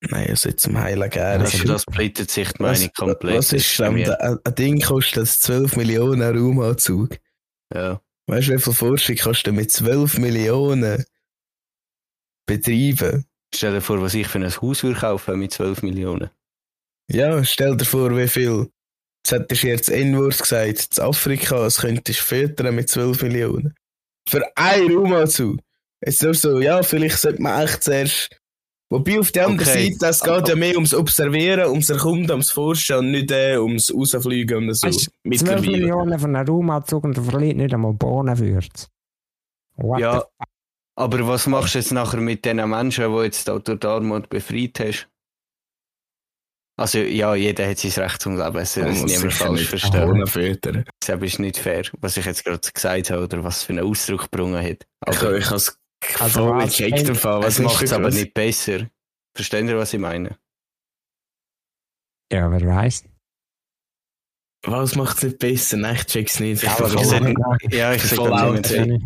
nein, 0.00 0.30
also 0.30 0.48
jetzt 0.48 0.62
zum 0.62 0.78
Heilen 0.78 1.10
gern. 1.10 1.40
Also 1.40 1.64
das 1.64 1.82
splittet 1.82 2.30
sich 2.30 2.52
die 2.52 2.62
Meinung 2.62 2.90
komplett. 2.96 3.38
was 3.38 3.52
ist 3.52 3.78
denn, 3.78 4.10
ein, 4.10 4.38
ein 4.44 4.54
Ding 4.54 4.80
kostet 4.80 5.26
12 5.26 5.76
Millionen 5.76 6.22
Raumanzug. 6.22 7.18
Ja. 7.74 8.00
Weißt 8.28 8.48
du, 8.48 8.54
wie 8.54 8.58
viel 8.58 8.72
Forschung 8.72 9.16
kannst 9.16 9.46
du 9.46 9.52
mit 9.52 9.70
12 9.70 10.18
Millionen 10.18 11.04
betreiben? 12.46 13.24
Stell 13.54 13.72
dir 13.72 13.80
vor, 13.80 14.00
was 14.02 14.14
ich 14.14 14.26
für 14.26 14.38
ein 14.38 14.50
Haus 14.50 14.82
würde 14.82 14.98
kaufen 14.98 15.38
mit 15.38 15.52
12 15.52 15.82
Millionen. 15.82 16.30
Ja, 17.08 17.42
stell 17.44 17.76
dir 17.76 17.84
vor, 17.84 18.16
wie 18.16 18.28
viel. 18.28 18.68
Jetzt 19.24 19.32
hättest 19.32 19.62
du 19.62 19.66
jetzt 19.66 19.88
N-Wort 19.88 20.38
gesagt, 20.38 20.78
zu 20.78 21.02
Afrika, 21.02 21.56
das 21.58 21.78
könntest 21.78 22.20
du 22.20 22.24
füttern 22.24 22.74
mit 22.74 22.88
12 22.88 23.22
Millionen. 23.22 23.74
Für 24.28 24.42
einen 24.56 24.96
Raumanzug. 24.96 25.58
Jetzt 26.04 26.22
nur 26.22 26.34
so, 26.34 26.60
ja, 26.60 26.82
vielleicht 26.82 27.18
sollte 27.18 27.42
man 27.42 27.62
echt 27.62 27.82
zuerst. 27.84 28.30
Wobei 28.88 29.18
auf 29.18 29.32
der 29.32 29.46
anderen 29.46 29.68
Okay. 29.68 29.90
Seite, 29.90 30.06
es 30.06 30.22
geht 30.22 30.48
ja 30.48 30.54
mehr 30.54 30.74
ums 30.76 30.94
Observieren, 30.94 31.68
ums 31.70 31.90
Erkunden, 31.90 32.30
ums 32.30 32.52
Forschen 32.52 32.98
und 32.98 33.10
nicht 33.10 33.30
äh, 33.32 33.56
ums 33.58 33.92
Rausfliegen 33.92 34.68
und 34.68 34.74
so. 34.74 34.86
Weißt 34.86 35.06
du, 35.06 35.10
12 35.10 35.12
Mittlerweile. 35.24 35.70
Millionen 35.72 36.18
von 36.18 36.36
einem 36.36 36.48
Raumanzug 36.48 37.04
und 37.04 37.16
du 37.16 37.22
verliert 37.22 37.56
nicht 37.56 37.74
einmal 37.74 37.94
Bohnen 37.94 38.36
für 38.36 38.60
What 39.76 40.00
Ja, 40.00 40.24
aber 40.94 41.26
was 41.26 41.46
machst 41.46 41.74
du 41.74 41.78
jetzt 41.78 41.92
nachher 41.92 42.20
mit 42.20 42.44
den 42.44 42.56
Menschen, 42.68 43.12
die 43.12 43.22
jetzt 43.22 43.48
da 43.48 43.58
durch 43.58 43.80
die 43.80 43.86
Armut 43.86 44.28
befreit 44.28 44.78
hast? 44.80 45.08
Also 46.78 46.98
ja, 46.98 47.34
jeder 47.34 47.68
hat 47.70 47.78
sein 47.78 48.04
Recht 48.04 48.20
zum 48.20 48.36
Leben, 48.36 48.52
das 48.52 48.76
muss 48.76 49.02
niemand 49.04 49.32
falsch 49.32 49.60
nicht 49.60 49.68
verstehen. 49.70 50.84
Das 51.00 51.22
ist 51.22 51.38
nicht 51.38 51.56
fair, 51.56 51.84
was 52.00 52.16
ich 52.18 52.26
jetzt 52.26 52.44
gerade 52.44 52.70
gesagt 52.70 53.10
habe 53.10 53.22
oder 53.24 53.42
was 53.44 53.62
für 53.62 53.72
einen 53.72 53.84
Ausdruck 53.86 54.30
gebrungen 54.30 54.62
hat. 54.62 54.86
Ich, 55.08 55.16
Aber 55.18 55.36
ich 55.38 55.46
habe 55.46 55.56
es 55.56 55.78
Also 56.18 56.40
voll 56.46 56.58
was- 56.58 56.76
gecheckt 56.76 57.16
Fall. 57.16 57.42
Was 57.42 57.54
es 57.54 57.64
macht 57.64 57.82
ist 57.82 57.90
es 57.90 57.92
aber 57.96 58.10
nicht 58.10 58.34
besser. 58.34 58.90
Versteht 59.34 59.64
ihr, 59.66 59.78
was 59.78 59.94
ich 59.94 60.00
meine? 60.00 60.38
Ja, 62.30 62.50
wer 62.50 62.60
weiß. 62.66 63.04
Was 64.64 64.96
macht 64.96 65.16
es 65.18 65.22
nicht 65.22 65.38
besser? 65.38 65.76
Nein, 65.78 65.94
ich 65.96 66.06
check's 66.06 66.40
nicht. 66.40 66.62
Ich 66.62 66.68
Ja, 66.68 66.86
ich 66.86 67.20
nicht. 67.20 67.72
Ja, 67.72 67.92
ich 67.94 68.02
sage 68.02 68.32
out, 68.32 68.70
nicht, 68.70 69.02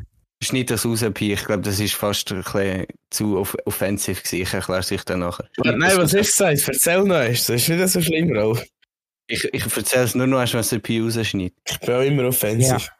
nicht 0.52 0.70
das 0.70 0.86
rauspie. 0.86 1.32
Ich 1.32 1.44
glaube, 1.44 1.62
das 1.62 1.78
ist 1.80 1.94
fast 1.94 2.32
ein 2.32 2.42
bisschen 2.42 2.86
zu 3.10 3.38
off 3.38 3.56
offensiv 3.66 4.22
gewesen. 4.22 4.42
Ich 4.42 4.54
erkläre 4.54 4.80
es 4.80 4.90
euch 4.90 5.04
dann 5.04 5.20
nachher. 5.20 5.48
Nein, 5.58 5.80
was 5.80 6.14
hast 6.14 6.14
du 6.14 6.18
gesagt? 6.18 6.68
Erzähl 6.68 7.04
noch 7.04 7.16
erst. 7.16 7.48
Das 7.48 7.56
ist 7.56 7.68
nicht 7.68 7.88
so 7.88 8.00
schlimm, 8.00 8.34
Rolf. 8.34 8.64
Ich, 9.26 9.44
ich 9.44 9.76
erzähle 9.76 10.04
es 10.04 10.14
nur 10.14 10.26
noch, 10.26 10.40
erst, 10.40 10.54
wenn 10.54 10.60
es 10.60 10.70
der 10.70 10.78
Pi 10.78 11.00
rausschneidet. 11.00 11.54
Ich 11.68 11.78
bin 11.80 11.94
auch 11.94 12.00
immer 12.00 12.24
offensiv. 12.24 12.90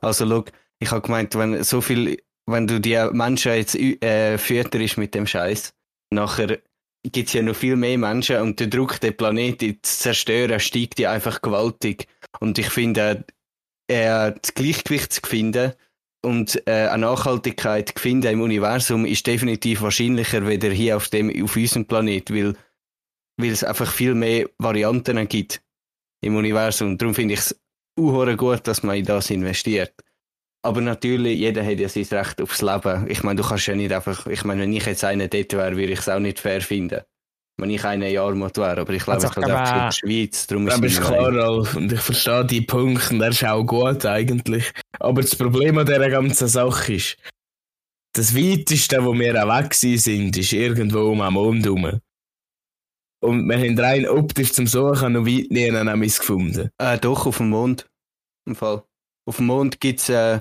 Also, 0.00 0.26
schau, 0.28 0.44
ich 0.78 0.90
habe 0.90 1.02
gemeint, 1.02 1.34
wenn 1.34 1.62
so 1.62 1.80
viel, 1.80 2.18
wenn 2.46 2.66
du 2.66 2.80
die 2.80 2.98
Menschen 3.12 3.52
jetzt 3.52 3.76
äh, 3.76 4.38
fütterst 4.38 4.96
mit 4.96 5.14
dem 5.14 5.26
Scheiß, 5.26 5.74
nachher 6.10 6.58
gibt 7.04 7.28
es 7.28 7.34
ja 7.34 7.42
noch 7.42 7.54
viel 7.54 7.76
mehr 7.76 7.98
Menschen 7.98 8.40
und 8.40 8.58
der 8.58 8.66
Druck, 8.66 9.00
den 9.00 9.16
Planeten 9.16 9.78
zu 9.82 9.98
zerstören, 9.98 10.58
steigt 10.58 10.98
ja 10.98 11.12
einfach 11.12 11.40
gewaltig. 11.40 12.08
Und 12.40 12.58
ich 12.58 12.68
finde, 12.68 13.24
äh, 13.86 14.32
das 14.40 14.54
Gleichgewicht 14.54 15.12
zu 15.12 15.20
finden 15.24 15.74
und 16.26 16.60
äh, 16.66 16.88
eine 16.88 17.06
Nachhaltigkeit 17.06 17.94
finden 17.96 18.32
im 18.32 18.40
Universum 18.40 19.06
ist 19.06 19.28
definitiv 19.28 19.82
wahrscheinlicher, 19.82 20.44
weder 20.44 20.70
hier 20.70 20.96
auf 20.96 21.08
dem, 21.08 21.30
auf 21.44 21.54
unserem 21.54 21.86
Planet, 21.86 22.34
weil, 22.34 22.56
weil 23.40 23.50
es 23.50 23.62
einfach 23.62 23.92
viel 23.92 24.14
mehr 24.14 24.48
Varianten 24.58 25.28
gibt 25.28 25.62
im 26.24 26.34
Universum. 26.34 26.98
Darum 26.98 27.14
finde 27.14 27.34
ich 27.34 27.40
es 27.40 27.60
unhöher 27.96 28.36
gut, 28.36 28.66
dass 28.66 28.82
man 28.82 28.96
in 28.96 29.04
das 29.04 29.30
investiert. 29.30 29.94
Aber 30.62 30.80
natürlich, 30.80 31.38
jeder 31.38 31.64
hat 31.64 31.78
ja 31.78 31.88
sein 31.88 32.06
Recht 32.10 32.42
aufs 32.42 32.60
Leben. 32.60 33.08
Ich 33.08 33.22
meine, 33.22 33.40
du 33.40 33.48
kannst 33.48 33.68
ja 33.68 33.76
nicht 33.76 33.92
einfach, 33.92 34.26
ich 34.26 34.42
meine, 34.42 34.62
wenn 34.62 34.72
ich 34.72 34.84
jetzt 34.84 35.04
einer 35.04 35.28
dort 35.28 35.52
wäre, 35.52 35.76
würde 35.76 35.92
ich 35.92 36.00
es 36.00 36.08
auch 36.08 36.18
nicht 36.18 36.40
fair 36.40 36.60
finden. 36.60 37.02
Wenn 37.58 37.70
ich 37.70 37.84
einen 37.84 38.10
Jahr 38.10 38.26
Armut 38.26 38.58
wäre, 38.58 38.80
aber 38.80 38.92
ich 38.92 39.06
lebe 39.06 39.12
Also, 39.12 39.28
ich 39.28 39.36
einfach 39.36 39.42
in 39.42 39.48
der 39.48 39.62
glaube, 39.62 39.92
Schweiz, 39.92 40.46
darum 40.48 40.66
ist 40.66 40.82
es 40.82 41.00
klar. 41.00 41.34
Ralf, 41.34 41.76
und 41.76 41.92
ich 41.92 42.00
verstehe 42.00 42.44
die 42.44 42.60
Punkte, 42.62 43.14
und 43.14 43.22
er 43.22 43.28
ist 43.28 43.44
auch 43.44 43.64
gut 43.64 44.04
eigentlich. 44.04 44.72
Aber 45.06 45.22
das 45.22 45.36
Problem 45.36 45.78
an 45.78 45.86
dieser 45.86 46.10
ganzen 46.10 46.48
Sache 46.48 46.94
ist, 46.94 47.16
das 48.12 48.34
weiteste, 48.34 49.04
wo 49.04 49.14
wir 49.14 49.42
auch 49.42 49.62
weg 49.62 49.74
sind, 49.74 50.36
ist 50.36 50.52
irgendwo 50.52 51.10
um 51.10 51.20
am 51.20 51.34
Mond 51.34 51.64
herum. 51.64 52.00
Und 53.20 53.48
wir 53.48 53.56
haben 53.56 53.78
rein 53.78 54.08
optisch 54.08 54.52
zum 54.52 54.66
Suchen 54.66 55.14
noch 55.14 55.26
weit 55.26 55.50
nie 55.50 55.70
einen 55.70 56.00
gefunden. 56.00 56.70
Äh, 56.78 56.98
doch, 56.98 57.26
auf 57.26 57.38
dem 57.38 57.50
Mond. 57.50 57.88
Im 58.46 58.54
Fall. 58.54 58.84
Auf 59.28 59.36
dem 59.36 59.46
Mond 59.46 59.80
gibt 59.80 60.00
es 60.00 60.08
äh, 60.08 60.40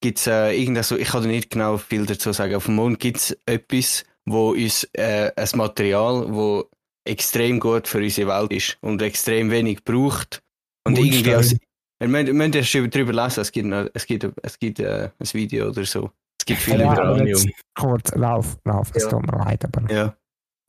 gibt's, 0.00 0.26
äh, 0.26 0.52
irgendwas 0.52 0.90
ich 0.90 1.08
kann 1.08 1.22
dir 1.22 1.28
nicht 1.28 1.50
genau 1.50 1.78
viel 1.78 2.04
dazu 2.06 2.32
sagen. 2.32 2.54
Auf 2.54 2.66
dem 2.66 2.74
Mond 2.74 3.00
gibt 3.00 3.18
es 3.18 3.38
etwas, 3.46 4.04
wo 4.26 4.50
uns 4.50 4.84
äh, 4.92 5.32
ein 5.34 5.48
Material, 5.54 6.26
wo 6.28 6.68
extrem 7.04 7.58
gut 7.58 7.88
für 7.88 7.98
unsere 7.98 8.28
Welt 8.28 8.52
ist 8.52 8.78
und 8.80 9.00
extrem 9.02 9.50
wenig 9.50 9.84
braucht. 9.84 10.42
Und 10.86 10.98
irgendwie 10.98 11.34
als, 11.34 11.56
wir 12.00 12.08
müssen, 12.08 12.26
wir 12.26 12.34
müssen 12.34 12.54
erst 12.54 12.74
darüber 12.74 13.12
lesen, 13.12 13.40
es 13.40 13.52
gibt, 13.52 13.66
noch, 13.68 13.86
es 13.94 14.06
gibt, 14.06 14.26
es 14.42 14.58
gibt 14.58 14.80
äh, 14.80 15.10
ein 15.18 15.28
Video 15.32 15.68
oder 15.68 15.84
so. 15.84 16.10
Es 16.40 16.44
gibt 16.46 16.60
viele 16.60 16.80
Ja, 16.84 16.90
aber 16.92 17.26
jetzt 17.26 17.48
kurz, 17.74 18.14
Lauf, 18.14 18.58
Lauf, 18.64 18.90
es 18.94 19.04
Ja. 19.04 19.08
tut 19.10 19.26
mir 19.26 19.38
leid, 19.38 19.64
aber 19.64 19.90
Ja. 19.92 20.16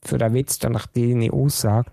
für 0.06 0.18
den 0.18 0.34
Witz 0.34 0.60
dann 0.60 0.74
nach 0.74 0.86
deine 0.88 1.32
Aussage, 1.34 1.92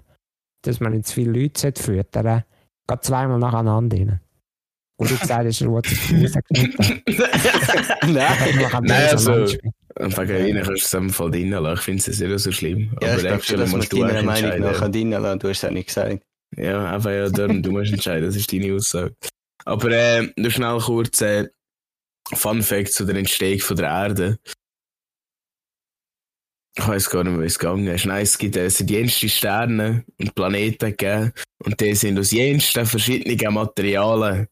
dass 0.62 0.78
man 0.80 0.94
jetzt 0.94 1.12
viele 1.12 1.32
Leute 1.40 1.72
füttern 1.80 2.44
geht 2.88 3.04
zweimal 3.04 3.38
nacheinander 3.38 3.96
rein. 3.96 4.20
Und 4.98 5.10
du 5.10 5.16
gesagt 5.16 5.46
hast, 5.46 5.60
du 5.60 5.74
rausgeschnitten. 5.74 6.42
Nein. 8.12 8.82
Nein, 8.82 9.08
also- 9.10 9.46
wegen 10.28 10.46
ihnen 10.46 10.62
kannst 10.64 10.68
du 10.68 10.74
es 10.74 10.94
einfach 10.94 11.30
drin 11.30 11.50
lassen. 11.50 11.74
Ich 11.74 11.80
finde 11.80 12.10
es 12.10 12.20
nicht 12.20 12.38
so 12.38 12.52
schlimm. 12.52 12.96
Ja, 13.00 13.14
ich 13.16 13.20
glaube 13.22 13.42
schon, 13.42 13.58
dass 13.58 13.72
man 13.72 13.80
deiner 13.80 14.22
Meinung 14.22 14.26
nach 14.26 14.36
entscheiden. 14.36 14.82
an 14.84 14.92
deinen 14.92 15.10
lassen. 15.22 15.38
Du 15.40 15.48
hast 15.48 15.58
es 15.58 15.64
auch 15.64 15.70
nicht 15.72 15.88
gesagt. 15.88 16.22
Ja, 16.56 16.94
einfach 16.94 17.10
ja, 17.10 17.28
darum, 17.28 17.62
du 17.62 17.72
musst 17.72 17.92
entscheiden, 17.92 18.26
das 18.26 18.36
ist 18.36 18.52
deine 18.52 18.74
Aussage. 18.74 19.16
Aber 19.64 19.90
äh, 19.90 20.28
nur 20.36 20.50
schnell 20.50 20.78
kurz 20.78 21.20
äh, 21.20 21.48
Fun 22.34 22.62
Fact 22.62 22.92
zu 22.92 23.04
der 23.04 23.16
Entstehung 23.16 23.60
von 23.60 23.76
der 23.76 23.88
Erde. 23.88 24.38
Ich 26.74 26.86
weiß 26.86 27.10
gar 27.10 27.24
nicht, 27.24 27.38
wie 27.38 27.44
es 27.44 27.58
gegangen 27.58 27.86
ist. 27.86 28.06
Nein, 28.06 28.22
es 28.22 28.38
gibt 28.38 28.56
äh, 28.56 28.66
es 28.66 28.78
sind 28.78 28.90
jenste 28.90 29.28
Sterne 29.28 30.04
und 30.18 30.34
Planeten 30.34 30.90
gegeben 30.96 31.32
und 31.64 31.80
die 31.80 31.94
sind 31.94 32.18
aus 32.18 32.30
jensten 32.30 32.86
verschiedenen 32.86 33.54
Materialien 33.54 34.48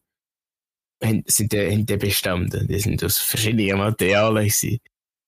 sind 1.25 1.51
die, 1.51 1.85
die 1.85 1.97
bestanden. 1.97 2.67
Die 2.67 2.79
sind 2.79 3.03
aus 3.03 3.17
verschiedenen 3.17 3.79
Materialien 3.79 4.47
gewesen. 4.47 4.79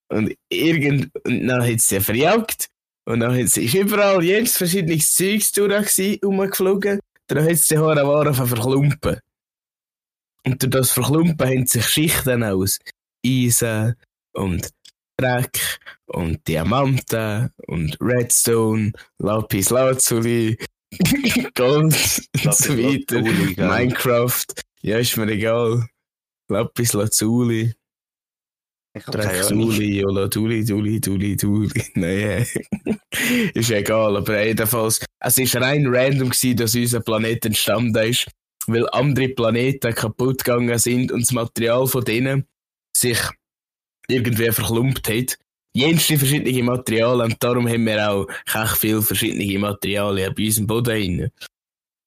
Und 0.09 0.35
irgend, 0.49 1.09
und 1.25 1.47
dann 1.47 1.63
hat 1.63 1.79
sie 1.79 1.99
verjagt 1.99 2.69
und 3.05 3.19
dann 3.19 3.35
ist 3.37 3.57
überall 3.57 4.23
jedes 4.23 4.57
verschiedenes 4.57 5.13
Zeugs 5.13 5.51
rumgeflogen. 6.23 6.99
Dann 7.27 7.43
hat 7.43 7.57
sie 7.57 7.75
die 7.75 7.79
Haare 7.79 8.07
Waren 8.07 8.33
verklumpen. 8.33 9.19
Und 10.45 10.61
durch 10.61 10.71
das 10.71 10.91
Verklumpen 10.91 11.47
haben 11.47 11.67
sich 11.67 11.87
Schichten 11.87 12.43
aus 12.43 12.79
Eisen 13.25 13.95
und 14.33 14.69
Dreck 15.17 15.79
und 16.07 16.45
Diamanten 16.47 17.49
und 17.67 17.97
Redstone, 18.01 18.91
Lapis 19.19 19.69
Lazuli, 19.69 20.57
Gold 21.55 21.95
und 22.43 22.53
so 22.53 22.77
weiter? 22.77 23.21
Minecraft. 23.21 24.45
Ja, 24.81 24.97
ist 24.97 25.15
mir 25.17 25.29
egal. 25.29 25.87
Lapis 26.49 26.93
Lazuli, 26.93 27.73
Ich 27.73 27.73
habe 27.73 27.73
keine 27.73 27.73
Ahnung. 27.73 27.73
Drecksuli, 28.93 30.01
Jola, 30.01 30.27
Duli, 30.27 30.63
Duli, 30.63 30.99
Duli, 30.99 31.35
Duli. 31.35 31.83
Nein, 31.95 32.45
ist 33.53 33.71
egal, 33.71 34.17
aber 34.17 34.45
jedenfalls, 34.45 35.03
es 35.19 35.37
ist 35.37 35.55
rein 35.55 35.87
random 35.87 36.29
gewesen, 36.29 36.57
dass 36.57 36.75
unser 36.75 36.99
Planet 36.99 37.45
entstanden 37.45 38.09
ist, 38.09 38.27
weil 38.67 38.87
andere 38.89 39.29
Planeten 39.29 39.95
kaputt 39.95 40.43
gegangen 40.43 40.77
sind 40.77 41.11
und 41.11 41.21
das 41.21 41.31
Material 41.31 41.87
von 41.87 42.03
denen 42.03 42.45
sich 42.95 43.19
irgendwie 44.07 44.51
verklumpt 44.51 45.09
hat. 45.09 45.37
Jenste 45.75 46.19
verschiedene 46.19 46.61
Materialien 46.61 47.31
und 47.31 47.43
darum 47.43 47.67
haben 47.67 47.85
wir 47.85 48.11
auch 48.11 48.27
echt 48.45 48.77
viele 48.77 49.01
verschiedene 49.01 49.57
Materialien 49.57 50.33
bei 50.35 50.45
unserem 50.45 50.67
Boden 50.67 50.83
drin. 50.83 51.31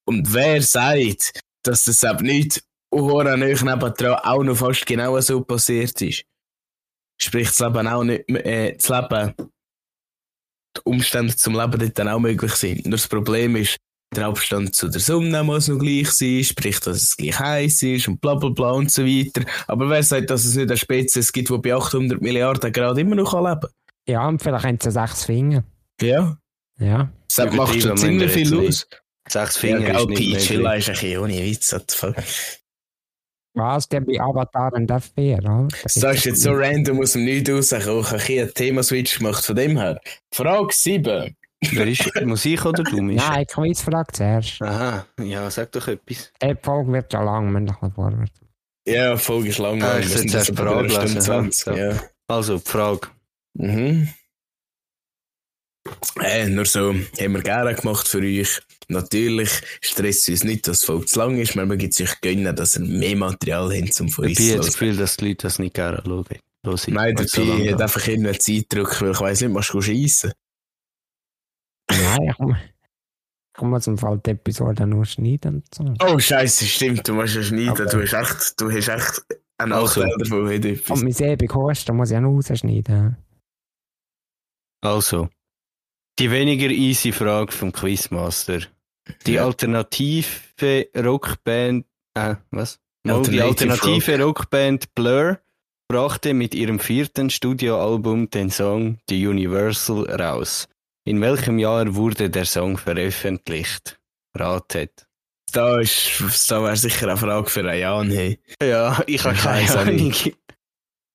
Und 0.06 0.32
wer 0.32 0.62
sagt, 0.62 1.40
dass 1.64 1.84
das 1.84 2.04
eben 2.04 2.26
nicht 2.26 2.62
Uhura 2.94 3.34
euch 3.34 3.62
nebendran 3.64 4.20
auch 4.22 4.44
noch 4.44 4.56
fast 4.56 4.86
genau 4.86 5.20
so 5.20 5.40
passiert 5.40 6.00
ist? 6.00 6.24
Sprich, 7.20 7.48
das 7.48 7.58
Leben 7.60 7.86
auch 7.88 8.04
nicht, 8.04 8.28
äh, 8.28 8.76
das 8.76 8.88
Leben, 8.88 9.34
die 10.76 10.80
Umstände 10.84 11.34
zum 11.34 11.54
Leben 11.58 11.78
dort 11.78 11.98
dann 11.98 12.08
auch 12.08 12.18
möglich 12.18 12.52
sind. 12.52 12.84
Nur 12.84 12.92
das 12.92 13.08
Problem 13.08 13.56
ist, 13.56 13.76
der 14.14 14.26
Abstand 14.26 14.74
zu 14.74 14.88
der 14.88 15.00
Sonne 15.00 15.42
muss 15.42 15.68
noch 15.68 15.78
gleich 15.78 16.10
sein, 16.10 16.44
sprich, 16.44 16.78
dass 16.80 16.98
es 17.02 17.16
gleich 17.16 17.38
heiß 17.38 17.82
ist 17.82 18.08
und 18.08 18.20
bla 18.20 18.34
bla 18.34 18.50
bla 18.50 18.70
und 18.70 18.90
so 18.92 19.04
weiter. 19.04 19.42
Aber 19.66 19.88
wer 19.90 20.02
sagt, 20.02 20.30
dass 20.30 20.44
es 20.44 20.54
nicht 20.54 20.68
eine 20.68 20.76
Spezies 20.76 21.32
gibt, 21.32 21.48
die 21.50 21.58
bei 21.58 21.74
800 21.74 22.20
Milliarden 22.20 22.72
Grad 22.72 22.98
immer 22.98 23.16
noch 23.16 23.32
leben 23.34 23.60
kann? 23.60 23.70
Ja, 24.06 24.28
und 24.28 24.40
vielleicht 24.40 24.64
haben 24.64 24.78
sie 24.80 24.90
sechs 24.90 25.24
Finger. 25.24 25.64
Ja. 26.00 26.38
Ja. 26.78 27.10
Das 27.34 27.52
macht 27.52 27.82
schon 27.82 27.96
ziemlich 27.96 28.30
viel 28.30 28.68
aus. 28.68 28.86
Sechs 29.28 29.54
Ja, 29.56 29.60
Finger 29.60 29.80
gell, 29.80 29.96
ist 29.96 30.08
nicht 30.08 30.18
Peach, 30.18 30.50
möglich. 30.50 30.78
Ist 30.78 30.88
ein 30.88 30.92
bisschen 30.94 31.18
ohne 31.18 31.42
Witz. 31.42 31.76
Was, 33.56 33.88
der 33.88 34.02
bei 34.02 34.20
Avatar 34.20 34.74
ein 34.74 34.86
Dafür, 34.86 35.38
oder? 35.38 35.68
Das 35.82 35.96
ist 35.96 36.24
jetzt 36.26 36.42
so 36.42 36.52
random 36.52 37.00
aus 37.00 37.12
dem 37.12 37.24
Nichts 37.24 37.50
rausgekommen. 37.50 38.04
Ich 38.04 38.22
habe 38.22 38.40
einen 38.42 38.54
Thema-Switch 38.54 39.18
gemacht 39.18 39.44
von 39.44 39.56
dem 39.56 39.78
her. 39.78 39.98
Frage 40.32 40.72
7. 40.74 41.34
Wer 41.70 41.86
ist 41.86 42.04
Musik 42.24 42.66
oder 42.66 42.82
du? 42.84 43.00
Misch? 43.00 43.16
Nein, 43.26 43.46
Quizfrage 43.46 44.12
zuerst. 44.12 44.60
Aha, 44.60 45.06
ja, 45.22 45.50
sag 45.50 45.72
doch 45.72 45.88
etwas. 45.88 46.30
Die 46.42 46.54
Folge 46.62 46.92
wird 46.92 47.10
schon 47.10 47.24
lang, 47.24 47.54
wenn 47.54 47.66
ich 47.66 47.80
mal 47.80 47.90
vorwärts. 47.90 48.40
Ja, 48.86 49.12
die 49.14 49.18
Folge 49.18 49.48
ist 49.48 49.58
lang. 49.58 49.82
Ah, 49.82 49.98
ich 49.98 50.08
sollte 50.08 50.22
jetzt 50.24 50.34
erst 50.34 50.54
bei 50.54 50.62
einer 50.62 50.72
Frage 50.90 51.02
lesen, 51.02 51.20
20. 51.22 51.66
ja. 51.66 51.76
Ja. 51.92 52.00
Also, 52.28 52.58
die 52.58 52.68
Frage. 52.70 53.08
Mhm. 53.54 54.08
Äh, 56.20 56.48
nur 56.48 56.64
so 56.66 56.92
haben 56.94 57.32
wir 57.34 57.42
gerne 57.42 57.74
gemacht 57.74 58.06
für 58.08 58.18
euch. 58.18 58.60
Natürlich 58.88 59.50
stresst 59.80 60.28
uns 60.28 60.44
nicht, 60.44 60.68
dass 60.68 60.78
es 60.78 60.84
voll 60.84 61.04
zu 61.06 61.18
lang 61.18 61.38
ist, 61.38 61.52
aber 61.56 61.66
man 61.66 61.78
gibt 61.78 61.94
sich 61.94 62.20
gönnen, 62.20 62.54
dass 62.54 62.76
ihr 62.76 62.84
mehr 62.84 63.16
Material 63.16 63.72
habt, 63.76 63.92
zum 63.94 64.08
von 64.08 64.26
Ich 64.26 64.38
uns 64.38 64.48
habe 64.50 64.56
das 64.58 64.66
zu 64.72 64.80
hören. 64.80 64.90
Gefühl, 64.90 64.96
dass 64.96 65.16
die 65.16 65.24
Leute 65.28 65.42
das 65.42 65.58
nicht 65.58 65.74
gerne 65.74 66.02
schauen. 66.04 66.24
Hören, 66.64 66.94
Nein, 66.94 67.14
der 67.16 67.28
so 67.28 67.42
Pi 67.42 67.68
hat 67.68 67.82
einfach 67.82 68.06
irgendwie 68.08 68.38
Zeitdruck, 68.38 69.00
weil 69.00 69.10
ich 69.12 69.20
weiss 69.20 69.40
nicht, 69.40 69.52
machst 69.52 69.72
du 69.72 69.80
schiessen? 69.80 70.32
Nein, 71.90 72.28
ich, 72.30 72.38
mu- 72.38 72.54
ich 73.56 73.62
muss 73.62 73.86
im 73.86 73.98
Fall 73.98 74.20
die 74.24 74.30
Episode 74.30 74.86
nur 74.86 75.04
schneiden 75.04 75.64
und 75.74 75.74
so. 75.74 76.06
Oh, 76.06 76.18
Scheiße, 76.18 76.64
stimmt, 76.64 77.06
du 77.08 77.14
musst 77.14 77.34
ja 77.36 77.42
schneiden. 77.42 77.70
Okay. 77.70 77.86
Du 77.90 78.02
hast 78.02 78.12
echt, 78.12 78.60
du 78.60 78.70
hast 78.70 78.88
echt 78.88 79.22
einen 79.58 79.72
Also. 79.72 80.02
Nachteil 80.02 80.16
davon. 80.18 80.46
Und 80.48 81.02
mein 81.02 81.12
Säbig 81.12 81.54
Husten 81.54 81.96
muss 81.96 82.10
ich 82.10 82.16
auch 82.16 82.20
noch 82.20 82.30
rausschneiden. 82.34 83.16
Also, 84.82 85.28
die 86.18 86.30
weniger 86.30 86.68
easy 86.70 87.12
Frage 87.12 87.52
vom 87.52 87.72
Quizmaster. 87.72 88.60
Die 89.26 89.34
Ja. 89.34 89.44
alternative 89.44 90.88
Rockband, 90.96 91.86
äh, 92.14 92.36
was? 92.50 92.78
No, 93.04 93.22
die 93.22 93.40
Alternative 93.40 93.72
alternative 93.72 94.24
Rockband 94.24 94.94
Blur 94.94 95.38
brachte 95.88 96.34
mit 96.34 96.54
ihrem 96.54 96.80
vierten 96.80 97.30
Studioalbum 97.30 98.30
den 98.30 98.50
Song 98.50 98.98
The 99.08 99.26
Universal 99.28 100.10
raus. 100.10 100.68
In 101.04 101.20
welchem 101.20 101.60
Jahr 101.60 101.94
wurde 101.94 102.30
der 102.30 102.46
Song 102.46 102.76
veröffentlicht? 102.78 104.00
Ratet. 104.34 105.06
Da, 105.52 105.78
ist, 105.78 106.50
da 106.50 106.62
wäre 106.64 106.76
sicher 106.76 107.06
eine 107.06 107.16
Frage 107.16 107.48
für 107.48 107.64
Ayan. 107.64 108.10
Hey. 108.10 108.40
Ja, 108.60 109.00
ich 109.06 109.22
habe 109.24 109.36
keine 109.36 109.70
Ahnung. 109.78 109.94
nicht. 109.94 110.36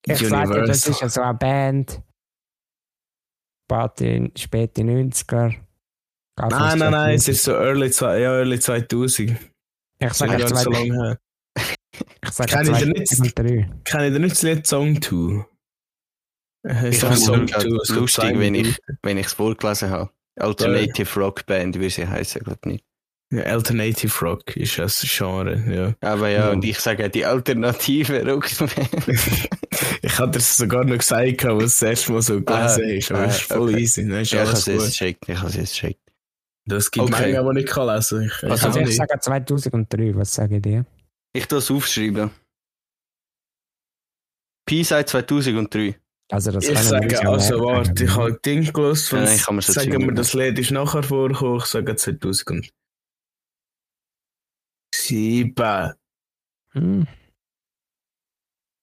Ich 0.05 0.17
sage, 0.19 0.63
das 0.63 0.87
ist 0.87 1.01
ja 1.01 1.09
so 1.09 1.21
eine 1.21 1.33
Band. 1.37 2.01
Spät 3.71 4.01
in, 4.01 4.31
späte 4.37 4.81
90er. 4.81 5.49
Geht 5.49 5.59
fast 6.37 6.51
Nein, 6.51 6.79
nein, 6.79 6.91
nein, 6.91 7.15
es 7.15 7.23
2000. 7.25 7.27
ist 7.29 7.43
so 7.43 7.51
early, 7.53 7.91
zwei- 7.91 8.19
ja, 8.19 8.31
early 8.33 8.59
2000. 8.59 9.37
Ich 9.99 10.13
sage 10.13 10.35
nicht 10.35 10.47
so 10.49 10.55
2000 10.55 10.75
lange 10.75 11.03
her. 11.03 11.17
ich 12.23 12.29
sage 12.31 12.51
Kann 12.51 12.67
ich 12.73 12.77
dir 12.79 12.85
nicht- 12.87 13.07
2003. 13.07 13.69
Kann 13.83 14.03
ich 14.05 14.13
dir 14.13 14.19
nicht 14.19 14.31
das 14.31 14.41
Lied 14.43 14.67
Song 14.67 15.01
2? 15.01 15.45
Ich 16.89 16.99
sag 16.99 17.13
finde 17.13 17.25
Song 17.25 17.43
es 17.45 17.51
2, 17.51 17.57
es 17.57 17.63
gibt 17.63 17.89
lustig, 17.89 18.39
wenn 18.39 18.55
ich, 18.55 18.77
wenn 19.03 19.17
ich 19.17 19.25
es 19.27 19.33
vorgelesen 19.33 19.89
habe. 19.89 20.11
Alternative 20.39 21.19
Rockband, 21.19 21.79
wie 21.79 21.89
sie 21.89 22.07
heißen, 22.07 22.43
glaube 22.43 22.69
nicht. 22.69 22.85
Ja, 23.33 23.43
Alternative 23.43 24.13
Rock 24.25 24.55
ist 24.57 24.77
das 24.77 25.01
Genre, 25.07 25.55
ja. 26.01 26.07
Aber 26.09 26.29
ja, 26.29 26.47
Ja. 26.47 26.51
und 26.51 26.63
ich 26.65 26.79
sage 26.79 27.09
die 27.09 27.25
alternative 27.25 28.25
Rockband. 28.29 28.89
ich 30.01 30.19
hatte 30.19 30.37
es 30.39 30.57
sogar 30.57 30.83
noch 30.83 30.97
gesagt, 30.97 31.45
als 31.45 31.53
du 31.53 31.59
das 31.59 31.81
erste 31.81 32.11
Mal 32.11 32.21
so 32.21 32.41
gelesen 32.41 32.49
Ah, 32.51 32.63
hast, 32.63 33.11
aber 33.11 33.19
ah, 33.19 33.25
es 33.25 33.35
ist 33.37 33.41
voll 33.43 33.69
okay. 33.69 33.79
easy. 33.81 34.03
Ne? 34.03 34.21
Ist 34.21 34.31
ja, 34.31 34.41
ich 34.43 34.47
habe 34.49 34.57
es 34.57 34.65
jetzt 34.65 34.77
gut. 34.79 34.85
gecheckt, 34.87 35.29
ich 35.29 35.37
habe 35.37 35.49
es 35.49 35.55
jetzt 35.55 35.73
gecheckt. 35.73 35.99
Das 36.65 36.91
gibt 36.91 37.05
Okay. 37.07 37.33
Menge, 37.33 37.53
die 37.55 37.59
ich 37.61 37.65
kann 37.65 37.87
lesen 37.87 38.23
Ich, 38.23 38.43
Also, 38.43 38.67
Also 38.67 38.79
ich 38.79 38.85
nicht. 38.87 38.97
sage 38.97 39.19
2003, 39.19 40.15
was 40.15 40.33
sage 40.33 40.55
ich 40.57 40.61
dir? 40.61 40.85
Ich 41.33 41.47
tue 41.47 41.57
es 41.59 41.71
aufschreiben. 41.71 42.29
Pi 44.67 44.83
seit 44.83 45.09
2003. 45.09 45.99
Also 46.31 46.51
das 46.51 46.67
Ich 46.69 46.77
sage, 46.79 47.11
ja 47.13 47.29
also 47.29 47.59
warte, 47.61 48.03
ich 48.05 48.15
habe 48.15 48.39
Ding 48.45 48.71
gelöst, 48.71 49.09
kann 49.09 49.25
jetzt 49.25 49.73
sagen 49.73 50.05
wir, 50.05 50.13
das 50.13 50.33
Lied 50.33 50.57
ist 50.59 50.71
nachher 50.71 51.03
vorgekommen, 51.03 51.57
ich 51.57 51.65
sage 51.65 51.95
2007. 51.95 52.71
Hm. 56.73 57.07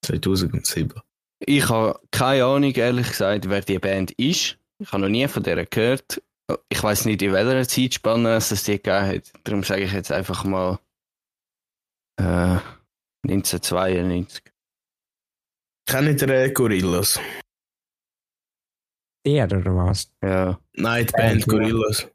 2007. 0.05 1.01
Ich 1.45 1.69
habe 1.69 1.99
keine 2.11 2.45
Ahnung, 2.45 2.73
ehrlich 2.73 3.09
gesagt, 3.09 3.49
wer 3.49 3.61
die 3.61 3.79
Band 3.79 4.11
ist. 4.11 4.57
Ich 4.79 4.91
habe 4.91 5.03
noch 5.03 5.09
nie 5.09 5.27
von 5.27 5.43
der 5.43 5.65
gehört. 5.65 6.21
Ich 6.69 6.81
weiß 6.81 7.05
nicht, 7.05 7.21
in 7.21 7.33
welcher 7.33 7.67
Zeitspanne 7.67 8.35
es 8.35 8.49
das 8.49 8.63
die 8.63 8.73
gegeben 8.73 9.05
hat. 9.07 9.31
Darum 9.43 9.63
sage 9.63 9.83
ich 9.83 9.93
jetzt 9.93 10.11
einfach 10.11 10.43
mal 10.43 10.79
äh, 12.19 12.59
1992. 13.27 14.43
Kennt 15.85 16.21
ihr 16.21 16.29
äh, 16.29 16.51
Gorillas? 16.51 17.19
Der 19.25 19.45
oder 19.45 19.75
was? 19.75 20.11
Ja. 20.23 20.59
Nein, 20.73 21.05
die 21.05 21.11
Band. 21.13 21.45
Gorillas. 21.45 22.07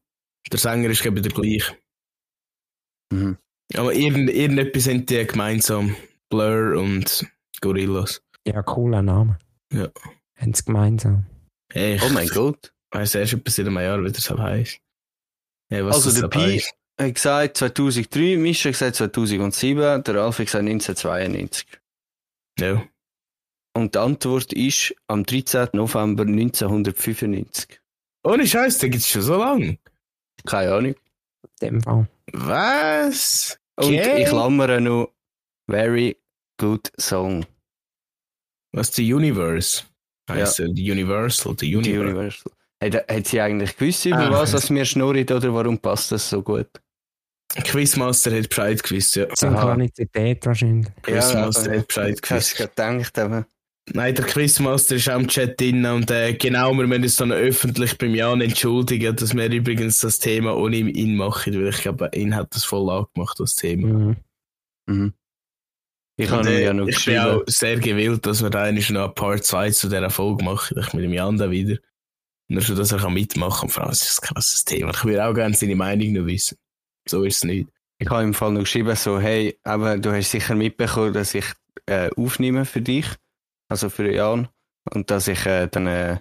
Der 0.51 0.59
Sänger 0.59 0.91
ist 0.91 1.05
eben 1.05 1.23
der 1.23 1.33
gleiche. 1.33 1.77
Mhm. 3.13 3.39
Aber 3.77 3.95
irgend, 3.95 4.31
irgendetwas 4.31 4.85
sind 4.85 5.11
die 5.11 5.27
gemeinsam. 5.27 5.97
Blur 6.29 6.79
und 6.81 7.27
Gorillas. 7.61 8.23
Ja, 8.47 8.63
cooler 8.63 9.03
Name. 9.03 9.39
Ja. 9.73 9.89
Haben 10.37 10.55
sie 10.55 10.65
gemeinsam. 10.65 11.27
Hey, 11.73 11.99
Oh 12.05 12.09
mein 12.11 12.29
Gott. 12.29 12.73
weiss 12.91 13.15
erst 13.15 13.33
etwa 13.33 13.51
seit 13.51 13.67
einem 13.67 13.79
Jahr, 13.79 14.03
wie 14.05 14.13
das 14.13 14.31
heisst. 14.31 14.79
Hey, 15.71 15.85
was 15.85 15.97
Also 16.07 16.21
der 16.21 16.29
Pi 16.29 16.63
hat 17.01 17.15
gesagt 17.15 17.57
2003, 17.57 18.37
Mischa 18.37 18.69
hat 18.69 18.75
gesagt 18.75 18.97
2007, 18.97 20.05
der 20.05 20.15
Alf 20.17 20.39
hat 20.39 20.47
gesagt 20.47 20.65
1992. 20.65 21.67
Ja. 22.61 22.87
Und 23.77 23.95
die 23.95 23.99
Antwort 23.99 24.53
ist 24.53 24.95
am 25.09 25.25
13. 25.25 25.71
November 25.73 26.23
1995. 26.25 27.81
Ohne 28.23 28.47
Scheiß, 28.47 28.79
den 28.79 28.93
gibt's 28.93 29.09
schon 29.09 29.23
so 29.23 29.37
lange. 29.37 29.79
Keine 30.47 30.73
Ahnung. 30.73 30.95
In 31.61 31.69
dem 31.69 31.81
Fall. 31.83 32.09
Was? 32.33 33.59
Und 33.77 33.87
Okay. 33.87 34.23
ich 34.23 34.29
klammere 34.29 34.81
noch 34.81 35.11
Very 35.69 36.17
Good 36.59 36.91
Song. 37.01 37.45
Was 38.73 38.91
die 38.91 39.13
Universe? 39.13 39.83
Heißt 40.31 40.59
ja. 40.59 40.69
die 40.69 40.91
Universal, 40.91 41.55
die 41.55 41.67
Die 41.71 41.77
Universe. 41.77 42.09
Universal. 42.09 42.53
Hat, 42.83 43.09
hat 43.09 43.27
sie 43.27 43.41
eigentlich 43.41 43.77
gewusst, 43.77 44.05
über 44.07 44.19
Ah, 44.19 44.31
was, 44.31 44.53
was 44.53 44.71
mir 44.71 44.85
schnurrt 44.85 45.31
oder 45.31 45.55
warum 45.55 45.79
passt 45.79 46.13
das 46.13 46.29
so 46.29 46.43
gut? 46.43 46.69
Quizmaster 47.63 48.37
hat 48.37 48.49
Bescheid 48.49 48.83
gewusst, 48.83 49.17
ja. 49.17 49.27
Synchronizität 49.35 50.45
wahrscheinlich. 50.45 50.89
Quizmaster 51.03 51.71
aber- 51.71 51.79
hat 51.81 51.87
Bescheid 51.89 52.21
Ich 52.23 52.31
hab's 52.31 52.51
gewusst. 52.55 52.57
gerade 52.77 52.97
gedacht, 52.99 53.19
aber 53.19 53.47
Nein, 53.93 54.15
der 54.15 54.25
Quizmaster 54.25 54.97
ist 54.97 55.11
auch 55.11 55.19
im 55.21 55.29
Chat 55.29 55.61
drin 55.61 55.85
und 55.85 56.11
äh, 56.11 56.33
genau, 56.35 56.73
wir 56.73 56.87
müssen 56.87 57.03
uns 57.03 57.17
dann 57.17 57.33
öffentlich 57.33 57.99
beim 57.99 58.15
Jan 58.15 58.41
entschuldigen, 58.41 59.15
dass 59.15 59.35
wir 59.35 59.51
übrigens 59.53 60.01
das 60.01 60.19
Thema 60.19 60.57
ohne 60.57 60.77
ihn 60.77 61.17
machen, 61.17 61.55
weil 61.55 61.69
ich 61.69 61.83
glaube, 61.83 62.11
ihn 62.15 62.35
hat 62.35 62.55
das 62.55 62.65
voll 62.65 62.89
angemacht, 62.91 63.39
das 63.39 63.57
Thema. 63.57 63.87
Mhm. 63.89 64.17
mhm. 64.87 65.13
Ich 66.17 66.31
Und, 66.31 66.39
habe 66.39 66.51
ihm 66.51 66.57
äh, 66.57 66.65
ja 66.65 66.73
noch 66.73 66.87
ich 66.89 67.05
bin 67.05 67.15
geschrieben. 67.15 67.21
auch 67.21 67.43
sehr 67.47 67.79
gewillt, 67.81 68.27
dass 68.27 68.43
wir 68.43 68.51
da 68.51 68.63
eigentlich 68.65 68.91
noch 68.91 69.09
ein 69.09 69.15
Part 69.15 69.45
2 69.45 69.71
zu 69.71 69.89
dieser 69.89 70.11
Folge 70.11 70.45
machen, 70.45 70.79
ich 70.79 70.93
mit 70.93 71.05
dem 71.05 71.13
Jan 71.13 71.39
da 71.39 71.51
wieder. 71.51 71.79
Nur 72.49 72.63
schon, 72.63 72.77
dass 72.77 72.93
er 72.93 72.99
kann 72.99 73.15
mitmachen 73.15 73.69
kann. 73.69 73.71
Vor 73.71 73.83
allem 73.85 73.93
ist 73.93 74.03
das 74.05 74.19
ein 74.23 74.35
krasses 74.35 74.65
Thema. 74.65 74.91
Ich 74.91 75.05
würde 75.05 75.25
auch 75.27 75.35
gerne 75.35 75.55
seine 75.55 75.77
Meinung 75.77 76.13
noch 76.13 76.27
wissen. 76.27 76.59
So 77.09 77.25
ist 77.25 77.39
es 77.39 77.45
nicht. 77.45 77.69
Ich 77.99 78.11
habe 78.11 78.23
im 78.23 78.35
Fall 78.35 78.53
noch 78.53 78.61
geschrieben, 78.61 78.95
so, 78.97 79.19
hey, 79.19 79.59
aber 79.63 79.97
du 79.99 80.13
hast 80.13 80.31
sicher 80.31 80.55
mitbekommen, 80.55 81.13
dass 81.15 81.35
ich 81.35 81.47
äh, 81.87 82.11
aufnehme 82.17 82.65
für 82.65 82.81
dich, 82.83 83.07
also 83.69 83.89
für 83.89 84.13
Jan, 84.13 84.49
und 84.93 85.11
dass 85.11 85.29
ich 85.29 85.47
äh, 85.47 85.69
dann, 85.69 85.87
äh, 85.87 86.19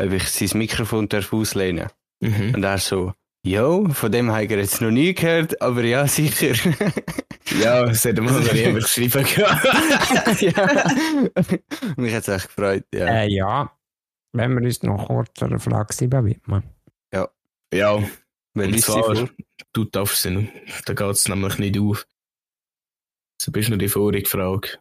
ob 0.00 0.12
ich 0.12 0.28
sein 0.28 0.58
Mikrofon 0.58 1.08
darf 1.08 1.32
auslehnen 1.32 1.88
Mhm. 2.20 2.54
Und 2.54 2.64
er 2.64 2.78
so, 2.78 3.12
jo, 3.44 3.86
von 3.90 4.10
dem 4.10 4.30
habe 4.32 4.44
ich 4.44 4.50
jetzt 4.50 4.80
noch 4.80 4.90
nie 4.90 5.12
gehört, 5.12 5.60
aber 5.60 5.84
ja, 5.84 6.06
sicher. 6.08 6.54
Ja, 7.60 7.86
das 7.86 8.04
hätte 8.04 8.22
man 8.22 8.34
noch 8.34 8.52
nie 8.52 8.72
geschrieben 8.72 9.24
können. 9.24 9.46
ja. 10.40 10.90
Mich 11.96 12.14
hat 12.14 12.22
es 12.22 12.28
echt 12.28 12.48
gefreut, 12.48 12.84
ja. 12.92 13.06
Äh, 13.06 13.28
ja. 13.28 13.72
Wenn 14.32 14.54
wir 14.58 14.62
uns 14.66 14.82
noch 14.82 15.06
kurz 15.06 15.32
der 15.34 15.58
Frage 15.60 15.92
7 15.94 16.24
widmen. 16.24 16.62
ja, 17.12 17.28
Wer 17.72 17.94
und 18.66 18.72
liest 18.72 18.86
sie 18.86 18.92
zwar- 18.92 19.28
du 19.72 19.84
darfst 19.84 20.22
sie 20.22 20.30
noch. 20.30 20.48
Da 20.86 20.94
geht 20.94 21.10
es 21.10 21.28
nämlich 21.28 21.58
nicht 21.58 21.78
auf. 21.78 22.06
So 23.40 23.52
bist 23.52 23.68
nur 23.68 23.78
die 23.78 23.88
vorige 23.88 24.28
Frage. 24.28 24.78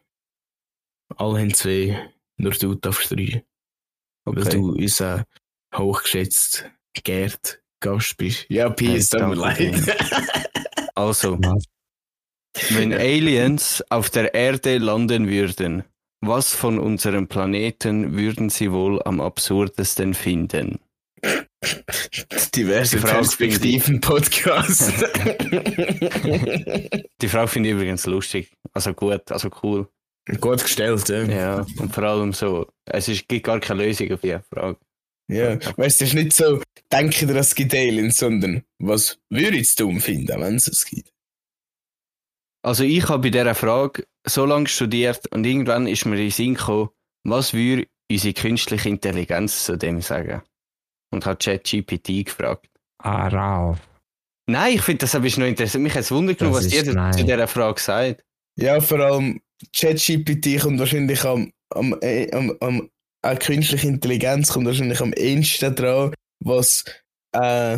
Alle 1.18 1.40
haben 1.40 1.54
zwei, 1.54 2.12
nur 2.38 2.52
du 2.54 2.76
darfst 2.76 3.12
drei. 3.12 3.46
Weil 4.26 4.40
Okay. 4.40 4.50
du 4.58 4.72
unser 4.72 5.26
hochgeschätzt 5.76 6.70
Gerd 7.04 7.62
Gast 7.82 8.18
bist. 8.18 8.46
Ja, 8.50 8.74
es 8.74 9.10
tut 9.10 9.22
mir 9.22 9.36
leid. 9.36 9.76
Also? 10.96 11.38
Wenn 12.70 12.94
Aliens 12.94 13.84
auf 13.90 14.10
der 14.10 14.34
Erde 14.34 14.78
landen 14.78 15.28
würden, 15.28 15.84
was 16.22 16.54
von 16.54 16.80
unserem 16.80 17.28
Planeten 17.28 18.18
würden 18.18 18.50
sie 18.50 18.72
wohl 18.72 19.02
am 19.04 19.22
absurdesten 19.22 20.14
finden? 20.14 20.80
Diverse 22.56 22.98
Die 22.98 23.04
Perspektiven 23.04 24.00
Podcast. 24.02 24.94
Die 27.22 27.28
Frage 27.28 27.48
finde 27.48 27.70
ich 27.70 27.76
übrigens 27.76 28.06
lustig. 28.06 28.52
Also 28.74 28.94
gut, 28.94 29.32
also 29.32 29.50
cool. 29.64 29.88
Gut 30.40 30.64
gestellt, 30.64 31.08
ja. 31.10 31.24
Ja, 31.24 31.66
und 31.78 31.94
vor 31.94 32.04
allem 32.04 32.34
so, 32.34 32.68
es 32.86 33.08
ist, 33.08 33.28
gibt 33.28 33.46
gar 33.46 33.60
keine 33.60 33.86
Lösung 33.86 34.12
auf 34.12 34.22
diese 34.22 34.44
Frage. 34.50 34.78
Ja, 35.28 35.56
weißt 35.78 35.78
du, 35.78 35.84
es 35.84 36.02
ist 36.02 36.14
nicht 36.14 36.34
so, 36.34 36.62
denke 36.92 37.26
dir, 37.26 37.36
es 37.36 37.56
gibt 37.56 37.74
Aliens, 37.74 38.18
sondern 38.18 38.64
was 38.80 39.18
würde 39.30 39.58
ich 39.58 39.76
dumm 39.76 40.00
finden, 40.00 40.40
wenn 40.40 40.56
es 40.56 40.68
es 40.68 40.86
gibt? 40.86 41.12
Also 42.66 42.84
ich 42.84 43.08
habe 43.10 43.22
bei 43.22 43.30
dieser 43.30 43.54
Frage 43.54 44.08
so 44.26 44.44
lange 44.44 44.68
studiert 44.68 45.32
und 45.32 45.46
irgendwann 45.46 45.86
ist 45.86 46.06
mir 46.06 46.16
in 46.16 46.22
den 46.22 46.32
Sinn 46.32 46.56
gekommen, 46.56 46.90
was 47.24 47.54
würde 47.54 47.86
unsere 48.12 48.34
künstliche 48.34 48.90
Intelligenz 48.90 49.66
zu 49.66 49.78
dem 49.78 50.02
sagen? 50.02 50.42
Und 51.12 51.28
habe 51.28 51.38
ChatGPT 51.38 52.26
gefragt. 52.26 52.68
Ah, 52.98 53.28
Ralf. 53.28 53.78
Nein, 54.48 54.74
ich 54.74 54.82
finde 54.82 55.02
das 55.02 55.14
aber 55.14 55.28
ist 55.28 55.38
noch 55.38 55.46
interessant. 55.46 55.84
Mich 55.84 55.94
hat 55.94 56.02
es 56.02 56.12
Wunder 56.12 56.34
genommen, 56.34 56.56
was 56.56 56.74
ihr 56.74 56.92
nein. 56.92 57.14
zu 57.14 57.24
dieser 57.24 57.48
Frage 57.48 57.80
sagt. 57.80 58.24
Ja, 58.58 58.82
vor 58.82 59.00
allem 59.00 59.42
ChatGPT 59.76 60.60
kommt 60.60 60.80
wahrscheinlich 60.80 61.24
am, 61.24 61.52
am, 61.70 61.96
äh, 62.02 62.32
am, 62.32 62.52
am 62.62 62.90
auch 63.22 63.40
künstliche 63.40 63.88
Intelligenz 63.88 64.52
kommt 64.52 64.66
wahrscheinlich 64.66 65.02
am 65.02 65.14
ehesten 65.14 65.76
dran, 65.76 66.16
was 66.44 66.84
äh, 67.32 67.78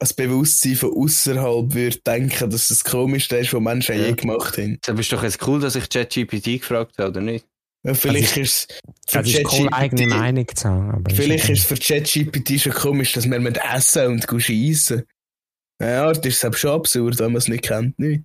das 0.00 0.14
Bewusstsein 0.14 0.76
von 0.76 0.92
außerhalb 0.96 1.74
würde 1.74 1.98
denken, 1.98 2.50
dass 2.50 2.62
es 2.62 2.68
das 2.68 2.84
Komischste 2.84 3.36
ist, 3.36 3.52
was 3.52 3.60
Menschen 3.60 3.96
Ja. 3.96 4.06
je 4.06 4.12
gemacht 4.14 4.56
haben. 4.58 4.78
Das 4.82 4.98
ist 4.98 5.12
doch 5.12 5.22
jetzt 5.22 5.46
cool, 5.46 5.60
dass 5.60 5.76
ich 5.76 5.88
ChatGPT 5.88 6.60
gefragt 6.60 6.98
habe, 6.98 7.10
oder 7.10 7.20
nicht? 7.20 7.46
Ja, 7.82 7.94
vielleicht 7.94 8.36
ist 8.38 8.70
es 8.70 8.78
für 9.08 9.18
Das 9.22 9.28
ist 9.28 9.52
cool, 9.52 9.68
eigene 9.72 10.02
ChatGPT 10.02 10.18
Meinung 10.18 10.48
zu 10.48 10.62
sagen. 10.62 10.90
Aber 10.90 11.14
Vielleicht 11.14 11.48
ist 11.50 11.58
es 11.60 11.64
für 11.66 11.76
ChatGPT 11.76 12.60
schon 12.60 12.72
komisch, 12.72 13.12
dass 13.12 13.28
wir 13.30 13.38
mit 13.40 13.58
essen 13.72 14.06
und 14.06 14.42
schießen. 14.42 15.02
Ja, 15.82 16.12
das 16.12 16.26
ist 16.26 16.44
aber 16.44 16.56
schon 16.56 16.70
absurd, 16.72 17.18
wenn 17.18 17.32
man 17.32 17.36
es 17.36 17.48
nicht 17.48 17.64
kennt. 17.64 17.98
Nicht? 17.98 18.24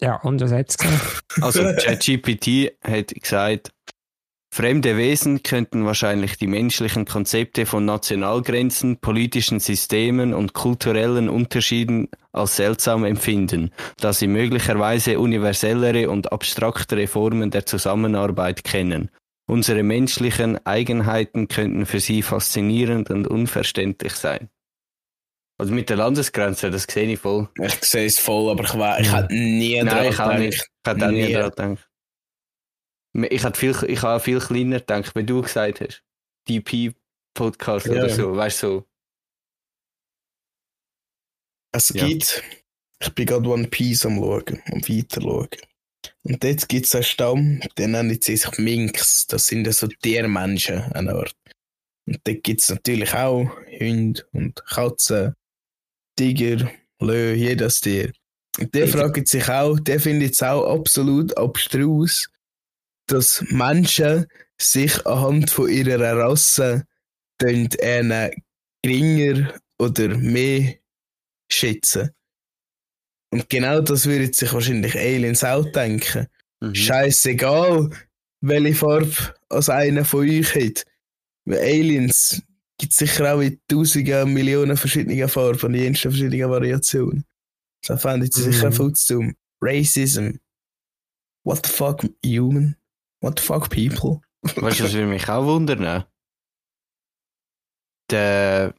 Ja, 0.00 0.16
und 0.16 0.40
was 0.40 0.50
hat's 0.52 0.76
gesagt? 0.76 1.24
Also 1.40 1.62
ChatGPT 1.78 2.72
hat 2.82 3.08
gesagt, 3.14 3.70
fremde 4.52 4.98
Wesen 4.98 5.42
könnten 5.42 5.86
wahrscheinlich 5.86 6.36
die 6.36 6.46
menschlichen 6.46 7.06
Konzepte 7.06 7.64
von 7.64 7.86
Nationalgrenzen, 7.86 8.98
politischen 8.98 9.60
Systemen 9.60 10.34
und 10.34 10.52
kulturellen 10.52 11.30
Unterschieden 11.30 12.08
als 12.32 12.56
seltsam 12.56 13.04
empfinden, 13.04 13.70
da 13.98 14.12
sie 14.12 14.26
möglicherweise 14.26 15.18
universellere 15.18 16.10
und 16.10 16.32
abstraktere 16.32 17.06
Formen 17.06 17.50
der 17.50 17.64
Zusammenarbeit 17.64 18.62
kennen. 18.62 19.10
Unsere 19.46 19.82
menschlichen 19.82 20.64
Eigenheiten 20.66 21.48
könnten 21.48 21.86
für 21.86 22.00
sie 22.00 22.22
faszinierend 22.22 23.10
und 23.10 23.26
unverständlich 23.26 24.12
sein. 24.12 24.50
Also 25.58 25.72
mit 25.72 25.88
der 25.90 25.96
Landesgrenze, 25.96 26.70
das 26.70 26.84
sehe 26.84 27.10
ich 27.10 27.20
voll. 27.20 27.48
Ich 27.60 27.74
sehe 27.82 28.06
es 28.06 28.18
voll, 28.18 28.50
aber 28.50 28.64
ich, 28.64 29.06
ich 29.06 29.12
hätte 29.12 29.34
nie 29.34 29.82
Nein, 29.82 30.10
ich 30.10 30.16
dran 30.16 30.30
auch 30.30 30.38
nicht. 30.38 30.54
Ich 30.84 30.90
hätte 30.90 31.06
auch 31.06 31.10
nie 31.10 31.26
Nie. 31.26 31.32
daran 31.32 31.50
gedacht. 31.50 31.91
Ich 33.14 33.44
hätte 33.44 33.58
viel, 33.58 33.76
ich 33.88 34.02
habe 34.02 34.20
viel 34.22 34.40
kleiner 34.40 34.80
gedacht, 34.80 35.14
wenn 35.14 35.26
du 35.26 35.42
gesagt 35.42 35.80
hast. 35.80 36.02
DP-Podcast 36.48 37.86
Ja. 37.86 37.92
oder 37.92 38.08
so, 38.08 38.36
weißt 38.36 38.62
du, 38.62 38.66
so. 38.66 38.88
Es 41.74 41.90
Ja. 41.90 42.06
gibt, 42.06 42.42
ich 43.00 43.14
bin 43.14 43.26
gerade 43.26 43.48
One 43.48 43.68
Piece 43.68 44.06
am 44.06 44.16
schauen, 44.16 44.62
am 44.70 44.82
weiterschauen. 44.88 45.48
Und 46.24 46.42
dort 46.42 46.68
gibt 46.68 46.86
es 46.86 46.94
einen 46.94 47.04
Stamm, 47.04 47.60
der 47.76 47.88
nennt 47.88 48.24
sie 48.24 48.36
sich 48.36 48.58
Minks. 48.58 49.26
Das 49.26 49.46
sind 49.46 49.72
so 49.72 49.86
Tiermenschen, 49.88 50.82
eine 50.92 51.14
Art. 51.14 51.34
Und 52.06 52.20
dort 52.24 52.42
gibt 52.42 52.60
es 52.60 52.68
natürlich 52.70 53.12
auch 53.14 53.48
Hunde 53.78 54.24
und 54.32 54.64
Katzen, 54.66 55.34
Tiger, 56.16 56.70
Löwe, 57.00 57.34
jedes 57.34 57.80
Tier. 57.80 58.12
Und 58.58 58.74
der 58.74 58.88
fragt 58.88 59.28
sich 59.28 59.48
auch, 59.48 59.78
der 59.80 60.00
findet 60.00 60.34
es 60.34 60.42
auch 60.42 60.74
absolut 60.78 61.36
abstrus, 61.36 62.28
dass 63.06 63.44
Menschen 63.50 64.26
sich 64.60 65.04
anhand 65.06 65.50
von 65.50 65.68
ihrer 65.68 66.16
Rasse 66.16 66.84
tun, 67.38 67.68
einen 67.82 68.30
geringer 68.82 69.54
oder 69.78 70.08
mehr 70.16 70.74
schätzen. 71.50 72.10
Und 73.32 73.48
genau 73.48 73.80
das 73.80 74.06
würden 74.06 74.32
sich 74.32 74.52
wahrscheinlich 74.52 74.94
Aliens 74.96 75.42
auch 75.44 75.64
denken. 75.72 76.26
Mhm. 76.60 76.74
Scheißegal, 76.74 77.90
welche 78.40 78.74
Farbe 78.74 79.34
als 79.48 79.68
einer 79.68 80.04
von 80.04 80.28
euch 80.28 80.54
hat. 80.54 80.84
Weil 81.44 81.58
Aliens 81.58 82.42
gibt 82.78 82.92
es 82.92 82.98
sicher 82.98 83.34
auch 83.34 83.40
in 83.40 83.60
tausenden, 83.68 84.32
Millionen 84.32 84.76
verschiedene 84.76 85.28
Farben 85.28 85.60
und 85.66 85.74
in 85.74 85.94
verschiedenen 85.94 86.50
Variationen. 86.50 87.24
So 87.84 87.96
fände 87.96 88.26
ich 88.26 88.32
sie 88.34 88.46
Mhm. 88.46 88.52
sicher 88.52 88.72
viel 88.72 88.92
zu 88.92 89.14
dumm. 89.14 89.36
Racism. 89.60 90.30
What 91.44 91.66
the 91.66 91.72
fuck, 91.72 92.04
human? 92.24 92.76
What 93.22 93.38
the 93.38 93.44
fuck, 93.44 93.70
people? 93.70 94.20
Weißt 94.42 94.80
du, 94.80 94.84
was 94.84 94.92
würde 94.92 95.06
mich 95.06 95.28
auch 95.28 95.46
wundern? 95.46 96.04
Der, 98.10 98.74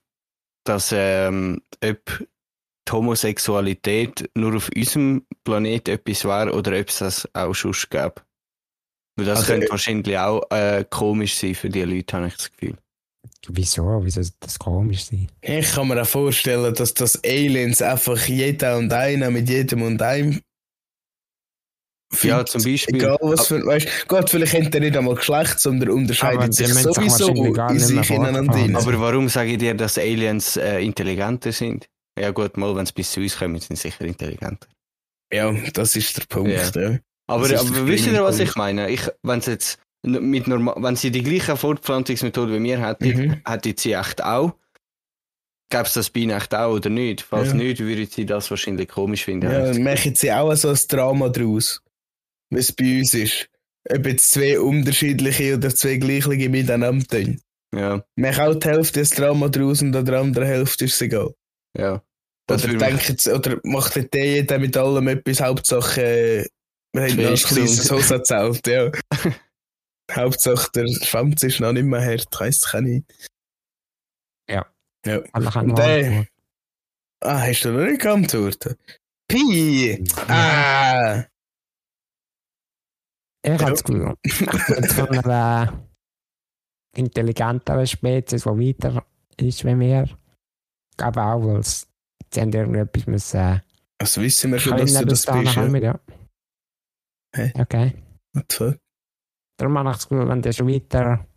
dass 0.66 0.92
ähm, 0.94 1.62
ob 1.84 2.28
die 2.88 2.92
Homosexualität 2.92 4.30
nur 4.36 4.58
auf 4.58 4.70
unserem 4.76 5.26
Planet 5.44 5.88
etwas 5.88 6.26
wäre 6.26 6.54
oder 6.54 6.78
ob 6.80 6.90
es 6.90 7.00
das 7.00 7.30
auch 7.34 7.54
schon 7.54 7.74
gäbe. 7.90 8.16
Weil 9.16 9.26
das 9.26 9.40
Also, 9.40 9.54
könnte 9.54 9.68
äh, 9.68 9.70
wahrscheinlich 9.70 10.18
auch 10.18 10.44
äh, 10.52 10.86
komisch 10.90 11.36
sein 11.38 11.56
für 11.56 11.70
die 11.70 11.84
Leute, 11.84 12.18
habe 12.18 12.28
ich 12.28 12.36
das 12.36 12.52
Gefühl. 12.52 12.78
Wieso? 13.48 14.02
Wieso 14.04 14.22
soll 14.22 14.34
das 14.40 14.60
komisch 14.60 15.06
sein? 15.06 15.28
Ich 15.42 15.72
kann 15.72 15.88
mir 15.88 16.02
auch 16.02 16.08
vorstellen, 16.08 16.74
dass 16.74 16.94
das 16.94 17.24
Aliens 17.24 17.82
einfach 17.82 18.26
jeder 18.28 18.78
und 18.78 18.92
einer 18.92 19.32
mit 19.32 19.50
jedem 19.50 19.82
und 19.84 20.02
einem. 20.02 20.42
Ja, 22.22 22.46
zum 22.46 22.64
Beispiel. 22.64 22.96
Egal 22.96 23.18
was 23.22 23.48
für. 23.48 23.66
Weißt 23.66 24.08
Gott, 24.08 24.30
vielleicht 24.30 24.52
kennt 24.54 24.74
er 24.76 24.82
nicht 24.82 24.96
einmal 24.96 25.16
Geschlecht, 25.16 25.60
sondern 25.60 25.90
Aber 25.90 25.98
unterscheidet 25.98 26.50
die 26.60 26.66
sich 26.66 26.74
sowieso 26.74 27.30
in 27.34 27.80
sich 27.80 28.10
ineinander. 28.12 28.80
Aber 28.80 29.00
warum 29.00 29.30
sage 29.30 29.52
ich 29.52 29.58
dir, 29.58 29.74
dass 29.74 29.98
Aliens 29.98 30.58
äh, 30.58 30.80
intelligenter 30.80 31.52
sind? 31.52 31.88
Ja 32.20 32.32
gut, 32.32 32.58
mal, 32.58 32.76
wenn 32.76 32.86
sie 32.86 32.94
bis 32.94 33.12
zu 33.12 33.20
uns 33.22 33.38
kommen, 33.38 33.60
sind 33.60 33.76
sie 33.78 33.90
sicher 33.90 34.06
intelligenter. 34.06 34.68
Ja, 35.34 35.52
das 35.74 35.96
ist 35.96 36.18
der 36.18 36.26
Punkt. 36.30 36.52
Ja. 36.52 36.82
Ja. 36.92 37.00
Aber, 37.28 37.46
aber 37.46 37.48
der 37.48 37.88
wisst 37.88 38.06
ihr, 38.06 38.22
was 38.24 38.38
ich 38.40 38.56
meine? 38.56 38.90
Ich, 38.92 39.02
wenn 39.24 39.42
sie 39.42 39.52
jetzt 39.52 39.80
mit 40.06 40.48
normal, 40.48 40.76
wenn 40.78 40.96
sie 40.96 41.10
die 41.12 41.24
gleiche 41.24 41.56
Fortpflanzungsmethode 41.58 42.54
wie 42.60 42.64
wir 42.64 42.86
hätten, 42.86 43.08
Mhm. 43.08 43.42
hätten 43.48 43.74
sie 43.78 43.94
echt 43.94 44.24
auch. 44.24 44.54
Gäbe 45.72 45.84
es 45.86 45.94
das 45.94 46.10
bei 46.12 46.20
ihnen 46.20 46.38
echt 46.38 46.54
auch 46.54 46.74
oder 46.74 46.90
nicht? 46.90 47.22
Falls 47.22 47.48
Ja. 47.48 47.54
nicht, 47.56 47.80
würden 47.80 48.06
sie 48.08 48.26
das 48.28 48.52
wahrscheinlich 48.52 48.90
komisch 48.90 49.24
finden. 49.26 49.50
Ja, 49.52 49.72
dann 49.72 49.82
machen 49.82 50.14
sie 50.14 50.32
auch 50.32 50.54
so 50.56 50.70
ein 50.70 50.78
Drama 50.88 51.30
draus. 51.30 51.82
Wie 52.54 52.60
es 52.60 52.72
bei 52.72 53.00
uns 53.00 53.14
ist. 53.14 53.48
Ob 53.90 54.06
jetzt 54.06 54.32
zwei 54.32 54.60
unterschiedliche 54.60 55.56
oder 55.56 55.74
zwei 55.76 55.98
gleiche 55.98 56.50
miteinander 56.50 57.06
tun. 57.06 57.42
ja, 57.76 58.04
Machen 58.16 58.42
auch 58.44 58.56
die 58.56 58.68
Hälfte 58.68 59.00
des 59.02 59.10
Drama 59.12 59.50
draus 59.50 59.82
und 59.82 59.96
an 59.96 60.06
der 60.06 60.20
anderen 60.20 60.48
Hälfte 60.48 60.86
ist 60.86 60.94
es 60.96 61.02
egal. 61.02 61.34
ja. 61.78 62.02
Das 62.46 62.66
Oder, 62.66 62.98
sie- 63.00 63.32
oder 63.32 63.58
macht 63.64 63.96
der 64.14 64.26
jeder 64.26 64.60
mit 64.60 64.76
allem 64.76 65.08
etwas, 65.08 65.40
Hauptsache, 65.40 66.02
äh, 66.02 66.48
wir 66.94 67.02
haben 67.04 67.16
noch 67.16 67.16
kleines 67.42 67.48
gesund. 67.48 67.92
Hosenzelt, 67.92 68.68
ja. 68.68 68.92
Hauptsache 70.12 70.70
der 70.76 70.88
Schwanz 71.06 71.42
ist 71.44 71.62
noch 71.62 71.72
nicht 71.72 71.86
mehr 71.86 72.04
hart, 72.06 72.28
heisst 72.42 72.66
es 72.68 72.82
nicht. 72.82 73.06
Alle 75.06 75.24
können 75.52 75.72
Und 75.72 75.78
mal 75.80 76.02
der-. 76.02 76.28
Ah, 77.22 77.40
hast 77.42 77.64
du 77.64 77.72
noch 77.72 77.86
nicht 77.86 78.02
geantwortet? 78.02 78.78
Pi! 79.30 80.04
Ah! 80.28 81.24
Ich 84.22 84.34
von 84.94 85.10
einer 85.10 85.88
intelligenteren 86.96 87.88
Spezies, 87.88 88.44
die 88.44 88.50
weiter 88.50 89.06
ist 89.38 89.66
wie 89.66 89.80
wir, 89.80 90.08
glaube 90.98 91.22
auch, 91.22 91.44
weil 91.44 91.64
sie 91.64 92.42
haben 92.42 92.54
irgendetwas 92.54 93.08
müssen 93.08 93.62
Also 94.00 94.22
wissen 94.22 94.52
wir 94.52 94.60
schon, 94.60 94.78
dass 94.78 94.94
du 94.94 95.06
das 95.06 95.26
bist, 95.26 95.56
ja? 95.56 95.80
ja. 95.80 96.00
Hä? 97.36 97.52
Okay. 97.60 97.94
What 98.34 98.52
the? 98.52 98.76
Darum 99.58 99.78
habe 99.78 99.90
ich 99.90 99.96
das 99.96 100.08
Gefühl, 100.08 100.28
wenn 100.28 100.42
die 100.42 100.54
schon 100.54 100.68
weiter 100.68 101.28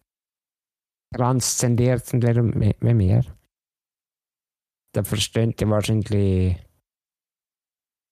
transzendiert 1.15 2.07
sind 2.07 2.23
wie 2.25 2.75
wie 2.81 2.99
wir, 2.99 3.25
dann 4.93 5.05
verstehen 5.05 5.55
die 5.57 5.69
wahrscheinlich 5.69 6.57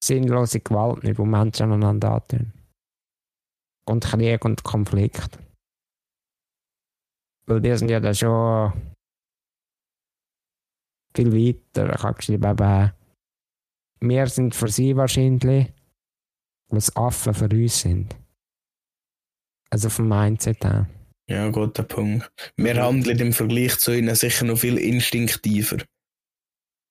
sinnlose 0.03 0.61
Gewalt 0.61 1.05
nicht, 1.05 1.19
die 1.19 1.23
Menschen 1.23 1.65
aneinander 1.65 2.13
antun. 2.13 2.53
Und 3.87 4.05
Krieg 4.05 4.45
und 4.45 4.63
Konflikt. 4.63 5.39
Weil 7.47 7.61
die 7.61 7.77
sind 7.77 7.91
ja 7.91 8.01
dann 8.01 8.15
schon 8.15 8.73
viel 11.15 11.33
weiter. 11.33 11.95
Ich 11.95 12.03
habe 12.03 12.15
geschrieben, 12.15 12.51
eben, 12.51 12.93
wir 14.01 14.27
sind 14.27 14.55
für 14.55 14.69
sie 14.69 14.97
wahrscheinlich, 14.97 15.73
was 16.69 16.95
Affen 16.97 17.35
für 17.35 17.49
uns 17.49 17.81
sind. 17.81 18.17
Also 19.71 19.91
vom 19.91 20.09
Mindset 20.09 20.65
her. 20.65 20.89
Ja, 21.29 21.49
guter 21.51 21.83
Punkt. 21.83 22.31
Wir 22.57 22.83
handeln 22.83 23.19
im 23.19 23.33
Vergleich 23.33 23.79
zu 23.79 23.93
ihnen 23.97 24.15
sicher 24.15 24.45
noch 24.45 24.59
viel 24.59 24.79
instinktiver 24.79 25.79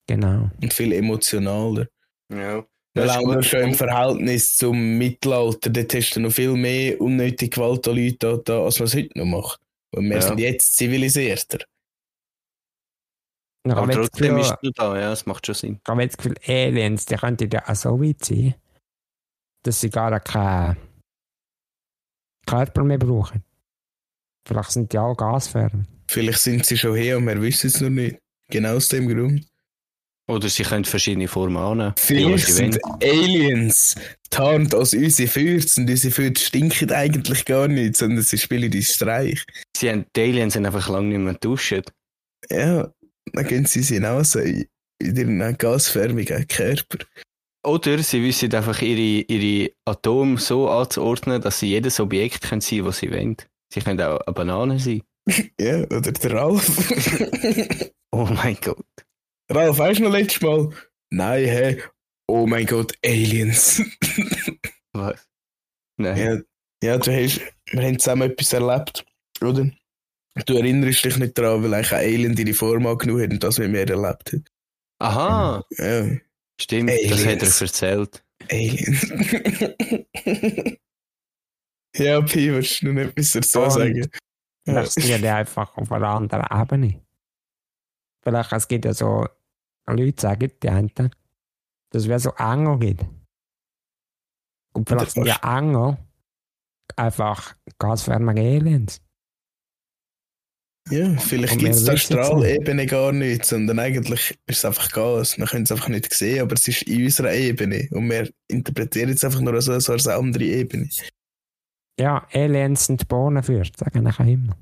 Genau. 0.08 0.50
und 0.62 0.74
viel 0.74 0.92
emotionaler. 0.92 1.88
ja. 2.32 2.66
Weil 2.96 3.08
Das 3.08 3.18
ist 3.18 3.24
auch 3.26 3.42
schon 3.44 3.60
im 3.62 3.74
Verhältnis 3.74 4.56
zum 4.56 4.98
Mittelalter, 5.00 5.70
dort 5.72 5.94
hast 5.96 6.16
du 6.16 6.20
noch 6.20 6.32
viel 6.32 6.54
mehr 6.54 7.00
unnötige 7.02 7.50
Gewalt 7.50 7.88
an 7.88 7.96
Leute 7.96 8.42
da, 8.46 8.64
als 8.64 8.80
man 8.80 8.86
es 8.88 8.96
heute 8.96 9.18
noch 9.18 9.26
macht. 9.26 9.60
Und 9.96 10.06
wir 10.10 10.16
Ja. 10.18 10.22
sind 10.22 10.40
jetzt 10.40 10.76
zivilisierter. 10.78 11.60
Ich 13.66 13.72
Aber 13.72 13.88
das 13.88 13.96
trotzdem 14.10 14.38
ist 14.38 14.54
es 14.62 14.72
da, 14.76 14.96
ja, 15.00 15.10
das 15.10 15.26
macht 15.26 15.46
schon 15.46 15.56
Sinn. 15.56 15.80
ich 15.84 15.90
habe 15.90 16.02
jetzt 16.04 16.18
das 16.18 16.24
Gefühl, 16.24 16.38
Aliens, 16.48 17.06
die 17.06 17.16
könnten 17.16 17.50
ja 17.50 17.68
auch 17.68 17.76
so 17.76 18.00
weit 18.02 18.24
sein, 18.24 18.56
dass 19.64 19.80
sie 19.82 19.90
gar 19.90 20.20
keinen 20.20 20.78
Körper 22.46 22.84
mehr 22.84 22.98
brauchen. 23.00 23.44
Vielleicht 24.46 24.72
sind 24.72 24.92
die 24.92 24.98
alle 24.98 25.16
gasförmig. 25.16 25.88
Vielleicht 26.10 26.40
sind 26.40 26.66
sie 26.66 26.78
schon 26.78 26.96
her 26.98 27.18
und 27.18 27.26
wir 27.26 27.42
wissen 27.42 27.68
es 27.68 27.80
noch 27.80 27.90
nicht. 27.90 28.20
Genau 28.50 28.76
aus 28.76 28.90
dem 28.90 29.08
Grund. 29.08 29.48
Oder 30.28 30.48
sie 30.48 30.64
können 30.64 30.86
verschiedene 30.86 31.28
Formen 31.28 31.58
annehmen. 31.58 31.94
Vielleicht 31.98 32.48
die 32.48 32.52
sie 32.52 32.58
sind. 32.58 32.80
Aliens 33.04 33.96
tarnt 34.30 34.74
als 34.74 34.94
unsere 34.94 35.28
Fürze 35.28 35.82
und 35.82 35.90
unsere 35.90 36.14
Fürze 36.14 36.46
stinken 36.46 36.92
eigentlich 36.92 37.44
gar 37.44 37.68
nicht, 37.68 37.98
sondern 37.98 38.24
sie 38.24 38.38
spielen 38.38 38.72
uns 38.72 38.94
Streich. 38.94 39.44
Sie 39.76 39.90
haben, 39.90 40.06
die 40.16 40.22
Aliens 40.22 40.54
sind 40.54 40.66
einfach 40.66 40.88
lange 40.88 41.10
nicht 41.10 41.20
mehr 41.20 41.34
duschen. 41.34 41.84
Ja, 42.50 42.90
dann 43.34 43.48
gehen 43.48 43.66
sie 43.66 43.82
sich 43.82 43.98
hinaus 43.98 44.36
in 44.36 44.66
ihren 45.02 45.58
gasförmigen 45.58 46.48
Körper. 46.48 47.00
Oder 47.66 48.00
sie 48.00 48.24
wissen 48.24 48.54
einfach 48.54 48.82
ihre, 48.82 49.26
ihre 49.28 49.72
Atome 49.86 50.38
so 50.38 50.70
anzuordnen, 50.70 51.42
dass 51.42 51.60
sie 51.60 51.68
jedes 51.68 52.00
Objekt 52.00 52.42
können 52.44 52.62
sein 52.62 52.86
was 52.86 53.00
sie 53.00 53.12
wollen. 53.12 53.38
Sie 53.74 53.82
können 53.82 54.02
auch 54.02 54.20
eine 54.22 54.34
Banane 54.34 54.80
sein. 54.80 55.02
Ja, 55.60 55.84
oder 55.86 56.12
der 56.12 56.34
Ralf. 56.34 57.90
Oh 58.16 58.28
mein 58.32 58.56
Gott. 58.62 58.86
Ralf, 59.54 59.78
weißt 59.78 60.00
du 60.00 60.04
noch 60.06 60.12
letztes 60.12 60.42
Mal? 60.42 60.70
Nein, 61.12 61.46
hä? 61.46 61.82
Oh 62.28 62.48
mein 62.48 62.66
Gott, 62.66 62.94
Aliens. 63.06 63.82
Was? 64.94 65.28
Nein. 65.98 66.18
ja, 66.18 66.38
ja, 66.84 66.98
du 66.98 67.12
hast, 67.12 67.42
wir 67.72 67.82
haben 67.84 68.00
zusammen 68.00 68.32
etwas 68.32 68.54
erlebt, 68.54 69.06
oder? 69.42 69.70
Du 70.46 70.58
erinnerst 70.58 71.06
dich 71.06 71.18
nicht 71.18 71.38
daran, 71.38 71.64
weil 71.64 71.74
eigentlich 71.74 71.92
ein 71.94 72.00
Alien 72.00 72.36
deine 72.36 72.54
Form 72.56 72.88
angenommen 72.88 73.22
hat 73.24 73.32
und 73.32 73.44
das, 73.44 73.60
was 73.60 73.72
wir 73.72 73.80
erlebt 73.90 74.34
haben. 74.34 74.46
Aha, 75.00 75.64
Ja, 75.78 76.08
stimmt, 76.60 76.90
das 76.90 77.04
hat 77.12 77.28
Aliens. 77.28 77.62
er 77.62 77.68
erzählt. 77.68 78.26
Alien. 78.50 80.08
ja, 81.96 82.22
Pi, 82.22 82.52
willst 82.54 82.82
du 82.82 82.92
noch 82.92 83.02
etwas 83.02 83.32
dazu 83.32 83.60
Und- 83.62 83.72
sagen? 83.72 83.98
Ja. 84.66 84.74
Vielleicht 84.74 84.92
sind 84.94 85.22
die 85.22 85.28
einfach 85.28 85.76
auf 85.78 85.92
einer 85.92 86.08
anderen 86.08 86.46
Ebene. 86.62 87.02
Vielleicht, 88.24 88.54
es 88.54 88.68
gibt 88.68 88.86
ja 88.86 88.94
so, 88.94 89.28
Leute 89.88 90.22
sagen, 90.22 90.52
die 90.62 90.70
einen, 90.70 90.92
dass 90.96 92.04
es 92.04 92.10
wie 92.10 92.20
so 92.20 92.32
Engel 92.38 92.80
gibt. 92.80 93.06
Und 94.74 94.90
vielleicht 94.90 95.12
sind 95.12 95.26
die 95.26 95.34
Engel 95.44 95.98
einfach 96.96 97.56
gasförmige 97.80 98.42
Aliens. 98.42 99.02
Ja, 100.90 101.16
vielleicht 101.18 101.60
gibt 101.60 101.76
es 101.76 101.86
da 101.86 101.96
Strahlebene 101.96 102.86
gar 102.86 103.14
nicht, 103.14 103.46
sondern 103.46 103.80
eigentlich 103.80 104.38
ist 104.48 104.58
es 104.58 104.66
einfach 104.66 104.92
Gas. 104.92 105.38
Wir 105.38 105.46
können 105.46 105.64
es 105.64 105.72
einfach 105.72 105.88
nicht 105.88 106.14
sehen, 106.14 106.42
aber 106.42 106.56
es 106.56 106.68
ist 106.68 106.82
in 106.84 107.06
unserer 107.06 107.34
Ebene. 107.34 107.88
Und 107.92 108.10
wir 108.10 108.30
interpretieren 108.50 109.12
es 109.12 109.24
einfach 109.24 109.40
nur 109.40 109.62
so, 109.62 109.72
als 109.72 110.08
eine 110.08 110.18
andere 110.18 110.44
Ebene. 110.44 110.90
Ja, 111.98 112.28
Aliens 112.34 112.88
sind 112.88 113.08
Bohnenfürst, 113.08 113.78
sagen 113.78 114.06
ich 114.06 114.20
auch 114.20 114.26
immer. 114.26 114.58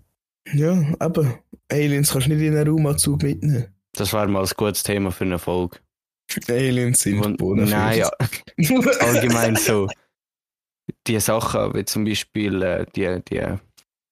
Ja, 0.54 0.94
aber 1.00 1.40
Aliens 1.70 2.12
kannst 2.12 2.28
du 2.28 2.36
nicht 2.36 2.46
in 2.46 2.56
einen 2.56 2.68
Raumanzug 2.68 3.24
mitnehmen. 3.24 3.74
Das 3.94 4.14
war 4.14 4.28
mal 4.28 4.44
ein 4.44 4.50
gutes 4.56 4.84
Thema 4.84 5.12
für 5.12 5.26
eine 5.26 5.40
Folge. 5.40 5.80
Aliens 6.48 7.02
sind 7.02 7.20
Und- 7.26 7.38
Bodenfürst. 7.38 7.74
Nein, 7.74 8.00
ja, 8.00 8.10
allgemein 9.02 9.56
so. 9.58 9.88
Die 11.08 11.20
Sachen, 11.20 11.74
wie 11.74 11.86
zum 11.86 12.06
Beispiel 12.06 12.62
äh, 12.62 12.86
die, 12.96 13.22
die 13.30 13.56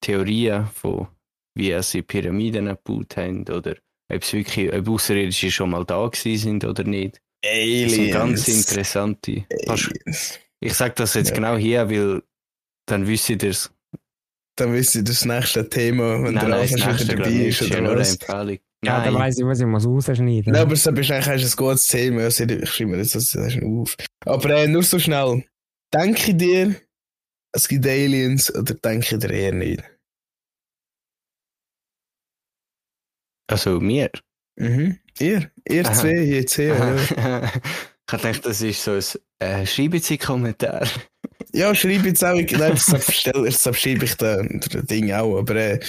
Theorien 0.02 0.66
von 0.66 1.08
wie 1.56 1.80
sie 1.82 2.02
Pyramiden 2.02 2.66
gebaut 2.66 3.16
haben 3.16 3.42
oder 3.48 3.74
ob 4.12 4.22
es 4.22 4.32
wirklich, 4.32 4.72
ob 4.72 4.88
Außerirdische 4.88 5.50
schon 5.50 5.70
mal 5.70 5.84
da 5.84 6.06
gewesen 6.06 6.60
sind 6.60 6.64
oder 6.64 6.84
nicht. 6.84 7.20
Das 7.42 7.52
Aliens. 7.52 7.92
sind 7.94 8.10
ganz 8.12 8.48
interessante. 8.48 9.44
Aliens. 9.66 10.38
Ich 10.60 10.74
sage 10.74 10.94
das 10.96 11.14
jetzt 11.14 11.30
Ja. 11.30 11.34
genau 11.36 11.56
hier, 11.56 11.90
weil 11.90 12.22
dann 12.86 13.06
wisst 13.06 13.30
ihr 13.30 13.42
es. 13.44 13.72
Dann 14.56 14.72
wisst 14.74 14.94
ihr 14.94 15.02
das 15.04 15.24
nächste 15.24 15.68
Thema, 15.68 16.22
wenn 16.22 16.34
Nein, 16.34 16.46
der 16.50 16.60
Anfang 16.60 16.78
das 16.78 16.98
schon 16.98 17.08
dabei 17.16 17.30
ist, 17.30 17.62
oder 17.62 17.96
was? 17.98 18.12
Empfehlung. 18.16 18.58
Ja, 18.82 19.04
dann 19.04 19.14
weiss 19.14 19.38
ich, 19.38 19.44
was 19.44 19.60
ich 19.60 19.66
muss 19.66 19.86
rausschneiden 19.86 20.52
Nein, 20.52 20.62
aber 20.62 20.74
so 20.74 20.90
bist 20.92 21.10
eigentlich 21.10 21.42
du 21.42 21.46
ein 21.46 21.56
gutes 21.56 21.86
Thema. 21.88 22.22
Also, 22.22 22.44
ich 22.44 22.70
schreibe 22.70 22.92
mir 22.92 22.98
das, 22.98 23.12
das 23.12 23.36
auf. 23.36 23.96
Aber 24.24 24.50
äh, 24.50 24.66
nur 24.66 24.82
so 24.82 24.98
schnell. 24.98 25.44
Denke 25.92 26.34
dir, 26.34 26.76
es 27.52 27.68
gibt 27.68 27.86
Aliens 27.86 28.54
oder 28.54 28.74
denke 28.74 29.18
dir 29.18 29.30
eher 29.30 29.52
nicht? 29.52 29.82
Also 33.50 33.80
mir. 33.80 34.10
Mhm. 34.56 34.98
Ihr? 35.18 35.50
Ihr 35.68 35.84
Aha. 35.84 35.92
zwei, 35.92 36.20
jetzt 36.20 36.54
hier. 36.54 36.74
Ja. 37.16 37.44
ich 37.44 38.22
dachte, 38.22 38.40
das 38.42 38.62
ist 38.62 38.82
so 38.82 38.92
ein 38.92 39.62
äh, 39.62 39.66
Schreiben-Kommentar. 39.66 40.86
ja, 41.52 41.74
schreibe 41.74 42.08
jetzt 42.08 42.24
auch. 42.24 42.34
Nein, 42.34 42.74
das 42.74 43.14
schreibe 43.76 44.04
ich 44.04 44.14
da 44.16 44.42
das 44.42 44.86
Ding 44.86 45.12
auch. 45.12 45.38
Aber 45.38 45.56
äh, 45.56 45.80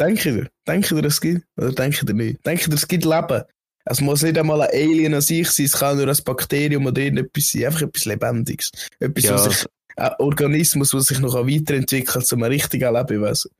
denke 0.00 0.32
dir, 0.32 0.50
denke 0.66 0.94
dir, 0.94 1.06
es 1.06 1.20
gibt 1.20 1.46
oder 1.56 1.72
denke 1.72 2.06
dir 2.06 2.14
nicht? 2.14 2.44
Denke 2.46 2.70
dir, 2.70 2.76
es 2.76 2.88
gibt 2.88 3.04
Leben. 3.04 3.42
Es 3.84 4.00
muss 4.00 4.22
nicht 4.22 4.38
einmal 4.38 4.62
ein 4.62 4.70
Alien 4.72 5.14
an 5.14 5.20
sich 5.20 5.50
sein, 5.50 5.66
es 5.66 5.72
kann 5.72 5.96
nur 5.96 6.08
ein 6.08 6.24
Bakterium 6.24 6.86
oder 6.86 7.00
irgendetwas 7.00 7.50
sein, 7.50 7.66
einfach 7.66 7.82
etwas 7.82 8.04
Lebendiges. 8.04 8.70
Etwas, 8.98 9.24
Ja, 9.24 9.32
was 9.32 9.44
sich, 9.44 9.66
ein 9.96 10.12
Organismus, 10.18 10.90
der 10.90 11.00
sich 11.00 11.18
noch 11.18 11.34
weiterentwickelt 11.34 12.26
zu 12.26 12.36
einem 12.36 12.44
richtigen 12.44 12.94
Lebewesen. 12.94 13.50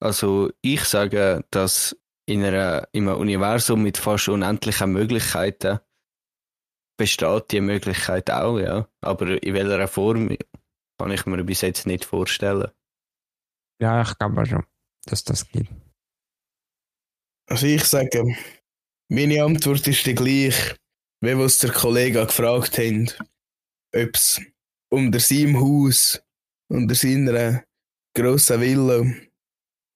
also 0.00 0.50
ich 0.60 0.84
sage, 0.84 1.44
dass 1.50 1.96
in, 2.26 2.42
einer, 2.44 2.88
in 2.92 3.08
einem 3.08 3.18
Universum 3.18 3.82
mit 3.82 3.96
fast 3.98 4.28
unendlichen 4.28 4.92
Möglichkeiten 4.92 5.78
besteht 6.96 7.50
die 7.50 7.60
Möglichkeit 7.60 8.30
auch, 8.30 8.58
ja. 8.58 8.88
Aber 9.00 9.42
in 9.42 9.54
welcher 9.54 9.88
Form 9.88 10.36
kann 10.98 11.10
ich 11.10 11.26
mir 11.26 11.42
bis 11.44 11.60
jetzt 11.62 11.86
nicht 11.86 12.04
vorstellen. 12.04 12.70
Ja, 13.80 14.02
ich 14.02 14.16
glaube 14.18 14.46
schon, 14.46 14.64
dass 15.04 15.24
das 15.24 15.48
gibt. 15.48 15.70
Also 17.46 17.66
ich 17.66 17.84
sage, 17.84 18.24
meine 19.08 19.44
Antwort 19.44 19.86
ist 19.86 20.06
die 20.06 20.14
gleich, 20.14 20.74
wie 21.20 21.38
was 21.38 21.58
der 21.58 21.72
Kollege 21.72 22.24
gefragt 22.26 22.78
haben, 22.78 23.10
ob 23.94 24.14
es 24.14 24.40
unter 24.90 25.20
seinem 25.20 25.60
Haus, 25.60 26.22
unter 26.68 26.94
seiner 26.94 27.64
grossen 28.16 28.60
Villa 28.60 29.04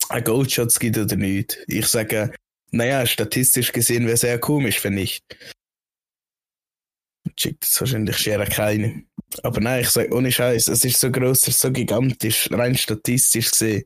einen 0.08 0.24
Goldschatz 0.24 0.78
gibt 0.78 0.98
oder 0.98 1.16
nicht. 1.16 1.58
Ich 1.66 1.86
sage, 1.86 2.34
naja, 2.70 3.06
statistisch 3.06 3.72
gesehen 3.72 4.06
wäre 4.06 4.16
sehr 4.16 4.38
komisch, 4.38 4.82
wenn 4.84 4.94
nicht. 4.94 5.24
Schickt 7.38 7.64
es 7.64 7.80
wahrscheinlich 7.80 8.16
schier 8.16 8.44
keine. 8.46 9.04
Aber 9.42 9.60
nein, 9.60 9.82
ich 9.82 9.90
sage, 9.90 10.12
ohne 10.12 10.32
Scheiß, 10.32 10.68
es 10.68 10.84
ist 10.84 11.00
so 11.00 11.08
es 11.08 11.48
ist 11.48 11.60
so 11.60 11.70
gigantisch, 11.70 12.50
rein 12.50 12.76
statistisch 12.76 13.50
gesehen. 13.50 13.84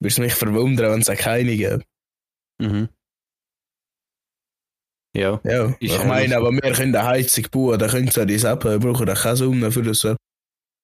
Würde 0.00 0.12
es 0.12 0.18
mich 0.18 0.34
verwundern, 0.34 0.92
wenn 0.92 1.00
es 1.00 1.10
auch 1.10 1.16
keine 1.16 1.56
gäbe. 1.56 1.84
Mhm. 2.60 2.88
Ja, 5.16 5.40
Ja, 5.44 5.74
ich 5.80 5.92
ja 5.92 6.04
meine, 6.04 6.36
aber 6.36 6.52
wir 6.52 6.72
können 6.72 6.94
eine 6.94 7.04
Heizung 7.04 7.44
bauen, 7.50 7.78
da 7.78 7.88
können 7.88 8.10
sie 8.10 8.24
das 8.26 8.44
ab, 8.44 8.64
wir 8.64 8.78
brauchen 8.78 9.06
da 9.06 9.14
keine 9.14 9.36
Sonne 9.36 9.72
für 9.72 9.82
das. 9.82 10.04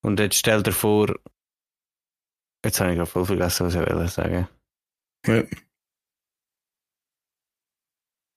und 0.04 0.18
jetzt 0.18 0.36
stell 0.36 0.62
dir 0.62 0.72
vor, 0.72 1.14
jetzt 2.64 2.80
habe 2.80 2.90
ich 2.90 2.96
gerade 2.96 3.10
voll 3.10 3.24
vergessen, 3.24 3.66
was 3.66 3.74
ich 3.74 3.80
wollte 3.80 4.08
sagen. 4.08 4.48
Ja. 5.26 5.42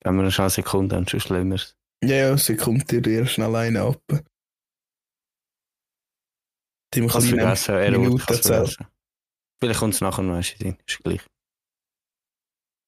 Geben 0.01 0.15
wir 0.18 0.23
noch 0.23 0.39
eine 0.39 0.49
Sekunde 0.49 0.97
und 0.97 1.10
schon 1.10 1.19
schlimmeres. 1.19 1.76
Ja, 2.03 2.15
ja, 2.15 2.38
sie 2.38 2.56
kommt 2.56 2.89
dir 2.91 3.06
eher 3.06 3.26
schnell 3.26 3.56
eine 3.56 3.81
ab. 3.81 4.01
Die 6.93 7.01
Ich 7.01 7.15
es 7.15 7.30
vergessen, 7.30 7.76
er 7.76 7.91
Minuten 7.91 8.19
vergessen. 8.19 8.88
Vielleicht 9.61 9.80
kommt 9.80 9.94
es 9.94 10.02
nachher 10.02 10.23
noch 10.23 10.36
eins 10.36 10.53
in 10.60 10.77
ist 10.88 11.03
gleich. 11.03 11.22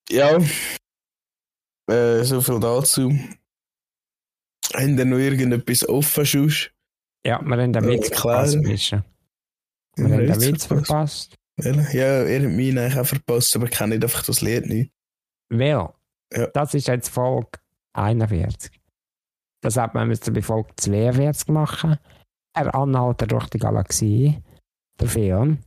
Ja, 0.10 0.38
äh, 1.90 2.24
so 2.24 2.42
viel 2.42 2.60
dazu. 2.60 3.12
Haben 4.74 4.98
ihr 4.98 5.06
noch 5.06 5.18
irgendetwas 5.18 5.88
offen, 5.88 6.26
Schuss? 6.26 6.70
Ja, 7.26 7.42
wir 7.42 7.58
haben 7.58 7.74
den 7.74 7.84
Ja, 7.84 7.90
Witz 7.90 8.08
verpasst. 8.10 8.54
Wir 8.64 10.06
haben 10.06 10.28
den 10.28 10.42
Witz 10.42 10.66
verpasst. 10.66 11.36
Ja, 11.58 12.24
ihr 12.26 12.42
habt 12.42 12.56
meinen 12.56 12.78
eigentlich 12.78 12.98
auch 13.00 13.06
verpasst, 13.06 13.56
aber 13.56 13.68
kennt 13.68 13.90
nicht 13.90 14.04
einfach 14.04 14.24
das 14.26 14.42
Lied 14.42 14.66
nicht. 14.66 14.92
Weil, 15.50 15.90
Ja. 16.34 16.48
das 16.54 16.74
ist 16.74 16.88
jetzt 16.88 17.10
Folge 17.10 17.60
41. 17.94 18.72
Das 19.62 19.76
hat 19.78 19.94
man 19.94 20.08
müssen 20.08 20.34
bei 20.34 20.42
Folge 20.42 20.70
42 20.78 21.50
machen. 21.50 21.98
Er 22.54 22.74
Anhalter 22.74 23.28
durch 23.28 23.50
die 23.50 23.60
Galaxie, 23.60 24.42
der 25.00 25.08
Film. 25.08 25.60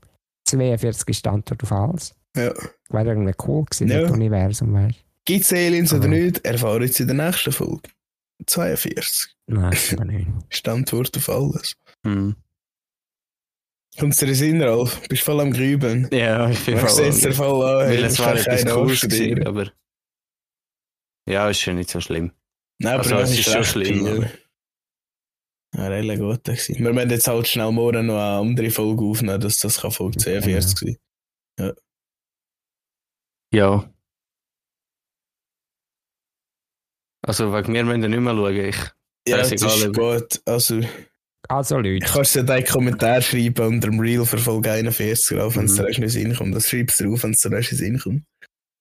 42 0.45 1.09
ist 1.09 1.25
die 1.25 1.29
Antwort 1.29 1.63
auf 1.63 1.73
alles. 1.73 2.15
Ja. 2.37 2.53
Wäre 2.91 3.09
irgendwie 3.11 3.35
cool 3.47 3.65
gewesen, 3.65 3.89
Ja. 3.89 4.03
das 4.03 4.11
Universum, 4.13 4.73
weißt 4.75 5.05
Gibt 5.25 5.45
es 5.45 5.53
Aliens 5.53 5.93
oder 5.93 6.09
nicht? 6.09 6.45
Erfahren 6.45 6.83
jetzt 6.83 7.01
in 7.01 7.07
der 7.07 7.17
nächsten 7.17 7.53
Folge. 7.53 7.89
42. 8.47 9.35
du? 9.47 9.55
Nein, 9.55 9.77
aber 9.93 10.05
nicht. 10.05 10.29
Ist 10.51 10.67
die 10.67 10.71
Antwort 10.71 11.17
auf 11.17 11.29
alles. 11.31 11.77
Hm. 12.05 12.37
Kommst 13.99 14.21
du 14.21 14.27
dir 14.27 14.33
in 14.33 14.39
den 14.39 14.51
Sinn, 14.59 14.63
Ralf? 14.63 15.01
Bist 15.09 15.23
voll 15.23 15.41
am 15.41 15.53
Grüben. 15.53 16.09
Ja, 16.13 16.51
ich 16.51 16.65
bin 16.67 16.77
Ich 16.77 16.89
sehe 16.89 17.09
es 17.09 17.21
dir 17.21 17.33
voll 17.33 17.65
an. 17.65 17.89
Weil 17.89 18.05
es 18.05 18.19
war 18.19 18.35
etwas 18.37 18.67
aufstudieren. 18.67 19.37
gewesen, 19.37 19.47
aber... 19.47 19.73
Ja, 21.27 21.49
ist 21.49 21.61
schon 21.61 21.77
nicht 21.77 21.89
so 21.91 22.01
schlimm. 22.01 22.33
Nein, 22.81 22.99
Also, 22.99 23.15
aber 23.15 23.23
es 23.23 23.31
das 23.31 23.39
ist 23.39 23.51
schon 23.53 23.65
schlimm, 23.65 24.27
Ja, 25.77 25.89
relativ 25.89 26.21
gut 26.21 26.45
gewesen. 26.45 26.77
Wir 26.85 26.93
müssen 26.93 27.11
jetzt 27.11 27.27
halt 27.29 27.49
schnell 27.49 27.73
morgen 27.73 28.07
noch 28.07 28.15
eine 28.15 28.39
andere 28.49 28.71
Folge 28.71 29.03
aufnehmen, 29.05 29.41
dass 29.41 29.59
das 29.59 29.81
kann 29.81 29.91
Folge 29.91 30.19
42 30.19 30.99
sein. 31.59 31.73
Ja. 33.53 33.91
Also 37.27 37.53
wegen 37.53 37.73
mir 37.73 37.85
müsst 37.85 38.03
ihr 38.03 38.09
nicht 38.09 38.21
mehr 38.21 38.35
schauen. 38.35 38.57
Ich, 38.57 38.77
Ja, 39.27 39.39
das 39.39 39.49
Scheißegal, 39.51 39.79
ist 39.79 39.95
gut. 39.95 40.43
Also, 40.47 40.81
Also 41.49 41.77
Leute, 41.79 42.07
kannst 42.07 42.37
du 42.37 42.43
dir 42.45 42.53
einen 42.55 42.67
Kommentar 42.67 43.21
schreiben 43.23 43.67
unter 43.67 43.89
dem 43.91 44.01
Reel 44.01 44.25
für 44.27 44.39
Folge 44.39 44.71
41, 44.73 45.37
Ralf, 45.39 45.57
wenn 45.57 45.65
es 45.67 45.73
Mhm. 45.73 45.77
dir 45.77 45.87
erst 45.89 45.99
nicht 45.99 45.99
in 45.99 46.03
den 46.03 46.11
Sinn 46.31 46.37
kommt. 46.37 46.55
Das 46.55 46.69
schreibst 46.69 47.01
du 47.01 47.05
drauf, 47.09 47.23
wenn 47.23 47.31
es 47.33 47.41
dir 47.41 47.53
erst 47.53 47.73
in 47.73 47.79
den 47.79 47.85
Sinn 47.85 47.99
kommt. 48.01 48.25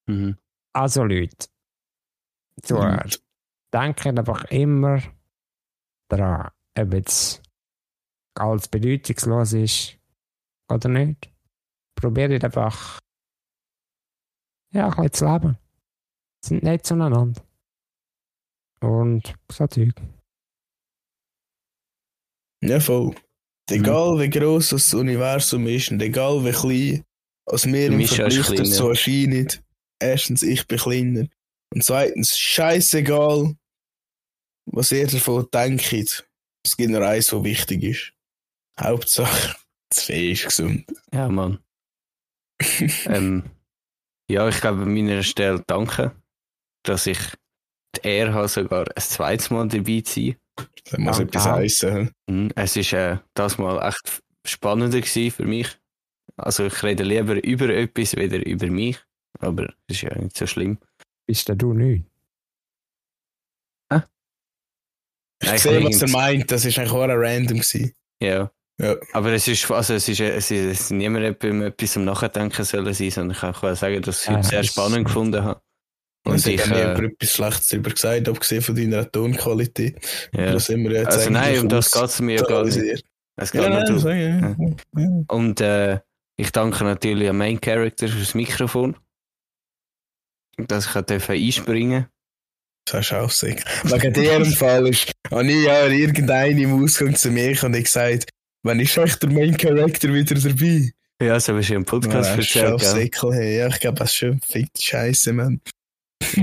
mhm. 0.10 0.38
also 0.76 1.03
Leute. 1.03 1.48
Zuhörer. 2.61 3.06
Denkt 3.74 4.06
einfach 4.06 4.44
immer 4.52 5.02
daran, 6.10 6.52
ob 6.78 6.94
jetzt 6.94 7.41
alles 8.36 8.68
bedeutungslos 8.68 9.54
ist 9.54 9.98
oder 10.70 10.90
nicht. 10.90 11.30
Probiert 11.95 12.44
einfach 12.44 13.00
ja, 14.74 14.88
ein 14.88 14.95
bisschen 14.95 15.14
zu 15.14 15.26
leben. 15.26 15.58
Sind 16.44 16.64
nett 16.64 16.86
zueinander. 16.86 17.41
Und 18.82 19.34
so 19.52 19.68
Zeug. 19.68 19.94
Ja, 22.62 22.80
voll. 22.80 23.16
Egal 23.70 24.20
wie 24.20 24.30
gross 24.30 24.70
das 24.70 24.94
Universum 24.94 25.68
ist 25.68 25.91
und 25.91 26.02
egal 26.02 26.44
wie 26.44 26.52
klein, 26.52 27.04
als 27.45 27.66
wir 27.66 27.88
im 27.88 28.06
Vergleich 28.06 28.48
dazu 28.48 28.90
erscheinen. 28.90 29.48
Erstens, 30.00 30.44
ich 30.44 30.68
bin 30.68 30.78
kleiner. 30.78 31.28
Und 31.74 31.84
zweitens, 31.84 32.38
scheißegal, 32.38 33.56
was 34.66 34.91
ihr 34.91 35.08
davon 35.08 35.48
denkt. 35.54 36.28
Es 36.65 36.77
gibt 36.77 36.91
nur 36.91 37.06
eins, 37.06 37.31
was 37.34 37.44
wichtig 37.44 37.84
ist. 37.84 38.14
Hauptsache, 38.80 39.56
das 39.90 40.03
Fee 40.03 40.31
ist 40.31 40.45
gesund. 40.45 40.85
Ja, 41.14 41.30
Mann. 41.30 41.60
ähm, 43.06 43.44
ja, 44.30 44.48
ich 44.48 44.61
glaube, 44.61 44.84
an 44.84 44.94
meiner 44.94 45.23
Stelle 45.23 45.64
danke, 45.68 46.15
dass 46.84 47.07
ich 47.07 47.19
die 47.95 48.07
Ehre 48.07 48.34
habe, 48.34 48.48
sogar 48.48 48.88
ein 48.88 49.02
zweites 49.02 49.49
Mal 49.49 49.68
dabei 49.68 50.02
zu 50.02 50.14
sein. 50.14 50.35
Das 50.85 50.99
muss 50.99 51.19
etwas 51.19 51.45
heißen. 51.45 52.11
Mhm. 52.27 52.52
Es 52.56 52.76
ist 52.76 52.94
äh, 52.94 53.18
das 53.34 53.57
Mal 53.57 53.88
echt 53.88 54.22
spannender 54.45 55.02
gewesen 55.02 55.31
für 55.31 55.45
mich. 55.45 55.68
Also 56.38 56.65
ich 56.65 56.84
rede 56.84 57.03
lieber 57.03 57.44
über 57.44 57.69
etwas, 57.69 58.15
weder 58.15 58.45
über 58.45 58.68
mich. 58.68 58.99
Aber 59.40 59.65
das 59.65 59.76
ist 59.98 60.02
ja 60.02 60.18
nicht 60.18 60.38
so 60.38 60.48
schlimm. 60.48 60.77
Bist 61.27 61.48
denn 61.49 61.57
du 61.57 61.73
nicht? 61.73 62.06
Ich 65.44 65.61
sehe, 65.61 65.84
was 65.84 66.02
er 66.02 66.10
meint. 66.10 66.52
Das 66.52 66.65
ist 66.65 66.78
eigentlich 66.78 66.91
auch 66.91 67.07
random 67.07 67.57
gewesen. 67.60 67.94
Ja. 68.22 68.52
Ja. 68.80 68.95
Aber 69.14 69.32
es 69.32 69.48
ist, 69.48 69.70
also 69.70 69.94
es 69.94 70.10
ist, 70.10 70.20
es 70.20 70.49
ist, 70.49 70.65
es 70.65 70.82
ist 70.82 70.91
niemand 70.91 71.38
beim 71.40 71.61
etwas 71.61 71.95
am 71.95 72.06
Nachdenken 72.06 72.64
sollen 72.64 72.94
sein, 72.94 73.11
sondern 73.11 73.36
ich 73.52 73.60
kann 73.60 73.76
sagen, 73.76 74.02
dass 74.02 74.24
ich 74.24 74.30
Ja, 74.30 74.40
es 74.40 74.48
sehr 74.48 74.60
das- 74.61 74.68
spannend 74.68 75.06
gefunden 75.06 75.44
habe. 75.44 75.61
Und 76.26 76.48
ich 76.48 76.61
habe 76.70 76.80
äh, 76.80 77.02
mir 77.02 77.07
etwas 77.10 77.32
Schlechtes 77.34 77.68
darüber 77.68 77.90
gesagt, 77.91 78.30
abgesehen 78.30 78.61
von 78.61 78.76
deiner 78.76 79.11
Tonqualität. 79.11 79.99
ja. 80.34 80.53
Da 80.53 80.60
sind 80.60 80.84
wir 80.84 80.91
jetzt 80.94 81.07
Also 81.07 81.30
nein, 81.30 81.60
um 81.60 81.68
das 81.70 81.91
geht 81.91 82.03
es 82.03 82.20
mir 82.22 82.36
ja 82.38 82.44
gar 82.44 82.64
nicht. 82.64 83.03
Es 83.36 83.52
geht 83.52 83.61
Ja, 83.61 83.70
nein, 83.70 84.56
ja. 84.95 85.02
Ja. 85.02 85.10
Und 85.28 85.60
äh, 85.60 85.99
ich 86.38 86.52
danke 86.52 86.84
natürlich 86.86 87.28
am 87.30 87.38
Main 87.38 87.60
Character 87.60 88.07
fürs 88.07 88.34
Mikrofon. 88.36 88.95
Dass 90.57 90.86
ich 90.95 91.02
durfte 91.02 91.34
einspringen 91.34 92.07
Das 92.86 92.96
hast 92.96 93.12
du 93.12 93.16
auch 93.16 93.32
sicher. 93.32 93.64
Wegen 93.84 94.14
deren 94.14 94.46
Fall 94.54 94.88
ist, 94.88 95.12
habe 95.32 95.46
ich 95.50 95.66
ja 95.66 95.88
irgendein 95.88 96.58
im 96.58 96.84
Ausgang 96.84 97.16
zu 97.16 97.32
mir 97.32 97.62
und 97.64 97.76
ich 97.76 97.86
gesagt, 97.86 98.30
wann 98.64 98.80
ist 98.80 98.98
euch 98.98 99.16
der 99.16 99.32
Main 99.32 99.56
Character 99.58 100.14
wieder 100.14 100.36
dabei? 100.36 100.92
Ja, 101.22 101.40
so 101.40 101.56
hast 101.56 101.70
du 101.70 101.76
im 101.76 101.86
Podcast 101.86 102.32
Ja, 102.32 102.36
erzählt, 102.36 102.74
auf 102.74 102.82
gell? 102.82 102.92
Säckel, 102.92 103.34
hey. 103.34 103.58
Ja, 103.60 103.68
ich 103.68 103.80
glaube, 103.80 104.00
das 104.00 104.10
ist 104.10 104.16
schon 104.16 104.42
fick 104.42 104.70
Scheiße, 104.78 105.32
Mann. 105.32 105.62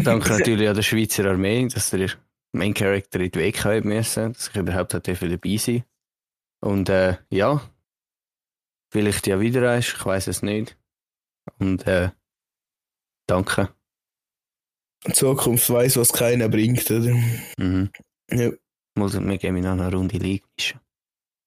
Danke 0.03 0.31
natürlich 0.31 0.69
an 0.69 0.75
der 0.75 0.83
Schweizer 0.83 1.27
Armee, 1.27 1.69
dass 1.69 1.91
der 1.91 2.11
Main 2.53 2.75
Character 2.75 3.21
in 3.21 3.31
die 3.31 3.39
Weg 3.39 3.65
haben 3.65 3.89
müssen, 3.89 4.33
dass 4.33 4.49
ich 4.49 4.57
überhaupt 4.57 4.95
dabei 4.95 5.57
sein 5.57 5.85
Und 6.61 6.89
äh, 6.89 7.17
ja, 7.31 7.61
vielleicht 8.91 9.27
ja 9.27 9.41
wieder 9.41 9.71
eins, 9.71 9.89
ich 9.89 10.05
weiß 10.05 10.29
es 10.29 10.43
nicht. 10.43 10.77
Und 11.59 11.87
äh, 11.87 12.11
danke. 13.27 13.75
Zukunft 15.13 15.71
weiß, 15.71 15.97
was 15.97 16.13
keiner 16.13 16.49
bringt, 16.49 16.91
oder? 16.91 17.15
Mhm. 17.59 17.91
Ja. 18.31 18.51
Muss, 18.97 19.19
wir 19.19 19.39
gehen 19.39 19.61
noch 19.61 19.71
eine 19.73 19.91
Runde 19.91 20.19
League 20.19 20.45
mischen. 20.57 20.81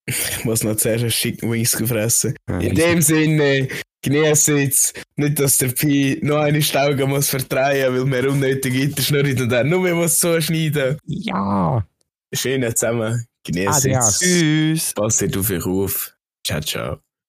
Ich 0.06 0.44
muss 0.44 0.64
noch 0.64 0.76
zuerst 0.76 1.04
ein 1.04 1.10
Chicken 1.10 1.52
Wings 1.52 1.72
fressen. 1.76 2.36
Ja, 2.50 2.60
In 2.60 2.76
dem 2.76 3.02
Sinne, 3.02 3.68
genieße 4.02 4.58
jetzt 4.58 5.02
nicht, 5.16 5.40
dass 5.40 5.58
der 5.60 5.70
Pi 5.70 6.20
noch 6.22 6.40
eine 6.40 6.62
Stauge 6.62 7.06
muss 7.08 7.30
verdrehen, 7.30 7.94
weil 7.94 8.24
wir 8.24 8.30
unnötig 8.32 8.74
Gitterschnurren 8.74 9.42
und 9.42 9.50
dann 9.50 9.70
nur 9.70 9.82
mehr 9.82 9.96
muss 9.96 10.20
zuschneiden. 10.20 10.98
Ja. 11.06 11.86
Schön 12.34 12.64
zusammen. 12.76 13.26
Genieße 13.46 13.70
Adios. 13.70 14.20
jetzt. 14.20 14.20
Tschüss. 14.22 14.94
Passt 14.94 15.38
auf 15.38 15.50
euch 15.50 15.66
auf. 15.66 16.18
Ciao, 16.46 16.60
ciao. 16.62 17.03